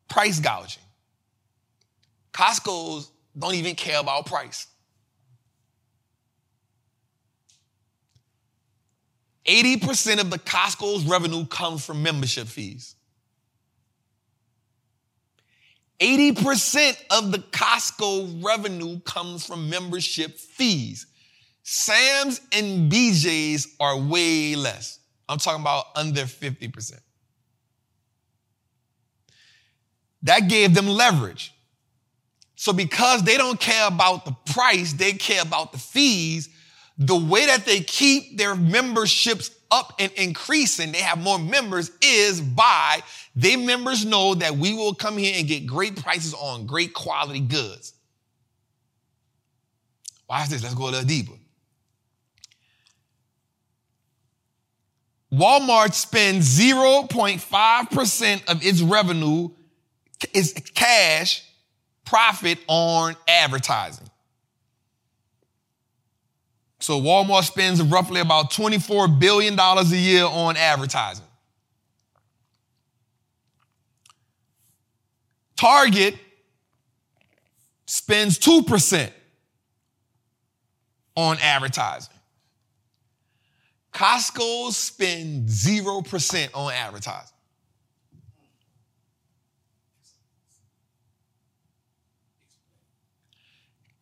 price 0.07 0.39
gouging. 0.39 0.81
Costco's 2.31 3.11
don't 3.37 3.55
even 3.55 3.75
care 3.75 3.99
about 3.99 4.27
price. 4.27 4.67
80% 9.45 10.21
of 10.21 10.29
the 10.29 10.39
Costco's 10.39 11.03
revenue 11.03 11.45
comes 11.47 11.85
from 11.85 12.01
membership 12.01 12.47
fees. 12.47 12.94
80% 15.99 16.97
of 17.09 17.31
the 17.31 17.39
Costco 17.39 18.43
revenue 18.43 18.99
comes 19.01 19.45
from 19.45 19.69
membership 19.69 20.37
fees. 20.37 21.07
Sam's 21.63 22.41
and 22.51 22.91
BJ's 22.91 23.75
are 23.79 23.97
way 23.97 24.55
less. 24.55 24.99
I'm 25.27 25.37
talking 25.37 25.61
about 25.61 25.85
under 25.95 26.21
50%. 26.21 26.99
That 30.23 30.47
gave 30.47 30.73
them 30.73 30.87
leverage. 30.87 31.53
So, 32.55 32.73
because 32.73 33.23
they 33.23 33.37
don't 33.37 33.59
care 33.59 33.87
about 33.87 34.25
the 34.25 34.35
price, 34.51 34.93
they 34.93 35.13
care 35.13 35.41
about 35.41 35.71
the 35.71 35.77
fees, 35.77 36.49
the 36.97 37.15
way 37.15 37.45
that 37.45 37.65
they 37.65 37.81
keep 37.81 38.37
their 38.37 38.55
memberships 38.55 39.51
up 39.71 39.93
and 39.99 40.11
increasing, 40.13 40.91
they 40.91 41.01
have 41.01 41.21
more 41.21 41.37
members, 41.37 41.91
is 42.01 42.41
by 42.41 43.01
their 43.35 43.57
members 43.57 44.05
know 44.05 44.35
that 44.35 44.55
we 44.55 44.73
will 44.73 44.93
come 44.93 45.17
here 45.17 45.33
and 45.37 45.47
get 45.47 45.65
great 45.65 46.01
prices 46.01 46.33
on 46.33 46.65
great 46.65 46.93
quality 46.93 47.41
goods. 47.41 47.93
Watch 50.29 50.49
this, 50.49 50.63
let's 50.63 50.75
go 50.75 50.85
a 50.85 50.91
little 50.91 51.03
deeper. 51.03 51.33
Walmart 55.33 55.93
spends 55.93 56.57
0.5% 56.57 58.45
of 58.49 58.65
its 58.65 58.81
revenue 58.81 59.49
is 60.33 60.53
cash 60.73 61.43
profit 62.05 62.57
on 62.67 63.15
advertising. 63.27 64.07
So 66.79 67.01
Walmart 67.01 67.43
spends 67.43 67.81
roughly 67.81 68.21
about 68.21 68.51
$24 68.51 69.19
billion 69.19 69.59
a 69.59 69.83
year 69.83 70.23
on 70.23 70.55
advertising. 70.55 71.24
Target 75.57 76.15
spends 77.85 78.37
2% 78.39 79.11
on 81.15 81.37
advertising. 81.41 82.13
Costco 83.93 84.71
spends 84.71 85.65
0% 85.65 86.49
on 86.53 86.73
advertising. 86.73 87.29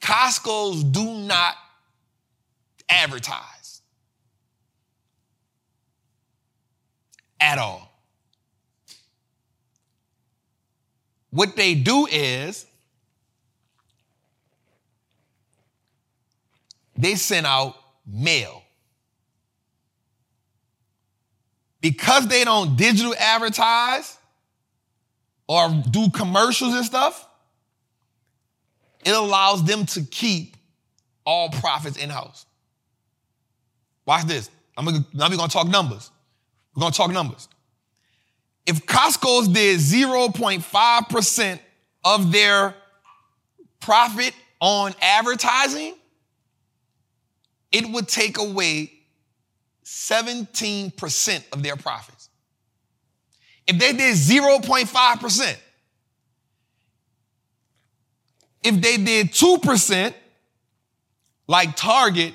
Costco's 0.01 0.84
do 0.84 1.05
not 1.05 1.55
advertise 2.89 3.81
at 7.39 7.57
all. 7.57 7.93
What 11.34 11.55
they 11.55 11.73
do 11.73 12.05
is 12.05 12.64
they 16.95 17.15
send 17.15 17.47
out 17.47 17.76
mail. 18.05 18.61
Because 21.81 22.27
they 22.27 22.43
don't 22.43 22.77
digital 22.77 23.15
advertise 23.18 24.15
or 25.47 25.69
do 25.89 26.11
commercials 26.11 26.76
and 26.76 26.85
stuff, 26.85 27.27
it 29.03 29.15
allows 29.15 29.64
them 29.64 29.88
to 29.88 30.03
keep 30.03 30.55
all 31.26 31.49
profits 31.49 31.97
in 31.97 32.11
house. 32.11 32.45
Watch 34.05 34.26
this. 34.26 34.51
I'm 34.77 34.85
gonna, 34.85 35.03
now 35.15 35.30
we're 35.30 35.38
gonna 35.38 35.49
talk 35.49 35.68
numbers. 35.68 36.11
We're 36.76 36.81
gonna 36.81 36.93
talk 36.93 37.10
numbers. 37.10 37.47
If 38.65 38.85
Costco's 38.85 39.48
did 39.49 39.80
0.5% 39.80 41.60
of 42.06 42.31
their 42.31 42.76
profit 43.80 44.34
on 44.60 44.94
advertising, 45.02 45.95
it 47.72 47.90
would 47.90 48.07
take 48.07 48.38
away 48.38 48.91
17% 49.84 51.44
of 51.52 51.64
their 51.64 51.76
profits. 51.76 52.30
If 53.68 53.80
they 53.80 53.94
did 53.94 54.15
0.5%, 54.15 55.57
if 58.64 58.81
they 58.81 58.98
did 58.98 59.31
2%, 59.31 60.14
like 61.48 61.76
Target, 61.76 62.34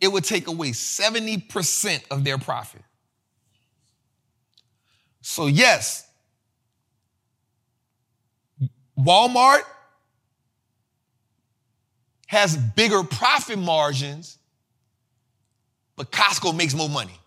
it 0.00 0.08
would 0.08 0.24
take 0.24 0.46
away 0.46 0.70
70% 0.70 2.02
of 2.10 2.24
their 2.24 2.38
profit. 2.38 2.82
So, 5.28 5.48
yes, 5.48 6.06
Walmart 8.96 9.62
has 12.28 12.56
bigger 12.56 13.02
profit 13.02 13.58
margins, 13.58 14.38
but 15.96 16.12
Costco 16.12 16.56
makes 16.56 16.74
more 16.74 16.88
money. 16.88 17.18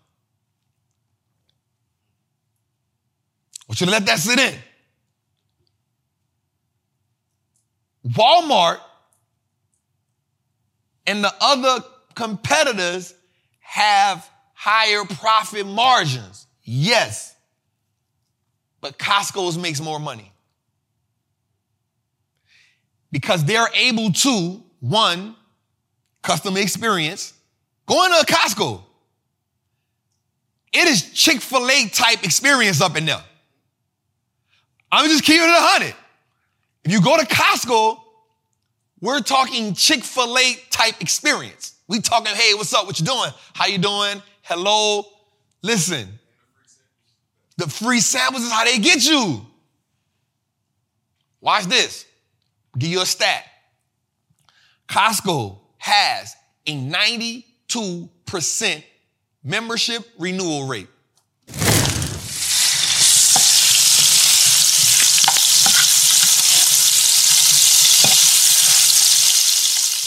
I 3.60 3.66
want 3.68 3.82
you 3.82 3.88
to 3.88 3.92
let 3.92 4.06
that 4.06 4.20
sit 4.20 4.40
in. 4.40 4.56
Walmart 8.08 8.80
and 11.06 11.22
the 11.22 11.34
other 11.42 11.84
competitors 12.16 13.14
have 13.60 14.28
higher 14.54 15.04
profit 15.04 15.68
margins. 15.68 16.48
Yes. 16.64 17.36
But 18.82 18.98
Costco's 18.98 19.58
makes 19.58 19.82
more 19.82 20.00
money. 20.00 20.32
Because 23.12 23.44
they're 23.44 23.70
able 23.74 24.12
to, 24.12 24.64
one, 24.80 25.36
customer 26.22 26.60
experience, 26.60 27.34
going 27.86 28.12
to 28.12 28.20
a 28.20 28.26
Costco. 28.26 28.84
It 30.72 30.88
is 30.88 31.12
Chick 31.12 31.42
fil 31.42 31.70
A 31.70 31.88
type 31.90 32.24
experience 32.24 32.82
up 32.82 32.96
in 32.96 33.06
there. 33.06 33.24
I'm 34.92 35.08
just 35.10 35.24
keeping 35.24 35.48
it 35.48 35.52
100. 35.52 35.96
If 36.84 36.92
you 36.92 37.02
go 37.02 37.18
to 37.18 37.26
Costco, 37.26 38.00
we're 39.02 39.22
talking 39.22 39.74
Chick-fil-A 39.74 40.56
type 40.70 41.02
experience. 41.02 41.76
We 41.88 42.02
talking, 42.02 42.34
hey, 42.36 42.54
what's 42.54 42.74
up? 42.74 42.86
What 42.86 43.00
you 43.00 43.06
doing? 43.06 43.30
How 43.54 43.68
you 43.68 43.78
doing? 43.78 44.22
Hello. 44.42 45.06
Listen. 45.62 46.19
The 47.60 47.68
free 47.68 48.00
samples 48.00 48.44
is 48.44 48.52
how 48.54 48.64
they 48.64 48.78
get 48.78 49.06
you. 49.06 49.46
Watch 51.42 51.66
this. 51.66 52.06
give 52.78 52.90
you 52.90 53.02
a 53.02 53.06
stat. 53.06 53.44
Costco 54.88 55.58
has 55.78 56.38
a 56.66 56.74
92% 56.74 58.84
membership 59.44 60.10
renewal 60.18 60.68
rate. 60.68 60.88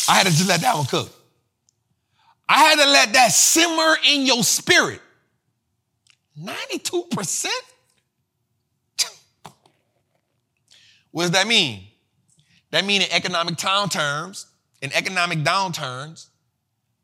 I 0.08 0.14
had 0.14 0.26
to 0.26 0.32
just 0.32 0.48
let 0.48 0.62
that 0.62 0.74
one 0.74 0.86
cook. 0.86 1.10
I 2.48 2.64
had 2.64 2.78
to 2.78 2.90
let 2.90 3.12
that 3.12 3.32
simmer 3.32 3.98
in 4.10 4.24
your 4.24 4.42
spirit. 4.42 5.02
92%? 6.40 7.46
What 11.10 11.24
does 11.24 11.30
that 11.32 11.46
mean? 11.46 11.84
That 12.70 12.86
means 12.86 13.04
in 13.04 13.12
economic 13.12 13.56
downturns, 13.56 14.46
in 14.80 14.92
economic 14.94 15.40
downturns, 15.40 16.28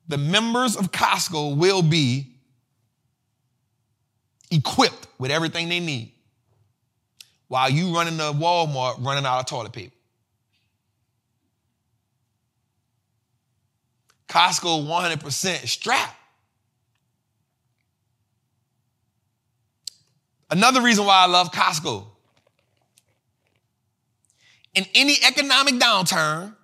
the 0.08 0.16
members 0.16 0.76
of 0.76 0.90
Costco 0.90 1.56
will 1.56 1.82
be 1.82 2.34
equipped 4.50 5.06
with 5.18 5.30
everything 5.30 5.68
they 5.68 5.80
need 5.80 6.12
while 7.48 7.68
you 7.68 7.94
running 7.94 8.16
to 8.16 8.24
Walmart 8.24 9.04
running 9.04 9.26
out 9.26 9.40
of 9.40 9.46
toilet 9.46 9.72
paper. 9.72 9.94
Costco 14.28 14.86
100% 14.86 15.66
strapped. 15.66 16.14
Another 20.50 20.80
reason 20.80 21.04
why 21.04 21.24
I 21.24 21.26
love 21.26 21.52
Costco. 21.52 22.06
In 24.74 24.84
any 24.94 25.16
economic 25.26 25.74
downturn, 25.74 26.54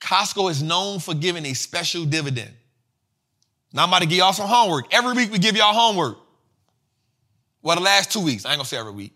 Costco 0.00 0.50
is 0.50 0.62
known 0.62 0.98
for 0.98 1.14
giving 1.14 1.46
a 1.46 1.54
special 1.54 2.04
dividend. 2.04 2.50
Now 3.72 3.84
I'm 3.84 3.88
about 3.88 4.00
to 4.00 4.06
give 4.06 4.18
y'all 4.18 4.32
some 4.32 4.48
homework. 4.48 4.92
Every 4.92 5.12
week 5.14 5.32
we 5.32 5.38
give 5.38 5.56
y'all 5.56 5.72
homework. 5.72 6.18
Well, 7.62 7.76
the 7.76 7.82
last 7.82 8.10
two 8.10 8.20
weeks, 8.20 8.44
I 8.44 8.50
ain't 8.50 8.58
gonna 8.58 8.66
say 8.66 8.76
every 8.76 8.92
week. 8.92 9.12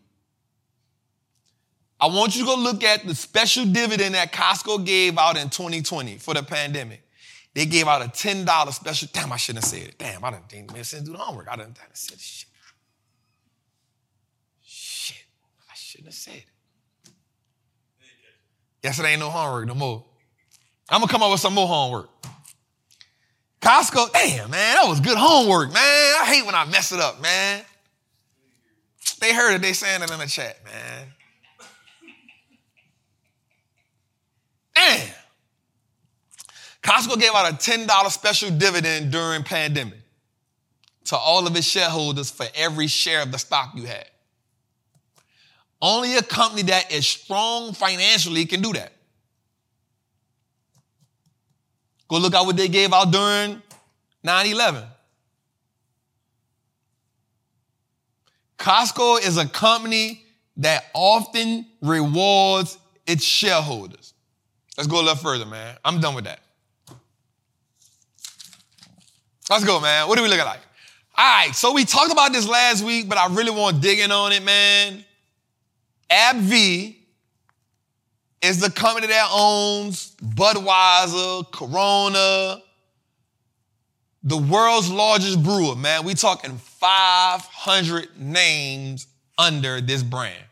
I 1.99 2.07
want 2.07 2.37
you 2.37 2.43
to 2.43 2.47
go 2.47 2.57
look 2.57 2.85
at 2.85 3.07
the 3.07 3.15
special 3.15 3.65
dividend 3.65 4.15
that 4.15 4.33
Costco 4.33 4.85
gave 4.85 5.19
out 5.19 5.37
in 5.37 5.49
2020 5.49 6.19
for 6.19 6.35
the 6.35 6.43
pandemic. 6.43 7.03
They 7.55 7.65
gave 7.65 7.89
out 7.89 8.03
a 8.03 8.09
$10 8.09 8.73
special. 8.73 9.09
Damn, 9.13 9.33
I 9.33 9.37
shouldn't 9.37 9.65
have 9.65 9.71
said 9.71 9.89
it. 9.89 9.99
Damn, 9.99 10.23
I 10.23 10.31
didn't 10.31 10.51
think 10.51 10.73
man 10.75 10.85
said 10.85 11.05
do 11.05 11.13
the 11.13 11.19
homework. 11.19 11.49
I 11.49 11.57
didn't 11.57 11.79
have 11.79 11.89
said 11.95 12.21
shit. 12.21 12.49
Shit. 14.63 15.25
I 15.71 15.75
shouldn't 16.07 16.15
have 16.15 16.15
said 16.15 16.35
it. 16.35 16.45
Yes, 18.83 18.99
it 18.99 19.05
ain't 19.05 19.21
no 19.21 19.31
homework 19.31 19.67
no 19.67 19.75
more. 19.75 20.05
I'm 20.89 21.01
gonna 21.01 21.11
come 21.11 21.23
up 21.23 21.31
with 21.31 21.41
some 21.41 21.55
more 21.55 21.67
homework. 21.67 22.09
Costco, 23.61 24.13
damn, 24.13 24.51
man, 24.51 24.77
that 24.77 24.85
was 24.87 25.01
good 25.01 25.19
homework, 25.19 25.73
man. 25.73 25.83
I 25.83 26.25
hate 26.27 26.47
when 26.47 26.55
I 26.55 26.65
mess 26.67 26.93
it 26.93 27.01
up, 27.01 27.21
man. 27.21 27.63
They 29.21 29.35
heard 29.35 29.55
it, 29.55 29.63
they 29.63 29.73
saying 29.73 30.03
it 30.03 30.11
in 30.11 30.19
the 30.19 30.27
chat, 30.27 30.59
man. 30.65 31.09
Damn. 34.75 35.09
Costco 36.83 37.19
gave 37.19 37.31
out 37.35 37.51
a 37.51 37.57
$10 37.57 38.11
special 38.11 38.51
dividend 38.51 39.11
during 39.11 39.43
pandemic 39.43 39.99
to 41.07 41.17
all 41.17 41.47
of 41.47 41.57
its 41.57 41.67
shareholders 41.67 42.31
for 42.31 42.47
every 42.55 42.87
share 42.87 43.23
of 43.23 43.33
the 43.33 43.39
stock 43.39 43.73
you 43.75 43.85
had. 43.85 44.07
Only 45.89 46.17
a 46.17 46.23
company 46.23 46.63
that 46.63 46.93
is 46.93 47.07
strong 47.07 47.73
financially 47.73 48.45
can 48.45 48.61
do 48.61 48.73
that. 48.73 48.93
Go 52.09 52.19
look 52.19 52.35
at 52.35 52.45
what 52.45 52.57
they 52.57 52.67
gave 52.67 52.93
out 52.93 53.13
during 53.13 53.63
9 54.25 54.47
11. 54.47 54.83
Costco 58.59 59.25
is 59.25 59.37
a 59.37 59.47
company 59.47 60.25
that 60.57 60.87
often 60.93 61.65
rewards 61.81 62.79
its 63.07 63.23
shareholders. 63.23 64.13
Let's 64.77 64.89
go 64.89 64.97
a 64.97 65.03
little 65.03 65.15
further, 65.15 65.47
man. 65.47 65.77
I'm 65.85 66.01
done 66.01 66.17
with 66.17 66.25
that. 66.25 66.41
Let's 69.49 69.65
go, 69.65 69.79
man. 69.79 70.09
What 70.09 70.19
are 70.19 70.23
we 70.23 70.29
looking 70.29 70.47
like? 70.47 70.59
All 71.17 71.45
right, 71.45 71.55
so 71.55 71.73
we 71.73 71.85
talked 71.85 72.11
about 72.11 72.33
this 72.33 72.49
last 72.49 72.83
week, 72.83 73.09
but 73.09 73.19
I 73.19 73.33
really 73.33 73.53
want 73.53 73.77
to 73.77 73.83
dig 73.83 74.01
in 74.01 74.11
on 74.11 74.33
it, 74.33 74.43
man. 74.43 75.05
AB 76.11 76.39
InBev 76.39 76.97
is 78.43 78.61
the 78.61 78.71
company 78.71 79.09
that 79.09 79.29
owns 79.33 80.15
Budweiser, 80.23 81.51
Corona, 81.51 82.63
the 84.23 84.37
world's 84.37 84.91
largest 84.91 85.43
brewer, 85.43 85.75
man. 85.75 86.05
We 86.05 86.15
talking 86.15 86.57
500 86.59 88.21
names 88.21 89.07
under 89.39 89.81
this 89.81 90.03
brand. 90.03 90.45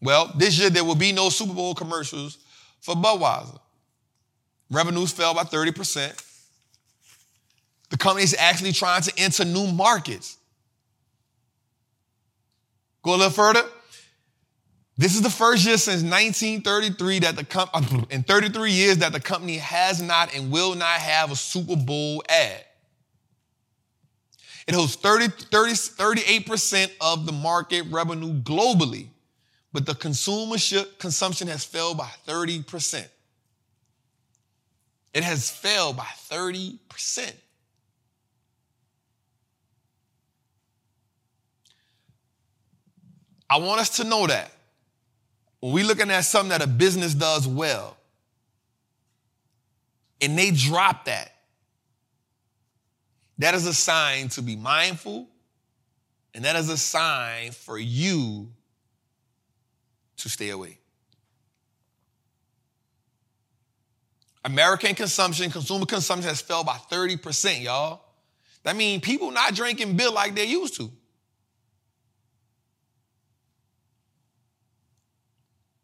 Well, 0.00 0.32
this 0.36 0.58
year 0.58 0.70
there 0.70 0.84
will 0.84 0.94
be 0.94 1.12
no 1.12 1.28
Super 1.28 1.54
Bowl 1.54 1.74
commercials 1.74 2.38
for 2.80 2.94
Budweiser. 2.94 3.58
Revenues 4.70 5.12
fell 5.12 5.34
by 5.34 5.44
30%. 5.44 6.22
The 7.90 7.96
company 7.96 8.24
is 8.24 8.34
actually 8.38 8.72
trying 8.72 9.02
to 9.02 9.12
enter 9.16 9.44
new 9.44 9.66
markets. 9.72 10.38
Go 13.02 13.12
a 13.12 13.16
little 13.16 13.30
further. 13.30 13.62
This 14.96 15.16
is 15.16 15.22
the 15.22 15.30
first 15.30 15.66
year 15.66 15.76
since 15.76 16.02
1933 16.02 17.20
that 17.20 17.34
the 17.34 17.44
company, 17.44 18.02
uh, 18.02 18.04
in 18.10 18.22
33 18.22 18.70
years 18.70 18.98
that 18.98 19.12
the 19.12 19.20
company 19.20 19.56
has 19.56 20.00
not 20.00 20.34
and 20.34 20.52
will 20.52 20.74
not 20.76 21.00
have 21.00 21.32
a 21.32 21.36
Super 21.36 21.74
Bowl 21.74 22.22
ad. 22.28 22.64
It 24.68 24.74
holds 24.74 24.94
30, 24.94 25.28
30, 25.28 25.72
38% 25.72 26.92
of 27.00 27.26
the 27.26 27.32
market 27.32 27.82
revenue 27.90 28.40
globally, 28.40 29.08
but 29.72 29.84
the 29.84 29.94
consumer 29.94 30.56
consumption 30.98 31.48
has 31.48 31.64
fell 31.64 31.94
by 31.94 32.08
30%. 32.26 33.06
It 35.12 35.24
has 35.24 35.50
fell 35.50 35.92
by 35.92 36.06
30%. 36.30 37.32
I 43.50 43.58
want 43.58 43.80
us 43.80 43.96
to 43.96 44.04
know 44.04 44.26
that 44.28 44.53
when 45.64 45.72
we 45.72 45.82
looking 45.82 46.10
at 46.10 46.26
something 46.26 46.50
that 46.50 46.60
a 46.60 46.66
business 46.66 47.14
does 47.14 47.48
well, 47.48 47.96
and 50.20 50.38
they 50.38 50.50
drop 50.50 51.06
that, 51.06 51.32
that 53.38 53.54
is 53.54 53.66
a 53.66 53.72
sign 53.72 54.28
to 54.28 54.42
be 54.42 54.56
mindful, 54.56 55.26
and 56.34 56.44
that 56.44 56.54
is 56.54 56.68
a 56.68 56.76
sign 56.76 57.52
for 57.52 57.78
you 57.78 58.52
to 60.18 60.28
stay 60.28 60.50
away. 60.50 60.76
American 64.44 64.94
consumption, 64.94 65.50
consumer 65.50 65.86
consumption 65.86 66.28
has 66.28 66.42
fell 66.42 66.62
by 66.62 66.76
30%, 66.76 67.62
y'all. 67.62 68.02
That 68.64 68.76
means 68.76 69.00
people 69.00 69.30
not 69.30 69.54
drinking 69.54 69.96
beer 69.96 70.10
like 70.10 70.34
they 70.34 70.44
used 70.44 70.76
to. 70.76 70.92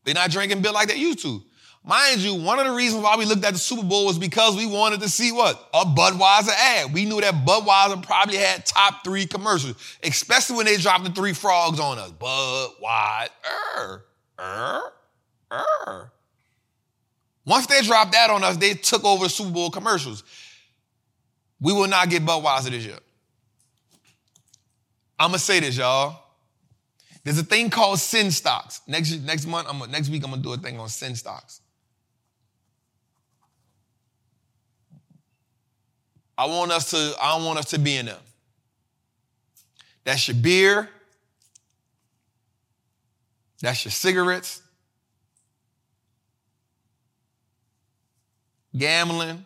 They're 0.04 0.14
not 0.14 0.30
drinking 0.30 0.62
beer 0.62 0.72
like 0.72 0.88
they 0.88 0.96
used 0.96 1.20
to. 1.20 1.42
Mind 1.82 2.20
you, 2.20 2.34
one 2.34 2.58
of 2.58 2.66
the 2.66 2.72
reasons 2.72 3.02
why 3.02 3.16
we 3.16 3.24
looked 3.24 3.44
at 3.44 3.54
the 3.54 3.58
Super 3.58 3.82
Bowl 3.82 4.06
was 4.06 4.18
because 4.18 4.54
we 4.54 4.66
wanted 4.66 5.00
to 5.00 5.08
see 5.08 5.32
what? 5.32 5.70
A 5.72 5.84
Budweiser 5.84 6.50
ad. 6.50 6.92
We 6.92 7.06
knew 7.06 7.20
that 7.22 7.46
Budweiser 7.46 8.02
probably 8.02 8.36
had 8.36 8.66
top 8.66 9.02
three 9.02 9.24
commercials, 9.24 9.76
especially 10.02 10.56
when 10.56 10.66
they 10.66 10.76
dropped 10.76 11.04
the 11.04 11.10
three 11.10 11.32
frogs 11.32 11.80
on 11.80 11.98
us. 11.98 12.10
Budweiser, 12.12 14.02
er, 14.38 14.92
er. 15.50 16.12
Once 17.46 17.66
they 17.66 17.80
dropped 17.80 18.12
that 18.12 18.28
on 18.28 18.44
us, 18.44 18.58
they 18.58 18.74
took 18.74 19.02
over 19.04 19.28
Super 19.28 19.50
Bowl 19.50 19.70
commercials. 19.70 20.22
We 21.60 21.72
will 21.72 21.88
not 21.88 22.10
get 22.10 22.24
Budweiser 22.24 22.70
this 22.70 22.84
year. 22.84 22.98
I'm 25.18 25.28
gonna 25.28 25.38
say 25.38 25.60
this, 25.60 25.76
y'all. 25.76 26.19
There's 27.22 27.38
a 27.38 27.44
thing 27.44 27.70
called 27.70 27.98
sin 27.98 28.30
stocks. 28.30 28.80
Next, 28.86 29.12
next 29.20 29.46
month, 29.46 29.68
I'm, 29.68 29.90
next 29.90 30.08
week, 30.08 30.24
I'm 30.24 30.30
gonna 30.30 30.42
do 30.42 30.52
a 30.52 30.56
thing 30.56 30.78
on 30.78 30.88
sin 30.88 31.14
stocks. 31.14 31.60
I 36.38 36.46
want 36.46 36.72
us 36.72 36.90
to, 36.90 37.14
I 37.20 37.36
want 37.44 37.58
us 37.58 37.66
to 37.70 37.78
be 37.78 37.96
in 37.96 38.06
them. 38.06 38.20
That's 40.04 40.26
your 40.26 40.36
beer. 40.36 40.88
That's 43.60 43.84
your 43.84 43.92
cigarettes. 43.92 44.62
Gambling. 48.74 49.44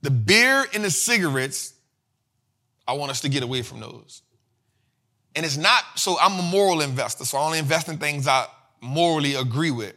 The 0.00 0.10
beer 0.10 0.66
and 0.72 0.82
the 0.82 0.90
cigarettes 0.90 1.73
I 2.86 2.92
want 2.94 3.10
us 3.10 3.20
to 3.22 3.28
get 3.28 3.42
away 3.42 3.62
from 3.62 3.80
those. 3.80 4.22
And 5.34 5.44
it's 5.44 5.56
not, 5.56 5.82
so 5.96 6.16
I'm 6.20 6.38
a 6.38 6.42
moral 6.42 6.80
investor, 6.80 7.24
so 7.24 7.38
I 7.38 7.44
only 7.44 7.58
invest 7.58 7.88
in 7.88 7.98
things 7.98 8.28
I 8.28 8.46
morally 8.80 9.34
agree 9.34 9.70
with. 9.70 9.94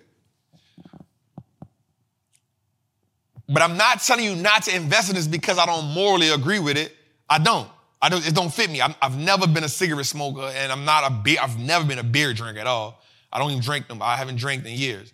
But 3.49 3.61
I'm 3.61 3.77
not 3.77 4.01
telling 4.01 4.25
you 4.25 4.35
not 4.35 4.63
to 4.63 4.75
invest 4.75 5.09
in 5.09 5.15
this 5.15 5.27
because 5.27 5.57
I 5.57 5.65
don't 5.65 5.85
morally 5.93 6.29
agree 6.29 6.59
with 6.59 6.77
it. 6.77 6.93
I 7.29 7.37
don't. 7.37 7.69
I 8.01 8.09
don't. 8.09 8.27
It 8.27 8.35
don't 8.35 8.53
fit 8.53 8.69
me. 8.69 8.81
i 8.81 8.93
have 9.01 9.17
never 9.17 9.47
been 9.47 9.63
a 9.63 9.69
cigarette 9.69 10.05
smoker, 10.05 10.51
and 10.53 10.71
I'm 10.71 10.85
not 10.85 11.09
a 11.09 11.13
beer. 11.13 11.37
I've 11.41 11.57
never 11.57 11.85
been 11.85 11.99
a 11.99 12.03
beer 12.03 12.33
drinker 12.33 12.59
at 12.59 12.67
all. 12.67 13.01
I 13.31 13.39
don't 13.39 13.51
even 13.51 13.63
drink 13.63 13.87
them. 13.87 14.01
I 14.01 14.15
haven't 14.17 14.35
drank 14.35 14.65
in 14.65 14.71
years. 14.73 15.13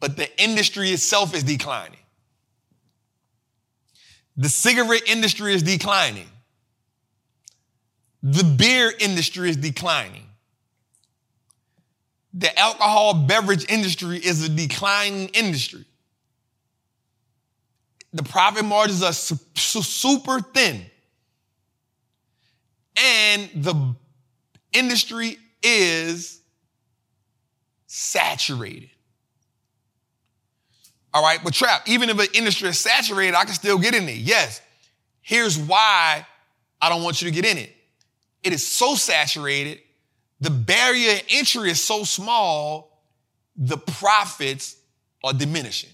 But 0.00 0.16
the 0.16 0.28
industry 0.42 0.90
itself 0.90 1.34
is 1.34 1.42
declining. 1.42 1.98
The 4.36 4.48
cigarette 4.48 5.08
industry 5.08 5.54
is 5.54 5.62
declining. 5.62 6.28
the 8.22 8.42
beer 8.42 8.90
industry 9.00 9.50
is 9.50 9.56
declining. 9.58 10.24
The 12.32 12.58
alcohol 12.58 13.14
beverage 13.14 13.70
industry 13.70 14.16
is 14.18 14.42
a 14.42 14.48
declining 14.48 15.28
industry. 15.28 15.84
The 18.14 18.22
profit 18.22 18.64
margins 18.64 19.02
are 19.02 19.12
su- 19.12 19.38
su- 19.54 19.82
super 19.82 20.40
thin. 20.40 20.86
And 22.96 23.50
the 23.54 23.94
industry 24.72 25.38
is 25.62 26.40
saturated. 27.86 28.90
All 31.14 31.22
right, 31.22 31.38
but 31.44 31.54
trap, 31.54 31.88
even 31.88 32.10
if 32.10 32.18
an 32.18 32.26
industry 32.34 32.68
is 32.68 32.80
saturated, 32.80 33.36
I 33.36 33.44
can 33.44 33.54
still 33.54 33.78
get 33.78 33.94
in 33.94 34.08
it. 34.08 34.16
Yes. 34.16 34.60
Here's 35.22 35.56
why 35.56 36.26
I 36.82 36.88
don't 36.88 37.04
want 37.04 37.22
you 37.22 37.30
to 37.30 37.34
get 37.34 37.46
in 37.46 37.56
it. 37.56 37.74
It 38.42 38.52
is 38.52 38.66
so 38.66 38.96
saturated, 38.96 39.80
the 40.40 40.50
barrier 40.50 41.18
entry 41.30 41.70
is 41.70 41.80
so 41.80 42.02
small, 42.02 43.00
the 43.56 43.78
profits 43.78 44.76
are 45.22 45.32
diminishing. 45.32 45.90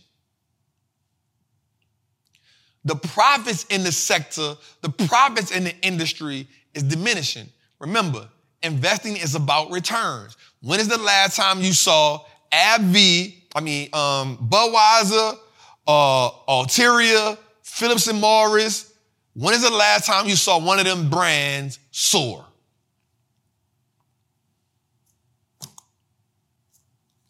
The 2.87 2.97
profits 2.97 3.65
in 3.65 3.85
the 3.85 3.93
sector, 3.93 4.55
the 4.81 4.89
profits 4.89 5.51
in 5.53 5.65
the 5.65 5.77
industry 5.83 6.49
is 6.75 6.83
diminishing. 6.83 7.47
Remember, 7.79 8.27
investing 8.63 9.19
is 9.19 9.35
about 9.35 9.71
returns. 9.71 10.39
When 10.63 10.81
is 10.81 10.89
the 10.89 10.99
last 10.99 11.37
time 11.37 11.61
you 11.61 11.75
saw 11.75 12.25
AB 12.53 12.91
InBev, 12.91 13.40
I 13.55 13.61
mean, 13.61 13.89
um, 13.93 14.37
Budweiser, 14.39 15.39
uh, 15.87 16.31
Altria, 16.49 17.37
Phillips 17.63 18.07
and 18.07 18.21
Morris? 18.21 18.93
When 19.35 19.55
is 19.55 19.63
the 19.63 19.71
last 19.71 20.07
time 20.07 20.29
you 20.29 20.37
saw 20.37 20.59
one 20.59 20.79
of 20.79 20.85
them 20.85 21.09
brands 21.09 21.79
soar? 21.91 22.45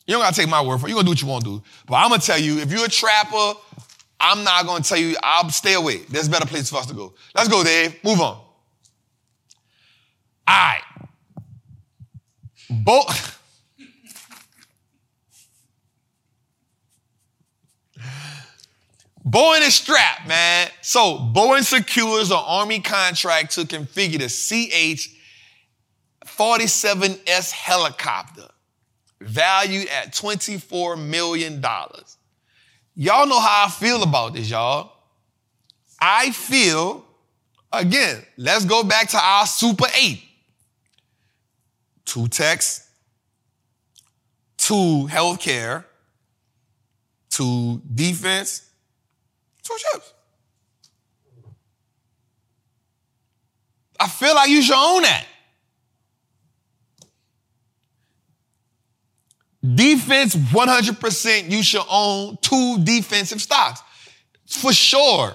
You 0.06 0.14
don't 0.14 0.22
gotta 0.22 0.34
take 0.34 0.48
my 0.48 0.60
word 0.60 0.78
for 0.80 0.86
it. 0.86 0.90
You're 0.90 0.96
gonna 0.96 1.04
do 1.04 1.10
what 1.12 1.22
you 1.22 1.28
wanna 1.28 1.44
do. 1.44 1.62
But 1.86 1.96
I'm 1.96 2.08
gonna 2.10 2.20
tell 2.20 2.38
you, 2.38 2.58
if 2.58 2.72
you're 2.72 2.84
a 2.84 2.88
trapper, 2.88 3.52
I'm 4.18 4.42
not 4.42 4.66
gonna 4.66 4.82
tell 4.82 4.98
you, 4.98 5.16
I'll 5.22 5.48
stay 5.50 5.74
away. 5.74 5.98
There's 6.08 6.28
better 6.28 6.46
places 6.46 6.70
for 6.70 6.78
us 6.78 6.86
to 6.86 6.94
go. 6.94 7.14
Let's 7.34 7.48
go, 7.48 7.62
Dave. 7.62 8.02
Move 8.02 8.20
on. 8.20 8.36
All 8.36 8.44
right. 10.48 10.82
Both. 12.68 13.36
Boeing 19.26 19.60
is 19.66 19.74
strapped, 19.74 20.26
man. 20.26 20.68
So 20.80 21.18
Boeing 21.18 21.62
secures 21.62 22.30
an 22.30 22.38
Army 22.38 22.80
contract 22.80 23.52
to 23.52 23.64
configure 23.64 24.18
the 24.18 24.28
CH-47S 26.26 27.50
helicopter, 27.50 28.48
valued 29.20 29.88
at 29.88 30.12
$24 30.12 30.98
million. 30.98 31.62
Y'all 32.94 33.26
know 33.26 33.40
how 33.40 33.66
I 33.66 33.70
feel 33.70 34.02
about 34.02 34.32
this, 34.34 34.48
y'all. 34.50 34.92
I 36.00 36.30
feel, 36.30 37.04
again, 37.72 38.24
let's 38.38 38.64
go 38.64 38.82
back 38.82 39.08
to 39.10 39.18
our 39.18 39.46
Super 39.46 39.86
8. 39.94 40.22
Two 42.06 42.26
techs, 42.26 42.88
two 44.56 45.06
healthcare, 45.10 45.84
two 47.28 47.82
defense, 47.94 48.69
two 49.70 49.78
ships. 49.92 50.12
I 53.98 54.08
feel 54.08 54.34
like 54.34 54.48
you 54.48 54.62
should 54.62 54.76
own 54.76 55.02
that. 55.02 55.26
Defense, 59.74 60.34
100%, 60.34 61.50
you 61.50 61.62
should 61.62 61.84
own 61.88 62.38
two 62.40 62.82
defensive 62.82 63.42
stocks. 63.42 63.82
For 64.46 64.72
sure. 64.72 65.34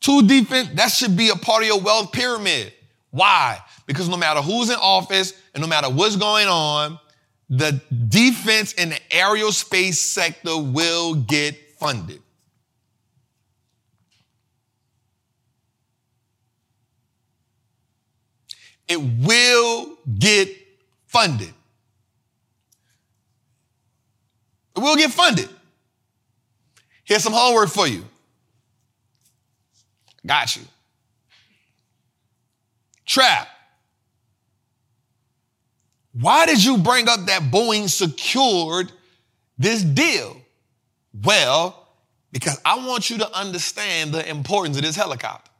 Two 0.00 0.26
defense, 0.26 0.70
that 0.74 0.90
should 0.90 1.16
be 1.16 1.28
a 1.28 1.36
part 1.36 1.62
of 1.62 1.68
your 1.68 1.80
wealth 1.80 2.12
pyramid. 2.12 2.72
Why? 3.10 3.60
Because 3.86 4.08
no 4.08 4.16
matter 4.16 4.40
who's 4.40 4.70
in 4.70 4.76
office 4.76 5.34
and 5.54 5.60
no 5.60 5.68
matter 5.68 5.90
what's 5.90 6.16
going 6.16 6.48
on, 6.48 6.98
the 7.50 7.78
defense 8.08 8.72
in 8.72 8.88
the 8.88 9.00
aerospace 9.10 9.96
sector 9.96 10.56
will 10.56 11.14
get 11.14 11.78
funded. 11.78 12.21
It 18.92 19.00
will 19.00 19.96
get 20.18 20.54
funded. 21.06 21.54
It 24.76 24.80
will 24.80 24.96
get 24.96 25.10
funded. 25.10 25.48
Here's 27.02 27.22
some 27.22 27.32
homework 27.32 27.70
for 27.70 27.86
you. 27.86 28.04
Got 30.26 30.56
you. 30.56 30.62
Trap. 33.06 33.48
Why 36.12 36.44
did 36.44 36.62
you 36.62 36.76
bring 36.76 37.08
up 37.08 37.24
that 37.26 37.44
Boeing 37.44 37.88
secured 37.88 38.92
this 39.56 39.82
deal? 39.82 40.36
Well, 41.24 41.88
because 42.30 42.60
I 42.62 42.86
want 42.86 43.08
you 43.08 43.16
to 43.18 43.34
understand 43.34 44.12
the 44.12 44.28
importance 44.28 44.76
of 44.76 44.82
this 44.82 44.96
helicopter. 44.96 45.50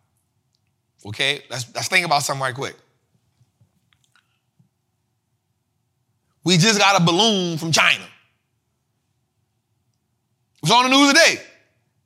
Okay, 1.07 1.43
let's, 1.49 1.75
let's 1.75 1.89
think 1.89 2.05
about 2.05 2.23
something 2.25 2.43
right 2.43 2.55
quick. 2.55 2.77
We 6.45 6.57
just 6.57 6.79
got 6.79 7.01
a 7.01 7.05
balloon 7.05 7.59
from 7.59 7.73
China. 7.73 8.05
It 10.57 10.63
was 10.63 10.71
on 10.71 10.91
the 10.91 10.97
news 10.97 11.13
today. 11.13 11.43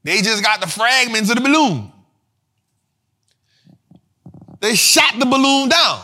They 0.03 0.23
just 0.23 0.43
got 0.43 0.61
the 0.61 0.67
fragments 0.67 1.31
of 1.31 1.37
the 1.37 1.43
balloon. 1.43 1.93
They 4.61 4.75
shot 4.75 5.19
the 5.19 5.27
balloon 5.27 5.69
down. 5.69 6.01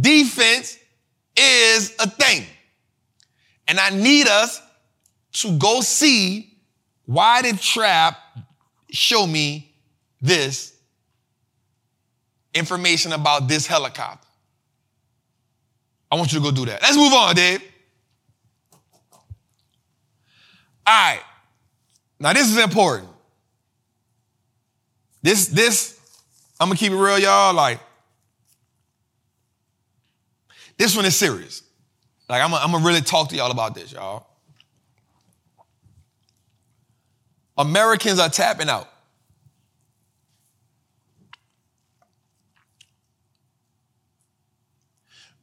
Defense 0.00 0.78
is 1.36 1.94
a 1.98 2.08
thing. 2.08 2.44
And 3.68 3.78
I 3.78 3.90
need 3.90 4.26
us 4.26 4.60
to 5.34 5.58
go 5.58 5.80
see 5.80 6.58
why 7.06 7.42
did 7.42 7.60
Trap 7.60 8.18
show 8.90 9.26
me 9.26 9.74
this 10.20 10.72
information 12.54 13.12
about 13.12 13.48
this 13.48 13.66
helicopter. 13.66 14.23
I 16.14 16.16
want 16.16 16.32
you 16.32 16.38
to 16.38 16.44
go 16.44 16.52
do 16.52 16.64
that. 16.66 16.80
Let's 16.80 16.96
move 16.96 17.12
on, 17.12 17.34
Dave. 17.34 17.60
All 20.86 20.94
right. 20.94 21.20
Now 22.20 22.32
this 22.32 22.48
is 22.48 22.56
important. 22.56 23.08
This, 25.22 25.48
this, 25.48 25.98
I'm 26.60 26.68
gonna 26.68 26.78
keep 26.78 26.92
it 26.92 26.96
real, 26.96 27.18
y'all. 27.18 27.52
Like, 27.52 27.80
this 30.76 30.94
one 30.94 31.04
is 31.04 31.16
serious. 31.16 31.64
Like, 32.28 32.42
I'm 32.42 32.52
gonna, 32.52 32.86
really 32.86 33.00
talk 33.00 33.30
to 33.30 33.36
y'all 33.36 33.50
about 33.50 33.74
this, 33.74 33.90
y'all. 33.90 34.24
Americans 37.58 38.20
are 38.20 38.28
tapping 38.28 38.68
out. 38.68 38.88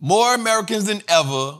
More 0.02 0.34
Americans 0.34 0.86
than 0.86 1.04
ever 1.08 1.60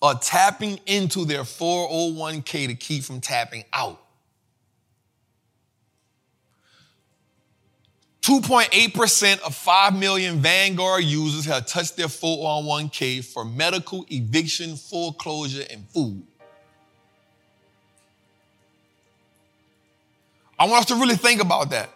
are 0.00 0.18
tapping 0.18 0.80
into 0.86 1.26
their 1.26 1.42
401k 1.42 2.68
to 2.68 2.74
keep 2.74 3.04
from 3.04 3.20
tapping 3.20 3.64
out. 3.74 4.00
2.8% 8.22 9.40
of 9.40 9.54
5 9.54 9.98
million 9.98 10.40
Vanguard 10.40 11.04
users 11.04 11.44
have 11.44 11.66
touched 11.66 11.98
their 11.98 12.06
401k 12.06 13.22
for 13.22 13.44
medical, 13.44 14.06
eviction, 14.08 14.76
foreclosure, 14.76 15.64
and 15.70 15.86
food. 15.90 16.22
I 20.58 20.64
want 20.66 20.80
us 20.80 20.86
to 20.86 20.94
really 20.94 21.16
think 21.16 21.42
about 21.42 21.70
that. 21.70 21.90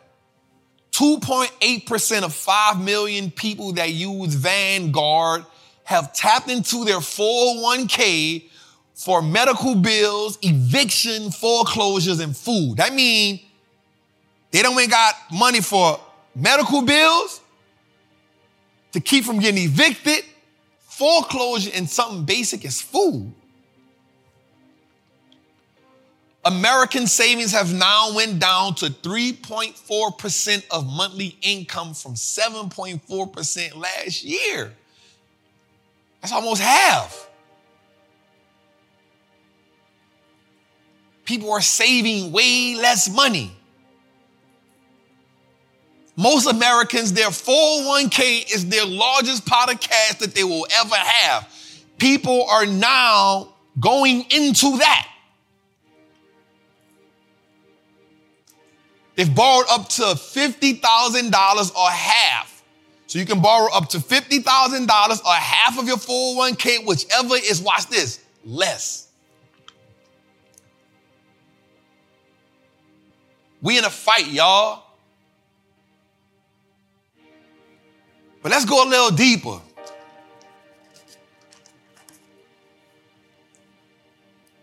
2.8% 0.93 2.23
of 2.23 2.35
5 2.35 2.85
million 2.85 3.31
people 3.31 3.73
that 3.73 3.91
use 3.91 4.35
Vanguard 4.35 5.47
have 5.89 6.13
tapped 6.13 6.51
into 6.51 6.85
their 6.85 6.99
401k 6.99 8.45
for 8.95 9.23
medical 9.23 9.75
bills, 9.75 10.39
eviction, 10.43 11.31
foreclosures, 11.31 12.21
and 12.21 12.37
food. 12.37 12.77
That 12.77 12.93
means 12.93 13.41
they 14.51 14.61
don't 14.61 14.75
even 14.75 14.91
got 14.91 15.15
money 15.33 15.63
for 15.63 15.99
medical 16.35 16.83
bills 16.83 17.41
to 18.93 19.01
keep 19.01 19.25
from 19.25 19.39
getting 19.39 19.65
evicted, 19.65 20.25
foreclosure, 20.81 21.71
and 21.75 21.89
something 21.89 22.27
basic 22.27 22.67
as 22.67 22.83
food. 22.83 23.33
American 26.45 27.07
savings 27.07 27.53
have 27.53 27.73
now 27.73 28.15
went 28.15 28.39
down 28.39 28.75
to 28.75 28.91
3.4% 28.91 30.67
of 30.71 30.87
monthly 30.87 31.39
income 31.41 31.95
from 31.95 32.13
7.4% 32.13 33.75
last 33.75 34.23
year. 34.23 34.75
That's 36.21 36.33
almost 36.33 36.61
half. 36.61 37.29
People 41.25 41.53
are 41.53 41.61
saving 41.61 42.33
way 42.33 42.75
less 42.75 43.09
money. 43.09 43.55
Most 46.17 46.51
Americans, 46.51 47.13
their 47.13 47.29
401k 47.29 48.53
is 48.53 48.69
their 48.69 48.85
largest 48.85 49.47
pot 49.47 49.73
of 49.73 49.79
cash 49.79 50.15
that 50.15 50.35
they 50.35 50.43
will 50.43 50.67
ever 50.81 50.97
have. 50.97 51.49
People 51.99 52.47
are 52.51 52.67
now 52.67 53.53
going 53.79 54.25
into 54.31 54.79
that. 54.79 55.07
They've 59.15 59.33
borrowed 59.33 59.67
up 59.69 59.89
to 59.91 60.03
$50,000 60.03 61.77
or 61.77 61.91
half. 61.91 62.48
So 63.09 63.19
you 63.19 63.25
can 63.25 63.41
borrow 63.41 63.73
up 63.73 63.89
to 63.91 63.99
$50,000 63.99 65.25
or 65.25 65.33
half 65.33 65.79
of 65.79 65.87
your 65.87 65.97
401k, 65.97 66.87
whichever 66.87 67.37
is, 67.37 67.63
watch 67.63 67.87
this, 67.87 68.21
less. 68.45 69.09
We 73.63 73.79
in 73.79 73.85
a 73.85 73.91
fight, 73.91 74.27
y'all. 74.29 74.85
But 78.43 78.53
let's 78.53 78.67
go 78.67 78.85
a 78.85 78.89
little 78.89 79.11
deeper. 79.11 79.59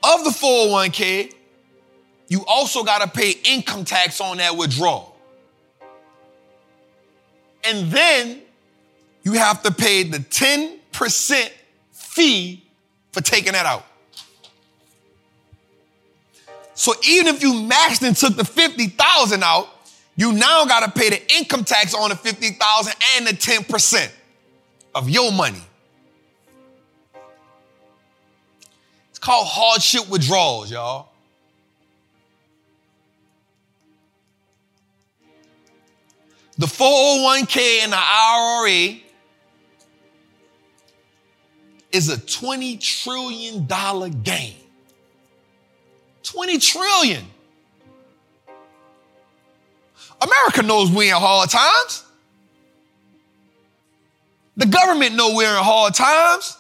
Of 0.03 0.23
the 0.23 0.30
401k, 0.30 1.34
you 2.27 2.45
also 2.45 2.84
got 2.84 3.01
to 3.01 3.07
pay 3.07 3.31
income 3.43 3.85
tax 3.85 4.22
on 4.22 4.38
that 4.38 4.55
withdrawal. 4.55 5.15
And 7.68 7.92
then 7.92 8.42
you 9.24 9.34
have 9.34 9.64
to 9.64 9.72
pay 9.72 10.04
the 10.04 10.20
10% 10.20 11.50
fee 11.92 12.64
for 13.12 13.22
taking 13.22 13.54
that 13.54 13.66
out. 13.66 13.86
So 16.76 16.94
even 17.08 17.34
if 17.34 17.42
you 17.42 17.54
maxed 17.54 18.06
and 18.06 18.16
took 18.16 18.36
the 18.36 18.46
50,000 18.46 19.44
out, 19.44 19.70
you 20.18 20.32
now 20.32 20.66
got 20.66 20.82
to 20.86 20.92
pay 20.98 21.10
the 21.10 21.36
income 21.38 21.64
tax 21.64 21.94
on 21.94 22.10
the 22.10 22.16
50,000 22.16 22.94
and 23.18 23.28
the 23.28 23.32
10% 23.32 24.12
of 24.94 25.10
your 25.10 25.32
money. 25.32 25.62
It's 29.10 29.20
called 29.20 29.48
hardship 29.48 30.10
withdrawals, 30.10 30.72
y'all. 30.72 31.10
The 36.57 36.68
401k 36.68 37.84
and 37.84 37.91
the 37.91 37.98
IRA 37.98 38.99
is 41.91 42.10
a 42.10 42.18
$20 42.18 42.80
trillion 42.80 43.68
game. 44.23 44.56
20 46.23 46.57
trillion. 46.60 47.26
America 50.22 50.64
knows 50.64 50.91
we're 50.91 51.14
in 51.14 51.22
hard 51.22 51.49
times. 51.49 52.03
The 54.57 54.65
government 54.65 55.15
know 55.15 55.36
we're 55.36 55.57
in 55.57 55.64
hard 55.64 55.94
times. 55.94 56.57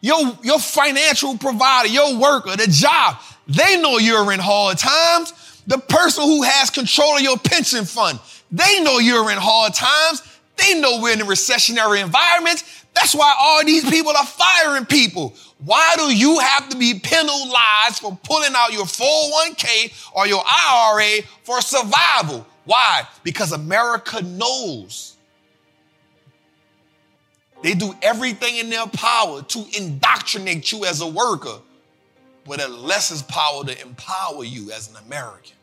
Your, 0.00 0.38
your 0.42 0.58
financial 0.58 1.36
provider, 1.36 1.88
your 1.88 2.18
worker, 2.18 2.56
the 2.56 2.66
job, 2.66 3.16
they 3.46 3.80
know 3.80 3.98
you're 3.98 4.32
in 4.32 4.40
hard 4.40 4.78
times. 4.78 5.32
The 5.66 5.78
person 5.78 6.24
who 6.24 6.42
has 6.42 6.70
control 6.70 7.16
of 7.16 7.22
your 7.22 7.38
pension 7.38 7.84
fund, 7.84 8.18
they 8.50 8.80
know 8.80 8.98
you're 8.98 9.30
in 9.30 9.38
hard 9.38 9.74
times. 9.74 10.22
They 10.56 10.78
know 10.80 11.00
we're 11.00 11.14
in 11.14 11.20
a 11.20 11.24
recessionary 11.24 12.02
environment. 12.02 12.62
That's 12.94 13.14
why 13.14 13.34
all 13.38 13.64
these 13.64 13.88
people 13.88 14.12
are 14.16 14.26
firing 14.26 14.86
people. 14.86 15.34
Why 15.64 15.94
do 15.96 16.14
you 16.14 16.38
have 16.38 16.68
to 16.68 16.76
be 16.76 17.00
penalized 17.00 18.00
for 18.00 18.16
pulling 18.22 18.52
out 18.54 18.72
your 18.72 18.84
401k 18.84 20.12
or 20.14 20.26
your 20.26 20.44
IRA 20.46 21.22
for 21.42 21.60
survival? 21.60 22.46
Why? 22.64 23.06
Because 23.22 23.52
America 23.52 24.22
knows. 24.22 25.16
They 27.62 27.74
do 27.74 27.94
everything 28.02 28.56
in 28.56 28.68
their 28.68 28.86
power 28.86 29.42
to 29.42 29.64
indoctrinate 29.76 30.70
you 30.70 30.84
as 30.84 31.00
a 31.00 31.06
worker, 31.06 31.58
but 32.46 32.60
it 32.60 32.68
lessens 32.68 33.22
power 33.22 33.64
to 33.64 33.80
empower 33.82 34.44
you 34.44 34.70
as 34.70 34.90
an 34.90 34.96
American. 35.06 35.56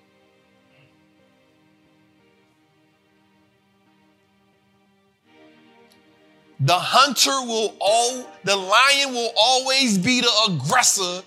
The 6.64 6.78
hunter 6.78 7.32
will 7.32 7.76
all, 7.80 8.28
the 8.44 8.56
lion 8.56 9.14
will 9.14 9.32
always 9.40 9.98
be 9.98 10.22
the 10.22 10.32
aggressor 10.48 11.24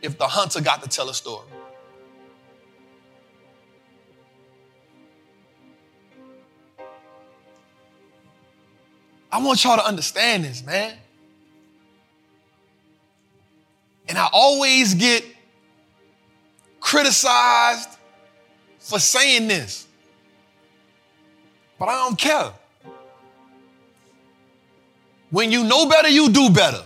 if 0.00 0.16
the 0.16 0.28
hunter 0.28 0.60
got 0.60 0.82
to 0.82 0.88
tell 0.88 1.08
a 1.08 1.14
story. 1.14 1.46
I 9.32 9.42
want 9.42 9.62
y'all 9.64 9.76
to 9.76 9.84
understand 9.84 10.44
this, 10.44 10.64
man. 10.64 10.96
And 14.08 14.18
I 14.18 14.28
always 14.32 14.94
get 14.94 15.24
criticized 16.80 17.88
for 18.78 18.98
saying 18.98 19.48
this, 19.48 19.86
but 21.78 21.88
I 21.88 21.94
don't 21.94 22.18
care. 22.18 22.52
When 25.30 25.50
you 25.50 25.64
know 25.64 25.88
better, 25.88 26.08
you 26.08 26.30
do 26.30 26.50
better. 26.50 26.82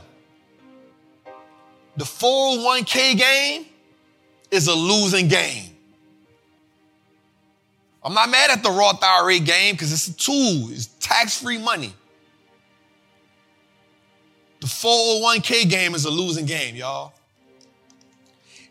The 1.97 2.05
401k 2.05 3.18
game 3.18 3.66
is 4.51 4.66
a 4.68 4.74
losing 4.74 5.28
game. 5.28 5.76
I'm 8.02 8.14
not 8.14 8.30
mad 8.30 8.51
at 8.51 8.62
the 8.62 8.70
Roth 8.70 9.02
IRA 9.02 9.38
game 9.40 9.74
because 9.74 9.92
it's 9.92 10.09
a 10.09 10.16
tool, 10.16 10.70
it's 10.70 10.86
tax 11.01 11.42
free 11.42 11.59
money. 11.59 11.92
The 14.61 14.66
401k 14.66 15.69
game 15.69 15.95
is 15.95 16.05
a 16.05 16.11
losing 16.11 16.45
game, 16.45 16.77
y'all. 16.77 17.15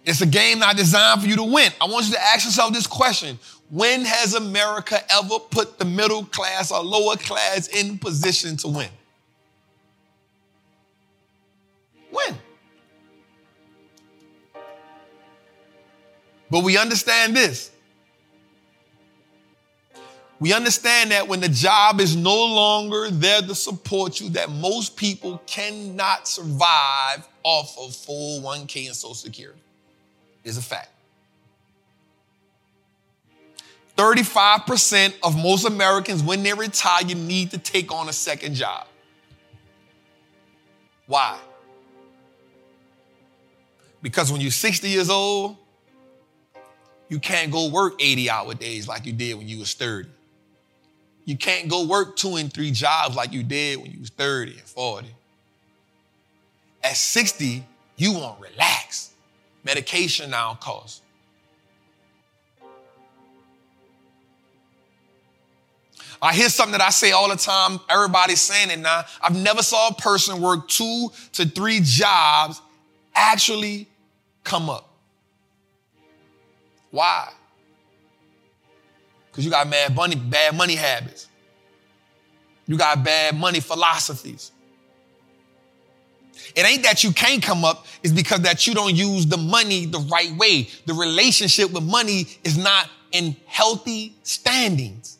It's 0.06 0.22
a 0.22 0.26
game 0.26 0.60
not 0.60 0.78
designed 0.78 1.22
for 1.22 1.28
you 1.28 1.36
to 1.36 1.44
win. 1.44 1.72
I 1.82 1.86
want 1.86 2.06
you 2.08 2.14
to 2.14 2.22
ask 2.22 2.46
yourself 2.46 2.74
this 2.74 2.88
question 2.88 3.38
When 3.70 4.06
has 4.06 4.34
America 4.34 5.00
ever 5.12 5.40
put 5.40 5.78
the 5.78 5.86
middle 5.86 6.26
class 6.26 6.72
or 6.72 6.82
lower 6.84 7.16
class 7.16 7.68
in 7.68 7.98
position 7.98 8.56
to 8.58 8.68
win? 8.68 8.90
When? 12.12 12.38
But 16.50 16.64
we 16.64 16.78
understand 16.78 17.36
this. 17.36 17.72
We 20.40 20.54
understand 20.54 21.12
that 21.12 21.28
when 21.28 21.42
the 21.42 21.50
job 21.50 22.00
is 22.00 22.16
no 22.16 22.46
longer 22.46 23.10
there 23.10 23.42
to 23.42 23.54
support 23.54 24.22
you, 24.22 24.30
that 24.30 24.50
most 24.50 24.96
people 24.96 25.42
cannot 25.46 26.28
survive 26.28 27.28
off 27.44 27.78
of 27.78 27.92
401k 27.92 28.88
and 28.88 28.96
Social 28.96 29.14
Security. 29.14 29.60
Is 30.46 30.58
a 30.58 30.62
fact. 30.62 30.90
35% 33.98 35.14
of 35.24 35.36
most 35.36 35.66
Americans, 35.66 36.24
when 36.24 36.42
they 36.42 36.54
retire, 36.54 37.04
need 37.04 37.52
to 37.52 37.58
take 37.58 37.92
on 37.92 38.08
a 38.08 38.14
second 38.14 38.54
job. 38.56 38.88
Why? 41.06 41.38
Because 44.02 44.32
when 44.32 44.40
you're 44.40 44.52
60 44.52 44.88
years 44.88 45.10
old, 45.10 45.58
you 47.10 47.20
can't 47.20 47.52
go 47.52 47.70
work 47.70 47.96
80 48.00 48.30
hour 48.30 48.54
days 48.54 48.88
like 48.88 49.06
you 49.06 49.12
did 49.12 49.38
when 49.38 49.50
you 49.50 49.60
was 49.60 49.74
30. 49.74 50.08
You 51.30 51.38
can't 51.38 51.68
go 51.68 51.86
work 51.86 52.16
two 52.16 52.38
and 52.38 52.52
three 52.52 52.72
jobs 52.72 53.16
like 53.16 53.34
you 53.34 53.44
did 53.44 53.80
when 53.80 53.92
you 53.92 54.00
was 54.00 54.10
30 54.10 54.54
and 54.54 54.62
40. 54.62 55.08
At 56.84 56.98
60, 56.98 57.64
you 57.98 58.14
want 58.14 58.42
to 58.42 58.50
relax. 58.50 59.12
Medication 59.64 60.32
now 60.32 60.56
costs. 60.56 61.04
I 66.20 66.34
hear 66.34 66.50
something 66.50 66.72
that 66.72 66.82
I 66.82 66.90
say 66.90 67.12
all 67.12 67.30
the 67.30 67.36
time. 67.36 67.80
Everybody's 67.88 68.42
saying 68.42 68.72
it 68.72 68.80
now. 68.80 69.04
I've 69.22 69.36
never 69.36 69.62
saw 69.62 69.90
a 69.90 69.94
person 69.94 70.42
work 70.42 70.68
two 70.68 71.12
to 71.34 71.46
three 71.46 71.80
jobs 71.84 72.60
actually 73.14 73.88
come 74.44 74.68
up. 74.68 74.92
Why? 76.90 77.30
Because 79.40 79.46
you 79.46 79.52
got 79.52 79.72
bad 79.72 79.96
money, 79.96 80.18
bad 80.18 80.54
money 80.54 80.76
habits. 80.76 81.30
You 82.68 82.76
got 82.76 83.06
bad 83.06 83.40
money 83.40 83.62
philosophies. 83.62 84.52
It 86.58 86.66
ain't 86.66 86.84
that 86.84 87.06
you 87.06 87.14
can't 87.14 87.42
come 87.42 87.64
up, 87.64 87.86
it's 88.04 88.12
because 88.12 88.42
that 88.42 88.68
you 88.68 88.74
don't 88.74 88.94
use 88.94 89.26
the 89.28 89.38
money 89.38 89.86
the 89.86 90.00
right 90.12 90.36
way. 90.36 90.68
The 90.88 90.94
relationship 90.94 91.72
with 91.72 91.84
money 91.86 92.28
is 92.44 92.58
not 92.58 92.90
in 93.14 93.34
healthy 93.46 94.14
standings. 94.24 95.20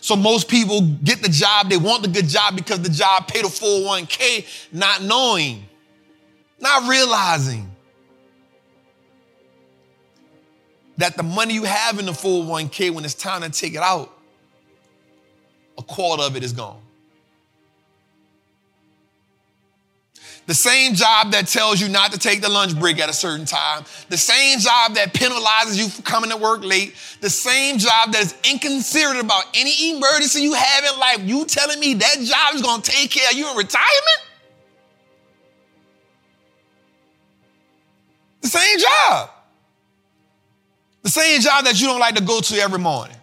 So 0.00 0.14
most 0.14 0.46
people 0.46 0.82
get 1.02 1.22
the 1.22 1.28
job, 1.28 1.70
they 1.70 1.76
want 1.76 2.04
the 2.04 2.08
good 2.08 2.28
job 2.28 2.54
because 2.54 2.82
the 2.82 2.88
job 2.88 3.26
paid 3.26 3.44
a 3.44 3.48
401k, 3.48 4.46
not 4.72 5.02
knowing, 5.02 5.64
not 6.60 6.88
realizing 6.88 7.73
that 10.98 11.16
the 11.16 11.22
money 11.22 11.54
you 11.54 11.64
have 11.64 11.98
in 11.98 12.06
the 12.06 12.12
401k, 12.12 12.90
when 12.90 13.04
it's 13.04 13.14
time 13.14 13.42
to 13.42 13.50
take 13.50 13.74
it 13.74 13.82
out, 13.82 14.10
a 15.76 15.82
quarter 15.82 16.22
of 16.22 16.36
it 16.36 16.44
is 16.44 16.52
gone. 16.52 16.80
The 20.46 20.54
same 20.54 20.94
job 20.94 21.32
that 21.32 21.46
tells 21.46 21.80
you 21.80 21.88
not 21.88 22.12
to 22.12 22.18
take 22.18 22.42
the 22.42 22.50
lunch 22.50 22.78
break 22.78 23.00
at 23.00 23.08
a 23.08 23.14
certain 23.14 23.46
time. 23.46 23.84
The 24.10 24.18
same 24.18 24.58
job 24.58 24.94
that 24.94 25.14
penalizes 25.14 25.78
you 25.78 25.88
for 25.88 26.02
coming 26.02 26.30
to 26.30 26.36
work 26.36 26.62
late. 26.62 26.94
The 27.20 27.30
same 27.30 27.78
job 27.78 28.12
that 28.12 28.20
is 28.20 28.34
inconsiderate 28.50 29.24
about 29.24 29.44
any 29.54 29.96
emergency 29.96 30.42
you 30.42 30.52
have 30.52 30.84
in 30.84 31.00
life. 31.00 31.20
You 31.20 31.46
telling 31.46 31.80
me 31.80 31.94
that 31.94 32.16
job 32.20 32.54
is 32.54 32.60
to 32.60 32.80
take 32.82 33.10
care 33.10 33.30
of 33.30 33.36
you 33.36 33.50
in 33.50 33.56
retirement? 33.56 34.20
The 38.42 38.48
same 38.48 38.78
job. 38.78 39.30
The 41.04 41.10
same 41.10 41.40
job 41.42 41.66
that 41.66 41.80
you 41.80 41.86
don't 41.86 42.00
like 42.00 42.14
to 42.16 42.22
go 42.22 42.40
to 42.40 42.56
every 42.56 42.78
morning. 42.78 43.16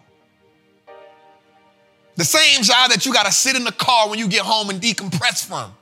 The 2.14 2.24
same 2.24 2.62
job 2.62 2.90
that 2.90 3.04
you 3.04 3.12
got 3.12 3.26
to 3.26 3.32
sit 3.32 3.56
in 3.56 3.64
the 3.64 3.72
car 3.72 4.08
when 4.08 4.20
you 4.20 4.28
get 4.28 4.42
home 4.42 4.70
and 4.70 4.80
decompress 4.80 5.44
from. 5.44 5.72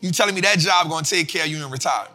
You 0.00 0.10
telling 0.10 0.34
me 0.34 0.40
that 0.40 0.58
job 0.58 0.88
gonna 0.90 1.04
take 1.04 1.28
care 1.28 1.44
of 1.44 1.48
you 1.48 1.64
in 1.64 1.70
retirement? 1.70 2.10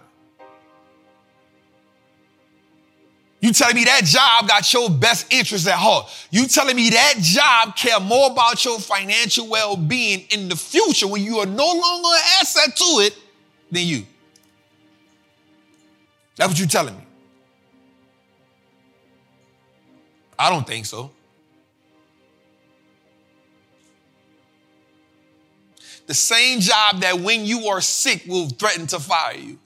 You 3.40 3.54
telling 3.54 3.76
me 3.76 3.86
that 3.86 4.04
job 4.04 4.50
got 4.50 4.74
your 4.74 4.90
best 4.90 5.32
interests 5.32 5.68
at 5.68 5.76
heart? 5.76 6.10
You 6.32 6.48
telling 6.48 6.76
me 6.76 6.90
that 6.90 7.14
job 7.20 7.78
care 7.78 8.00
more 8.02 8.30
about 8.30 8.66
your 8.66 8.80
financial 8.80 9.48
well-being 9.48 10.26
in 10.32 10.50
the 10.50 10.56
future 10.58 11.08
when 11.08 11.24
you 11.24 11.38
are 11.38 11.46
no 11.46 11.66
longer 11.66 12.10
an 12.10 12.22
asset 12.42 12.76
to 12.76 12.84
it 13.06 13.18
than 13.72 13.86
you? 13.86 14.06
That's 16.38 16.50
what 16.50 16.60
you're 16.60 16.68
telling 16.68 16.96
me. 16.96 17.04
I 20.40 20.50
don't 20.50 20.66
think 20.66 20.86
so. 20.86 21.12
The 26.06 26.14
same 26.14 26.62
job 26.62 27.02
that 27.02 27.20
when 27.20 27.46
you 27.46 27.68
are 27.68 27.82
sick 27.82 28.24
will 28.28 28.48
threaten 28.48 28.88
to 28.88 29.00
fire 29.00 29.36
you. 29.36 29.60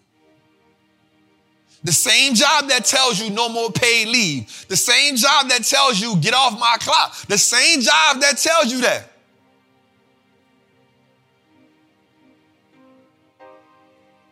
The 1.83 1.91
same 1.91 2.35
job 2.35 2.69
that 2.69 2.85
tells 2.85 3.19
you 3.19 3.31
no 3.31 3.49
more 3.49 3.71
paid 3.71 4.07
leave. 4.07 4.65
The 4.67 4.77
same 4.77 5.15
job 5.15 5.49
that 5.49 5.63
tells 5.63 5.99
you 5.99 6.15
get 6.17 6.33
off 6.33 6.59
my 6.59 6.77
clock. 6.79 7.15
The 7.27 7.37
same 7.37 7.81
job 7.81 8.21
that 8.21 8.37
tells 8.37 8.71
you 8.71 8.81
that. 8.81 9.11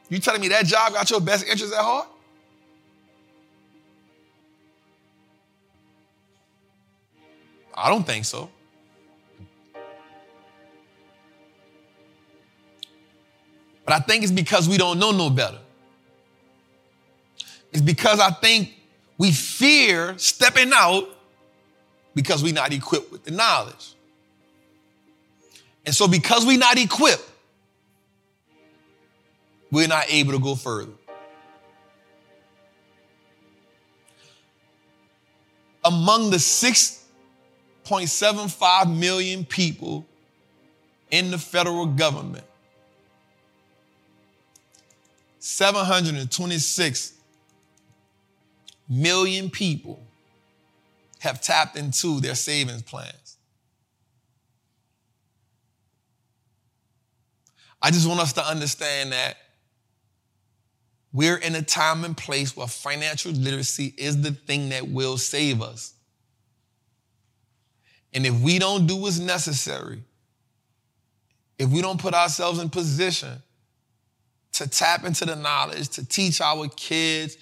You 0.09 0.19
telling 0.19 0.41
me 0.41 0.47
that 0.47 0.65
job 0.65 0.93
got 0.93 1.09
your 1.09 1.21
best 1.21 1.45
interest 1.47 1.73
at 1.73 1.81
heart? 1.81 2.07
I 7.79 7.89
don't 7.89 8.05
think 8.05 8.25
so. 8.25 8.49
But 13.85 13.93
I 13.93 13.99
think 13.99 14.23
it's 14.23 14.31
because 14.31 14.67
we 14.67 14.77
don't 14.77 14.99
know 14.99 15.11
no 15.11 15.29
better. 15.29 15.59
It's 17.71 17.81
because 17.81 18.19
I 18.19 18.31
think 18.31 18.75
we 19.17 19.31
fear 19.31 20.17
stepping 20.17 20.71
out 20.73 21.07
because 22.13 22.43
we're 22.43 22.53
not 22.53 22.73
equipped 22.73 23.11
with 23.11 23.23
the 23.23 23.31
knowledge. 23.31 23.95
And 25.85 25.95
so, 25.95 26.07
because 26.07 26.45
we're 26.45 26.57
not 26.57 26.77
equipped, 26.77 27.27
we're 29.71 29.87
not 29.87 30.05
able 30.09 30.33
to 30.33 30.39
go 30.39 30.55
further. 30.55 30.91
Among 35.83 36.29
the 36.29 36.39
6.75 37.89 38.95
million 38.95 39.43
people 39.43 40.05
in 41.09 41.31
the 41.31 41.39
federal 41.39 41.87
government, 41.87 42.45
726 45.39 47.13
million 48.87 49.49
people 49.49 50.03
have 51.19 51.41
tapped 51.41 51.75
into 51.77 52.19
their 52.19 52.35
savings 52.35 52.83
plans. 52.83 53.37
I 57.81 57.91
just 57.91 58.07
want 58.07 58.19
us 58.19 58.33
to 58.33 58.45
understand 58.45 59.13
that 59.13 59.37
we're 61.11 61.37
in 61.37 61.55
a 61.55 61.61
time 61.61 62.03
and 62.03 62.15
place 62.15 62.55
where 62.55 62.67
financial 62.67 63.31
literacy 63.31 63.95
is 63.97 64.21
the 64.21 64.31
thing 64.31 64.69
that 64.69 64.87
will 64.87 65.17
save 65.17 65.61
us. 65.61 65.93
And 68.13 68.25
if 68.25 68.33
we 68.39 68.59
don't 68.59 68.87
do 68.87 68.95
what's 68.95 69.19
necessary, 69.19 70.01
if 71.57 71.69
we 71.69 71.81
don't 71.81 71.99
put 71.99 72.13
ourselves 72.13 72.59
in 72.59 72.69
position 72.69 73.41
to 74.53 74.67
tap 74.67 75.05
into 75.05 75.25
the 75.25 75.35
knowledge, 75.35 75.89
to 75.89 76.05
teach 76.05 76.41
our 76.41 76.67
kids, 76.69 77.37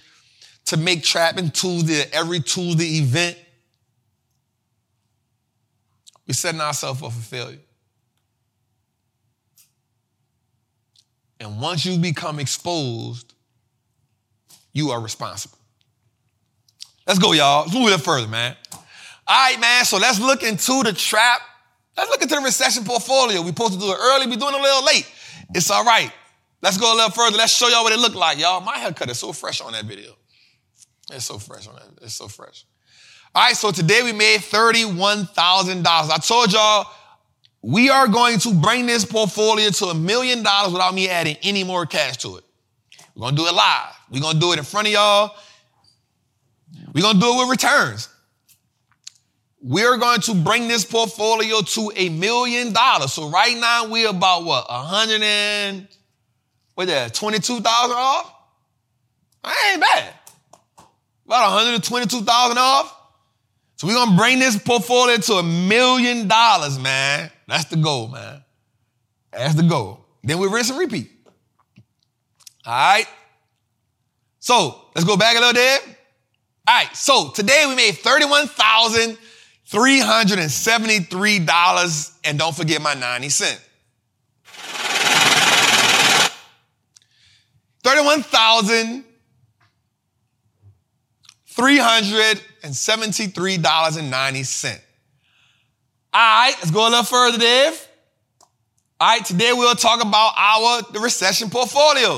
to 0.65 0.77
make 0.77 1.03
trapping 1.03 1.49
Tuesday 1.49 2.03
every 2.11 2.41
Tuesday 2.41 2.98
event, 2.98 3.38
we're 6.27 6.34
setting 6.34 6.60
ourselves 6.60 7.02
up 7.02 7.14
for 7.14 7.22
failure. 7.22 7.60
And 11.39 11.61
once 11.61 11.85
you 11.85 11.98
become 11.98 12.39
exposed, 12.39 13.34
you 14.73 14.89
are 14.89 14.99
responsible. 14.99 15.57
Let's 17.06 17.19
go, 17.19 17.31
y'all. 17.31 17.61
Let's 17.61 17.73
move 17.73 17.84
a 17.84 17.85
little 17.85 17.99
further, 17.99 18.27
man. 18.27 18.56
All 19.27 19.35
right, 19.35 19.59
man. 19.59 19.85
So 19.85 19.97
let's 19.97 20.19
look 20.19 20.43
into 20.43 20.83
the 20.83 20.93
trap. 20.93 21.41
Let's 21.97 22.09
look 22.09 22.21
into 22.21 22.35
the 22.35 22.41
recession 22.41 22.83
portfolio. 22.83 23.41
We're 23.41 23.47
supposed 23.47 23.73
to 23.73 23.79
do 23.79 23.91
it 23.91 23.97
early. 23.99 24.27
We're 24.27 24.37
doing 24.37 24.53
it 24.53 24.59
a 24.59 24.63
little 24.63 24.85
late. 24.85 25.11
It's 25.53 25.69
all 25.69 25.83
right. 25.83 26.11
Let's 26.61 26.77
go 26.77 26.93
a 26.93 26.95
little 26.95 27.11
further. 27.11 27.37
Let's 27.37 27.55
show 27.55 27.67
y'all 27.67 27.83
what 27.83 27.93
it 27.93 27.99
looked 27.99 28.15
like, 28.15 28.39
y'all. 28.39 28.61
My 28.61 28.77
haircut 28.77 29.09
is 29.09 29.19
so 29.19 29.33
fresh 29.33 29.61
on 29.61 29.73
that 29.73 29.85
video. 29.85 30.11
It's 31.11 31.25
so 31.25 31.37
fresh 31.39 31.67
on 31.67 31.75
that. 31.75 32.03
It's 32.03 32.13
so 32.13 32.27
fresh. 32.27 32.65
All 33.35 33.43
right, 33.43 33.55
so 33.55 33.71
today 33.71 34.01
we 34.03 34.13
made 34.13 34.39
$31,000. 34.39 35.85
I 35.85 36.17
told 36.17 36.51
y'all 36.51 36.87
we 37.61 37.89
are 37.89 38.07
going 38.07 38.39
to 38.39 38.53
bring 38.53 38.85
this 38.85 39.05
portfolio 39.05 39.69
to 39.69 39.85
a 39.87 39.93
million 39.93 40.43
dollars 40.43 40.73
without 40.73 40.93
me 40.93 41.09
adding 41.09 41.37
any 41.43 41.63
more 41.63 41.85
cash 41.85 42.17
to 42.17 42.37
it. 42.37 42.43
We're 43.15 43.21
going 43.21 43.35
to 43.35 43.41
do 43.41 43.47
it 43.47 43.53
live. 43.53 43.93
We're 44.11 44.21
going 44.21 44.35
to 44.35 44.39
do 44.39 44.53
it 44.53 44.59
in 44.59 44.65
front 44.65 44.87
of 44.87 44.93
y'all. 44.93 45.35
We're 46.93 47.01
going 47.01 47.15
to 47.15 47.19
do 47.19 47.33
it 47.33 47.39
with 47.39 47.49
returns. 47.49 48.09
We're 49.61 49.97
going 49.97 50.21
to 50.21 50.35
bring 50.35 50.67
this 50.67 50.85
portfolio 50.85 51.61
to 51.61 51.91
a 51.95 52.09
million 52.09 52.73
dollars. 52.73 53.13
So 53.13 53.29
right 53.29 53.57
now 53.57 53.89
we're 53.89 54.09
about 54.09 54.43
what? 54.43 54.65
A 54.69 54.81
hundred 54.81 55.21
and 55.23 55.88
what 56.75 56.88
that, 56.88 57.15
22,000 57.15 57.65
off? 57.97 58.34
That 59.43 59.71
ain't 59.71 59.81
bad. 59.81 60.13
About 61.25 61.55
122,000 61.55 62.57
off. 62.57 62.93
So 63.77 63.88
we're 63.88 63.93
gonna 63.93 64.15
bring 64.17 64.39
this 64.39 64.57
portfolio 64.57 65.17
to 65.17 65.34
a 65.34 65.43
million 65.43 66.27
dollars, 66.27 66.79
man. 66.79 67.31
That's 67.47 67.65
the 67.65 67.77
goal, 67.77 68.07
man. 68.09 68.43
That's 69.31 69.55
the 69.55 69.63
goal. 69.63 70.05
Then 70.23 70.39
we 70.39 70.47
rinse 70.47 70.69
and 70.69 70.79
repeat. 70.79 71.11
All 72.65 72.73
right. 72.73 73.07
So 74.39 74.81
let's 74.95 75.07
go 75.07 75.15
back 75.15 75.35
a 75.35 75.39
little 75.39 75.53
bit. 75.53 75.84
All 76.67 76.75
right. 76.75 76.95
So 76.95 77.31
today 77.31 77.65
we 77.67 77.75
made 77.75 77.95
$31,373 79.69 82.18
and 82.23 82.39
don't 82.39 82.56
forget 82.56 82.81
my 82.81 82.94
90 82.94 83.30
cents. 83.30 83.68
Thirty-one 87.88 88.23
thousand 88.23 89.06
three 91.45 91.77
hundred 91.77 92.44
and 92.61 92.76
seventy-three 92.76 93.60
dollars 93.60 93.95
and 93.95 94.11
ninety 94.11 94.44
cents. 94.44 94.81
All 96.14 96.19
right, 96.19 96.53
let's 96.57 96.72
go 96.72 96.85
a 96.85 96.89
little 96.89 97.06
further, 97.06 97.38
Dave. 97.38 97.88
All 98.99 99.07
right, 99.07 99.23
today 99.23 99.53
we'll 99.53 99.73
talk 99.76 100.02
about 100.02 100.34
our 100.35 100.81
the 100.91 100.99
recession 100.99 101.49
portfolio. 101.49 102.15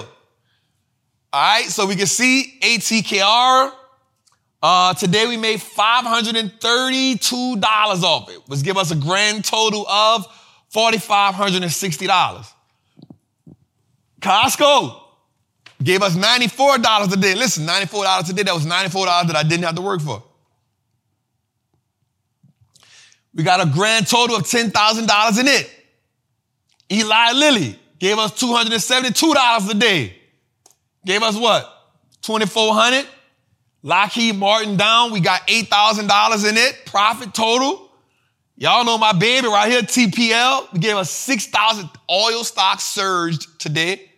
All 1.31 1.33
right, 1.33 1.65
so 1.65 1.85
we 1.85 1.95
can 1.95 2.07
see 2.07 2.57
ATKR 2.63 3.71
Uh, 4.61 4.93
today 4.93 5.25
we 5.25 5.37
made 5.37 5.59
$532 5.59 7.63
off 8.03 8.29
it, 8.29 8.41
which 8.47 8.61
give 8.61 8.77
us 8.77 8.91
a 8.91 8.95
grand 8.95 9.45
total 9.45 9.87
of 9.87 10.27
$4,560. 10.73 12.45
Costco 14.19 15.01
gave 15.81 16.01
us 16.01 16.17
$94 16.17 17.13
a 17.13 17.15
day. 17.15 17.35
Listen, 17.35 17.65
$94 17.65 18.29
a 18.29 18.33
day, 18.33 18.43
that 18.43 18.53
was 18.53 18.65
$94 18.65 19.27
that 19.27 19.37
I 19.37 19.43
didn't 19.43 19.63
have 19.63 19.75
to 19.75 19.81
work 19.81 20.01
for. 20.01 20.21
We 23.33 23.43
got 23.43 23.65
a 23.65 23.71
grand 23.71 24.07
total 24.07 24.35
of 24.35 24.43
$10,000 24.43 25.39
in 25.39 25.47
it. 25.47 25.71
Eli 26.91 27.31
Lilly 27.31 27.79
gave 27.97 28.17
us 28.17 28.33
$272 28.41 29.69
a 29.69 29.73
day. 29.75 30.17
Gave 31.05 31.23
us 31.23 31.37
what? 31.37 31.63
2400 32.23 33.07
Lockheed 33.81 34.35
Martin 34.35 34.75
down, 34.75 35.11
we 35.11 35.21
got 35.21 35.47
$8,000 35.47 36.49
in 36.49 36.57
it, 36.57 36.85
profit 36.85 37.33
total. 37.33 37.89
Y'all 38.57 38.83
know 38.83 38.97
my 38.97 39.13
baby 39.13 39.47
right 39.47 39.71
here, 39.71 39.81
TPL. 39.81 40.73
We 40.73 40.79
gave 40.79 40.97
us 40.97 41.09
6,000 41.09 41.89
oil 42.11 42.43
stock 42.43 42.81
surged 42.81 43.57
today. 43.57 44.11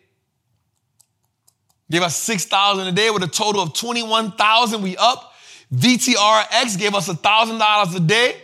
Gave 1.91 2.01
us 2.01 2.17
6,000 2.17 2.88
a 2.88 2.91
day 2.91 3.11
with 3.11 3.21
a 3.21 3.27
total 3.27 3.61
of 3.61 3.73
21,000. 3.73 4.81
We 4.81 4.97
up. 4.97 5.33
VTRX 5.71 6.79
gave 6.79 6.95
us 6.95 7.07
$1,000 7.07 7.95
a 7.95 7.99
day. 7.99 8.35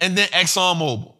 And 0.00 0.16
then 0.16 0.28
ExxonMobil. 0.28 1.14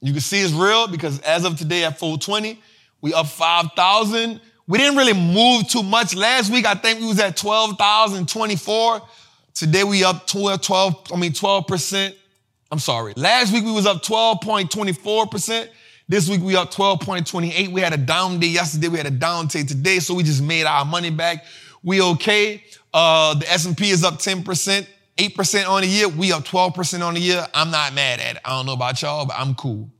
You 0.00 0.12
can 0.12 0.20
see 0.20 0.40
it's 0.42 0.52
real 0.52 0.86
because 0.86 1.18
as 1.20 1.44
of 1.44 1.58
today 1.58 1.82
at 1.84 1.98
420, 1.98 2.60
we 3.00 3.12
up 3.12 3.26
5,000. 3.26 4.40
We 4.66 4.78
didn't 4.78 4.96
really 4.96 5.12
move 5.12 5.68
too 5.68 5.82
much. 5.82 6.14
Last 6.14 6.50
week, 6.50 6.64
I 6.66 6.74
think 6.74 7.00
we 7.00 7.06
was 7.06 7.20
at 7.20 7.36
12,024. 7.36 9.02
Today 9.52 9.84
we 9.84 10.04
up 10.04 10.26
12, 10.26 10.60
12, 10.62 11.12
I 11.12 11.16
mean 11.16 11.32
12%. 11.32 12.14
I'm 12.72 12.78
sorry. 12.78 13.12
Last 13.16 13.52
week 13.52 13.64
we 13.64 13.72
was 13.72 13.86
up 13.86 14.02
12.24%. 14.02 15.68
This 16.08 16.28
week 16.28 16.40
we 16.40 16.56
up 16.56 16.72
12.28. 16.72 17.68
We 17.68 17.80
had 17.80 17.92
a 17.92 17.98
down 17.98 18.40
day 18.40 18.48
yesterday. 18.48 18.88
We 18.88 18.96
had 18.96 19.06
a 19.06 19.10
down 19.10 19.46
day 19.46 19.64
today. 19.64 19.98
So 20.00 20.14
we 20.14 20.22
just 20.22 20.42
made 20.42 20.64
our 20.64 20.84
money 20.84 21.10
back. 21.10 21.44
We 21.82 22.00
okay. 22.00 22.64
Uh, 22.92 23.34
the 23.34 23.50
S&P 23.50 23.90
is 23.90 24.02
up 24.02 24.14
10%, 24.14 24.86
8% 25.16 25.68
on 25.68 25.82
the 25.82 25.86
year. 25.86 26.08
We 26.08 26.32
up 26.32 26.44
12% 26.44 27.02
on 27.02 27.14
the 27.14 27.20
year. 27.20 27.46
I'm 27.52 27.70
not 27.70 27.92
mad 27.94 28.20
at 28.20 28.36
it. 28.36 28.42
I 28.44 28.50
don't 28.50 28.66
know 28.66 28.72
about 28.72 29.00
y'all, 29.02 29.26
but 29.26 29.36
I'm 29.38 29.54
cool. 29.54 29.90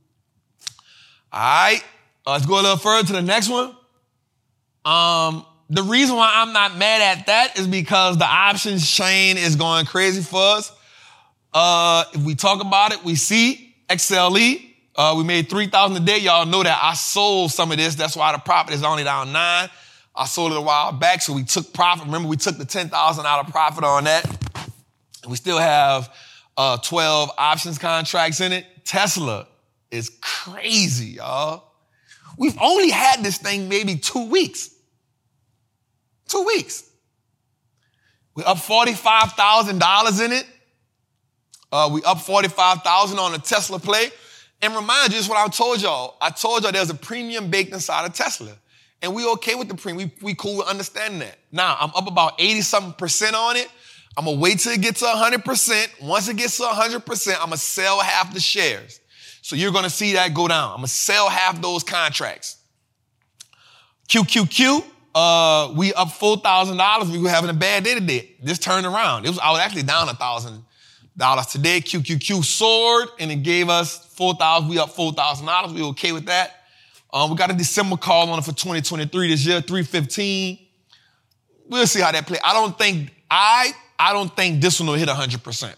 All 1.31 1.39
right. 1.39 1.83
Let's 2.25 2.45
go 2.45 2.55
a 2.55 2.61
little 2.61 2.77
further 2.77 3.07
to 3.07 3.13
the 3.13 3.21
next 3.21 3.49
one. 3.49 3.75
Um, 4.85 5.45
the 5.69 5.81
reason 5.81 6.15
why 6.15 6.31
I'm 6.35 6.53
not 6.53 6.77
mad 6.77 7.01
at 7.01 7.25
that 7.25 7.57
is 7.57 7.67
because 7.67 8.17
the 8.17 8.25
options 8.25 8.89
chain 8.89 9.37
is 9.37 9.55
going 9.55 9.85
crazy 9.85 10.21
for 10.21 10.39
us. 10.57 10.71
Uh, 11.53 12.03
if 12.13 12.21
we 12.21 12.35
talk 12.35 12.61
about 12.61 12.91
it, 12.91 13.03
we 13.03 13.15
see 13.15 13.75
XLE. 13.89 14.61
Uh, 14.95 15.15
we 15.17 15.23
made 15.23 15.49
3,000 15.49 15.97
a 15.97 16.05
day. 16.05 16.19
Y'all 16.19 16.45
know 16.45 16.61
that 16.61 16.79
I 16.81 16.93
sold 16.93 17.51
some 17.51 17.71
of 17.71 17.77
this. 17.77 17.95
That's 17.95 18.15
why 18.15 18.31
the 18.31 18.37
profit 18.37 18.73
is 18.73 18.83
only 18.83 19.03
down 19.03 19.33
nine. 19.33 19.69
I 20.15 20.25
sold 20.25 20.51
it 20.51 20.57
a 20.57 20.61
while 20.61 20.91
back, 20.91 21.21
so 21.21 21.33
we 21.33 21.43
took 21.43 21.73
profit. 21.73 22.05
Remember, 22.05 22.29
we 22.29 22.37
took 22.37 22.57
the 22.57 22.65
10,000 22.65 23.25
out 23.25 23.45
of 23.45 23.51
profit 23.51 23.83
on 23.83 24.05
that. 24.05 24.25
We 25.27 25.35
still 25.35 25.57
have 25.57 26.13
uh, 26.55 26.77
12 26.77 27.31
options 27.37 27.77
contracts 27.77 28.39
in 28.39 28.53
it. 28.53 28.65
Tesla 28.85 29.47
is 29.91 30.11
crazy, 30.21 31.13
y'all. 31.13 31.63
We've 32.37 32.57
only 32.61 32.91
had 32.91 33.23
this 33.23 33.37
thing 33.37 33.67
maybe 33.67 33.97
two 33.97 34.29
weeks. 34.29 34.74
Two 36.27 36.43
weeks. 36.43 36.89
We 38.35 38.43
up 38.43 38.57
$45,000 38.57 40.25
in 40.25 40.31
it. 40.31 40.45
Uh, 41.71 41.89
we 41.91 42.03
up 42.03 42.19
45,000 42.19 43.17
on 43.17 43.31
the 43.31 43.39
Tesla 43.39 43.79
play. 43.79 44.09
And 44.61 44.75
remind 44.75 45.11
you, 45.11 45.17
this 45.17 45.25
is 45.25 45.29
what 45.29 45.37
I 45.37 45.47
told 45.49 45.81
y'all. 45.81 46.17
I 46.21 46.29
told 46.29 46.63
y'all 46.63 46.71
there's 46.71 46.89
a 46.89 46.95
premium 46.95 47.49
baked 47.49 47.73
inside 47.73 48.05
of 48.05 48.13
Tesla. 48.13 48.51
And 49.01 49.13
we 49.13 49.27
okay 49.33 49.55
with 49.55 49.67
the 49.67 49.75
premium. 49.75 50.09
We, 50.21 50.27
we 50.27 50.35
cool 50.35 50.57
with 50.57 50.67
understanding 50.67 51.19
that. 51.19 51.37
Now, 51.51 51.77
I'm 51.79 51.91
up 51.95 52.07
about 52.07 52.33
80 52.39 52.61
something 52.61 52.93
percent 52.93 53.35
on 53.35 53.55
it. 53.55 53.69
I'm 54.17 54.25
gonna 54.25 54.37
wait 54.37 54.59
till 54.59 54.71
it 54.71 54.81
gets 54.81 55.01
to 55.01 55.05
100%. 55.05 56.01
Once 56.01 56.29
it 56.29 56.37
gets 56.37 56.57
to 56.57 56.63
100%, 56.63 57.33
I'm 57.33 57.45
gonna 57.45 57.57
sell 57.57 57.99
half 57.99 58.33
the 58.33 58.39
shares. 58.39 59.01
So 59.41 59.55
you're 59.55 59.73
gonna 59.73 59.89
see 59.89 60.13
that 60.13 60.33
go 60.33 60.47
down. 60.47 60.71
I'm 60.71 60.77
gonna 60.77 60.87
sell 60.87 61.29
half 61.29 61.61
those 61.61 61.83
contracts. 61.83 62.57
QQQ, 64.07 64.83
uh, 65.15 65.71
we 65.75 65.93
up 65.93 66.11
four 66.11 66.37
thousand 66.37 66.75
dollars. 66.75 67.09
We 67.09 67.19
were 67.19 67.29
having 67.29 67.49
a 67.49 67.53
bad 67.53 67.85
day 67.85 67.93
today. 67.93 68.35
This 68.43 68.59
turned 68.59 68.85
around. 68.85 69.25
It 69.25 69.29
was 69.29 69.39
I 69.39 69.51
was 69.51 69.61
actually 69.61 69.83
down 69.83 70.09
a 70.09 70.13
thousand 70.13 70.63
dollars 71.17 71.47
today. 71.47 71.79
QQQ 71.79 72.43
soared 72.43 73.07
and 73.19 73.31
it 73.31 73.41
gave 73.41 73.69
us 73.69 74.05
four 74.13 74.35
thousand. 74.35 74.69
We 74.69 74.77
up 74.77 74.89
four 74.89 75.13
thousand 75.13 75.45
dollars. 75.45 75.71
We 75.71 75.81
okay 75.83 76.11
with 76.11 76.25
that. 76.25 76.51
Um, 77.13 77.31
we 77.31 77.37
got 77.37 77.49
a 77.49 77.53
December 77.53 77.95
call 77.95 78.29
on 78.29 78.39
it 78.39 78.41
for 78.41 78.51
2023 78.51 79.29
this 79.29 79.45
year, 79.45 79.61
315. 79.61 80.59
We'll 81.69 81.87
see 81.87 82.01
how 82.01 82.11
that 82.11 82.27
play. 82.27 82.39
I 82.43 82.51
don't 82.51 82.77
think 82.77 83.09
I 83.31 83.71
I 83.97 84.11
don't 84.11 84.35
think 84.35 84.61
this 84.61 84.81
one 84.81 84.87
will 84.87 84.95
hit 84.95 85.07
100 85.07 85.41
percent. 85.41 85.77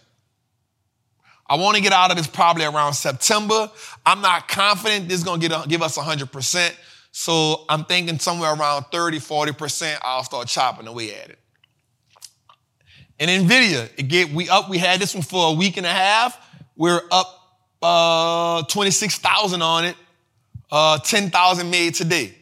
I 1.48 1.54
want 1.54 1.76
to 1.76 1.82
get 1.82 1.92
out 1.92 2.10
of 2.10 2.16
this 2.16 2.26
probably 2.26 2.64
around 2.64 2.94
September. 2.94 3.70
I'm 4.04 4.20
not 4.20 4.48
confident 4.48 5.08
this 5.08 5.18
is 5.18 5.24
going 5.24 5.40
to 5.40 5.48
get, 5.48 5.68
give 5.68 5.80
us 5.80 5.96
100%. 5.96 6.76
So 7.10 7.64
I'm 7.68 7.84
thinking 7.84 8.18
somewhere 8.18 8.52
around 8.52 8.84
30, 8.92 9.18
40%, 9.18 9.98
I'll 10.02 10.24
start 10.24 10.48
chopping 10.48 10.86
away 10.86 11.14
at 11.14 11.30
it. 11.30 11.38
And 13.20 13.48
NVIDIA, 13.48 14.08
get, 14.08 14.30
we 14.30 14.48
up, 14.48 14.68
we 14.68 14.78
had 14.78 15.00
this 15.00 15.14
one 15.14 15.22
for 15.22 15.50
a 15.50 15.52
week 15.52 15.76
and 15.76 15.86
a 15.86 15.92
half. 15.92 16.38
We're 16.76 17.02
up 17.10 17.38
uh, 17.82 18.62
26,000 18.64 19.62
on 19.62 19.84
it, 19.84 19.96
uh, 20.70 20.98
10,000 20.98 21.70
made 21.70 21.94
today. 21.94 22.34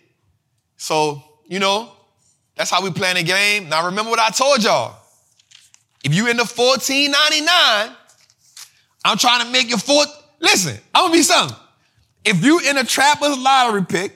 So, 0.76 1.22
you 1.46 1.58
know, 1.58 1.92
that's 2.56 2.70
how 2.70 2.82
we 2.82 2.90
play 2.90 3.14
the 3.14 3.22
game. 3.22 3.68
Now 3.68 3.86
remember 3.86 4.10
what 4.10 4.20
I 4.20 4.30
told 4.30 4.62
y'all. 4.62 4.96
If 6.04 6.14
you 6.14 6.28
in 6.28 6.36
the 6.36 6.44
1499, 6.44 7.96
I'm 9.04 9.18
trying 9.18 9.44
to 9.44 9.52
make 9.52 9.68
your 9.68 9.78
fourth. 9.78 10.08
Listen, 10.40 10.76
I'm 10.94 11.04
gonna 11.04 11.12
be 11.12 11.22
something. 11.22 11.56
If 12.24 12.44
you 12.44 12.60
in 12.60 12.76
a 12.76 12.84
trapper's 12.84 13.38
lottery 13.38 13.84
pick, 13.84 14.12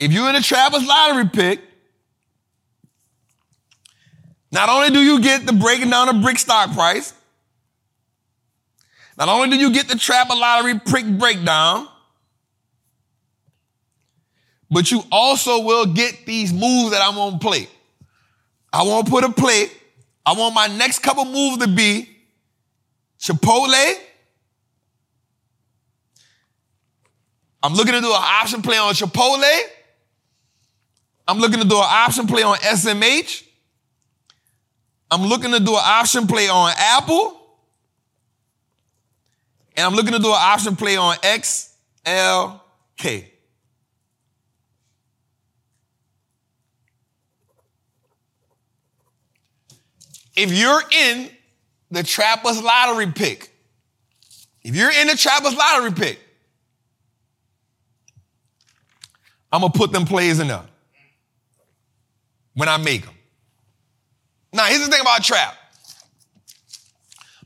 if 0.00 0.10
you're 0.10 0.28
in 0.30 0.34
a 0.34 0.40
trapper's 0.40 0.84
lottery 0.86 1.28
pick, 1.28 1.60
not 4.50 4.68
only 4.68 4.90
do 4.90 5.00
you 5.00 5.20
get 5.20 5.46
the 5.46 5.52
breaking 5.52 5.90
down 5.90 6.08
of 6.08 6.22
brick 6.22 6.38
stock 6.38 6.72
price, 6.72 7.12
not 9.16 9.28
only 9.28 9.50
do 9.50 9.56
you 9.56 9.72
get 9.72 9.86
the 9.86 9.96
trapper 9.96 10.34
lottery 10.34 10.80
prick 10.80 11.06
breakdown, 11.06 11.86
but 14.70 14.90
you 14.90 15.02
also 15.12 15.60
will 15.60 15.84
get 15.84 16.24
these 16.24 16.52
moves 16.52 16.92
that 16.92 17.02
I'm 17.02 17.14
gonna 17.14 17.38
play. 17.38 17.68
I 18.72 18.84
want 18.84 19.06
to 19.06 19.10
put 19.10 19.24
a 19.24 19.30
play. 19.30 19.66
I 20.24 20.32
want 20.32 20.54
my 20.54 20.68
next 20.68 21.00
couple 21.00 21.26
moves 21.26 21.58
to 21.58 21.68
be 21.68 22.08
Chipotle. 23.18 23.94
I'm 27.62 27.74
looking 27.74 27.92
to 27.92 28.00
do 28.00 28.06
an 28.06 28.14
option 28.16 28.62
play 28.62 28.78
on 28.78 28.94
Chipotle. 28.94 29.60
I'm 31.26 31.38
looking 31.38 31.60
to 31.60 31.68
do 31.68 31.76
an 31.76 31.84
option 31.86 32.26
play 32.26 32.42
on 32.42 32.56
SMH. 32.58 33.44
I'm 35.10 35.22
looking 35.22 35.52
to 35.52 35.60
do 35.60 35.72
an 35.72 35.82
option 35.82 36.26
play 36.26 36.48
on 36.48 36.72
Apple. 36.76 37.36
And 39.76 39.86
I'm 39.86 39.94
looking 39.94 40.12
to 40.12 40.18
do 40.18 40.28
an 40.28 40.38
option 40.38 40.76
play 40.76 40.96
on 40.96 41.16
XLK. 41.16 42.60
if 50.40 50.52
you're 50.52 50.82
in 50.90 51.28
the 51.90 52.02
Trappers 52.02 52.62
lottery 52.62 53.12
pick, 53.12 53.52
if 54.62 54.74
you're 54.74 54.90
in 54.90 55.08
the 55.08 55.16
Trappers 55.16 55.54
lottery 55.54 55.92
pick, 55.92 56.18
I'm 59.52 59.60
gonna 59.60 59.72
put 59.72 59.92
them 59.92 60.06
plays 60.06 60.38
in 60.38 60.48
there 60.48 60.62
when 62.54 62.68
I 62.68 62.76
make 62.76 63.04
them. 63.04 63.14
Now, 64.52 64.64
here's 64.64 64.84
the 64.84 64.90
thing 64.90 65.00
about 65.00 65.22
trap. 65.22 65.56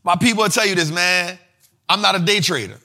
My 0.02 0.16
people 0.16 0.42
will 0.42 0.50
tell 0.50 0.66
you 0.66 0.74
this, 0.74 0.90
man. 0.90 1.38
I'm 1.88 2.00
not 2.00 2.14
a 2.14 2.18
day 2.18 2.40
trader. 2.40 2.78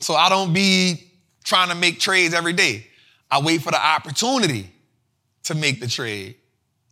So 0.00 0.14
I 0.14 0.28
don't 0.28 0.52
be 0.52 1.10
trying 1.44 1.68
to 1.68 1.74
make 1.74 1.98
trades 1.98 2.34
every 2.34 2.52
day. 2.52 2.86
I 3.30 3.40
wait 3.40 3.62
for 3.62 3.70
the 3.70 3.84
opportunity 3.84 4.70
to 5.44 5.54
make 5.54 5.80
the 5.80 5.88
trade 5.88 6.36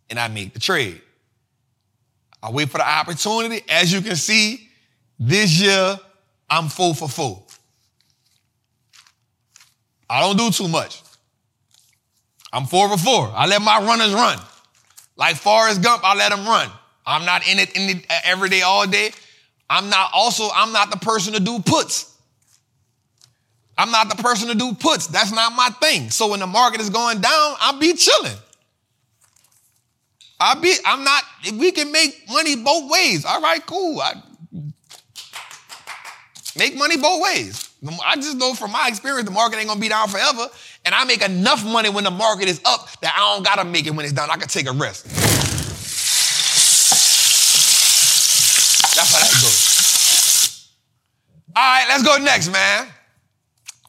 and 0.09 0.19
I 0.19 0.29
make 0.29 0.53
the 0.53 0.61
trade. 0.61 1.01
I 2.43 2.51
wait 2.51 2.71
for 2.71 2.79
the 2.79 2.89
opportunity. 2.89 3.63
As 3.69 3.93
you 3.93 4.01
can 4.01 4.17
see, 4.17 4.69
this 5.19 5.61
year 5.61 5.99
I'm 6.49 6.69
four 6.69 6.95
for 6.95 7.09
four. 7.09 7.43
I 10.09 10.21
don't 10.21 10.37
do 10.37 10.51
too 10.51 10.69
much. 10.69 11.03
I'm 12.53 12.67
four 12.67 12.89
for 12.89 12.99
four. 12.99 13.33
I 13.35 13.47
let 13.47 13.63
my 13.63 13.79
runners 13.79 14.13
run. 14.13 14.39
Like 15.17 15.37
Forrest 15.37 15.83
Gump, 15.83 16.03
I 16.05 16.15
let 16.15 16.31
them 16.31 16.47
run. 16.47 16.71
I'm 17.07 17.25
not 17.25 17.47
in 17.49 17.59
it, 17.59 17.77
in 17.77 17.99
it 17.99 18.07
uh, 18.11 18.21
every 18.25 18.49
day, 18.49 18.63
all 18.63 18.87
day. 18.87 19.11
I'm 19.69 19.89
not 19.89 20.11
also, 20.13 20.49
I'm 20.55 20.73
not 20.73 20.91
the 20.91 20.97
person 20.97 21.35
to 21.35 21.41
do 21.41 21.61
puts. 21.61 22.13
I'm 23.79 23.91
not 23.91 24.15
the 24.15 24.23
person 24.23 24.49
to 24.49 24.55
do 24.55 24.75
puts. 24.75 25.07
That's 25.07 25.33
not 25.33 25.55
my 25.55 25.69
thing. 25.81 26.11
So 26.11 26.29
when 26.29 26.41
the 26.41 26.47
market 26.47 26.81
is 26.81 26.91
going 26.91 27.21
down, 27.21 27.55
I'll 27.61 27.79
be 27.79 27.95
chilling. 27.95 28.37
I'll 30.39 30.61
be, 30.61 30.75
I'm 30.85 31.05
not, 31.05 31.23
if 31.45 31.55
we 31.55 31.71
can 31.71 31.93
make 31.93 32.25
money 32.31 32.57
both 32.57 32.91
ways, 32.91 33.25
all 33.25 33.41
right, 33.41 33.65
cool. 33.65 34.01
I 34.01 34.15
make 36.57 36.77
money 36.77 36.97
both 36.97 37.23
ways. 37.23 37.71
I 38.05 38.17
just 38.17 38.37
know 38.37 38.55
from 38.55 38.73
my 38.73 38.89
experience, 38.89 39.29
the 39.29 39.35
market 39.35 39.59
ain't 39.59 39.69
gonna 39.69 39.81
be 39.81 39.89
down 39.89 40.09
forever. 40.09 40.49
And 40.91 40.97
I 40.97 41.05
make 41.05 41.23
enough 41.23 41.65
money 41.65 41.89
when 41.89 42.03
the 42.03 42.11
market 42.11 42.49
is 42.49 42.61
up 42.65 42.89
that 43.01 43.15
I 43.17 43.33
don't 43.33 43.45
gotta 43.45 43.63
make 43.65 43.87
it 43.87 43.93
when 43.93 44.05
it's 44.05 44.13
down. 44.13 44.29
I 44.29 44.37
can 44.37 44.49
take 44.49 44.67
a 44.67 44.73
rest. 44.73 45.05
That's 48.97 49.13
how 49.13 49.21
that 49.21 49.31
goes. 49.31 50.69
All 51.55 51.63
right, 51.63 51.85
let's 51.89 52.03
go 52.03 52.17
next, 52.19 52.49
man. 52.51 52.89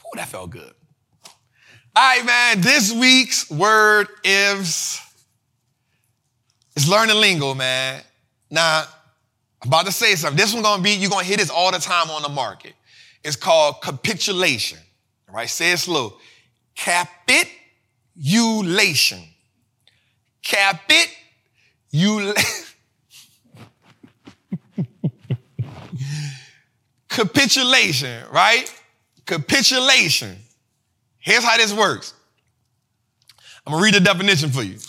Oh, 0.06 0.10
that 0.14 0.28
felt 0.28 0.52
good. 0.52 0.72
All 1.95 2.18
right, 2.18 2.23
man. 2.23 2.61
This 2.61 2.94
week's 2.94 3.49
word 3.49 4.07
is 4.23 5.02
it's 6.76 6.88
learning 6.88 7.15
lingo, 7.15 7.56
man. 7.56 8.03
Now, 8.52 8.84
I'm 9.64 9.68
about 9.68 9.88
to 9.88 9.91
say 9.91 10.14
something. 10.14 10.38
This 10.38 10.53
one's 10.53 10.68
gonna 10.68 10.84
be, 10.84 10.91
you're 10.91 11.10
gonna 11.10 11.23
hear 11.23 11.38
this 11.38 11.49
all 11.49 11.72
the 11.72 11.80
time 11.80 12.11
on 12.11 12.22
the 12.22 12.30
market. 12.30 12.76
It's 13.23 13.36
called 13.36 13.82
capitulation. 13.82 14.78
Right, 15.28 15.49
say 15.49 15.72
it 15.72 15.80
slow. 15.80 16.19
Capitulation. 16.84 19.24
Capitulation. 20.41 21.14
Capitulation, 27.10 28.24
right? 28.32 28.74
Capitulation. 29.26 30.38
Here's 31.20 31.44
how 31.44 31.58
this 31.58 31.72
works. 31.72 32.16
I'm 33.66 33.74
gonna 33.74 33.84
read 33.84 33.94
the 33.94 33.99
definition 33.99 34.49
for 34.49 34.64
you. 34.64 34.80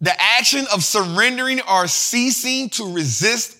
The 0.00 0.14
action 0.18 0.64
of 0.72 0.84
surrendering 0.84 1.60
or 1.70 1.86
ceasing 1.86 2.70
to 2.70 2.94
resist 2.94 3.58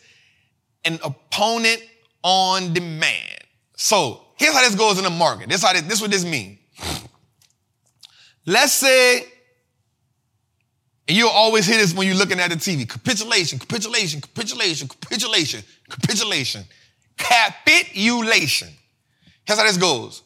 an 0.84 0.98
opponent 1.04 1.82
on 2.22 2.72
demand. 2.72 3.42
So 3.76 4.22
here's 4.36 4.54
how 4.54 4.62
this 4.62 4.76
goes 4.76 4.96
in 4.96 5.04
the 5.04 5.10
market. 5.10 5.50
This 5.50 5.62
how 5.62 5.74
this, 5.74 5.82
this 5.82 6.00
what 6.00 6.10
this 6.10 6.24
means. 6.24 6.57
Let's 8.48 8.72
say, 8.72 9.18
and 11.06 11.14
you'll 11.14 11.28
always 11.28 11.66
hear 11.66 11.76
this 11.76 11.92
when 11.92 12.06
you're 12.06 12.16
looking 12.16 12.40
at 12.40 12.48
the 12.48 12.56
TV. 12.56 12.88
Capitulation, 12.88 13.58
capitulation, 13.58 14.22
capitulation, 14.22 14.88
capitulation, 14.88 15.62
capitulation, 15.90 16.64
capitulation. 17.18 18.68
Here's 19.44 19.58
how 19.58 19.66
this 19.66 19.76
goes. 19.76 20.22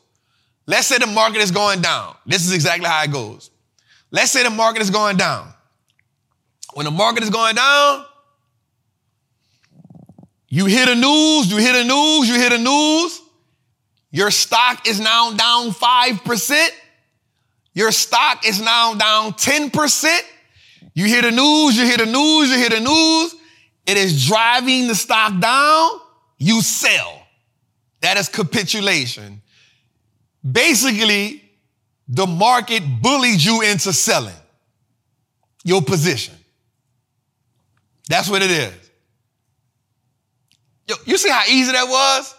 Let's 0.66 0.86
say 0.86 0.98
the 0.98 1.08
market 1.08 1.38
is 1.38 1.50
going 1.50 1.80
down. 1.80 2.14
This 2.24 2.46
is 2.46 2.52
exactly 2.52 2.88
how 2.88 3.02
it 3.02 3.10
goes. 3.10 3.50
Let's 4.12 4.30
say 4.30 4.44
the 4.44 4.50
market 4.50 4.82
is 4.82 4.90
going 4.90 5.16
down. 5.16 5.52
When 6.74 6.84
the 6.84 6.92
market 6.92 7.24
is 7.24 7.30
going 7.30 7.56
down, 7.56 8.04
you 10.46 10.66
hear 10.66 10.86
the 10.86 10.94
news, 10.94 11.50
you 11.50 11.56
hear 11.56 11.72
the 11.72 11.82
news, 11.82 12.28
you 12.28 12.36
hear 12.36 12.50
the 12.50 12.58
news. 12.58 13.20
Your 14.12 14.30
stock 14.30 14.86
is 14.86 15.00
now 15.00 15.32
down 15.32 15.72
5%. 15.72 16.68
Your 17.74 17.90
stock 17.90 18.46
is 18.46 18.60
now 18.60 18.94
down 18.94 19.32
10%. 19.32 20.20
You 20.94 21.06
hear 21.06 21.22
the 21.22 21.30
news, 21.30 21.76
you 21.76 21.84
hear 21.84 21.96
the 21.96 22.06
news, 22.06 22.50
you 22.50 22.56
hear 22.56 22.68
the 22.68 22.80
news. 22.80 23.34
It 23.86 23.96
is 23.96 24.26
driving 24.26 24.88
the 24.88 24.94
stock 24.94 25.40
down. 25.40 25.90
You 26.38 26.60
sell. 26.60 27.26
That 28.00 28.16
is 28.16 28.28
capitulation. 28.28 29.42
Basically, 30.50 31.42
the 32.08 32.26
market 32.26 32.82
bullied 33.00 33.42
you 33.42 33.62
into 33.62 33.92
selling 33.92 34.34
your 35.64 35.80
position. 35.82 36.34
That's 38.08 38.28
what 38.28 38.42
it 38.42 38.50
is. 38.50 38.90
Yo, 40.88 40.96
you 41.06 41.16
see 41.16 41.30
how 41.30 41.44
easy 41.48 41.72
that 41.72 41.88
was? 41.88 42.34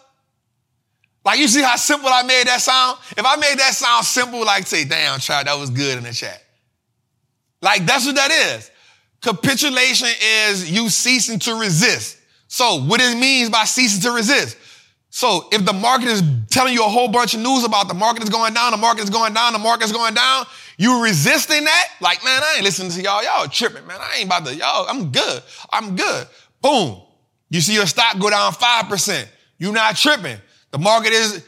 Like, 1.25 1.39
you 1.39 1.47
see 1.47 1.61
how 1.61 1.77
simple 1.77 2.09
I 2.09 2.23
made 2.23 2.47
that 2.47 2.61
sound? 2.61 2.99
If 3.11 3.25
I 3.25 3.37
made 3.37 3.57
that 3.59 3.73
sound 3.73 4.05
simple, 4.05 4.43
like, 4.45 4.67
say, 4.67 4.83
damn, 4.83 5.19
child, 5.19 5.47
that 5.47 5.57
was 5.57 5.69
good 5.69 5.97
in 5.97 6.03
the 6.03 6.11
chat. 6.11 6.43
Like, 7.61 7.85
that's 7.85 8.05
what 8.05 8.15
that 8.15 8.31
is. 8.31 8.69
Capitulation 9.21 10.09
is 10.47 10.69
you 10.69 10.89
ceasing 10.89 11.39
to 11.39 11.55
resist. 11.55 12.17
So, 12.47 12.83
what 12.83 12.99
it 13.01 13.17
means 13.17 13.49
by 13.49 13.63
ceasing 13.63 14.01
to 14.01 14.11
resist. 14.11 14.57
So, 15.09 15.47
if 15.51 15.63
the 15.63 15.71
market 15.71 16.09
is 16.09 16.23
telling 16.49 16.73
you 16.73 16.83
a 16.83 16.89
whole 16.89 17.07
bunch 17.07 17.33
of 17.33 17.39
news 17.39 17.63
about 17.63 17.87
the 17.87 17.93
market 17.93 18.23
is 18.23 18.29
going 18.29 18.53
down, 18.53 18.71
the 18.71 18.77
market 18.77 19.03
is 19.03 19.09
going 19.09 19.33
down, 19.33 19.53
the 19.53 19.59
market 19.59 19.85
is 19.85 19.91
going 19.93 20.13
down, 20.13 20.45
you 20.77 21.01
resisting 21.03 21.63
that? 21.63 21.87
Like, 22.01 22.23
man, 22.25 22.41
I 22.43 22.55
ain't 22.55 22.63
listening 22.63 22.91
to 22.91 23.01
y'all. 23.01 23.23
Y'all 23.23 23.47
tripping, 23.47 23.87
man. 23.87 23.99
I 24.01 24.17
ain't 24.17 24.25
about 24.25 24.45
to, 24.45 24.55
y'all, 24.55 24.85
I'm 24.89 25.11
good. 25.11 25.41
I'm 25.71 25.95
good. 25.95 26.27
Boom. 26.61 27.01
You 27.49 27.61
see 27.61 27.75
your 27.75 27.85
stock 27.85 28.19
go 28.19 28.29
down 28.29 28.51
5%. 28.51 29.27
You 29.59 29.71
not 29.71 29.95
tripping. 29.95 30.37
The 30.73 30.79
market 30.79 31.13
is 31.13 31.45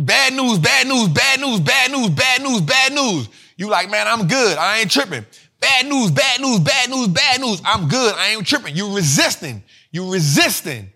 bad 0.00 0.32
news, 0.32 0.58
bad 0.58 0.88
news, 0.88 1.08
bad 1.08 1.38
news, 1.38 1.60
bad 1.60 1.92
news, 1.92 2.08
bad 2.08 2.42
news, 2.42 2.60
bad 2.62 2.92
news. 2.94 3.28
You 3.58 3.68
like, 3.68 3.90
man, 3.90 4.08
I'm 4.08 4.26
good. 4.26 4.56
I 4.56 4.78
ain't 4.78 4.90
tripping. 4.90 5.24
Bad 5.60 5.86
news, 5.86 6.10
bad 6.10 6.40
news, 6.40 6.60
bad 6.60 6.88
news, 6.88 7.08
bad 7.08 7.40
news. 7.42 7.60
I'm 7.62 7.88
good. 7.88 8.14
I 8.16 8.28
ain't 8.30 8.46
tripping. 8.46 8.74
You 8.74 8.96
resisting. 8.96 9.62
You 9.92 10.10
resisting. 10.10 10.90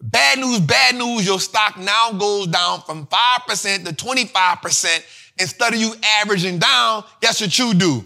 Bad 0.00 0.38
news, 0.38 0.60
bad 0.60 0.94
news. 0.94 1.26
Your 1.26 1.38
stock 1.38 1.76
now 1.78 2.12
goes 2.12 2.46
down 2.46 2.80
from 2.80 3.06
5% 3.06 3.84
to 3.84 3.92
25%. 3.92 5.04
Instead 5.38 5.74
of 5.74 5.78
you 5.78 5.92
averaging 6.20 6.58
down, 6.58 7.04
guess 7.20 7.42
what 7.42 7.58
you 7.58 7.74
do? 7.74 8.04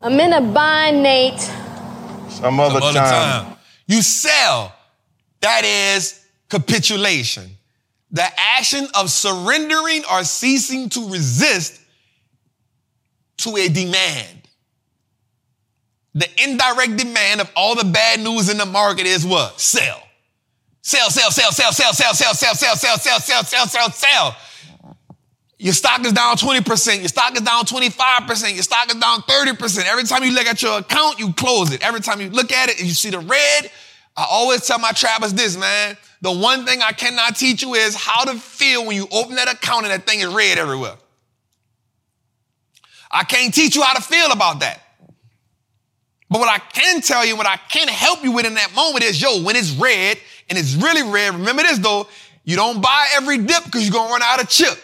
I'm 0.00 0.18
in 0.18 0.32
a 0.32 0.40
bind, 0.40 1.02
Nate. 1.02 1.38
Some 2.30 2.58
other, 2.58 2.80
Some 2.80 2.88
other 2.88 2.98
time. 2.98 3.44
time. 3.44 3.56
You 3.86 4.00
sell. 4.00 4.74
That 5.40 5.64
is 5.66 6.23
capitulation. 6.54 7.50
The 8.12 8.24
action 8.38 8.86
of 8.94 9.10
surrendering 9.10 10.04
or 10.10 10.22
ceasing 10.22 10.88
to 10.90 11.10
resist 11.10 11.80
to 13.38 13.56
a 13.56 13.68
demand. 13.68 14.48
The 16.14 16.28
indirect 16.44 16.96
demand 16.96 17.40
of 17.40 17.50
all 17.56 17.74
the 17.74 17.84
bad 17.84 18.20
news 18.20 18.48
in 18.48 18.56
the 18.56 18.66
market 18.66 19.06
is 19.06 19.26
what? 19.26 19.60
Sell. 19.60 20.00
Sell, 20.82 21.10
sell, 21.10 21.30
sell, 21.32 21.50
sell, 21.50 21.72
sell, 21.72 21.92
sell, 21.92 22.14
sell, 22.14 22.34
sell, 22.34 22.54
sell, 22.54 22.76
sell, 22.76 22.98
sell, 22.98 23.18
sell, 23.18 23.42
sell, 23.42 23.66
sell, 23.66 23.90
sell. 23.90 24.36
Your 25.58 25.72
stock 25.72 26.04
is 26.04 26.12
down 26.12 26.36
20%, 26.36 26.98
your 26.98 27.08
stock 27.08 27.34
is 27.34 27.40
down 27.40 27.64
25%, 27.64 28.54
your 28.54 28.62
stock 28.62 28.88
is 28.88 29.00
down 29.00 29.22
30%. 29.22 29.86
Every 29.86 30.04
time 30.04 30.22
you 30.22 30.32
look 30.32 30.46
at 30.46 30.62
your 30.62 30.78
account, 30.78 31.18
you 31.18 31.32
close 31.32 31.72
it. 31.72 31.82
Every 31.82 32.00
time 32.00 32.20
you 32.20 32.28
look 32.28 32.52
at 32.52 32.68
it 32.68 32.78
and 32.78 32.86
you 32.86 32.94
see 32.94 33.10
the 33.10 33.18
red, 33.18 33.70
I 34.16 34.26
always 34.30 34.66
tell 34.66 34.78
my 34.78 34.92
trappers 34.92 35.32
this, 35.32 35.56
man. 35.56 35.96
The 36.24 36.32
one 36.32 36.64
thing 36.64 36.80
I 36.80 36.92
cannot 36.92 37.36
teach 37.36 37.60
you 37.60 37.74
is 37.74 37.94
how 37.94 38.24
to 38.24 38.38
feel 38.38 38.86
when 38.86 38.96
you 38.96 39.06
open 39.12 39.34
that 39.34 39.52
account 39.52 39.84
and 39.84 39.92
that 39.92 40.06
thing 40.06 40.20
is 40.20 40.28
red 40.28 40.56
everywhere. 40.56 40.94
I 43.10 43.24
can't 43.24 43.52
teach 43.52 43.76
you 43.76 43.82
how 43.82 43.92
to 43.92 44.00
feel 44.00 44.32
about 44.32 44.60
that. 44.60 44.80
But 46.30 46.40
what 46.40 46.48
I 46.48 46.60
can 46.60 47.02
tell 47.02 47.26
you, 47.26 47.36
what 47.36 47.46
I 47.46 47.58
can 47.68 47.88
help 47.88 48.24
you 48.24 48.32
with 48.32 48.46
in 48.46 48.54
that 48.54 48.74
moment 48.74 49.04
is, 49.04 49.20
yo, 49.20 49.42
when 49.42 49.54
it's 49.54 49.72
red 49.72 50.16
and 50.48 50.58
it's 50.58 50.74
really 50.76 51.02
red, 51.02 51.34
remember 51.34 51.62
this 51.62 51.76
though, 51.76 52.08
you 52.42 52.56
don't 52.56 52.80
buy 52.80 53.06
every 53.16 53.36
dip 53.36 53.62
because 53.66 53.84
you're 53.84 53.92
going 53.92 54.08
to 54.08 54.12
run 54.14 54.22
out 54.22 54.42
of 54.42 54.48
chip. 54.48 54.78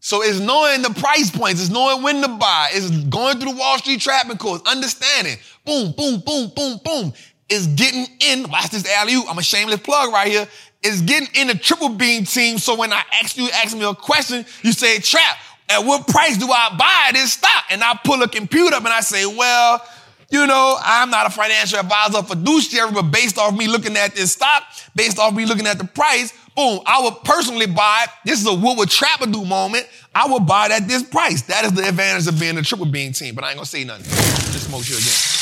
So 0.00 0.22
it's 0.22 0.38
knowing 0.38 0.82
the 0.82 0.90
price 0.90 1.30
points, 1.30 1.62
it's 1.62 1.70
knowing 1.70 2.02
when 2.02 2.20
to 2.20 2.28
buy, 2.28 2.72
it's 2.72 2.90
going 3.06 3.40
through 3.40 3.52
the 3.52 3.58
Wall 3.58 3.78
Street 3.78 4.02
trapping 4.02 4.36
course, 4.36 4.60
understanding, 4.66 5.38
boom, 5.64 5.92
boom, 5.96 6.20
boom, 6.20 6.52
boom, 6.54 6.78
boom. 6.84 7.14
It's 7.48 7.66
getting 7.66 8.06
in, 8.20 8.48
watch 8.50 8.70
this 8.70 8.88
alley 8.88 9.16
I'm 9.28 9.38
a 9.38 9.42
shameless 9.42 9.80
plug 9.80 10.12
right 10.12 10.28
here. 10.28 10.48
Is 10.82 11.00
getting 11.02 11.28
in 11.34 11.48
the 11.48 11.54
triple 11.54 11.88
beam 11.88 12.24
team. 12.24 12.58
So 12.58 12.76
when 12.76 12.92
I 12.92 13.02
ask 13.22 13.36
you, 13.38 13.48
ask 13.50 13.74
me 13.74 13.84
a 13.84 13.94
question, 13.94 14.44
you 14.62 14.72
say, 14.72 14.98
trap, 14.98 15.38
at 15.68 15.78
what 15.78 16.06
price 16.06 16.36
do 16.36 16.50
I 16.50 16.76
buy 16.78 17.10
this 17.12 17.32
stock? 17.32 17.64
And 17.70 17.82
I 17.82 17.98
pull 18.04 18.22
a 18.22 18.28
computer 18.28 18.76
up 18.76 18.84
and 18.84 18.92
I 18.92 19.00
say, 19.00 19.24
well, 19.24 19.82
you 20.30 20.46
know, 20.46 20.76
I'm 20.80 21.10
not 21.10 21.26
a 21.26 21.30
financial 21.30 21.78
advisor 21.78 22.18
or 22.18 22.22
fiduciary, 22.22 22.92
but 22.92 23.02
based 23.02 23.38
off 23.38 23.56
me 23.56 23.66
looking 23.66 23.96
at 23.96 24.14
this 24.14 24.32
stock, 24.32 24.64
based 24.94 25.18
off 25.18 25.34
me 25.34 25.46
looking 25.46 25.66
at 25.66 25.78
the 25.78 25.84
price, 25.84 26.32
boom, 26.54 26.80
I 26.86 27.02
would 27.02 27.22
personally 27.24 27.66
buy, 27.66 28.04
it. 28.04 28.10
this 28.24 28.40
is 28.40 28.46
a 28.46 28.54
what 28.54 28.76
would 28.78 28.90
Trapper 28.90 29.26
do 29.26 29.44
moment, 29.44 29.88
I 30.14 30.26
would 30.30 30.46
buy 30.46 30.66
it 30.66 30.72
at 30.72 30.88
this 30.88 31.02
price. 31.02 31.42
That 31.42 31.64
is 31.64 31.72
the 31.72 31.88
advantage 31.88 32.26
of 32.26 32.38
being 32.38 32.58
a 32.58 32.62
triple 32.62 32.86
beam 32.86 33.12
team, 33.12 33.34
but 33.34 33.44
I 33.44 33.48
ain't 33.48 33.56
gonna 33.56 33.66
say 33.66 33.84
nothing. 33.84 34.04
Just 34.04 34.68
smoke 34.68 34.88
you 34.88 34.96
again. 34.96 35.33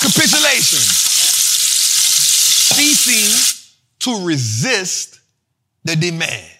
Capitulation. 0.00 0.78
Ceasing 2.70 3.66
to 4.00 4.26
resist 4.26 5.20
the 5.84 5.96
demand. 5.96 6.50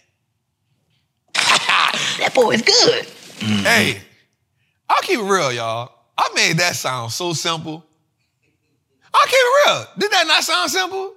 that 1.35 2.33
boy 2.35 2.53
is 2.53 2.63
good. 2.63 3.07
Mm-hmm. 3.07 3.65
Hey, 3.65 4.01
I'll 4.89 5.03
keep 5.03 5.19
it 5.19 5.23
real, 5.23 5.53
y'all. 5.53 5.93
I 6.19 6.29
made 6.35 6.59
that 6.59 6.77
sound 6.77 7.13
so 7.13 7.33
simple. 7.33 7.85
I'll 9.13 9.27
keep 9.27 9.35
it 9.35 9.67
real. 9.67 9.87
Did 9.99 10.11
that 10.13 10.27
not 10.27 10.45
sound 10.45 10.71
simple? 10.71 11.15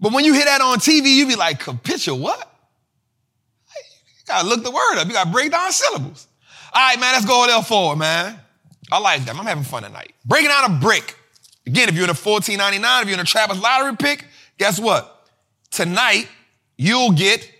But 0.00 0.12
when 0.12 0.24
you 0.24 0.34
hear 0.34 0.44
that 0.44 0.60
on 0.60 0.78
TV, 0.78 1.16
you 1.16 1.26
be 1.26 1.36
like, 1.36 1.64
picture 1.82 2.14
what? 2.14 2.38
You 3.78 4.24
gotta 4.26 4.46
look 4.46 4.62
the 4.62 4.70
word 4.70 4.98
up. 4.98 5.06
You 5.06 5.14
gotta 5.14 5.30
break 5.30 5.50
down 5.50 5.72
syllables. 5.72 6.28
All 6.72 6.82
right, 6.82 7.00
man, 7.00 7.12
let's 7.14 7.24
go 7.24 7.44
a 7.44 7.46
little 7.46 7.62
forward, 7.62 7.96
man. 7.96 8.38
I 8.90 8.98
like 9.00 9.24
them. 9.24 9.40
I'm 9.40 9.46
having 9.46 9.64
fun 9.64 9.82
tonight. 9.82 10.14
Breaking 10.24 10.48
down 10.48 10.70
a 10.70 10.80
brick. 10.80 11.15
Again, 11.66 11.88
if 11.88 11.94
you're 11.94 12.04
in 12.04 12.10
a 12.10 12.14
1499, 12.14 13.02
if 13.02 13.08
you're 13.08 13.14
in 13.14 13.20
a 13.20 13.24
Trappers 13.24 13.60
lottery 13.60 13.96
pick, 13.96 14.24
guess 14.56 14.78
what? 14.78 15.28
Tonight, 15.70 16.28
you'll 16.76 17.12
get 17.12 17.50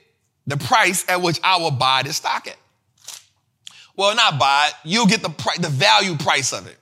the 0.47 0.57
price 0.57 1.05
at 1.09 1.21
which 1.21 1.41
I 1.43 1.59
will 1.59 1.73
buy 1.73 2.03
this 2.05 2.17
stock 2.19 2.47
at. 2.47 2.57
Well, 3.97 4.15
not 4.15 4.39
buy 4.39 4.69
it. 4.69 4.75
You'll 4.85 5.07
get 5.07 5.23
the 5.23 5.31
price, 5.31 5.59
the 5.59 5.69
value 5.69 6.17
price 6.17 6.53
of 6.53 6.67
it. 6.67 6.77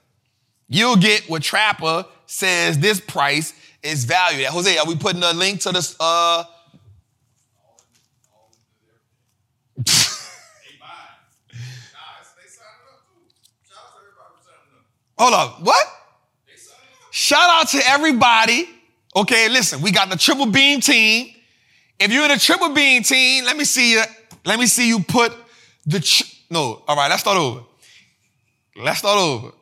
You'll 0.69 0.97
get 0.97 1.29
what 1.31 1.43
Trapper 1.43 2.05
says 2.27 2.79
this 2.79 3.01
price 3.01 3.55
is 3.83 4.05
valued 4.05 4.45
at. 4.45 4.51
Jose, 4.51 4.77
are 4.77 4.87
we 4.87 4.97
putting 4.97 5.23
a 5.23 5.33
link 5.33 5.61
to 5.61 5.73
this? 5.73 5.97
Uh... 5.99 6.45
Hold 15.17 15.33
up. 15.33 15.63
What? 15.63 15.87
Shout 17.25 17.49
out 17.49 17.69
to 17.69 17.81
everybody. 17.87 18.69
Okay, 19.17 19.49
listen, 19.49 19.81
we 19.81 19.93
got 19.93 20.11
the 20.11 20.17
triple 20.17 20.45
beam 20.45 20.83
team. 20.83 21.29
If 21.99 22.13
you're 22.13 22.27
in 22.27 22.31
a 22.31 22.39
triple 22.39 22.75
beam 22.75 23.03
team, 23.03 23.47
let 23.47 23.57
me 23.57 23.65
see 23.65 23.93
you. 23.93 24.03
Let 24.45 24.61
me 24.61 24.67
see 24.67 24.89
you 24.89 25.01
put 25.01 25.33
the 25.87 26.01
tr- 26.01 26.25
no. 26.51 26.83
All 26.87 26.95
right, 26.95 27.09
let's 27.09 27.23
start 27.23 27.39
over. 27.39 27.63
Let's 28.77 28.99
start 28.99 29.19
over. 29.19 29.53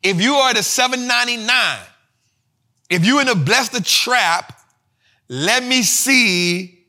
If 0.00 0.20
you 0.20 0.34
are 0.34 0.54
the 0.54 0.62
799, 0.62 1.80
if 2.88 3.04
you're 3.04 3.20
in 3.20 3.26
the 3.26 3.34
bless 3.34 3.70
the 3.70 3.80
trap, 3.80 4.60
let 5.28 5.64
me 5.64 5.82
see 5.82 6.84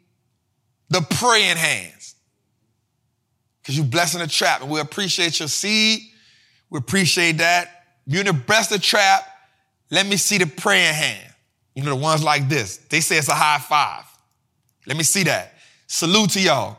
the 0.90 1.02
praying 1.10 1.58
hands. 1.58 2.14
Because 3.64 3.76
you 3.80 3.84
blessing 3.84 4.20
the 4.20 4.28
trap, 4.28 4.62
and 4.62 4.70
we 4.70 4.80
appreciate 4.80 5.40
your 5.40 5.48
seed. 5.48 6.02
We 6.70 6.78
appreciate 6.78 7.40
that. 7.40 7.86
You're 8.06 8.20
in 8.20 8.28
the 8.28 8.34
bless 8.34 8.68
the 8.68 8.78
trap, 8.78 9.28
let 9.90 10.06
me 10.06 10.18
see 10.18 10.38
the 10.38 10.46
praying 10.46 10.94
hand. 10.94 11.34
You 11.76 11.84
know, 11.84 11.92
the 11.92 11.96
ones 11.96 12.24
like 12.24 12.50
this. 12.50 12.78
They 12.78 13.00
say 13.00 13.18
it's 13.18 13.30
a 13.30 13.34
high 13.34 13.60
five. 13.60 14.06
Let 14.86 14.98
me 14.98 15.04
see 15.04 15.24
that. 15.24 15.54
Salute 15.88 16.32
to 16.32 16.42
y'all. 16.42 16.78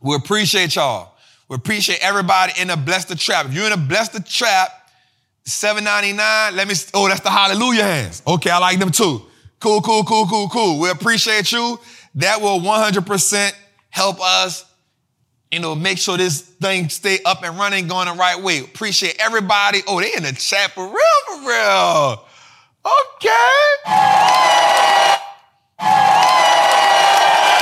We 0.00 0.14
appreciate 0.14 0.76
y'all. 0.76 1.14
We 1.48 1.56
appreciate 1.56 1.98
everybody 2.02 2.52
in 2.60 2.68
the 2.68 2.76
Bless 2.76 3.04
the 3.04 3.14
Trap. 3.14 3.46
If 3.46 3.54
you're 3.54 3.64
in 3.64 3.70
the 3.70 3.86
Bless 3.86 4.08
the 4.08 4.20
Trap, 4.20 4.70
799, 5.44 6.56
let 6.56 6.68
me, 6.68 6.74
oh, 6.94 7.08
that's 7.08 7.20
the 7.20 7.30
hallelujah 7.30 7.82
hands. 7.82 8.22
Okay, 8.26 8.50
I 8.50 8.58
like 8.58 8.78
them 8.78 8.90
too. 8.90 9.22
Cool, 9.60 9.80
cool, 9.82 10.04
cool, 10.04 10.26
cool, 10.26 10.48
cool. 10.48 10.80
We 10.80 10.90
appreciate 10.90 11.52
you. 11.52 11.78
That 12.16 12.40
will 12.40 12.60
100% 12.60 13.52
help 13.90 14.20
us, 14.20 14.64
you 15.54 15.60
know, 15.60 15.76
make 15.76 15.98
sure 15.98 16.16
this 16.16 16.40
thing 16.40 16.88
stay 16.88 17.20
up 17.24 17.44
and 17.44 17.56
running, 17.56 17.86
going 17.86 18.08
the 18.08 18.14
right 18.14 18.42
way. 18.42 18.58
Appreciate 18.58 19.14
everybody. 19.20 19.82
Oh, 19.86 20.00
they 20.00 20.12
in 20.12 20.24
the 20.24 20.32
chat 20.32 20.72
for 20.72 20.84
real, 20.84 20.94
for 21.26 21.48
real. 21.48 22.24
Okay. 22.84 23.68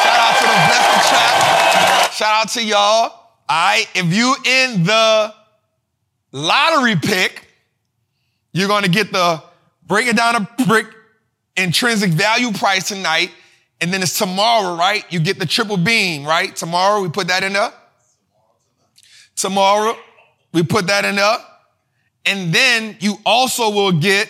Shout 0.02 0.18
out 0.18 0.36
to 0.38 0.46
the 0.46 0.56
Bless 0.66 0.86
the 0.88 1.00
Trap. 1.10 2.12
Shout 2.12 2.34
out 2.34 2.48
to 2.48 2.64
y'all. 2.64 2.78
All 2.80 3.18
right, 3.48 3.86
if 3.94 4.06
you 4.06 4.34
in 4.46 4.84
the 4.84 5.34
lottery 6.32 6.96
pick, 6.96 7.46
you're 8.54 8.68
to 8.82 8.88
get 8.88 9.12
the 9.12 9.42
breaking 9.86 10.14
down 10.14 10.36
a 10.36 10.48
brick 10.66 10.86
intrinsic 11.58 12.10
value 12.10 12.52
price 12.52 12.88
tonight, 12.88 13.30
and 13.82 13.92
then 13.92 14.00
it's 14.00 14.16
tomorrow, 14.16 14.76
right? 14.76 15.04
You 15.12 15.20
get 15.20 15.38
the 15.38 15.44
triple 15.44 15.76
beam, 15.76 16.24
right? 16.24 16.56
Tomorrow 16.56 17.02
we 17.02 17.10
put 17.10 17.28
that 17.28 17.42
in 17.42 17.52
there. 17.52 17.70
Tomorrow 19.36 19.96
we 20.52 20.62
put 20.62 20.86
that 20.88 21.04
in 21.04 21.16
there, 21.16 21.38
and 22.26 22.52
then 22.52 22.96
you 23.00 23.16
also 23.24 23.70
will 23.70 23.92
get 23.92 24.28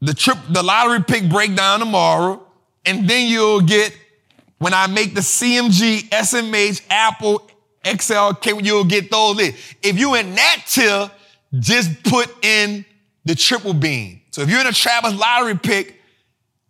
the 0.00 0.14
trip, 0.14 0.38
the 0.50 0.62
lottery 0.62 1.02
pick 1.02 1.28
breakdown 1.28 1.80
tomorrow, 1.80 2.42
and 2.84 3.08
then 3.08 3.28
you'll 3.28 3.60
get 3.60 3.96
when 4.58 4.74
I 4.74 4.88
make 4.88 5.14
the 5.14 5.20
CMG, 5.20 6.08
SMH, 6.08 6.82
Apple, 6.90 7.48
XLK, 7.84 8.64
you'll 8.64 8.84
get 8.84 9.10
those 9.10 9.40
in. 9.40 9.54
If 9.82 9.98
you 9.98 10.14
in 10.16 10.34
that 10.34 10.64
tier, 10.66 11.10
just 11.58 12.02
put 12.02 12.44
in 12.44 12.84
the 13.24 13.34
triple 13.34 13.72
beam. 13.72 14.20
So 14.30 14.42
if 14.42 14.50
you're 14.50 14.60
in 14.60 14.66
a 14.66 14.72
Trappers 14.72 15.14
lottery 15.14 15.56
pick, 15.56 16.00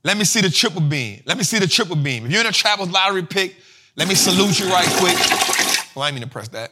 let 0.05 0.17
me 0.17 0.25
see 0.25 0.41
the 0.41 0.51
triple 0.51 0.81
beam. 0.81 1.23
Let 1.27 1.39
me 1.39 1.45
see 1.45 1.59
the 1.59 1.67
triple 1.67 1.97
beam. 1.97 2.27
If 2.27 2.33
you're 2.33 2.41
in 2.41 2.47
a 2.47 2.53
Trappers 2.53 2.91
lottery 2.91 3.25
pick, 3.25 3.57
let 3.97 4.07
me 4.07 4.15
salute 4.15 4.61
you 4.61 4.67
right 4.67 4.87
quick. 4.99 5.68
Well, 5.99 6.07
I 6.07 6.12
mean 6.12 6.23
to 6.23 6.29
press 6.29 6.47
that. 6.51 6.70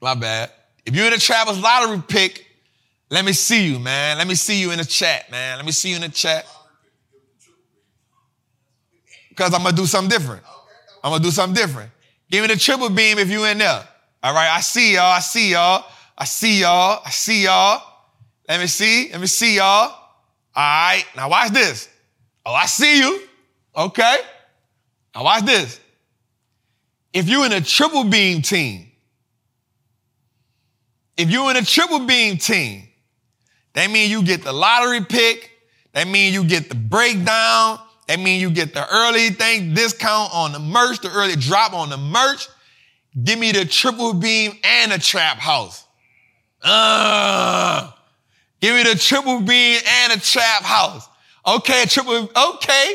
My 0.00 0.14
bad. 0.14 0.50
If 0.86 0.96
you're 0.96 1.06
in 1.06 1.12
a 1.12 1.18
Trappers 1.18 1.60
lottery 1.60 2.02
pick, 2.08 2.46
let 3.10 3.26
me 3.26 3.34
see 3.34 3.66
you, 3.66 3.78
man. 3.78 4.16
Let 4.16 4.26
me 4.26 4.34
see 4.34 4.58
you 4.58 4.70
in 4.70 4.78
the 4.78 4.84
chat, 4.86 5.30
man. 5.30 5.58
Let 5.58 5.66
me 5.66 5.72
see 5.72 5.90
you 5.90 5.96
in 5.96 6.00
the 6.00 6.08
chat. 6.08 6.46
Because 9.28 9.52
I'm 9.52 9.62
gonna 9.62 9.76
do 9.76 9.84
something 9.84 10.08
different. 10.08 10.42
I'm 11.02 11.10
gonna 11.10 11.22
do 11.22 11.30
something 11.30 11.54
different. 11.54 11.90
Give 12.30 12.40
me 12.40 12.48
the 12.48 12.58
triple 12.58 12.88
beam 12.88 13.18
if 13.18 13.28
you 13.28 13.44
in 13.44 13.58
there. 13.58 13.86
All 14.22 14.32
right, 14.32 14.48
I 14.48 14.60
see 14.60 14.94
y'all. 14.94 15.12
I 15.12 15.20
see 15.20 15.50
y'all. 15.50 15.84
I 16.16 16.24
see 16.24 16.62
y'all. 16.62 17.02
I 17.04 17.10
see 17.10 17.44
y'all. 17.44 17.82
Let 18.48 18.58
me 18.58 18.68
see. 18.68 19.10
Let 19.12 19.20
me 19.20 19.26
see 19.26 19.56
y'all. 19.56 19.66
All 19.66 19.98
right, 20.56 21.04
now 21.14 21.28
watch 21.28 21.50
this. 21.50 21.90
Oh, 22.46 22.54
I 22.54 22.64
see 22.64 23.00
you. 23.00 23.20
Okay. 23.76 24.16
Now 25.14 25.24
watch 25.24 25.44
this. 25.44 25.80
If 27.14 27.28
you're 27.28 27.46
in 27.46 27.52
a 27.52 27.60
triple 27.60 28.04
beam 28.04 28.42
team, 28.42 28.90
if 31.16 31.30
you're 31.30 31.48
in 31.52 31.56
a 31.56 31.64
triple 31.64 32.00
beam 32.00 32.38
team, 32.38 32.88
that 33.74 33.88
means 33.90 34.10
you 34.10 34.24
get 34.24 34.42
the 34.42 34.52
lottery 34.52 35.00
pick. 35.00 35.52
That 35.92 36.08
means 36.08 36.34
you 36.34 36.44
get 36.44 36.68
the 36.68 36.74
breakdown. 36.74 37.78
That 38.08 38.18
means 38.18 38.42
you 38.42 38.50
get 38.50 38.74
the 38.74 38.86
early 38.92 39.30
thing 39.30 39.74
discount 39.74 40.34
on 40.34 40.52
the 40.52 40.58
merch, 40.58 41.00
the 41.00 41.10
early 41.10 41.36
drop 41.36 41.72
on 41.72 41.88
the 41.88 41.96
merch. 41.96 42.48
Give 43.22 43.38
me 43.38 43.52
the 43.52 43.64
triple 43.64 44.12
beam 44.12 44.58
and 44.64 44.92
a 44.92 44.98
trap 44.98 45.38
house. 45.38 45.84
Uh, 46.62 47.92
give 48.60 48.74
me 48.74 48.82
the 48.82 48.98
triple 48.98 49.40
beam 49.40 49.80
and 50.02 50.12
a 50.14 50.20
trap 50.20 50.62
house. 50.62 51.08
Okay, 51.46 51.84
triple, 51.86 52.28
okay. 52.36 52.94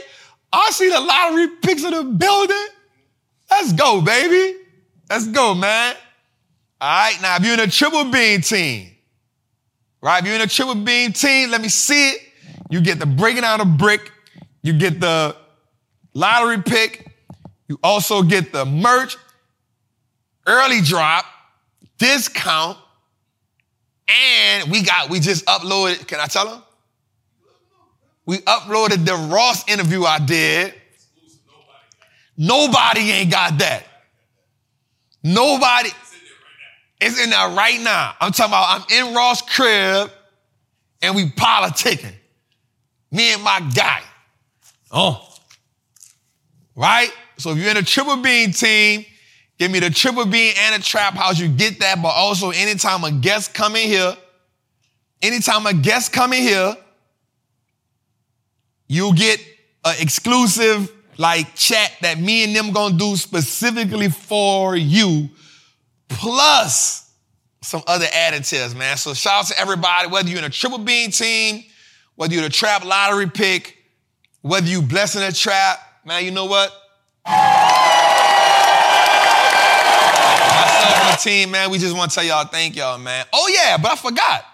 I 0.52 0.72
see 0.72 0.90
the 0.90 1.00
lottery 1.00 1.48
picks 1.62 1.86
of 1.86 1.92
the 1.92 2.04
building. 2.04 2.68
Let's 3.50 3.74
go, 3.74 4.02
baby. 4.02 4.58
Let's 5.10 5.28
go, 5.28 5.56
man. 5.56 5.96
All 6.82 6.90
right, 6.90 7.22
now 7.22 7.36
if 7.36 7.44
you're 7.44 7.54
in 7.54 7.60
a 7.60 7.68
triple 7.68 8.06
beam 8.06 8.42
team, 8.42 8.92
right? 10.02 10.20
If 10.20 10.26
you're 10.26 10.36
in 10.36 10.42
a 10.42 10.48
triple 10.48 10.76
beam 10.76 11.12
team, 11.12 11.52
let 11.52 11.62
me 11.62 11.68
see 11.70 12.12
it. 12.12 12.22
You 12.70 12.82
get 12.82 13.00
the 13.00 13.06
breaking 13.06 13.44
out 13.44 13.60
of 13.60 13.78
brick. 13.78 14.12
You 14.62 14.74
get 14.74 15.00
the 15.00 15.36
lottery 16.14 16.62
pick. 16.62 17.06
You 17.68 17.80
also 17.84 18.24
get 18.24 18.52
the 18.52 18.66
merch, 18.66 19.16
early 20.48 20.82
drop, 20.82 21.26
discount, 22.00 22.78
and 24.08 24.72
we 24.72 24.82
got, 24.82 25.10
we 25.10 25.20
just 25.20 25.46
uploaded, 25.46 26.08
can 26.08 26.20
I 26.20 26.26
tell 26.26 26.50
them? 26.50 26.64
We 28.26 28.38
uploaded 28.40 29.06
the 29.06 29.14
Ross 29.32 29.68
interview 29.70 30.04
I 30.04 30.20
did. 30.20 30.74
Nobody 32.42 33.12
ain't 33.12 33.30
got 33.30 33.58
that. 33.58 33.84
Nobody. 35.22 35.90
It's 37.02 37.22
in 37.22 37.32
there 37.32 37.50
right 37.50 37.80
now. 37.82 38.16
I'm 38.22 38.32
talking 38.32 38.52
about 38.52 38.82
I'm 38.90 39.08
in 39.08 39.14
Ross' 39.14 39.42
crib 39.42 40.10
and 41.02 41.16
we 41.18 41.26
politicking. 41.26 42.14
Me 43.12 43.34
and 43.34 43.44
my 43.44 43.60
guy. 43.76 44.02
Oh. 44.90 45.28
Right? 46.76 47.12
So 47.38 47.52
if 47.52 47.58
you're 47.58 47.72
in 47.72 47.78
a 47.78 47.84
triple 47.84 48.16
beam 48.18 48.54
team, 48.54 49.06
give 49.58 49.70
me 49.70 49.82
the 49.82 49.90
triple 49.90 50.26
beam 50.26 50.54
and 50.60 50.82
a 50.82 50.84
trap 50.84 51.16
house. 51.16 51.38
You 51.38 51.50
get 51.50 51.82
that, 51.82 52.02
but 52.02 52.10
also 52.10 52.52
anytime 52.52 53.04
a 53.04 53.12
guest 53.12 53.54
come 53.54 53.76
in 53.76 53.86
here, 53.86 54.16
anytime 55.22 55.66
a 55.66 55.74
guest 55.74 56.14
come 56.14 56.32
in 56.32 56.42
here, 56.42 56.78
you'll 58.88 59.12
get 59.12 59.42
an 59.84 59.96
exclusive 60.00 60.90
like 61.20 61.54
chat 61.54 61.92
that 62.02 62.18
me 62.18 62.46
and 62.46 62.56
them 62.56 62.72
gonna 62.72 62.98
do 62.98 63.16
specifically 63.18 64.10
for 64.10 64.76
you, 64.76 65.30
plus 66.08 67.12
some 67.62 67.84
other 67.86 68.06
additives, 68.06 68.74
man. 68.74 68.96
So 68.96 69.14
shout 69.14 69.42
out 69.42 69.48
to 69.48 69.60
everybody, 69.60 70.08
whether 70.08 70.30
you're 70.30 70.40
in 70.40 70.46
a 70.46 70.50
triple 70.50 70.80
beam 70.80 71.12
team, 71.12 71.66
whether 72.16 72.34
you're 72.34 72.46
a 72.46 72.50
trap 72.50 72.86
lottery 72.86 73.30
pick, 73.30 73.76
Whether 74.42 74.68
you 74.68 74.82
blessing 74.82 75.22
a 75.22 75.32
trap, 75.34 75.80
man, 76.06 76.24
you 76.24 76.32
know 76.32 76.46
what? 76.46 76.72
Myself 77.26 77.44
and 80.96 81.14
the 81.14 81.20
team, 81.22 81.52
man, 81.52 81.70
we 81.70 81.78
just 81.78 81.96
want 81.96 82.12
to 82.12 82.16
tell 82.16 82.24
y'all 82.24 82.46
thank 82.46 82.78
y'all, 82.78 82.98
man. 82.98 83.26
Oh 83.34 83.52
yeah, 83.54 83.78
but 83.78 83.92
I 83.92 83.96
forgot. 83.98 84.46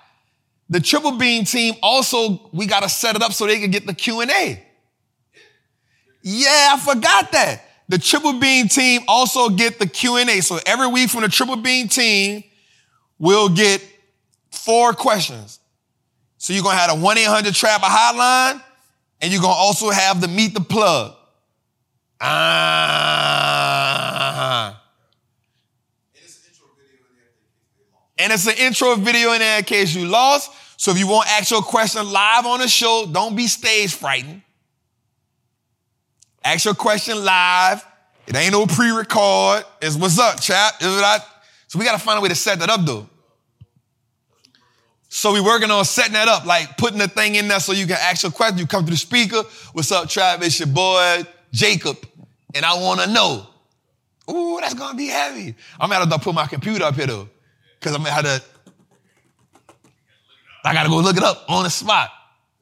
The 0.69 0.79
triple 0.79 1.11
beam 1.11 1.45
team 1.45 1.75
also, 1.83 2.49
we 2.51 2.65
got 2.65 2.81
to 2.81 2.89
set 2.89 3.15
it 3.15 3.21
up 3.21 3.31
so 3.31 3.45
they 3.45 3.59
can 3.59 3.69
get 3.69 3.85
the 3.85 3.93
Q&A. 3.93 4.63
Yeah, 6.27 6.71
I 6.73 6.79
forgot 6.79 7.31
that. 7.33 7.61
The 7.87 7.99
triple 7.99 8.33
beam 8.39 8.67
team 8.67 9.03
also 9.07 9.49
get 9.49 9.77
the 9.77 9.85
Q&A. 9.85 10.41
So 10.41 10.57
every 10.65 10.87
week 10.87 11.11
from 11.11 11.21
the 11.21 11.29
triple 11.29 11.55
beam 11.55 11.87
team, 11.87 12.43
we'll 13.19 13.49
get 13.49 13.79
four 14.49 14.93
questions. 14.93 15.59
So 16.39 16.51
you're 16.51 16.63
going 16.63 16.77
to 16.77 16.81
have 16.81 16.97
a 16.97 16.99
1-800-TRAPPER 16.99 17.85
hotline, 17.85 18.59
and 19.21 19.31
you're 19.31 19.39
going 19.39 19.53
to 19.53 19.59
also 19.59 19.91
have 19.91 20.19
the 20.19 20.27
meet 20.27 20.55
the 20.55 20.61
plug. 20.61 21.15
Ah. 22.19 23.45
And 28.17 28.33
it's 28.33 28.47
an 28.47 28.55
intro 28.57 28.95
video 28.95 29.33
in 29.33 29.39
there 29.39 29.59
in 29.59 29.63
case 29.63 29.93
you 29.93 30.07
lost. 30.07 30.51
So 30.77 30.89
if 30.89 30.97
you 30.97 31.05
want 31.05 31.27
to 31.27 31.33
ask 31.33 31.51
your 31.51 31.61
question 31.61 32.11
live 32.11 32.47
on 32.47 32.61
the 32.61 32.67
show, 32.67 33.05
don't 33.11 33.35
be 33.35 33.45
stage 33.45 33.93
frightened. 33.93 34.41
Ask 36.45 36.63
your 36.63 36.75
question 36.75 37.25
live. 37.25 37.83
It 38.27 38.35
ain't 38.35 38.51
no 38.51 38.67
pre-record. 38.67 39.65
It's 39.81 39.95
what's 39.95 40.19
up, 40.19 40.39
chap. 40.39 40.75
So 40.79 41.79
we 41.79 41.85
got 41.85 41.93
to 41.93 41.99
find 41.99 42.19
a 42.19 42.21
way 42.21 42.29
to 42.29 42.35
set 42.35 42.59
that 42.59 42.69
up 42.69 42.85
though. 42.85 43.09
So 45.09 45.33
we 45.33 45.41
working 45.41 45.71
on 45.71 45.83
setting 45.85 46.13
that 46.13 46.27
up, 46.27 46.45
like 46.45 46.77
putting 46.77 46.99
the 46.99 47.07
thing 47.07 47.35
in 47.35 47.47
there 47.47 47.59
so 47.59 47.71
you 47.71 47.87
can 47.87 47.97
ask 47.99 48.23
your 48.23 48.31
question. 48.31 48.59
You 48.59 48.67
come 48.67 48.85
to 48.85 48.91
the 48.91 48.97
speaker. 48.97 49.43
What's 49.73 49.91
up, 49.91 50.07
Trap? 50.07 50.43
It's 50.43 50.59
your 50.59 50.67
boy 50.67 51.23
Jacob, 51.51 51.97
and 52.53 52.65
I 52.65 52.79
want 52.79 53.01
to 53.01 53.07
know. 53.07 53.47
Ooh, 54.29 54.59
that's 54.59 54.73
gonna 54.73 54.97
be 54.97 55.07
heavy. 55.07 55.55
I'm 55.79 55.89
gonna 55.89 56.05
have 56.05 56.09
to 56.09 56.19
put 56.19 56.35
my 56.35 56.47
computer 56.47 56.83
up 56.83 56.95
here 56.95 57.07
though, 57.07 57.29
because 57.79 57.95
I'm 57.95 58.03
gonna 58.03 58.13
have 58.13 58.25
to. 58.25 58.43
I 60.63 60.73
gotta 60.73 60.89
go 60.89 60.97
look 60.97 61.17
it 61.17 61.23
up 61.23 61.45
on 61.47 61.63
the 61.63 61.69
spot. 61.69 62.09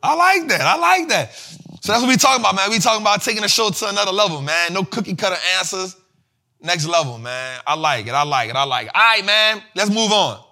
I 0.01 0.15
like 0.15 0.47
that. 0.49 0.61
I 0.61 0.77
like 0.77 1.07
that. 1.09 1.57
So 1.83 1.91
that's 1.91 2.01
what 2.01 2.07
we 2.07 2.15
talking 2.15 2.39
about, 2.39 2.55
man. 2.55 2.69
We 2.69 2.79
talking 2.79 3.01
about 3.01 3.21
taking 3.21 3.41
the 3.41 3.49
show 3.49 3.69
to 3.69 3.89
another 3.89 4.13
level, 4.13 4.41
man. 4.41 4.71
No 4.71 4.85
cookie 4.85 5.15
cutter 5.15 5.35
answers. 5.57 5.97
Next 6.61 6.85
level, 6.87 7.17
man. 7.17 7.59
I 7.67 7.75
like 7.75 8.07
it. 8.07 8.13
I 8.13 8.23
like 8.23 8.49
it. 8.49 8.55
I 8.55 8.63
like 8.63 8.87
it. 8.87 8.95
All 8.95 9.01
right, 9.01 9.25
man. 9.25 9.61
Let's 9.75 9.89
move 9.89 10.13
on. 10.13 10.37
All 10.37 10.47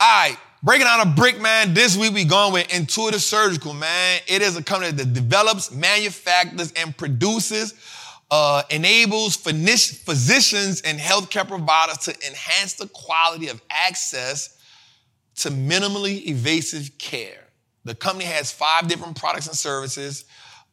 right, 0.00 0.36
breaking 0.62 0.86
down 0.86 1.00
a 1.00 1.10
brick, 1.10 1.40
man. 1.40 1.74
This 1.74 1.96
week 1.96 2.14
we 2.14 2.24
going 2.24 2.52
with 2.52 2.72
Intuitive 2.72 3.20
Surgical, 3.20 3.74
man. 3.74 4.20
It 4.28 4.40
is 4.40 4.56
a 4.56 4.62
company 4.62 4.92
that 4.92 5.12
develops, 5.12 5.72
manufactures, 5.72 6.70
and 6.76 6.96
produces, 6.96 7.74
uh, 8.30 8.62
enables 8.70 9.34
physicians 9.34 10.82
and 10.82 10.96
healthcare 10.96 11.48
providers 11.48 11.98
to 12.04 12.14
enhance 12.24 12.74
the 12.74 12.86
quality 12.86 13.48
of 13.48 13.60
access 13.68 14.56
to 15.38 15.50
minimally 15.50 16.24
invasive 16.24 16.96
care. 16.98 17.47
The 17.84 17.94
company 17.94 18.24
has 18.26 18.52
five 18.52 18.88
different 18.88 19.16
products 19.16 19.46
and 19.46 19.56
services, 19.56 20.24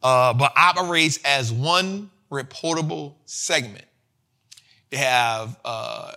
uh, 0.03 0.33
but 0.33 0.53
operates 0.57 1.19
as 1.23 1.51
one 1.51 2.09
reportable 2.31 3.15
segment. 3.25 3.85
They 4.89 4.97
have 4.97 5.57
uh, 5.65 6.13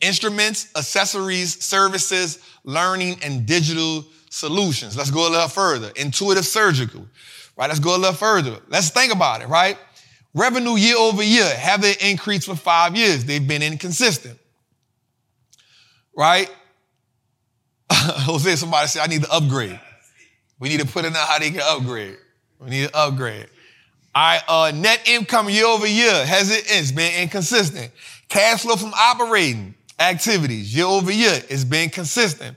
instruments, 0.00 0.68
accessories, 0.76 1.62
services, 1.62 2.38
learning, 2.64 3.18
and 3.22 3.46
digital 3.46 4.04
solutions. 4.30 4.96
Let's 4.96 5.10
go 5.10 5.28
a 5.28 5.30
little 5.30 5.48
further. 5.48 5.92
Intuitive 5.96 6.46
surgical, 6.46 7.06
right? 7.56 7.68
Let's 7.68 7.80
go 7.80 7.96
a 7.96 7.98
little 7.98 8.14
further. 8.14 8.58
Let's 8.68 8.90
think 8.90 9.12
about 9.12 9.42
it, 9.42 9.48
right? 9.48 9.78
Revenue 10.34 10.76
year 10.76 10.96
over 10.96 11.22
year, 11.22 11.44
have 11.44 11.82
they 11.82 11.94
increased 12.00 12.46
for 12.46 12.56
five 12.56 12.96
years? 12.96 13.24
They've 13.24 13.46
been 13.46 13.62
inconsistent, 13.62 14.38
right? 16.16 16.50
Jose, 18.24 18.56
somebody 18.56 18.88
said, 18.88 19.02
I 19.02 19.06
need 19.06 19.22
to 19.22 19.32
upgrade. 19.32 19.78
We 20.58 20.68
need 20.68 20.80
to 20.80 20.86
put 20.86 21.04
in 21.04 21.12
how 21.12 21.38
they 21.38 21.50
can 21.50 21.60
upgrade. 21.62 22.16
We 22.58 22.70
need 22.70 22.88
to 22.88 22.96
upgrade. 22.96 23.46
All 24.14 24.22
right, 24.22 24.42
uh, 24.46 24.72
net 24.74 25.08
income 25.08 25.48
year 25.48 25.66
over 25.66 25.86
year 25.86 26.24
has 26.24 26.50
it, 26.50 26.64
it's 26.66 26.92
been 26.92 27.22
inconsistent. 27.22 27.92
Cash 28.28 28.62
flow 28.62 28.76
from 28.76 28.92
operating, 28.94 29.74
activities 29.98 30.74
year 30.74 30.86
over 30.86 31.10
year. 31.10 31.42
It's 31.48 31.64
been 31.64 31.90
consistent. 31.90 32.56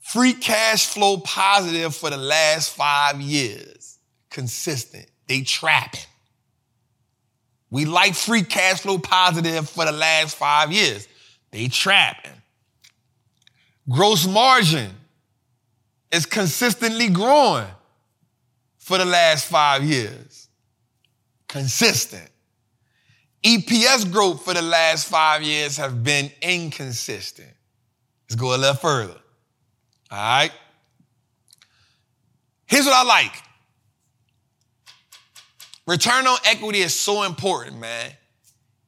Free 0.00 0.32
cash 0.32 0.86
flow 0.86 1.18
positive 1.18 1.94
for 1.94 2.10
the 2.10 2.16
last 2.16 2.74
five 2.74 3.20
years. 3.20 3.98
Consistent. 4.30 5.06
They 5.26 5.42
trapping. 5.42 6.00
We 7.70 7.84
like 7.84 8.14
free 8.14 8.42
cash 8.42 8.80
flow 8.80 8.98
positive 8.98 9.68
for 9.68 9.84
the 9.84 9.92
last 9.92 10.36
five 10.36 10.72
years. 10.72 11.08
They 11.50 11.68
trapping. 11.68 12.32
Gross 13.88 14.26
margin 14.26 14.90
is 16.10 16.26
consistently 16.26 17.08
growing 17.08 17.66
for 18.78 18.98
the 18.98 19.04
last 19.04 19.46
five 19.46 19.84
years. 19.84 20.48
Consistent. 21.48 22.28
EPS 23.42 24.10
growth 24.10 24.44
for 24.44 24.54
the 24.54 24.62
last 24.62 25.08
five 25.08 25.42
years 25.42 25.76
have 25.76 26.02
been 26.02 26.30
inconsistent. 26.42 27.52
Let's 28.24 28.40
go 28.40 28.54
a 28.54 28.58
little 28.58 28.74
further. 28.74 29.18
All 30.10 30.18
right. 30.18 30.52
Here's 32.66 32.86
what 32.86 32.94
I 32.94 33.04
like. 33.04 33.32
Return 35.86 36.26
on 36.26 36.38
equity 36.44 36.80
is 36.80 36.98
so 36.98 37.22
important, 37.22 37.78
man. 37.78 38.10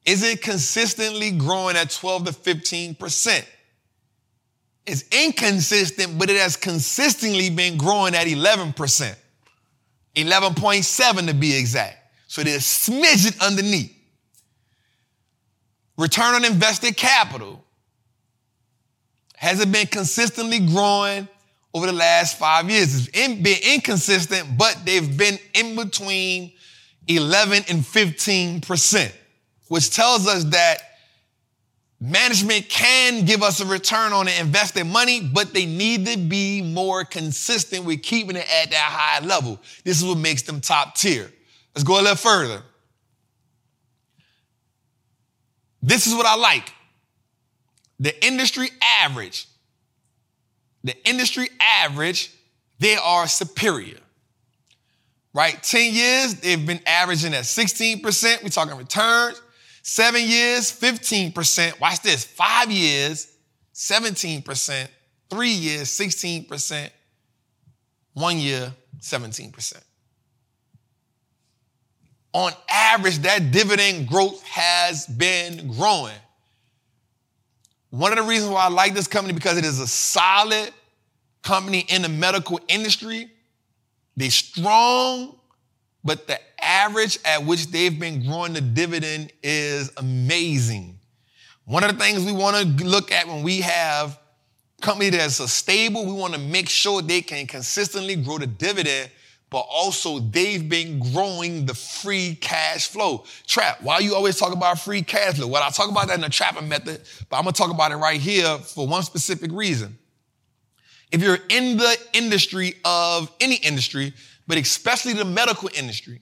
Is 0.05 0.25
it 0.25 0.43
consistently 0.43 1.31
growing 1.31 1.77
at 1.77 1.91
12 1.91 2.27
to 2.27 2.33
15%? 2.33 3.47
It's 4.89 5.05
inconsistent, 5.13 6.19
but 6.19 6.31
it 6.31 6.37
has 6.41 6.57
consistently 6.57 7.51
been 7.51 7.77
growing 7.77 8.15
at 8.15 8.27
11%. 8.27 9.17
11.7 10.17 11.27
to 11.27 11.35
be 11.35 11.55
exact. 11.55 11.99
So 12.27 12.43
there's 12.43 12.63
smidget 12.63 13.39
underneath. 13.47 13.95
Return 15.99 16.37
on 16.37 16.45
invested 16.47 16.97
capital. 16.97 17.63
Has 19.37 19.61
it 19.61 19.71
been 19.71 19.87
consistently 19.87 20.61
growing 20.61 21.29
over 21.75 21.85
the 21.85 21.93
last 21.93 22.39
five 22.39 22.71
years? 22.71 23.09
It's 23.13 23.43
been 23.43 23.75
inconsistent, 23.75 24.57
but 24.57 24.81
they've 24.87 25.19
been 25.19 25.39
in 25.53 25.77
between 25.77 26.53
11 27.09 27.65
and 27.69 27.83
15%, 27.83 29.13
which 29.69 29.91
tells 29.91 30.27
us 30.27 30.45
that 30.45 30.79
management 32.01 32.69
can 32.69 33.25
give 33.25 33.43
us 33.43 33.61
a 33.61 33.67
return 33.67 34.13
on 34.13 34.27
the 34.27 34.41
invested 34.41 34.85
money, 34.85 35.21
but 35.21 35.53
they 35.53 35.67
need 35.67 36.07
to 36.07 36.17
be 36.17 36.63
more 36.63 37.05
consistent 37.05 37.85
with 37.85 38.03
keeping 38.03 38.37
it 38.37 38.47
at 38.63 38.71
that 38.71 38.77
high 38.77 39.25
level. 39.25 39.61
This 39.85 40.01
is 40.01 40.05
what 40.07 40.19
makes 40.19 40.43
them 40.43 40.61
top 40.61 40.95
tier. 40.95 41.31
Let's 41.75 41.85
go 41.85 41.95
a 41.95 42.03
little 42.03 42.17
further. 42.17 42.63
This 45.83 46.07
is 46.07 46.15
what 46.15 46.27
I 46.27 46.37
like. 46.37 46.73
The 48.01 48.25
industry 48.25 48.69
average, 49.03 49.47
the 50.85 50.95
industry 51.09 51.49
average, 51.61 52.33
they 52.79 52.97
are 52.97 53.27
superior. 53.27 53.99
Right? 55.35 55.61
10 55.63 55.95
years, 55.95 56.35
they've 56.35 56.65
been 56.65 56.81
averaging 56.87 57.35
at 57.35 57.45
16%. 57.45 58.43
We're 58.43 58.49
talking 58.49 58.77
returns. 58.77 59.41
Seven 59.89 60.23
years, 60.23 60.71
15%. 60.71 61.81
Watch 61.81 62.03
this. 62.03 62.25
Five 62.25 62.71
years, 62.71 63.33
17%. 63.75 64.89
Three 65.31 65.51
years, 65.51 65.89
16%. 65.89 66.91
One 68.13 68.39
year, 68.39 68.73
17% 69.01 69.83
on 72.33 72.53
average, 72.69 73.19
that 73.19 73.51
dividend 73.51 74.07
growth 74.07 74.43
has 74.45 75.07
been 75.07 75.73
growing. 75.73 76.15
One 77.91 78.13
of 78.13 78.19
the 78.19 78.25
reasons 78.25 78.53
why 78.53 78.67
I 78.67 78.69
like 78.69 78.95
this 78.95 79.07
company 79.09 79.33
because 79.33 79.57
it 79.57 79.65
is 79.65 79.81
a 79.81 79.87
solid 79.87 80.71
company 81.43 81.87
in 81.89 82.03
the 82.03 82.09
medical 82.09 82.61
industry. 82.69 83.31
They're 84.17 84.31
strong, 84.31 85.39
but 86.05 86.27
the 86.27 86.39
average 86.61 87.19
at 87.25 87.45
which 87.45 87.67
they've 87.69 87.99
been 87.99 88.27
growing 88.27 88.53
the 88.53 88.61
dividend 88.61 89.33
is 89.43 89.91
amazing. 89.97 90.99
One 91.65 91.85
of 91.85 91.93
the 91.93 92.03
things 92.03 92.25
we 92.25 92.33
want 92.33 92.79
to 92.79 92.85
look 92.85 93.13
at 93.13 93.27
when 93.27 93.43
we 93.43 93.61
have 93.61 94.19
company 94.81 95.11
that's 95.11 95.41
a 95.41 95.49
stable, 95.49 96.07
we 96.07 96.13
want 96.13 96.35
to 96.35 96.41
make 96.41 96.69
sure 96.69 97.03
they 97.03 97.21
can 97.21 97.47
consistently 97.47 98.17
grow 98.17 98.39
the 98.39 98.47
dividend 98.47 99.11
but 99.51 99.65
also 99.71 100.19
they've 100.19 100.69
been 100.69 100.99
growing 101.13 101.65
the 101.65 101.75
free 101.75 102.35
cash 102.35 102.89
flow. 102.89 103.25
Trap, 103.47 103.83
why 103.83 103.99
you 104.01 104.15
always 104.15 104.39
talk 104.39 104.53
about 104.53 104.79
free 104.79 105.03
cash 105.03 105.37
flow? 105.37 105.47
Well, 105.47 105.63
I 105.63 105.71
talk 105.71 105.91
about 105.91 106.09
that 106.09 106.15
in 106.17 106.21
the 106.21 106.29
trapping 106.29 106.69
method, 106.69 107.03
but 107.31 107.37
I'm 107.37 107.45
gonna 107.45 107.53
talk 107.53 107.71
about 107.71 107.93
it 107.93 107.97
right 107.97 108.21
here 108.21 108.59
for 108.59 108.87
one 108.87 109.03
specific 109.03 109.51
reason. 109.53 109.99
If 111.11 111.23
you're 111.23 111.39
in 111.49 111.79
the 111.79 111.97
industry 112.13 112.75
of 112.85 113.31
any 113.41 113.57
industry, 113.57 114.13
but 114.47 114.59
especially 114.59 115.15
the 115.15 115.25
medical 115.25 115.71
industry, 115.75 116.21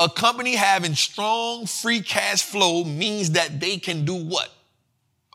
a 0.00 0.08
company 0.08 0.56
having 0.56 0.94
strong 0.94 1.66
free 1.66 2.00
cash 2.00 2.42
flow 2.42 2.84
means 2.84 3.32
that 3.32 3.60
they 3.60 3.76
can 3.76 4.06
do 4.06 4.14
what? 4.14 4.48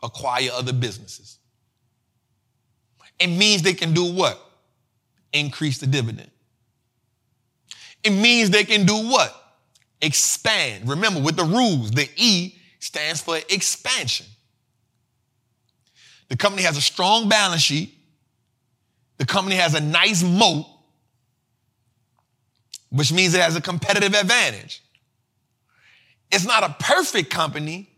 Acquire 0.02 0.50
other 0.52 0.72
businesses. 0.72 1.38
It 3.20 3.28
means 3.28 3.62
they 3.62 3.74
can 3.74 3.94
do 3.94 4.12
what? 4.12 4.38
Increase 5.32 5.78
the 5.78 5.86
dividend. 5.86 6.30
It 8.02 8.10
means 8.10 8.50
they 8.50 8.64
can 8.64 8.84
do 8.84 9.08
what? 9.08 9.34
Expand. 10.02 10.88
Remember, 10.88 11.20
with 11.20 11.36
the 11.36 11.44
rules, 11.44 11.92
the 11.92 12.08
E 12.16 12.58
stands 12.80 13.22
for 13.22 13.36
expansion. 13.48 14.26
The 16.28 16.36
company 16.36 16.64
has 16.64 16.76
a 16.76 16.82
strong 16.82 17.28
balance 17.28 17.62
sheet. 17.62 17.94
The 19.18 19.26
company 19.26 19.56
has 19.56 19.74
a 19.74 19.80
nice 19.80 20.22
moat, 20.22 20.66
which 22.96 23.12
means 23.12 23.34
it 23.34 23.40
has 23.40 23.56
a 23.56 23.60
competitive 23.60 24.14
advantage. 24.14 24.82
It's 26.32 26.46
not 26.46 26.64
a 26.64 26.74
perfect 26.80 27.30
company, 27.30 27.90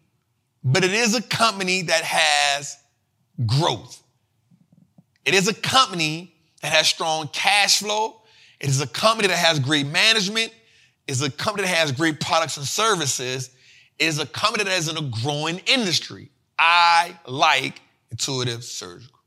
but 0.65 0.85
it 0.85 0.93
is 0.93 1.15
a 1.15 1.23
company 1.23 1.83
that 1.83 2.03
has 2.03 2.77
growth. 3.47 4.03
It 5.25 5.35
is 5.35 5.47
a 5.47 5.55
company 5.55 6.35
that 6.63 6.73
has 6.73 6.89
strong 6.89 7.29
cash 7.29 7.79
flow. 7.79 8.23
It 8.61 8.69
is 8.69 8.81
a 8.81 8.87
company 8.87 9.29
that 9.29 9.39
has 9.39 9.61
great 9.61 9.87
management. 9.87 10.53
It 11.07 11.13
is 11.13 11.23
a 11.23 11.31
company 11.31 11.67
that 11.69 11.75
has 11.75 11.93
great 11.93 12.21
products 12.21 12.57
and 12.57 12.67
services. 12.67 13.51
It 13.99 14.07
is 14.07 14.19
a 14.19 14.27
company 14.27 14.65
that 14.65 14.77
is 14.77 14.89
in 14.89 14.97
a 14.97 15.09
growing 15.23 15.61
industry. 15.67 16.31
I 16.59 17.17
like 17.27 17.81
intuitive 18.11 18.65
surgical. 18.65 19.18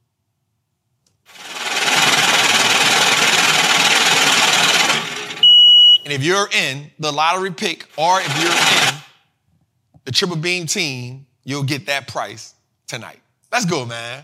And 6.03 6.13
if 6.13 6.23
you're 6.23 6.49
in 6.51 6.89
the 6.99 7.11
lottery 7.11 7.51
pick 7.51 7.87
or 7.97 8.19
if 8.21 8.41
you're 8.41 8.51
in 8.51 9.01
the 10.05 10.11
triple 10.11 10.35
beam 10.35 10.65
team, 10.65 11.27
you'll 11.43 11.63
get 11.63 11.85
that 11.85 12.07
price 12.07 12.55
tonight. 12.87 13.19
Let's 13.51 13.65
go, 13.65 13.85
man. 13.85 14.23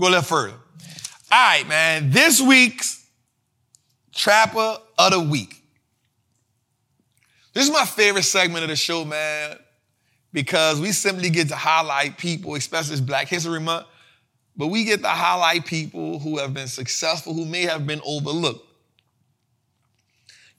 Go 0.00 0.06
a 0.06 0.10
little 0.10 0.22
further. 0.22 0.54
All 1.30 1.48
right, 1.48 1.68
man. 1.68 2.10
This 2.10 2.40
week's 2.40 3.06
Trapper 4.12 4.78
of 4.98 5.12
the 5.12 5.20
Week. 5.20 5.62
This 7.54 7.64
is 7.64 7.72
my 7.72 7.84
favorite 7.84 8.24
segment 8.24 8.64
of 8.64 8.70
the 8.70 8.76
show, 8.76 9.04
man, 9.04 9.58
because 10.32 10.80
we 10.80 10.92
simply 10.92 11.30
get 11.30 11.48
to 11.48 11.56
highlight 11.56 12.18
people, 12.18 12.54
especially 12.54 12.92
this 12.92 13.00
Black 13.00 13.28
History 13.28 13.60
Month, 13.60 13.86
but 14.56 14.68
we 14.68 14.84
get 14.84 15.00
to 15.02 15.08
highlight 15.08 15.66
people 15.66 16.18
who 16.18 16.38
have 16.38 16.54
been 16.54 16.68
successful, 16.68 17.34
who 17.34 17.44
may 17.44 17.62
have 17.62 17.86
been 17.86 18.00
overlooked. 18.04 18.66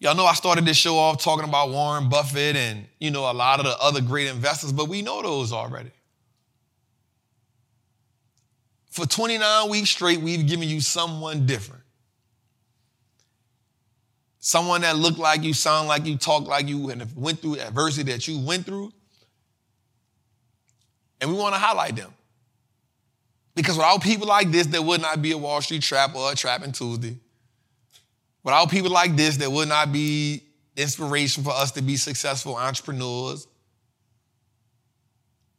Y'all 0.03 0.15
know 0.15 0.25
I 0.25 0.34
started 0.34 0.65
this 0.65 0.75
show 0.75 0.97
off 0.97 1.23
talking 1.23 1.47
about 1.47 1.69
Warren 1.69 2.09
Buffett 2.09 2.57
and, 2.57 2.85
you 2.99 3.09
know, 3.09 3.21
a 3.21 3.31
lot 3.31 3.61
of 3.61 3.65
the 3.65 3.77
other 3.80 4.01
great 4.01 4.27
investors, 4.27 4.73
but 4.73 4.89
we 4.89 5.01
know 5.01 5.21
those 5.21 5.53
already. 5.53 5.91
For 8.89 9.05
29 9.05 9.69
weeks 9.69 9.91
straight, 9.91 10.19
we've 10.19 10.45
given 10.45 10.67
you 10.67 10.81
someone 10.81 11.45
different. 11.45 11.84
Someone 14.39 14.81
that 14.81 14.97
looked 14.97 15.19
like 15.19 15.41
you, 15.41 15.53
sound 15.53 15.87
like 15.87 16.05
you, 16.05 16.18
talk 16.18 16.49
like 16.49 16.68
you, 16.68 16.89
and 16.89 17.07
went 17.15 17.39
through 17.39 17.61
adversity 17.61 18.11
that 18.11 18.28
you 18.28 18.39
went 18.39 18.65
through. 18.65 18.91
And 21.21 21.31
we 21.31 21.37
want 21.37 21.55
to 21.55 21.60
highlight 21.61 21.95
them. 21.95 22.13
Because 23.55 23.78
without 23.78 24.03
people 24.03 24.28
like 24.28 24.52
this, 24.52 24.68
there 24.68 24.81
would 24.81 25.02
not 25.02 25.21
be 25.21 25.31
a 25.31 25.37
Wall 25.37 25.61
Street 25.61 25.81
Trap 25.81 26.13
or 26.13 26.34
a 26.34 26.36
Trapping 26.36 26.73
Tuesday. 26.73 27.15
Without 28.44 28.70
people 28.70 28.91
like 28.91 29.15
this, 29.15 29.38
there 29.38 29.49
would 29.49 29.70
not 29.70 29.91
be 29.91 30.44
inspiration 30.76 31.44
for 31.44 31.52
us 31.52 31.72
to 31.72 31.81
be 31.81 31.96
successful 31.96 32.55
entrepreneurs. 32.55 33.47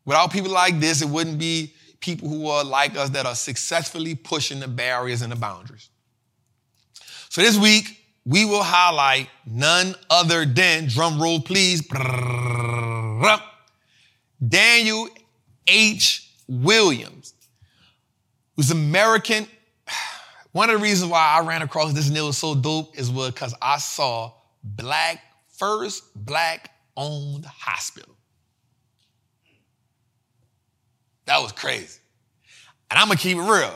Without 0.04 0.30
people 0.30 0.50
like 0.50 0.80
this, 0.80 1.00
it 1.00 1.08
wouldn't 1.08 1.38
be 1.38 1.72
people 2.00 2.28
who 2.28 2.48
are 2.48 2.62
like 2.62 2.96
us 2.96 3.10
that 3.10 3.24
are 3.24 3.34
successfully 3.34 4.14
pushing 4.14 4.60
the 4.60 4.68
barriers 4.68 5.22
and 5.22 5.32
the 5.32 5.36
boundaries. 5.36 5.88
So 7.30 7.40
this 7.40 7.56
week, 7.56 8.00
we 8.26 8.44
will 8.44 8.62
highlight 8.62 9.28
none 9.46 9.94
other 10.10 10.44
than, 10.44 10.86
drum 10.88 11.20
roll 11.20 11.40
please, 11.40 11.82
Daniel 14.46 15.08
H. 15.66 16.30
Williams, 16.46 17.34
who's 18.56 18.70
American. 18.70 19.46
One 20.54 20.70
of 20.70 20.78
the 20.78 20.82
reasons 20.84 21.10
why 21.10 21.36
I 21.36 21.44
ran 21.44 21.62
across 21.62 21.92
this 21.94 22.06
and 22.06 22.16
it 22.16 22.20
was 22.20 22.38
so 22.38 22.54
dope 22.54 22.96
is 22.96 23.10
because 23.10 23.56
I 23.60 23.78
saw 23.78 24.32
black, 24.62 25.20
first 25.48 26.04
black 26.14 26.70
owned 26.96 27.44
hospital. 27.44 28.14
That 31.26 31.42
was 31.42 31.50
crazy. 31.50 31.98
And 32.88 33.00
I'm 33.00 33.08
gonna 33.08 33.18
keep 33.18 33.36
it 33.36 33.40
real. 33.40 33.74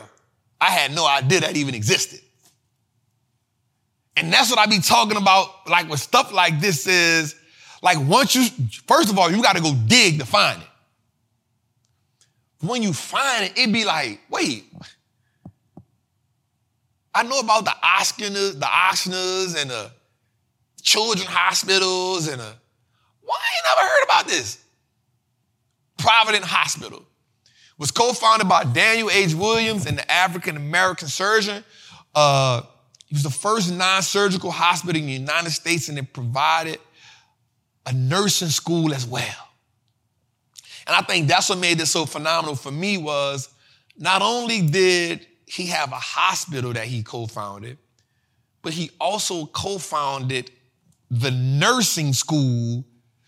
I 0.61 0.69
had 0.69 0.95
no 0.95 1.05
idea 1.05 1.41
that 1.41 1.57
even 1.57 1.75
existed. 1.75 2.21
And 4.15 4.31
that's 4.31 4.49
what 4.49 4.57
I 4.57 4.65
be 4.65 4.79
talking 4.79 5.17
about, 5.17 5.67
like 5.67 5.89
with 5.89 5.99
stuff 5.99 6.31
like 6.31 6.61
this 6.61 6.87
is, 6.87 7.35
like 7.83 7.97
once 7.99 8.35
you, 8.35 8.47
first 8.87 9.09
of 9.09 9.19
all, 9.19 9.29
you 9.29 9.43
gotta 9.43 9.59
go 9.59 9.73
dig 9.85 10.19
to 10.19 10.25
find 10.25 10.61
it. 10.61 10.67
When 12.65 12.81
you 12.81 12.93
find 12.93 13.47
it, 13.47 13.57
it 13.57 13.73
be 13.73 13.83
like, 13.83 14.21
wait, 14.29 14.63
I 17.13 17.23
know 17.23 17.39
about 17.39 17.65
the 17.65 17.73
Oscars, 17.83 18.59
the 18.59 18.65
Oscars 18.65 19.59
and 19.59 19.69
the 19.69 19.91
children's 20.81 21.29
hospitals 21.29 22.27
and 22.27 22.39
why 22.39 23.37
I 23.37 23.75
never 23.75 23.89
heard 23.89 24.03
about 24.05 24.27
this? 24.27 24.63
Provident 25.97 26.45
Hospital 26.45 27.03
was 27.77 27.91
co-founded 27.91 28.47
by 28.47 28.63
Daniel 28.63 29.09
H. 29.11 29.33
Williams 29.33 29.85
and 29.85 29.97
the 29.97 30.11
African 30.11 30.57
American 30.57 31.07
surgeon. 31.07 31.63
Uh, 32.15 32.61
he 33.07 33.15
was 33.15 33.23
the 33.23 33.29
first 33.29 33.71
non-surgical 33.71 34.51
hospital 34.51 34.99
in 34.99 35.07
the 35.07 35.13
United 35.13 35.51
States 35.51 35.89
and 35.89 35.97
it 35.97 36.13
provided 36.13 36.79
a 37.85 37.93
nursing 37.93 38.49
school 38.49 38.93
as 38.93 39.05
well. 39.05 39.49
And 40.87 40.95
I 40.95 41.01
think 41.01 41.27
that's 41.27 41.49
what 41.49 41.59
made 41.59 41.77
this 41.77 41.91
so 41.91 42.05
phenomenal 42.05 42.55
for 42.55 42.71
me 42.71 42.97
was 42.97 43.49
not 43.97 44.21
only 44.21 44.61
did 44.61 45.25
he 45.49 45.65
have 45.67 45.91
a 45.91 45.95
hospital 45.95 46.73
that 46.73 46.85
he 46.85 47.01
co-founded, 47.01 47.79
but 48.61 48.71
he 48.71 48.91
also 48.99 49.47
co-founded 49.47 50.51
the 51.09 51.31
nursing 51.31 52.13
school. 52.13 52.85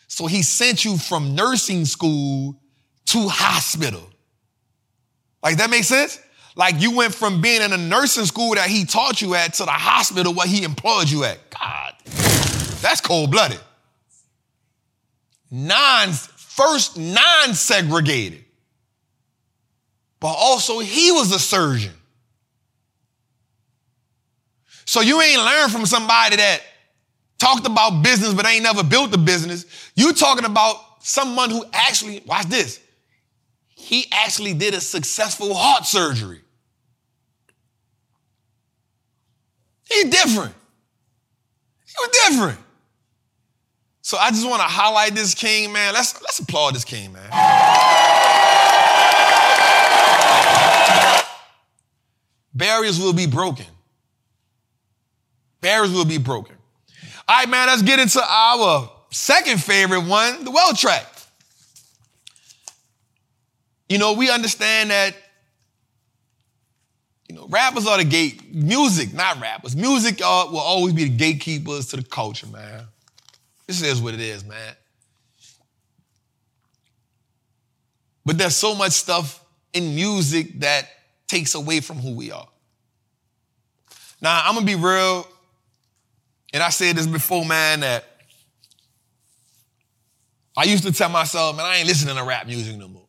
So 0.08 0.28
he 0.28 0.44
sent 0.44 0.86
you 0.86 0.98
from 0.98 1.34
nursing 1.34 1.86
school 1.86 2.60
to 3.08 3.28
hospital. 3.28 4.08
Like 5.42 5.58
that 5.58 5.72
makes 5.72 5.88
sense? 5.88 6.20
Like 6.56 6.80
you 6.80 6.96
went 6.96 7.16
from 7.16 7.42
being 7.42 7.64
in 7.64 7.74
a 7.74 7.78
nursing 7.78 8.26
school 8.26 8.54
that 8.54 8.70
he 8.70 8.86
taught 8.86 9.22
you 9.22 9.34
at 9.34 9.56
to 9.56 9.66
the 9.66 9.72
hospital 9.72 10.34
where 10.34 10.48
he 10.48 10.64
employed 10.64 11.10
you 11.10 11.24
at. 11.24 11.40
God, 11.50 11.96
that's 12.82 13.02
cold 13.02 13.32
blooded. 13.32 13.60
Non, 15.50 16.10
first 16.10 17.00
non 17.00 17.56
segregated. 17.56 18.46
But 20.20 20.36
also, 20.38 20.78
he 20.80 21.12
was 21.12 21.32
a 21.32 21.40
surgeon. 21.40 21.94
So 24.92 25.00
you 25.00 25.22
ain't 25.22 25.42
learned 25.42 25.72
from 25.72 25.86
somebody 25.86 26.36
that 26.36 26.60
talked 27.40 27.66
about 27.66 28.04
business 28.04 28.34
but 28.34 28.46
ain't 28.46 28.64
never 28.64 28.84
built 28.84 29.12
the 29.12 29.18
business. 29.18 29.66
You 29.96 30.12
talking 30.12 30.44
about 30.44 30.76
someone 31.00 31.50
who 31.50 31.64
actually, 31.72 32.22
watch 32.26 32.48
this, 32.48 32.82
he 33.70 34.08
actually 34.12 34.54
did 34.54 34.74
a 34.74 34.82
successful 34.82 35.54
heart 35.54 35.86
surgery. 35.86 36.42
He's 39.90 40.10
different. 40.10 40.54
He 41.86 41.94
was 41.98 42.10
different. 42.28 42.60
So 44.02 44.18
I 44.18 44.30
just 44.32 44.46
want 44.46 44.62
to 44.62 44.68
highlight 44.68 45.16
this 45.16 45.34
king, 45.34 45.72
man. 45.72 45.94
Let's, 45.94 46.22
let's 46.22 46.40
applaud 46.40 46.76
this 46.76 46.84
king, 46.84 47.14
man. 47.14 47.30
Barriers 52.54 53.00
will 53.00 53.14
be 53.14 53.26
broken. 53.26 53.68
Barriers 55.62 55.94
will 55.94 56.06
be 56.06 56.18
broken. 56.18 56.56
All 57.28 57.38
right, 57.38 57.50
man, 57.50 57.68
let's 57.68 57.84
get 57.84 58.00
into 58.00 58.22
our 58.22 58.92
second 59.12 59.62
favorite 59.62 60.02
one, 60.02 60.44
the 60.44 60.52
well 60.52 60.74
track. 60.74 61.06
You 63.88 63.98
know, 63.98 64.14
we 64.14 64.30
understand 64.30 64.90
that, 64.90 65.16
you 67.28 67.36
know, 67.36 67.46
rappers 67.50 67.86
are 67.86 67.98
the 67.98 68.06
gate, 68.06 68.54
music, 68.54 69.14
not 69.14 69.40
rappers. 69.40 69.76
Music 69.76 70.22
uh, 70.22 70.48
will 70.50 70.60
always 70.60 70.94
be 70.94 71.04
the 71.04 71.16
gatekeepers 71.16 71.88
to 71.88 71.98
the 71.98 72.04
culture, 72.04 72.48
man. 72.48 72.86
This 73.68 73.82
is 73.82 74.02
what 74.02 74.14
it 74.14 74.20
is, 74.20 74.44
man. 74.44 74.76
But 78.26 78.38
there's 78.38 78.56
so 78.56 78.76
much 78.76 78.94
stuff 78.94 79.44
in 79.74 79.96
music 79.96 80.60
that 80.60 80.88
takes 81.28 81.56
away 81.56 81.80
from 81.80 81.98
who 81.98 82.14
we 82.14 82.32
are. 82.32 82.48
Now, 84.22 84.42
I'm 84.46 84.54
gonna 84.54 84.66
be 84.66 84.76
real, 84.76 85.28
and 86.54 86.62
I 86.62 86.70
said 86.70 86.96
this 86.96 87.08
before, 87.08 87.46
man, 87.46 87.80
that 87.82 88.06
I 90.56 90.66
used 90.66 90.84
to 90.84 90.92
tell 90.92 91.10
myself, 91.10 91.56
man, 91.56 91.66
I 91.66 91.78
ain't 91.78 91.88
listening 91.88 92.16
to 92.16 92.24
rap 92.24 92.46
music 92.46 92.78
no 92.78 92.88
more. 92.88 93.08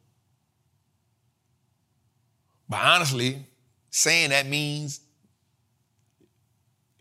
But 2.69 2.81
honestly, 2.83 3.45
saying 3.91 4.31
that 4.31 4.47
means 4.47 5.01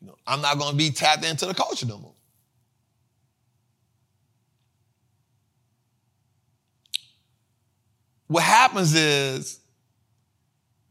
you 0.01 0.07
know, 0.07 0.15
I'm 0.27 0.41
not 0.41 0.57
gonna 0.59 0.75
be 0.75 0.89
tapped 0.89 1.23
into 1.23 1.45
the 1.45 1.53
culture 1.53 1.85
no 1.85 1.97
more. 1.97 2.13
What 8.27 8.43
happens 8.43 8.93
is 8.93 9.60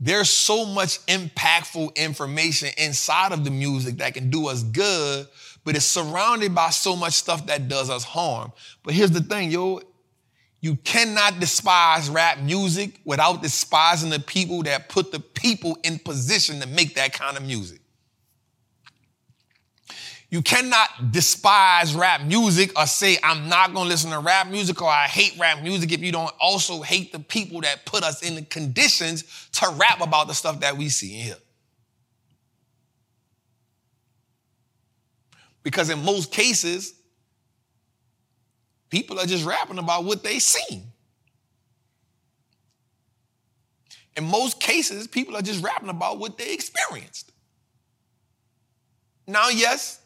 there's 0.01 0.31
so 0.31 0.65
much 0.65 1.05
impactful 1.07 1.95
information 1.95 2.71
inside 2.79 3.33
of 3.33 3.45
the 3.45 3.51
music 3.51 3.99
that 3.99 4.15
can 4.15 4.31
do 4.31 4.49
us 4.49 4.63
good, 4.63 5.27
but 5.63 5.77
it's 5.77 5.85
surrounded 5.85 6.55
by 6.55 6.71
so 6.71 6.97
much 6.97 7.13
stuff 7.13 7.47
that 7.47 7.69
does 7.69 7.91
us 7.91 8.03
harm. 8.03 8.51
But 8.83 8.95
here's 8.95 9.11
the 9.11 9.21
thing, 9.21 9.51
yo, 9.51 9.83
you 10.63 10.77
cannot 10.77 11.39
despise 11.39 12.09
rap 12.09 12.39
music 12.39 13.01
without 13.05 13.43
despising 13.43 14.11
the 14.11 14.21
people 14.21 14.63
that 14.63 14.89
put 14.89 15.13
the 15.13 15.21
people 15.21 15.77
in 15.85 15.99
position 15.99 16.61
to 16.61 16.67
make 16.67 16.95
that 16.95 17.13
kind 17.13 17.37
of 17.37 17.43
music. 17.43 17.81
You 20.31 20.43
cannot 20.43 21.11
despise 21.11 21.93
rap 21.93 22.23
music 22.23 22.79
or 22.79 22.87
say, 22.87 23.19
I'm 23.21 23.49
not 23.49 23.75
gonna 23.75 23.89
listen 23.89 24.13
to 24.13 24.21
rap 24.21 24.47
music 24.47 24.81
or 24.81 24.89
I 24.89 25.07
hate 25.07 25.37
rap 25.41 25.61
music 25.61 25.91
if 25.91 26.01
you 26.01 26.13
don't 26.13 26.33
also 26.41 26.83
hate 26.83 27.11
the 27.11 27.19
people 27.19 27.61
that 27.63 27.85
put 27.85 28.05
us 28.05 28.23
in 28.23 28.37
the 28.37 28.43
conditions 28.43 29.25
to 29.55 29.69
rap 29.75 30.01
about 30.01 30.29
the 30.29 30.35
stuff 30.35 30.61
that 30.61 30.77
we 30.77 30.89
see 30.89 31.19
in 31.19 31.25
here. 31.25 31.37
Because 35.65 35.91
in 35.91 36.05
most 36.05 36.31
cases, 36.31 36.95
people 38.89 39.19
are 39.19 39.27
just 39.27 39.45
rapping 39.45 39.79
about 39.79 40.05
what 40.05 40.23
they 40.23 40.39
seen. 40.39 40.85
In 44.17 44.25
most 44.25 44.61
cases, 44.61 45.09
people 45.09 45.37
are 45.37 45.43
just 45.43 45.63
rapping 45.63 45.89
about 45.89 46.19
what 46.19 46.39
they 46.39 46.53
experienced. 46.53 47.33
Now, 49.27 49.49
yes, 49.49 50.00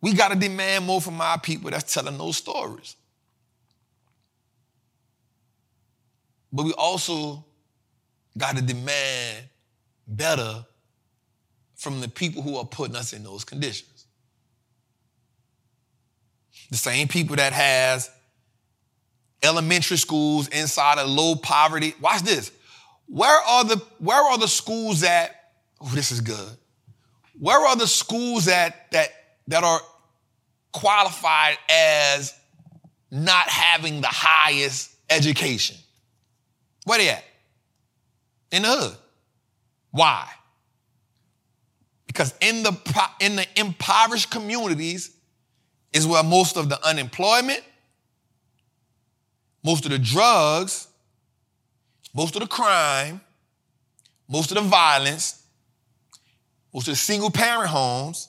we 0.00 0.14
got 0.14 0.32
to 0.32 0.38
demand 0.38 0.84
more 0.84 1.00
from 1.00 1.20
our 1.20 1.38
people 1.38 1.70
that's 1.70 1.92
telling 1.92 2.18
those 2.18 2.36
stories. 2.36 2.96
But 6.52 6.64
we 6.64 6.72
also 6.72 7.44
got 8.36 8.56
to 8.56 8.62
demand 8.62 9.44
better 10.06 10.64
from 11.74 12.00
the 12.00 12.08
people 12.08 12.42
who 12.42 12.56
are 12.56 12.64
putting 12.64 12.96
us 12.96 13.12
in 13.12 13.22
those 13.22 13.44
conditions. 13.44 14.06
The 16.70 16.76
same 16.76 17.08
people 17.08 17.36
that 17.36 17.52
has 17.52 18.10
elementary 19.42 19.96
schools 19.98 20.48
inside 20.48 20.98
of 20.98 21.08
low 21.08 21.36
poverty. 21.36 21.94
Watch 22.00 22.22
this. 22.22 22.50
Where 23.06 23.40
are 23.40 23.64
the 23.64 23.76
where 23.98 24.20
are 24.20 24.38
the 24.38 24.48
schools 24.48 25.02
that 25.02 25.52
oh 25.80 25.88
this 25.94 26.10
is 26.10 26.20
good. 26.20 26.56
Where 27.38 27.60
are 27.66 27.76
the 27.76 27.86
schools 27.86 28.46
that 28.46 28.90
that 28.92 29.10
that 29.48 29.62
are 29.64 29.80
qualified 30.72 31.58
as 31.70 32.34
not 33.10 33.48
having 33.48 34.00
the 34.00 34.08
highest 34.08 34.90
education. 35.08 35.76
Where 36.84 36.98
they 36.98 37.10
at? 37.10 37.24
In 38.50 38.62
the 38.62 38.68
hood. 38.68 38.96
Why? 39.90 40.28
Because 42.06 42.34
in 42.40 42.62
the, 42.62 42.76
in 43.20 43.36
the 43.36 43.46
impoverished 43.56 44.30
communities 44.30 45.14
is 45.92 46.06
where 46.06 46.22
most 46.22 46.56
of 46.56 46.68
the 46.68 46.84
unemployment, 46.86 47.62
most 49.62 49.84
of 49.84 49.90
the 49.90 49.98
drugs, 49.98 50.88
most 52.14 52.36
of 52.36 52.40
the 52.40 52.46
crime, 52.46 53.20
most 54.28 54.50
of 54.50 54.56
the 54.56 54.68
violence, 54.68 55.42
most 56.72 56.88
of 56.88 56.92
the 56.92 56.96
single 56.96 57.30
parent 57.30 57.68
homes, 57.68 58.28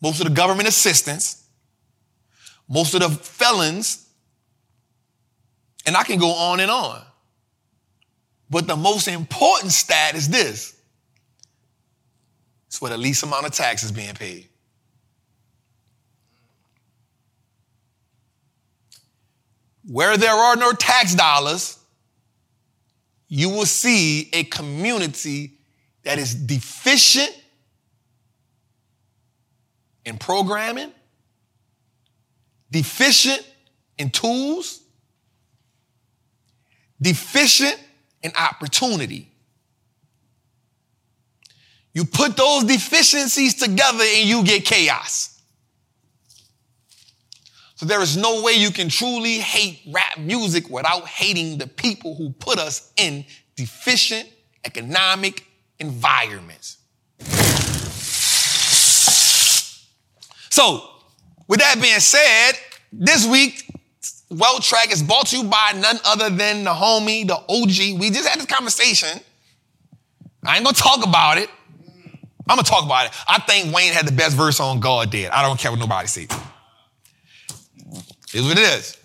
most 0.00 0.20
of 0.20 0.28
the 0.28 0.34
government 0.34 0.68
assistance, 0.68 1.44
most 2.68 2.94
of 2.94 3.00
the 3.00 3.08
felons, 3.10 4.08
and 5.86 5.96
I 5.96 6.02
can 6.02 6.18
go 6.18 6.30
on 6.30 6.60
and 6.60 6.70
on. 6.70 7.02
But 8.50 8.66
the 8.66 8.76
most 8.76 9.08
important 9.08 9.72
stat 9.72 10.14
is 10.14 10.28
this 10.28 10.74
it's 12.66 12.80
where 12.80 12.90
the 12.90 12.98
least 12.98 13.22
amount 13.22 13.46
of 13.46 13.52
taxes 13.52 13.90
being 13.90 14.14
paid. 14.14 14.46
Where 19.90 20.18
there 20.18 20.34
are 20.34 20.54
no 20.54 20.72
tax 20.72 21.14
dollars, 21.14 21.78
you 23.26 23.48
will 23.48 23.64
see 23.64 24.28
a 24.34 24.44
community 24.44 25.52
that 26.02 26.18
is 26.18 26.34
deficient 26.34 27.34
in 30.08 30.18
programming, 30.18 30.90
deficient 32.70 33.46
in 33.98 34.10
tools, 34.10 34.80
deficient 37.00 37.78
in 38.22 38.32
opportunity. 38.36 39.30
You 41.92 42.04
put 42.04 42.36
those 42.36 42.64
deficiencies 42.64 43.54
together 43.54 44.04
and 44.04 44.28
you 44.28 44.44
get 44.44 44.64
chaos. 44.64 45.40
So 47.76 47.86
there 47.86 48.02
is 48.02 48.16
no 48.16 48.42
way 48.42 48.52
you 48.52 48.70
can 48.70 48.88
truly 48.88 49.38
hate 49.38 49.80
rap 49.92 50.18
music 50.18 50.68
without 50.68 51.06
hating 51.06 51.58
the 51.58 51.66
people 51.66 52.16
who 52.16 52.30
put 52.30 52.58
us 52.58 52.92
in 52.96 53.24
deficient 53.56 54.28
economic 54.64 55.44
environments. 55.78 56.78
So, 60.58 60.90
with 61.46 61.60
that 61.60 61.80
being 61.80 62.00
said, 62.00 62.54
this 62.92 63.24
week, 63.24 63.64
Well 64.28 64.58
Track 64.58 64.90
is 64.90 65.04
brought 65.04 65.28
to 65.28 65.36
you 65.36 65.44
by 65.44 65.74
none 65.76 65.98
other 66.04 66.30
than 66.30 66.64
the 66.64 66.72
homie, 66.72 67.24
the 67.24 67.36
OG. 67.36 68.00
We 68.00 68.10
just 68.10 68.28
had 68.28 68.40
this 68.40 68.46
conversation. 68.46 69.20
I 70.44 70.56
ain't 70.56 70.64
gonna 70.64 70.74
talk 70.74 71.06
about 71.06 71.38
it. 71.38 71.48
I'm 72.48 72.56
gonna 72.56 72.64
talk 72.64 72.84
about 72.84 73.06
it. 73.06 73.12
I 73.28 73.38
think 73.38 73.72
Wayne 73.72 73.92
had 73.92 74.08
the 74.08 74.12
best 74.12 74.36
verse 74.36 74.58
on 74.58 74.80
God 74.80 75.12
did. 75.12 75.30
I 75.30 75.42
don't 75.42 75.60
care 75.60 75.70
what 75.70 75.78
nobody 75.78 76.08
says. 76.08 76.26
It's 78.34 78.42
what 78.42 78.58
it 78.58 78.80
is. 78.80 78.96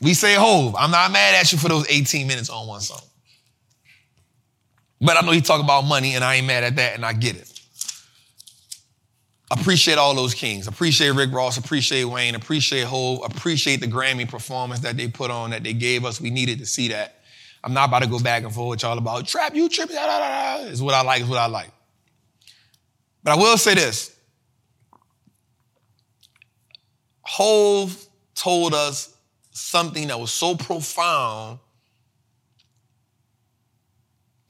We 0.00 0.14
say 0.14 0.34
Hov. 0.34 0.74
I'm 0.74 0.90
not 0.90 1.12
mad 1.12 1.36
at 1.36 1.52
you 1.52 1.58
for 1.58 1.68
those 1.68 1.88
18 1.88 2.26
minutes 2.26 2.50
on 2.50 2.66
one 2.66 2.80
song. 2.80 3.02
But 5.00 5.16
I 5.16 5.20
know 5.20 5.30
he 5.30 5.42
talk 5.42 5.62
about 5.62 5.82
money 5.82 6.16
and 6.16 6.24
I 6.24 6.34
ain't 6.34 6.46
mad 6.48 6.64
at 6.64 6.74
that 6.74 6.96
and 6.96 7.06
I 7.06 7.12
get 7.12 7.36
it. 7.36 7.57
Appreciate 9.50 9.96
all 9.96 10.14
those 10.14 10.34
kings. 10.34 10.66
Appreciate 10.66 11.10
Rick 11.10 11.32
Ross. 11.32 11.56
Appreciate 11.56 12.04
Wayne. 12.04 12.34
Appreciate 12.34 12.84
Hov. 12.84 13.24
Appreciate 13.24 13.80
the 13.80 13.86
Grammy 13.86 14.28
performance 14.28 14.80
that 14.80 14.96
they 14.96 15.08
put 15.08 15.30
on, 15.30 15.50
that 15.50 15.62
they 15.62 15.72
gave 15.72 16.04
us. 16.04 16.20
We 16.20 16.30
needed 16.30 16.58
to 16.58 16.66
see 16.66 16.88
that. 16.88 17.22
I'm 17.64 17.72
not 17.72 17.88
about 17.88 18.02
to 18.02 18.08
go 18.08 18.20
back 18.20 18.44
and 18.44 18.52
forth 18.52 18.70
with 18.70 18.82
y'all 18.82 18.98
about 18.98 19.26
trap, 19.26 19.54
you 19.54 19.68
trip, 19.68 19.88
da, 19.88 20.06
da, 20.06 20.58
da, 20.58 20.64
Is 20.66 20.82
what 20.82 20.94
I 20.94 21.02
like, 21.02 21.22
is 21.22 21.28
what 21.28 21.38
I 21.38 21.46
like. 21.46 21.70
But 23.24 23.32
I 23.32 23.36
will 23.36 23.56
say 23.56 23.74
this. 23.74 24.14
Hov 27.22 28.06
told 28.34 28.74
us 28.74 29.16
something 29.50 30.08
that 30.08 30.20
was 30.20 30.30
so 30.30 30.54
profound, 30.54 31.58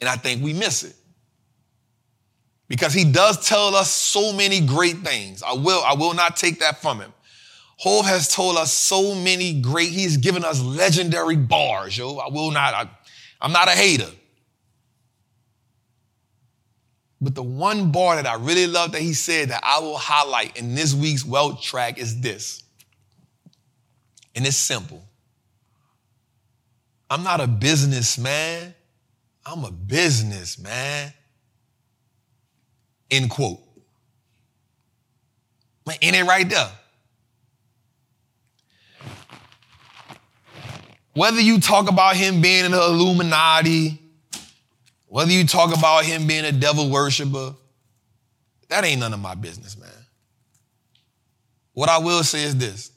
and 0.00 0.08
I 0.08 0.16
think 0.16 0.42
we 0.42 0.52
miss 0.52 0.82
it 0.84 0.94
because 2.68 2.92
he 2.92 3.04
does 3.04 3.46
tell 3.46 3.74
us 3.74 3.90
so 3.90 4.32
many 4.32 4.60
great 4.60 4.98
things. 4.98 5.42
I 5.42 5.54
will, 5.54 5.82
I 5.84 5.94
will 5.94 6.14
not 6.14 6.36
take 6.36 6.60
that 6.60 6.80
from 6.82 7.00
him. 7.00 7.12
Hov 7.78 8.06
has 8.06 8.34
told 8.34 8.56
us 8.56 8.72
so 8.72 9.14
many 9.14 9.60
great, 9.60 9.90
he's 9.90 10.16
given 10.16 10.44
us 10.44 10.60
legendary 10.60 11.36
bars, 11.36 11.96
yo. 11.96 12.16
I 12.18 12.28
will 12.28 12.50
not, 12.50 12.74
I, 12.74 12.90
I'm 13.40 13.52
not 13.52 13.68
a 13.68 13.72
hater. 13.72 14.10
But 17.20 17.34
the 17.34 17.42
one 17.42 17.90
bar 17.90 18.16
that 18.16 18.26
I 18.26 18.34
really 18.34 18.66
love 18.66 18.92
that 18.92 19.02
he 19.02 19.12
said 19.12 19.48
that 19.50 19.62
I 19.64 19.80
will 19.80 19.96
highlight 19.96 20.56
in 20.56 20.74
this 20.74 20.94
week's 20.94 21.24
Wealth 21.24 21.62
track 21.62 21.98
is 21.98 22.20
this. 22.20 22.62
And 24.34 24.46
it's 24.46 24.56
simple. 24.56 25.02
I'm 27.10 27.24
not 27.24 27.40
a 27.40 27.46
businessman. 27.46 28.74
I'm 29.44 29.64
a 29.64 29.70
businessman. 29.70 31.12
End 33.10 33.30
quote. 33.30 33.60
Ain't 36.02 36.16
it 36.16 36.24
right 36.24 36.48
there? 36.48 36.70
Whether 41.14 41.40
you 41.40 41.60
talk 41.60 41.88
about 41.88 42.16
him 42.16 42.42
being 42.42 42.66
in 42.66 42.72
the 42.72 42.84
Illuminati, 42.84 43.98
Whether 45.08 45.32
you 45.32 45.46
talk 45.46 45.76
about 45.76 46.04
him 46.04 46.26
being 46.26 46.44
a 46.44 46.52
devil 46.52 46.90
worshiper, 46.90 47.54
that 48.68 48.84
ain't 48.84 49.00
none 49.00 49.14
of 49.14 49.20
my 49.20 49.34
business, 49.34 49.76
man. 49.78 49.88
What 51.72 51.88
I 51.88 51.98
will 51.98 52.22
say 52.22 52.42
is 52.42 52.56
this 52.56 52.90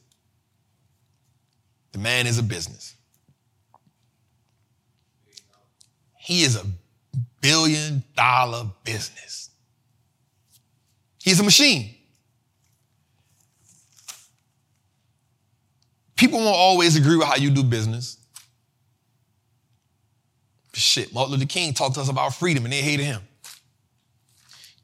the 1.94 2.00
man 2.00 2.28
is 2.28 2.38
a 2.38 2.44
business. 2.44 2.96
He 6.18 6.44
is 6.44 6.58
a 6.58 6.66
billion 7.42 8.04
dollar 8.16 8.70
business. 8.84 9.51
He's 11.24 11.40
a 11.40 11.44
machine. 11.44 11.96
People 16.16 16.40
won't 16.40 16.56
always 16.56 16.96
agree 16.96 17.18
with 17.18 17.28
how 17.28 17.36
you 17.36 17.50
do 17.50 17.64
business. 17.64 18.18
Shit, 20.74 21.14
Martin 21.14 21.34
Luther 21.34 21.46
King 21.46 21.74
talked 21.74 21.96
to 21.96 22.02
us 22.02 22.10
about 22.10 22.34
freedom 22.34 22.64
and 22.64 22.74
they 22.74 22.82
hated 22.82 23.06
him. 23.06 23.22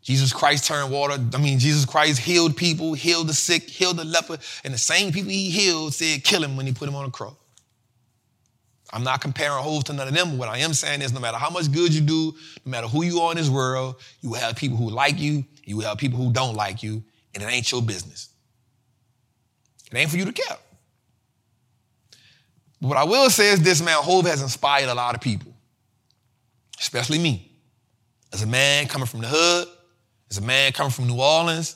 Jesus 0.02 0.32
Christ 0.32 0.66
turned 0.66 0.92
water. 0.92 1.22
I 1.34 1.38
mean, 1.38 1.60
Jesus 1.60 1.86
Christ 1.86 2.20
healed 2.20 2.56
people, 2.56 2.94
healed 2.94 3.28
the 3.28 3.34
sick, 3.34 3.64
healed 3.64 3.98
the 3.98 4.06
leper, 4.06 4.38
and 4.64 4.74
the 4.74 4.78
same 4.78 5.12
people 5.12 5.30
he 5.30 5.50
healed 5.50 5.94
said 5.94 6.24
kill 6.24 6.44
him 6.44 6.56
when 6.56 6.66
he 6.66 6.72
put 6.72 6.88
him 6.88 6.96
on 6.96 7.06
the 7.06 7.12
cross. 7.12 7.36
I'm 8.94 9.04
not 9.04 9.20
comparing 9.20 9.62
Hov 9.62 9.84
to 9.86 9.94
none 9.94 10.08
of 10.08 10.14
them. 10.14 10.38
What 10.38 10.48
I 10.48 10.60
am 10.60 10.74
saying 10.74 11.02
is 11.02 11.12
no 11.12 11.20
matter 11.20 11.38
how 11.38 11.50
much 11.50 11.72
good 11.72 11.94
you 11.94 12.02
do, 12.02 12.34
no 12.66 12.70
matter 12.70 12.88
who 12.88 13.04
you 13.04 13.20
are 13.20 13.32
in 13.32 13.38
this 13.38 13.50
world, 13.50 13.96
you 14.22 14.30
will 14.30 14.38
have 14.38 14.56
people 14.56 14.78
who 14.78 14.90
like 14.90 15.20
you, 15.20 15.44
you 15.68 15.82
have 15.82 15.98
people 15.98 16.18
who 16.18 16.32
don't 16.32 16.56
like 16.56 16.82
you, 16.82 17.04
and 17.34 17.44
it 17.44 17.48
ain't 17.48 17.72
your 17.72 17.82
business. 17.82 18.30
It 19.92 19.98
ain't 19.98 20.10
for 20.10 20.18
you 20.18 20.26
to 20.26 20.32
care. 20.32 20.58
But 22.82 22.88
what 22.88 22.98
I 22.98 23.04
will 23.04 23.30
say 23.30 23.50
is 23.50 23.62
this, 23.62 23.82
man, 23.82 23.98
Hov 24.02 24.26
has 24.26 24.42
inspired 24.42 24.90
a 24.90 24.94
lot 24.94 25.16
of 25.16 25.22
people, 25.22 25.54
especially 26.80 27.20
me. 27.20 27.52
As 28.32 28.44
a 28.44 28.48
man 28.48 28.88
coming 28.88 29.08
from 29.08 29.22
the 29.22 29.28
hood, 29.28 29.68
as 30.30 30.38
a 30.38 30.42
man 30.42 30.72
coming 30.74 30.92
from 30.92 31.08
New 31.08 31.20
Orleans, 31.20 31.76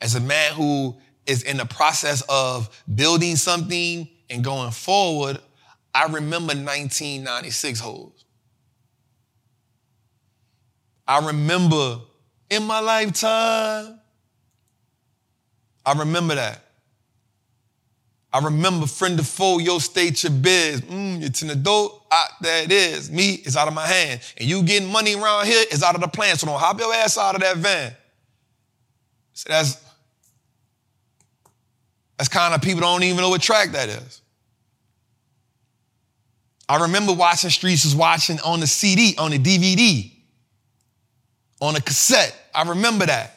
as 0.00 0.14
a 0.14 0.20
man 0.20 0.52
who 0.52 0.96
is 1.26 1.42
in 1.42 1.56
the 1.56 1.66
process 1.66 2.22
of 2.28 2.84
building 2.94 3.36
something 3.36 4.08
and 4.30 4.44
going 4.44 4.70
forward, 4.70 5.38
I 5.94 6.04
remember 6.04 6.54
1996 6.54 7.80
Hovs. 7.80 8.24
I 11.08 11.26
remember 11.26 12.00
in 12.50 12.62
my 12.64 12.80
lifetime, 12.80 13.98
I 15.84 15.92
remember 15.92 16.34
that. 16.34 16.62
I 18.32 18.40
remember 18.40 18.86
friend 18.86 19.18
of 19.18 19.26
foe, 19.26 19.58
yo, 19.58 19.78
state 19.78 20.22
your 20.22 20.32
biz. 20.32 20.82
Mm, 20.82 21.22
it's 21.22 21.42
an 21.42 21.50
adult, 21.50 22.06
out 22.12 22.28
there 22.40 22.64
it 22.64 22.72
is. 22.72 23.10
Me, 23.10 23.34
it's 23.34 23.56
out 23.56 23.66
of 23.66 23.74
my 23.74 23.86
hand. 23.86 24.20
And 24.36 24.48
you 24.48 24.62
getting 24.62 24.90
money 24.90 25.14
around 25.14 25.46
here, 25.46 25.64
it's 25.70 25.82
out 25.82 25.94
of 25.94 26.00
the 26.00 26.08
plan. 26.08 26.36
So 26.36 26.46
don't 26.46 26.60
hop 26.60 26.78
your 26.78 26.92
ass 26.92 27.16
out 27.16 27.34
of 27.34 27.40
that 27.40 27.56
van. 27.56 27.94
So 29.32 29.46
that's, 29.48 29.82
that's 32.18 32.28
kind 32.28 32.52
of 32.52 32.60
people 32.60 32.80
don't 32.80 33.02
even 33.04 33.18
know 33.18 33.30
what 33.30 33.40
track 33.40 33.70
that 33.72 33.88
is. 33.88 34.20
I 36.68 36.82
remember 36.82 37.12
watching 37.12 37.50
Streets 37.50 37.84
was 37.84 37.94
watching 37.94 38.40
on 38.40 38.60
the 38.60 38.66
CD, 38.66 39.14
on 39.18 39.30
the 39.30 39.38
DVD, 39.38 40.12
on 41.60 41.76
a 41.76 41.80
cassette. 41.80 42.34
I 42.54 42.68
remember 42.68 43.06
that. 43.06 43.32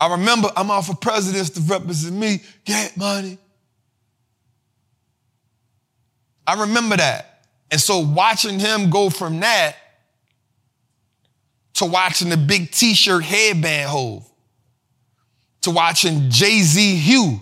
I 0.00 0.10
remember 0.12 0.50
I'm 0.56 0.70
out 0.70 0.86
for 0.86 0.96
presidents 0.96 1.50
to 1.50 1.60
represent 1.60 2.16
me, 2.16 2.40
get 2.64 2.96
money. 2.96 3.38
I 6.44 6.60
remember 6.62 6.96
that. 6.96 7.44
And 7.70 7.80
so 7.80 8.00
watching 8.00 8.58
him 8.58 8.90
go 8.90 9.10
from 9.10 9.40
that 9.40 9.76
to 11.74 11.84
watching 11.84 12.28
the 12.28 12.36
big 12.36 12.70
t-shirt 12.70 13.22
headband 13.22 13.88
Hov, 13.88 14.28
to 15.62 15.70
watching 15.70 16.28
Jay-Z 16.30 16.96
Hue, 16.96 17.40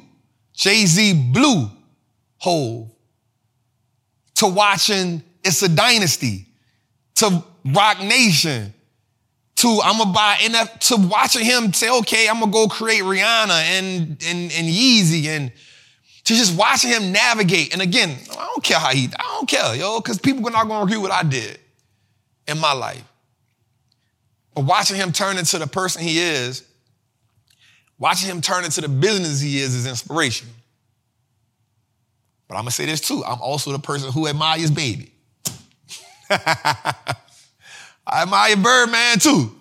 Jay-Z 0.52 1.30
Blue 1.32 1.68
Hov, 2.38 2.90
to 4.36 4.46
watching 4.46 5.22
It's 5.42 5.62
a 5.62 5.68
Dynasty, 5.68 6.46
to 7.16 7.42
Roc 7.64 8.00
Nation, 8.00 8.72
to 9.56 9.80
I'm 9.84 9.98
gonna 9.98 10.12
buy 10.12 10.38
enough 10.44 10.78
to 10.80 10.96
watching 10.96 11.44
him 11.44 11.72
say, 11.72 11.90
okay, 11.98 12.28
I'm 12.28 12.40
gonna 12.40 12.50
go 12.50 12.66
create 12.66 13.02
Rihanna 13.02 13.50
and 13.50 14.22
and 14.24 14.52
and 14.52 14.68
Yeezy 14.68 15.26
and 15.26 15.52
to 16.24 16.34
just 16.34 16.56
watching 16.56 16.90
him 16.90 17.12
navigate. 17.12 17.72
And 17.72 17.82
again, 17.82 18.16
I 18.32 18.46
don't 18.46 18.64
care 18.64 18.78
how 18.78 18.90
he, 18.90 19.08
I 19.18 19.22
don't 19.22 19.48
care, 19.48 19.74
yo, 19.74 20.00
because 20.00 20.18
people 20.18 20.46
are 20.46 20.50
not 20.50 20.68
gonna 20.68 20.84
agree 20.84 20.96
with 20.96 21.10
what 21.10 21.24
I 21.24 21.28
did 21.28 21.58
in 22.46 22.58
my 22.58 22.72
life. 22.72 23.04
But 24.54 24.64
watching 24.64 24.96
him 24.96 25.12
turn 25.12 25.38
into 25.38 25.58
the 25.58 25.66
person 25.66 26.02
he 26.02 26.18
is, 26.18 26.64
watching 27.98 28.30
him 28.30 28.40
turn 28.40 28.64
into 28.64 28.80
the 28.80 28.88
business 28.88 29.40
he 29.40 29.58
is, 29.60 29.74
is 29.74 29.86
inspiration. 29.86 30.48
But 32.48 32.56
I'm 32.56 32.62
gonna 32.62 32.70
say 32.72 32.86
this 32.86 33.00
too. 33.00 33.22
I'm 33.24 33.40
also 33.40 33.72
the 33.72 33.78
person 33.78 34.10
who 34.10 34.26
admires 34.26 34.70
baby. 34.70 35.12
I 38.10 38.22
admire 38.22 38.56
Birdman 38.56 39.20
too. 39.20 39.54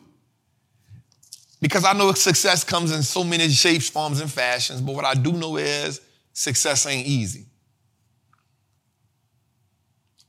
Because 1.61 1.85
I 1.85 1.93
know 1.93 2.11
success 2.13 2.63
comes 2.63 2.91
in 2.91 3.03
so 3.03 3.23
many 3.23 3.47
shapes, 3.49 3.89
forms, 3.89 4.21
and 4.21 4.31
fashions, 4.31 4.81
but 4.81 4.95
what 4.95 5.05
I 5.05 5.13
do 5.13 5.33
know 5.33 5.57
is 5.57 6.01
success 6.33 6.85
ain't 6.85 7.05
easy. 7.05 7.45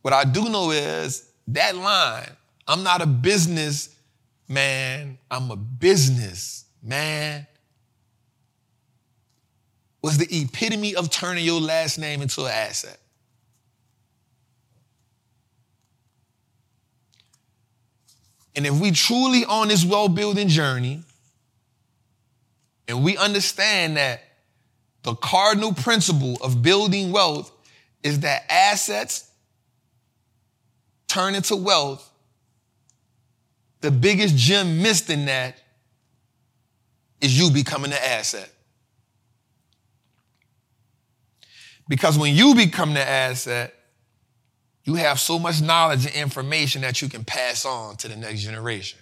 What 0.02 0.12
I 0.12 0.24
do 0.24 0.48
know 0.48 0.70
is 0.70 1.30
that 1.48 1.76
line, 1.76 2.30
I'm 2.66 2.82
not 2.82 3.00
a 3.00 3.06
business 3.06 3.94
man, 4.48 5.18
I'm 5.30 5.50
a 5.50 5.56
business 5.56 6.64
man, 6.82 7.46
was 10.02 10.18
the 10.18 10.28
epitome 10.30 10.94
of 10.94 11.10
turning 11.10 11.44
your 11.44 11.60
last 11.60 11.98
name 11.98 12.22
into 12.22 12.44
an 12.44 12.50
asset. 12.50 12.99
And 18.60 18.66
if 18.66 18.78
we 18.78 18.90
truly 18.90 19.46
on 19.46 19.68
this 19.68 19.86
wealth 19.86 20.14
building 20.14 20.48
journey, 20.48 21.02
and 22.86 23.02
we 23.02 23.16
understand 23.16 23.96
that 23.96 24.20
the 25.02 25.14
cardinal 25.14 25.72
principle 25.72 26.36
of 26.42 26.60
building 26.60 27.10
wealth 27.10 27.50
is 28.02 28.20
that 28.20 28.44
assets 28.50 29.30
turn 31.08 31.34
into 31.34 31.56
wealth, 31.56 32.06
the 33.80 33.90
biggest 33.90 34.36
gem 34.36 34.82
missed 34.82 35.08
in 35.08 35.24
that 35.24 35.56
is 37.22 37.38
you 37.40 37.50
becoming 37.50 37.92
the 37.92 38.08
asset. 38.10 38.50
Because 41.88 42.18
when 42.18 42.34
you 42.34 42.54
become 42.54 42.92
the 42.92 43.00
asset, 43.00 43.72
you 44.90 44.96
have 44.96 45.20
so 45.20 45.38
much 45.38 45.62
knowledge 45.62 46.04
and 46.04 46.14
information 46.16 46.82
that 46.82 47.00
you 47.00 47.08
can 47.08 47.24
pass 47.24 47.64
on 47.64 47.96
to 47.96 48.08
the 48.08 48.16
next 48.16 48.40
generation. 48.40 48.98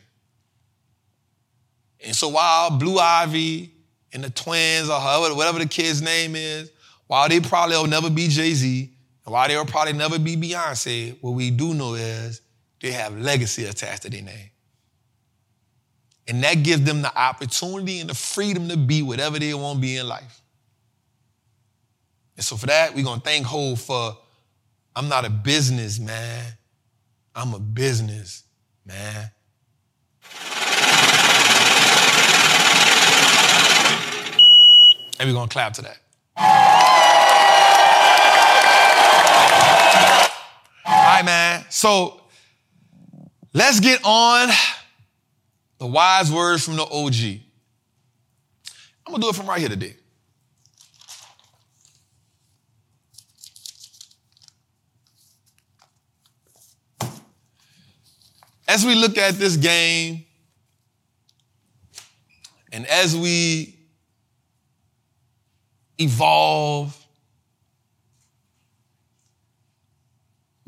And 2.04 2.14
so 2.14 2.28
while 2.28 2.78
Blue 2.78 2.98
Ivy 2.98 3.72
and 4.12 4.22
the 4.22 4.28
twins 4.28 4.90
or 4.90 5.00
however, 5.00 5.34
whatever 5.34 5.58
the 5.58 5.66
kid's 5.66 6.02
name 6.02 6.36
is, 6.36 6.70
while 7.06 7.26
they 7.26 7.40
probably 7.40 7.76
will 7.76 7.86
never 7.86 8.10
be 8.10 8.28
Jay-Z, 8.28 8.90
and 9.24 9.32
while 9.32 9.48
they'll 9.48 9.64
probably 9.64 9.94
never 9.94 10.18
be 10.18 10.36
Beyonce, 10.36 11.16
what 11.22 11.30
we 11.30 11.50
do 11.50 11.72
know 11.72 11.94
is 11.94 12.42
they 12.82 12.92
have 12.92 13.18
legacy 13.18 13.64
attached 13.64 14.02
to 14.02 14.10
their 14.10 14.20
name. 14.20 14.50
And 16.26 16.44
that 16.44 16.62
gives 16.62 16.82
them 16.82 17.00
the 17.00 17.18
opportunity 17.18 18.00
and 18.00 18.10
the 18.10 18.14
freedom 18.14 18.68
to 18.68 18.76
be 18.76 19.00
whatever 19.00 19.38
they 19.38 19.54
want 19.54 19.78
to 19.78 19.80
be 19.80 19.96
in 19.96 20.06
life. 20.06 20.42
And 22.36 22.44
so 22.44 22.56
for 22.56 22.66
that, 22.66 22.94
we're 22.94 23.04
gonna 23.04 23.22
thank 23.22 23.46
Hov 23.46 23.80
for 23.80 24.18
I'm 24.98 25.08
not 25.08 25.24
a 25.24 25.30
business 25.30 26.00
man. 26.00 26.44
I'm 27.32 27.54
a 27.54 27.60
business 27.60 28.42
man. 28.84 29.30
And 35.20 35.28
we're 35.28 35.34
gonna 35.34 35.48
clap 35.48 35.74
to 35.74 35.82
that. 35.82 35.98
All 40.84 40.94
right, 40.94 41.24
man. 41.24 41.64
So 41.70 42.20
let's 43.54 43.78
get 43.78 44.00
on 44.02 44.48
the 45.78 45.86
wise 45.86 46.32
words 46.32 46.64
from 46.64 46.74
the 46.74 46.82
OG. 46.82 47.40
I'm 49.06 49.12
gonna 49.12 49.22
do 49.22 49.28
it 49.28 49.36
from 49.36 49.46
right 49.46 49.60
here 49.60 49.68
today. 49.68 49.94
As 58.68 58.84
we 58.84 58.94
look 58.94 59.18
at 59.18 59.34
this 59.34 59.56
game, 59.56 60.24
and 62.70 62.86
as 62.86 63.16
we 63.16 63.74
evolve, 65.98 66.94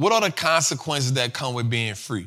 What 0.00 0.14
are 0.14 0.22
the 0.22 0.32
consequences 0.32 1.12
that 1.12 1.34
come 1.34 1.52
with 1.52 1.68
being 1.68 1.94
free? 1.94 2.26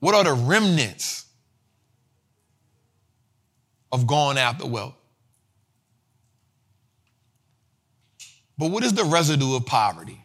What 0.00 0.14
are 0.14 0.22
the 0.22 0.34
remnants 0.34 1.24
of 3.90 4.06
going 4.06 4.36
after 4.36 4.66
wealth? 4.66 4.96
But 8.58 8.70
what 8.70 8.84
is 8.84 8.92
the 8.92 9.04
residue 9.04 9.56
of 9.56 9.64
poverty? 9.64 10.20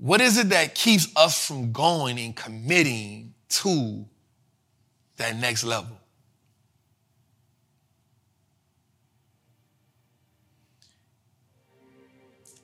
What 0.00 0.22
is 0.22 0.38
it 0.38 0.48
that 0.48 0.74
keeps 0.74 1.08
us 1.14 1.46
from 1.46 1.72
going 1.72 2.18
and 2.18 2.34
committing 2.34 3.34
to 3.50 4.06
that 5.18 5.36
next 5.36 5.62
level? 5.62 5.98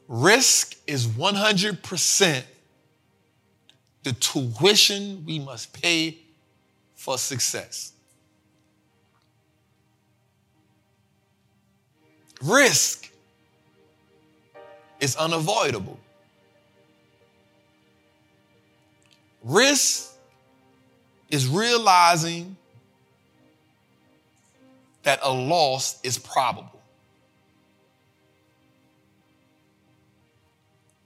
Risk 0.09 0.77
is 0.87 1.07
100% 1.07 2.43
the 4.03 4.13
tuition 4.15 5.23
we 5.27 5.39
must 5.39 5.75
pay 5.75 6.17
for 6.95 7.19
success. 7.19 7.93
Risk 12.41 13.11
is 15.01 15.17
unavoidable. 15.17 15.99
Risk 19.47 20.13
is 21.31 21.47
realizing 21.47 22.57
that 25.05 25.21
a 25.23 25.33
loss 25.33 26.01
is 26.03 26.19
probable. 26.19 26.83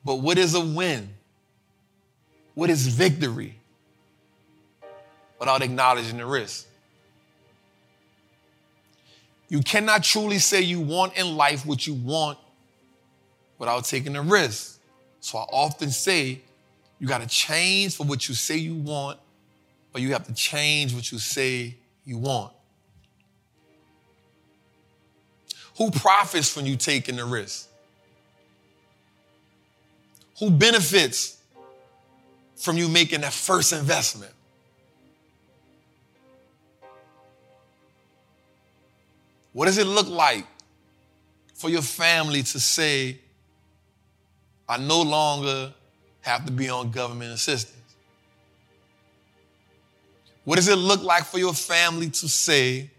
But 0.03 0.17
what 0.17 0.39
is 0.39 0.55
a 0.55 0.61
win? 0.61 1.11
What 2.55 2.71
is 2.71 2.87
victory? 2.87 3.57
Without 5.39 5.61
acknowledging 5.61 6.17
the 6.17 6.25
risk. 6.25 6.67
You 9.51 9.61
cannot 9.61 10.03
truly 10.03 10.39
say 10.39 10.63
you 10.63 10.81
want 10.81 11.15
in 11.19 11.37
life 11.37 11.67
what 11.67 11.87
you 11.87 11.93
want 11.93 12.39
without 13.59 13.85
taking 13.85 14.17
a 14.17 14.23
risk. 14.23 14.79
So 15.21 15.37
I 15.37 15.43
often 15.43 15.91
say 15.91 16.41
you 17.01 17.09
got 17.09 17.23
to 17.23 17.27
change 17.27 17.97
for 17.97 18.05
what 18.05 18.29
you 18.29 18.35
say 18.35 18.57
you 18.57 18.75
want, 18.75 19.19
but 19.93 20.03
you 20.03 20.13
have 20.13 20.27
to 20.27 20.35
change 20.35 20.95
what 20.95 21.11
you 21.11 21.19
say 21.19 21.75
you 22.05 22.19
want. 22.19 22.53
Who 25.79 25.91
profits 25.91 26.53
from 26.53 26.67
you 26.67 26.77
taking 26.77 27.17
the 27.17 27.25
risk? 27.25 27.69
Who 30.39 30.51
benefits 30.51 31.39
from 32.57 32.77
you 32.77 32.89
making 32.89 33.23
that 33.23 33.33
first 33.33 33.73
investment? 33.73 34.33
What 39.53 39.67
does 39.67 39.79
it 39.79 39.87
look 39.87 40.09
like 40.09 40.47
for 41.55 41.71
your 41.71 41.83
family 41.83 42.43
to 42.43 42.61
say, 42.61 43.19
I 44.69 44.77
no 44.77 45.03
longer 45.03 45.73
have 46.23 46.45
to 46.47 46.53
be 46.53 46.69
on 46.69 46.91
government 46.91 47.33
assistance? 47.33 47.77
What 50.45 50.57
does 50.57 50.69
it 50.69 50.77
look 50.77 51.03
like 51.03 51.25
for 51.25 51.39
your 51.39 51.55
family 51.55 52.11
to 52.11 52.29
say, 52.29 52.91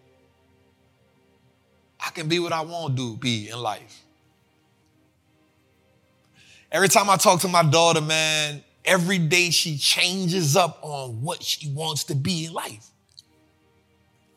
I 1.99 2.09
can 2.11 2.27
be 2.27 2.39
what 2.39 2.53
I 2.53 2.61
want 2.61 2.97
to 2.97 3.17
be 3.17 3.49
in 3.49 3.57
life? 3.59 4.03
Every 6.71 6.87
time 6.87 7.09
I 7.09 7.17
talk 7.17 7.41
to 7.41 7.47
my 7.47 7.63
daughter, 7.63 8.01
man, 8.01 8.63
every 8.85 9.17
day 9.17 9.49
she 9.49 9.77
changes 9.77 10.55
up 10.55 10.79
on 10.81 11.21
what 11.21 11.43
she 11.43 11.69
wants 11.69 12.05
to 12.05 12.15
be 12.15 12.45
in 12.45 12.53
life. 12.53 12.87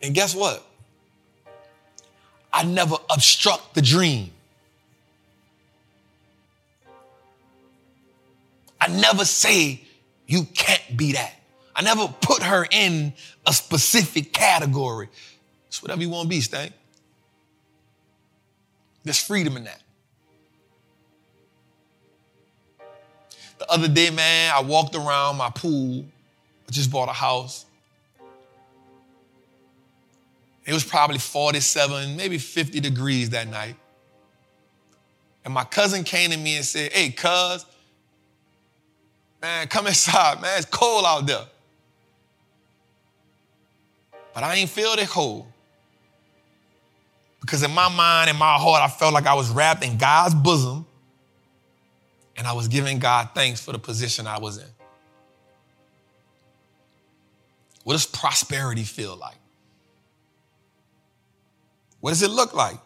And 0.03 0.15
guess 0.15 0.35
what? 0.35 0.65
I 2.53 2.65
never 2.65 2.97
obstruct 3.11 3.75
the 3.75 3.83
dream. 3.83 4.31
I 8.85 8.89
never 8.89 9.25
say 9.25 9.81
you 10.27 10.45
can't 10.45 10.83
be 10.95 11.13
that. 11.13 11.33
I 11.75 11.81
never 11.81 12.07
put 12.21 12.43
her 12.43 12.67
in 12.71 13.15
a 13.47 13.53
specific 13.55 14.35
category. 14.35 15.09
It's 15.69 15.83
whatever 15.83 16.03
you 16.03 16.11
want 16.11 16.25
to 16.25 16.29
be, 16.29 16.43
Stank. 16.43 16.73
There's 19.03 19.19
freedom 19.19 19.57
in 19.57 19.65
that. 19.65 19.81
The 23.59 23.71
other 23.71 23.89
day, 23.89 24.11
man, 24.11 24.53
I 24.55 24.61
walked 24.61 24.95
around 24.95 25.39
my 25.39 25.49
pool. 25.49 26.05
I 26.69 26.71
just 26.71 26.91
bought 26.91 27.09
a 27.09 27.13
house. 27.13 27.65
It 30.67 30.75
was 30.75 30.85
probably 30.85 31.19
47, 31.19 32.17
maybe 32.17 32.37
50 32.37 32.81
degrees 32.81 33.31
that 33.31 33.49
night. 33.49 33.77
And 35.43 35.55
my 35.55 35.65
cousin 35.65 36.05
came 36.05 36.31
to 36.33 36.37
me 36.37 36.57
and 36.57 36.65
said, 36.67 36.93
Hey, 36.93 37.11
cuz, 37.11 37.65
man, 39.45 39.69
come 39.69 39.87
inside, 39.87 40.41
man. 40.41 40.57
It's 40.57 40.67
cold 40.67 41.05
out 41.05 41.27
there. 41.27 41.45
But 44.33 44.43
I 44.43 44.55
ain't 44.55 44.71
feel 44.71 44.97
that 44.97 45.07
cold. 45.09 45.47
Because 47.43 47.63
in 47.63 47.71
my 47.71 47.91
mind, 47.91 48.31
in 48.31 48.37
my 48.37 48.55
heart, 48.55 48.83
I 48.83 48.89
felt 48.89 49.13
like 49.13 49.27
I 49.27 49.35
was 49.35 49.51
wrapped 49.51 49.85
in 49.85 49.99
God's 49.99 50.35
bosom 50.35 50.87
and 52.39 52.47
I 52.47 52.55
was 52.55 52.69
giving 52.69 52.99
God 52.99 53.29
thanks 53.35 53.61
for 53.61 53.73
the 53.73 53.79
position 53.79 54.27
I 54.27 54.39
was 54.39 54.57
in. 54.57 54.69
What 57.83 57.93
does 57.93 58.07
prosperity 58.07 58.85
feel 58.85 59.15
like? 59.15 59.37
What 62.01 62.11
does 62.13 62.23
it 62.23 62.31
look 62.31 62.55
like? 62.55 62.79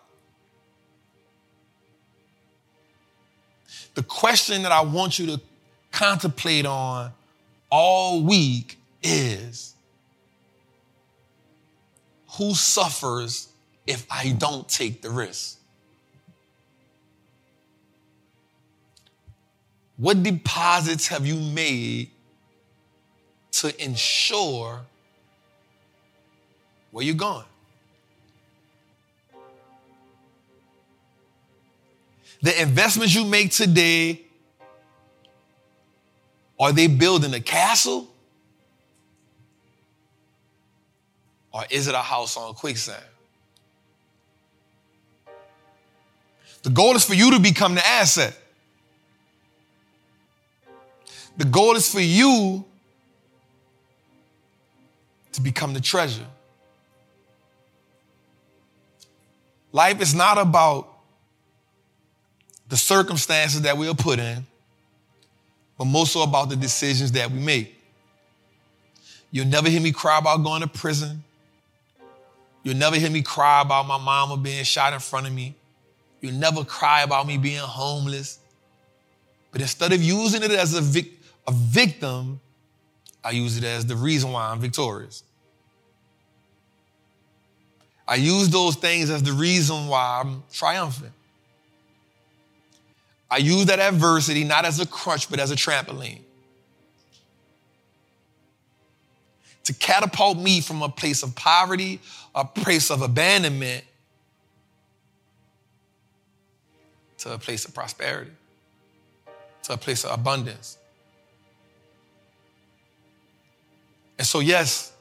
The 3.95 4.03
question 4.03 4.65
that 4.65 4.73
I 4.73 4.81
want 4.81 5.21
you 5.21 5.27
to 5.27 5.41
contemplate 5.99 6.65
on 6.65 7.11
all 7.73 8.23
week 8.23 8.79
is 9.03 9.75
who 12.37 12.55
suffers 12.55 13.49
if 13.85 14.07
I 14.09 14.31
don't 14.31 14.69
take 14.69 15.03
the 15.03 15.11
risk? 15.11 15.59
What 19.97 20.23
deposits 20.23 21.09
have 21.09 21.27
you 21.27 21.35
made 21.35 22.11
to 23.51 23.85
ensure 23.85 24.83
where 26.93 27.05
you're 27.05 27.17
going? 27.17 27.45
The 32.41 32.63
investments 32.63 33.17
you 33.17 33.25
make 33.25 33.51
today, 33.51 34.28
are 36.59 36.73
they 36.73 36.87
building 36.87 37.35
a 37.35 37.41
castle? 37.41 38.09
Or 41.53 41.65
is 41.71 41.89
it 41.89 41.95
a 41.95 41.99
house 41.99 42.37
on 42.37 42.55
quicksand? 42.55 43.03
The 46.63 46.71
goal 46.71 46.97
is 46.97 47.05
for 47.05 47.15
you 47.15 47.31
to 47.33 47.39
become 47.39 47.75
the 47.75 47.87
asset. 47.87 48.37
The 51.37 51.45
goal 51.45 51.77
is 51.77 51.91
for 51.91 52.01
you 52.01 52.65
to 55.33 55.41
become 55.41 55.73
the 55.73 55.81
treasure. 55.81 56.27
Life 59.71 60.01
is 60.01 60.15
not 60.15 60.37
about 60.39 60.89
the 62.69 62.77
circumstances 62.77 63.63
that 63.63 63.77
we 63.79 63.89
are 63.89 63.95
put 63.95 64.19
in, 64.19 64.45
but 65.79 65.85
most 65.85 66.13
so 66.13 66.23
about 66.23 66.49
the 66.49 66.57
decisions 66.57 67.13
that 67.13 67.31
we 67.31 67.39
make. 67.39 67.75
You'll 69.31 69.47
never 69.47 69.71
hear 69.71 69.81
me 69.81 69.93
cry 69.93 70.19
about 70.19 70.43
going 70.43 70.63
to 70.63 70.67
prison. 70.67 71.23
You'll 72.65 72.77
never 72.77 72.97
hear 72.97 73.11
me 73.11 73.23
cry 73.23 73.63
about 73.63 73.87
my 73.87 73.99
mama 73.99 74.37
being 74.37 74.65
shot 74.65 74.93
in 74.93 74.99
front 74.99 75.27
of 75.27 75.33
me. 75.33 75.55
You'll 76.21 76.35
never 76.35 76.65
cry 76.65 77.03
about 77.03 77.27
me 77.27 77.39
being 77.39 77.59
homeless. 77.59 78.41
But 79.53 79.61
instead 79.61 79.93
of 79.93 80.03
using 80.03 80.43
it 80.43 80.51
as 80.51 80.75
a 80.75 80.81
victim, 80.81 81.17
a 81.47 81.53
victim, 81.53 82.41
I 83.25 83.31
use 83.31 83.57
it 83.57 83.65
as 83.65 83.87
the 83.87 83.97
reason 83.97 84.33
why 84.33 84.51
I'm 84.51 84.61
victorious. 84.61 85.23
I 88.07 88.17
use 88.17 88.49
those 88.49 88.75
things 88.75 89.11
as 89.11 89.23
the 89.23 89.33
reason 89.33 89.87
why 89.87 90.23
I'm 90.23 90.43
triumphant. 90.53 91.13
I 93.31 93.39
use 93.39 93.67
that 93.67 93.79
adversity 93.79 94.45
not 94.45 94.65
as 94.65 94.81
a 94.81 94.87
crutch, 94.87 95.31
but 95.31 95.39
as 95.39 95.51
a 95.51 95.57
trampoline. 95.57 96.21
To 99.65 99.75
catapult 99.75 100.39
me 100.39 100.63
from 100.63 100.83
a 100.83 100.89
place 100.89 101.23
of 101.23 101.35
poverty, 101.35 102.01
a 102.35 102.45
place 102.45 102.91
of 102.91 103.03
abandonment, 103.03 103.85
to 107.19 107.35
a 107.35 107.39
place 107.39 107.67
of 107.67 107.75
prosperity, 107.75 108.31
to 109.65 109.75
a 109.75 109.77
place 109.77 110.05
of 110.05 110.13
abundance. 110.13 110.79
And 114.17 114.27
so, 114.27 114.41
yes, 114.41 114.93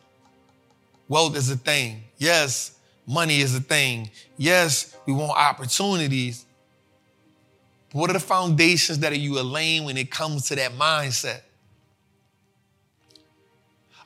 wealth 1.08 1.38
is 1.38 1.50
a 1.50 1.56
thing. 1.56 2.04
Yes, 2.18 2.78
money 3.08 3.40
is 3.40 3.56
a 3.56 3.62
thing. 3.62 4.10
Yes, 4.38 4.98
we 5.06 5.14
want 5.14 5.38
opportunities. 5.38 6.46
What 7.92 8.10
are 8.10 8.14
the 8.14 8.20
foundations 8.20 9.00
that 9.00 9.12
are 9.12 9.18
you 9.18 9.42
laying 9.42 9.86
when 9.86 9.98
it 9.98 10.12
comes 10.12 10.48
to 10.48 10.56
that 10.56 10.74
mindset? 10.74 11.42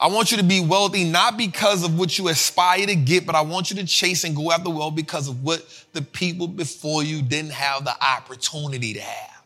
I 0.02 0.08
want 0.08 0.32
you 0.32 0.38
to 0.38 0.44
be 0.44 0.60
wealthy 0.60 1.04
not 1.04 1.38
because 1.38 1.84
of 1.84 1.98
what 1.98 2.18
you 2.18 2.28
aspire 2.30 2.88
to 2.88 2.96
get, 2.96 3.24
but 3.24 3.36
I 3.36 3.42
want 3.42 3.70
you 3.70 3.76
to 3.78 3.86
chase 3.86 4.24
and 4.24 4.36
go 4.36 4.52
after 4.52 4.72
wealth 4.72 4.96
because 4.96 5.28
of 5.28 5.44
what 5.44 5.64
the 5.94 6.02
people 6.02 6.48
before 6.48 7.04
you 7.04 7.22
didn't 7.22 7.52
have 7.52 7.86
the 7.86 7.94
opportunity 8.04 8.94
to 8.96 9.00
have, 9.00 9.44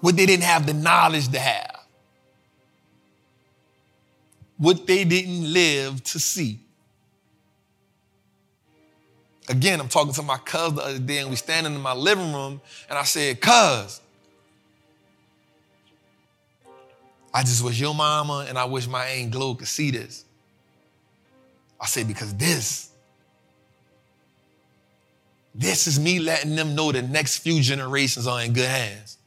what 0.00 0.16
they 0.16 0.24
didn't 0.24 0.44
have 0.44 0.66
the 0.66 0.72
knowledge 0.72 1.28
to 1.28 1.38
have, 1.38 1.84
what 4.56 4.86
they 4.86 5.04
didn't 5.04 5.52
live 5.52 6.02
to 6.04 6.18
see. 6.18 6.60
Again, 9.50 9.80
I'm 9.80 9.88
talking 9.88 10.14
to 10.14 10.22
my 10.22 10.38
cousin 10.38 10.76
the 10.76 10.82
other 10.82 10.98
day, 10.98 11.18
and 11.18 11.28
we 11.28 11.36
standing 11.36 11.74
in 11.74 11.80
my 11.80 11.92
living 11.92 12.32
room, 12.32 12.60
and 12.88 12.98
I 12.98 13.02
said, 13.02 13.40
"Cuz, 13.40 14.00
I 17.34 17.42
just 17.42 17.64
wish 17.64 17.78
your 17.78 17.94
mama 17.94 18.46
and 18.48 18.58
I 18.58 18.64
wish 18.64 18.86
my 18.88 19.04
Aunt 19.04 19.30
Glo 19.30 19.54
could 19.54 19.68
see 19.68 19.90
this. 19.90 20.24
I 21.80 21.86
say, 21.86 22.04
because 22.04 22.34
this, 22.34 22.90
this 25.54 25.86
is 25.88 25.98
me 25.98 26.20
letting 26.20 26.54
them 26.54 26.74
know 26.74 26.92
the 26.92 27.02
next 27.02 27.38
few 27.38 27.60
generations 27.60 28.26
are 28.28 28.42
in 28.42 28.52
good 28.52 28.68
hands. 28.68 29.18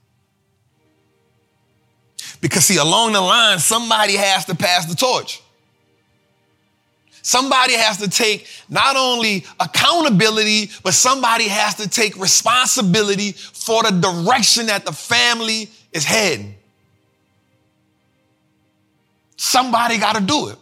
Because, 2.42 2.66
see, 2.66 2.77
along 2.77 3.14
the 3.14 3.22
line, 3.22 3.60
somebody 3.60 4.16
has 4.16 4.45
to 4.45 4.56
pass 4.56 4.85
the 4.85 4.95
torch. 4.95 5.43
Somebody 7.24 7.74
has 7.74 7.98
to 8.00 8.10
take 8.10 8.48
not 8.68 8.98
only 8.98 9.45
accountability, 9.58 10.69
but 10.84 10.93
somebody 10.93 11.48
has 11.48 11.76
to 11.76 11.88
take 11.90 12.18
responsibility 12.18 13.32
for 13.32 13.82
the 13.82 13.92
direction 13.92 14.66
that 14.66 14.85
the 14.85 14.92
family 14.92 15.69
is 15.93 16.03
heading. 16.03 16.53
Somebody 19.38 19.98
got 19.98 20.18
to 20.18 20.22
do 20.22 20.50
it. 20.50 20.58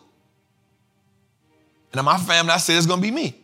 And 1.91 1.99
in 1.99 2.05
my 2.05 2.17
family, 2.17 2.51
I 2.51 2.57
said 2.57 2.77
it's 2.77 2.85
going 2.85 3.01
to 3.01 3.07
be 3.07 3.11
me. 3.11 3.35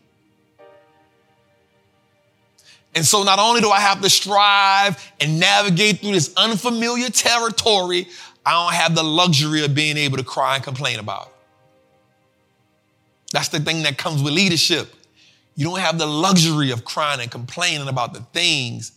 And 2.94 3.04
so 3.04 3.24
not 3.24 3.40
only 3.40 3.62
do 3.62 3.70
I 3.72 3.80
have 3.80 4.00
to 4.02 4.12
strive 4.12 5.12
and 5.20 5.40
navigate 5.40 6.02
through 6.02 6.12
this 6.12 6.34
unfamiliar 6.38 7.10
territory, 7.10 8.08
I 8.46 8.52
don't 8.52 8.74
have 8.76 8.94
the 8.94 9.04
luxury 9.04 9.66
of 9.66 9.74
being 9.74 9.98
able 9.98 10.18
to 10.18 10.24
cry 10.24 10.56
and 10.56 10.64
complain 10.64 11.00
about 11.00 11.28
it. 11.28 11.34
That's 13.32 13.50
the 13.50 13.60
thing 13.60 13.84
that 13.84 13.98
comes 13.98 14.24
with 14.24 14.34
leadership. 14.34 14.94
You 15.56 15.66
don't 15.66 15.80
have 15.80 15.98
the 15.98 16.06
luxury 16.06 16.72
of 16.72 16.86
crying 16.86 17.20
and 17.20 17.32
complaining 17.32 17.88
about 17.88 18.14
the 18.14 18.22
things 18.34 18.92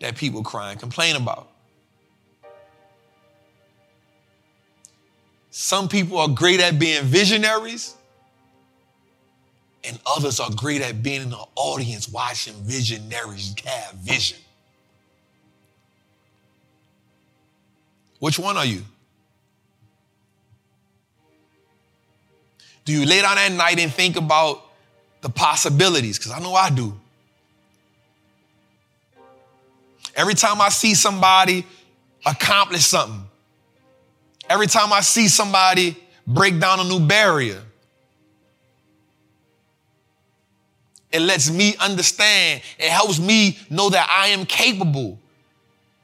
that 0.00 0.16
people 0.16 0.42
cry 0.42 0.70
and 0.70 0.80
complain 0.80 1.16
about. 1.16 1.48
Some 5.50 5.88
people 5.88 6.18
are 6.18 6.28
great 6.28 6.60
at 6.60 6.78
being 6.78 7.04
visionaries, 7.04 7.94
and 9.84 9.98
others 10.06 10.40
are 10.40 10.50
great 10.50 10.82
at 10.82 11.02
being 11.02 11.22
in 11.22 11.30
the 11.30 11.44
audience 11.56 12.08
watching 12.08 12.54
visionaries 12.62 13.54
have 13.64 13.94
vision. 13.94 14.38
Which 18.18 18.38
one 18.38 18.56
are 18.56 18.64
you? 18.64 18.82
Do 22.88 22.94
you 22.94 23.04
lay 23.04 23.20
down 23.20 23.36
at 23.36 23.52
night 23.52 23.78
and 23.78 23.92
think 23.92 24.16
about 24.16 24.64
the 25.20 25.28
possibilities? 25.28 26.16
Because 26.16 26.32
I 26.32 26.38
know 26.38 26.54
I 26.54 26.70
do. 26.70 26.98
Every 30.16 30.32
time 30.32 30.58
I 30.62 30.70
see 30.70 30.94
somebody 30.94 31.66
accomplish 32.24 32.86
something, 32.86 33.28
Every 34.48 34.66
time 34.66 34.92
I 34.92 35.00
see 35.00 35.28
somebody 35.28 35.96
break 36.26 36.58
down 36.58 36.80
a 36.80 36.84
new 36.84 37.00
barrier, 37.00 37.60
it 41.12 41.20
lets 41.20 41.50
me 41.50 41.76
understand. 41.78 42.62
It 42.78 42.88
helps 42.88 43.18
me 43.18 43.58
know 43.68 43.90
that 43.90 44.08
I 44.10 44.28
am 44.28 44.46
capable. 44.46 45.18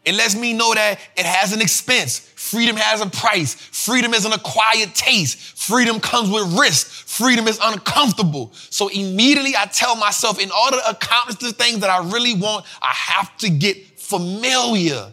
It 0.04 0.14
lets 0.14 0.36
me 0.36 0.52
know 0.52 0.74
that 0.74 1.00
it 1.16 1.24
has 1.24 1.54
an 1.54 1.62
expense. 1.62 2.30
Freedom 2.54 2.76
has 2.76 3.00
a 3.00 3.06
price. 3.06 3.54
Freedom 3.54 4.14
is 4.14 4.24
an 4.24 4.32
acquired 4.32 4.94
taste. 4.94 5.38
Freedom 5.58 5.98
comes 6.00 6.30
with 6.30 6.58
risk. 6.58 6.86
Freedom 6.86 7.48
is 7.48 7.58
uncomfortable. 7.62 8.52
So 8.54 8.88
immediately 8.88 9.54
I 9.56 9.66
tell 9.66 9.96
myself, 9.96 10.40
in 10.40 10.50
order 10.50 10.78
to 10.78 10.90
accomplish 10.90 11.36
the 11.38 11.52
things 11.52 11.80
that 11.80 11.90
I 11.90 12.08
really 12.10 12.34
want, 12.34 12.64
I 12.80 12.92
have 12.92 13.36
to 13.38 13.50
get 13.50 13.98
familiar. 13.98 15.12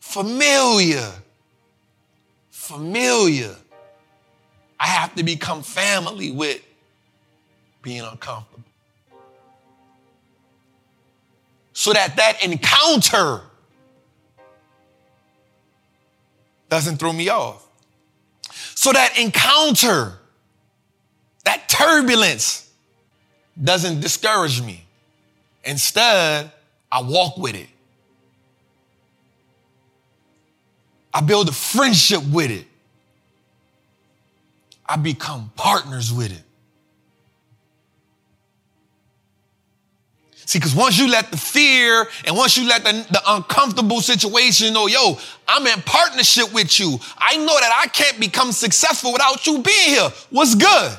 Familiar 0.00 1.12
familiar. 2.66 3.54
I 4.78 4.86
have 4.88 5.14
to 5.14 5.22
become 5.22 5.62
family 5.62 6.32
with 6.32 6.60
being 7.82 8.00
uncomfortable. 8.00 8.64
So 11.72 11.92
that 11.92 12.16
that 12.16 12.44
encounter 12.44 13.42
doesn't 16.68 16.98
throw 16.98 17.12
me 17.12 17.28
off. 17.28 17.66
So 18.74 18.92
that 18.92 19.18
encounter, 19.18 20.18
that 21.44 21.68
turbulence 21.68 22.70
doesn't 23.62 24.00
discourage 24.00 24.60
me. 24.62 24.84
Instead, 25.64 26.50
I 26.90 27.02
walk 27.02 27.36
with 27.38 27.54
it. 27.54 27.68
I 31.12 31.20
build 31.22 31.48
a 31.48 31.52
friendship 31.52 32.22
with 32.30 32.50
it. 32.50 32.66
I 34.86 34.96
become 34.96 35.50
partners 35.56 36.12
with 36.12 36.30
it. 36.30 36.45
See, 40.46 40.58
because 40.58 40.74
once 40.74 40.98
you 40.98 41.10
let 41.10 41.30
the 41.30 41.36
fear 41.36 42.06
and 42.24 42.36
once 42.36 42.56
you 42.56 42.66
let 42.66 42.84
the, 42.84 42.92
the, 43.10 43.20
uncomfortable 43.26 44.00
situation 44.00 44.72
know, 44.72 44.86
yo, 44.86 45.18
I'm 45.46 45.66
in 45.66 45.82
partnership 45.82 46.54
with 46.54 46.78
you. 46.80 46.98
I 47.18 47.36
know 47.36 47.58
that 47.60 47.82
I 47.84 47.88
can't 47.88 48.18
become 48.18 48.52
successful 48.52 49.12
without 49.12 49.44
you 49.46 49.60
being 49.60 49.88
here. 49.88 50.08
What's 50.30 50.54
good? 50.54 50.98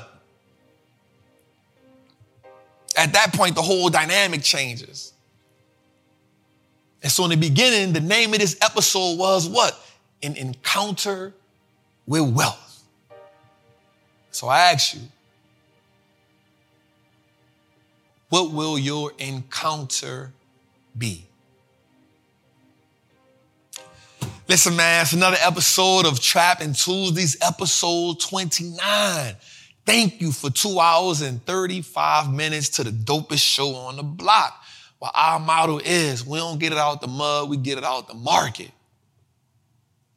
At 2.95 3.13
that 3.13 3.33
point, 3.33 3.55
the 3.55 3.61
whole 3.61 3.89
dynamic 3.89 4.43
changes. 4.43 5.13
And 7.01 7.11
so 7.11 7.23
in 7.23 7.29
the 7.29 7.37
beginning, 7.37 7.93
the 7.93 8.01
name 8.01 8.33
of 8.33 8.39
this 8.39 8.57
episode 8.61 9.17
was 9.17 9.47
what? 9.47 9.81
an 10.23 10.35
encounter 10.35 11.33
with 12.05 12.29
wealth. 12.33 12.83
So 14.31 14.47
I 14.47 14.71
ask 14.71 14.95
you, 14.95 15.01
what 18.29 18.51
will 18.51 18.77
your 18.77 19.11
encounter 19.19 20.33
be? 20.97 21.27
Listen, 24.47 24.75
man, 24.75 25.01
it's 25.01 25.13
another 25.13 25.37
episode 25.41 26.05
of 26.05 26.21
Trapping 26.21 26.73
Tuesdays, 26.73 27.37
episode 27.41 28.19
29. 28.19 29.35
Thank 29.85 30.21
you 30.21 30.31
for 30.31 30.49
two 30.49 30.79
hours 30.79 31.21
and 31.21 31.45
35 31.45 32.33
minutes 32.33 32.69
to 32.69 32.83
the 32.83 32.91
dopest 32.91 33.43
show 33.43 33.75
on 33.75 33.97
the 33.97 34.03
block. 34.03 34.63
Well, 34.99 35.11
our 35.13 35.39
motto 35.39 35.79
is 35.79 36.25
we 36.25 36.37
don't 36.37 36.59
get 36.59 36.71
it 36.71 36.77
out 36.77 37.01
the 37.01 37.07
mud, 37.07 37.49
we 37.49 37.57
get 37.57 37.77
it 37.77 37.83
out 37.83 38.07
the 38.07 38.13
market. 38.13 38.71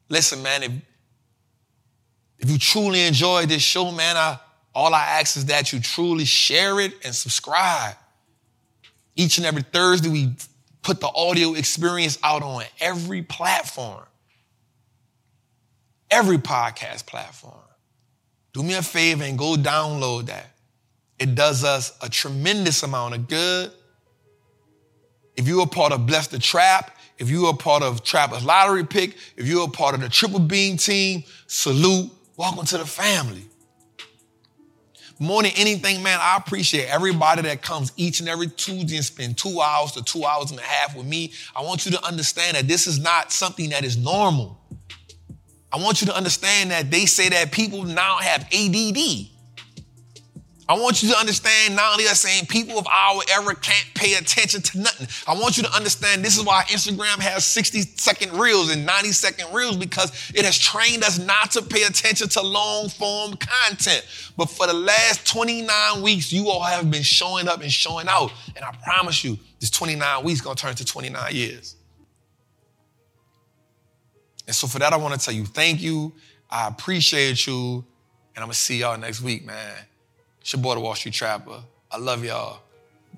Listen, 0.09 0.43
man, 0.43 0.63
if, 0.63 0.73
if 2.39 2.51
you 2.51 2.59
truly 2.59 3.03
enjoy 3.03 3.47
this 3.47 3.63
show, 3.63 3.91
man, 3.93 4.17
I, 4.17 4.39
all 4.75 4.95
I 4.95 5.03
ask 5.21 5.37
is 5.37 5.47
that 5.47 5.73
you 5.73 5.81
truly 5.81 6.25
share 6.25 6.81
it 6.81 6.95
and 7.05 7.15
subscribe. 7.15 7.97
Each 9.17 9.39
and 9.39 9.47
every 9.47 9.63
Thursday, 9.63 10.09
we 10.09 10.35
put 10.83 11.01
the 11.01 11.09
audio 11.09 11.55
experience 11.55 12.19
out 12.23 12.43
on 12.43 12.63
every 12.81 13.23
platform, 13.23 14.05
every 16.11 16.39
podcast 16.39 17.07
platform. 17.07 17.55
Do 18.53 18.63
me 18.63 18.75
a 18.75 18.83
favor 18.83 19.25
and 19.25 19.39
go 19.39 19.57
download 19.57 20.27
that. 20.27 20.47
It 21.19 21.35
does 21.35 21.65
us 21.65 21.97
a 22.01 22.09
tremendous 22.09 22.83
amount 22.83 23.15
of 23.15 23.29
good. 23.29 23.73
If 25.37 25.47
you're 25.47 25.63
a 25.63 25.67
part 25.67 25.93
of 25.93 26.07
Bless 26.07 26.29
the 26.29 26.39
Trap, 26.39 26.97
if 27.19 27.29
you 27.29 27.47
are 27.47 27.57
part 27.57 27.83
of 27.83 28.03
Trapper's 28.03 28.45
Lottery 28.45 28.85
Pick, 28.85 29.17
if 29.37 29.47
you're 29.47 29.67
a 29.67 29.71
part 29.71 29.95
of 29.95 30.01
the 30.01 30.09
Triple 30.09 30.41
Beam 30.41 30.77
team, 30.77 31.25
salute, 31.47 32.11
welcome 32.37 32.65
to 32.67 32.79
the 32.79 32.87
family. 32.87 33.50
More 35.21 35.43
than 35.43 35.53
anything, 35.55 36.03
man, 36.03 36.19
I 36.21 36.39
appreciate 36.39 36.89
everybody 36.89 37.43
that 37.43 37.61
comes 37.61 37.93
each 37.97 38.21
and 38.21 38.29
every 38.29 38.49
Tuesday 38.49 38.97
and 38.97 39.05
spend 39.05 39.37
two 39.37 39.61
hours 39.61 39.93
to 39.93 40.03
two 40.03 40.25
hours 40.25 40.51
and 40.51 40.59
a 40.59 40.63
half 40.63 40.97
with 40.97 41.05
me. 41.05 41.35
I 41.55 41.61
want 41.61 41.85
you 41.85 41.93
to 41.93 42.03
understand 42.05 42.57
that 42.57 42.67
this 42.67 42.87
is 42.87 42.99
not 42.99 43.31
something 43.31 43.69
that 43.71 43.85
is 43.85 43.99
normal. 43.99 44.59
I 45.71 45.77
want 45.77 46.01
you 46.01 46.07
to 46.07 46.17
understand 46.17 46.71
that 46.71 46.91
they 46.91 47.05
say 47.05 47.29
that 47.29 47.53
people 47.53 47.85
now 47.85 48.17
have 48.17 48.47
ADD. 48.53 49.29
I 50.71 50.75
want 50.75 51.03
you 51.03 51.09
to 51.09 51.19
understand 51.19 51.75
not 51.75 51.91
only 51.91 52.05
that 52.05 52.15
saying 52.15 52.47
people 52.47 52.79
of 52.79 52.87
our 52.87 53.23
era 53.29 53.57
can't 53.57 53.89
pay 53.95 54.15
attention 54.15 54.63
to 54.63 54.79
nothing. 54.79 55.09
I 55.27 55.37
want 55.37 55.57
you 55.57 55.65
to 55.65 55.75
understand 55.75 56.25
this 56.25 56.39
is 56.39 56.45
why 56.45 56.63
Instagram 56.69 57.19
has 57.19 57.45
60 57.45 57.81
second 57.97 58.39
reels 58.39 58.71
and 58.71 58.87
90 58.87 59.09
second 59.11 59.53
reels 59.53 59.77
because 59.77 60.31
it 60.33 60.45
has 60.45 60.57
trained 60.57 61.03
us 61.03 61.19
not 61.19 61.51
to 61.51 61.63
pay 61.63 61.83
attention 61.83 62.29
to 62.29 62.43
long 62.43 62.89
form 62.89 63.35
content. 63.37 64.07
But 64.37 64.47
for 64.47 64.69
the 64.69 64.73
last 64.73 65.27
29 65.27 66.03
weeks, 66.03 66.33
you 66.33 66.49
all 66.49 66.63
have 66.63 66.89
been 66.89 67.03
showing 67.03 67.49
up 67.49 67.63
and 67.63 67.73
showing 67.73 68.07
out. 68.07 68.31
And 68.55 68.65
I 68.65 68.71
promise 68.85 69.25
you, 69.25 69.41
this 69.59 69.71
29 69.71 70.23
weeks 70.23 70.41
gonna 70.41 70.55
turn 70.55 70.77
to 70.77 70.85
29 70.85 71.35
years. 71.35 71.75
And 74.47 74.55
so 74.55 74.69
for 74.69 74.79
that, 74.79 74.93
I 74.93 74.97
wanna 74.99 75.19
tell 75.19 75.35
you 75.35 75.47
thank 75.47 75.83
you. 75.83 76.13
I 76.49 76.69
appreciate 76.69 77.45
you. 77.49 77.85
And 78.37 78.45
I'm 78.45 78.45
gonna 78.45 78.55
see 78.55 78.79
y'all 78.79 78.97
next 78.97 79.21
week, 79.21 79.45
man. 79.45 79.75
It's 80.41 80.53
your 80.53 80.63
boy, 80.63 80.75
the 80.75 80.81
Wall 80.81 80.95
Street 80.95 81.15
Trapper. 81.15 81.63
I 81.91 81.99
love 81.99 82.25
y'all. 82.25 82.61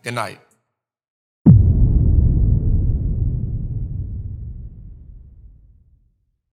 Good 0.02 0.14
night. 0.14 0.40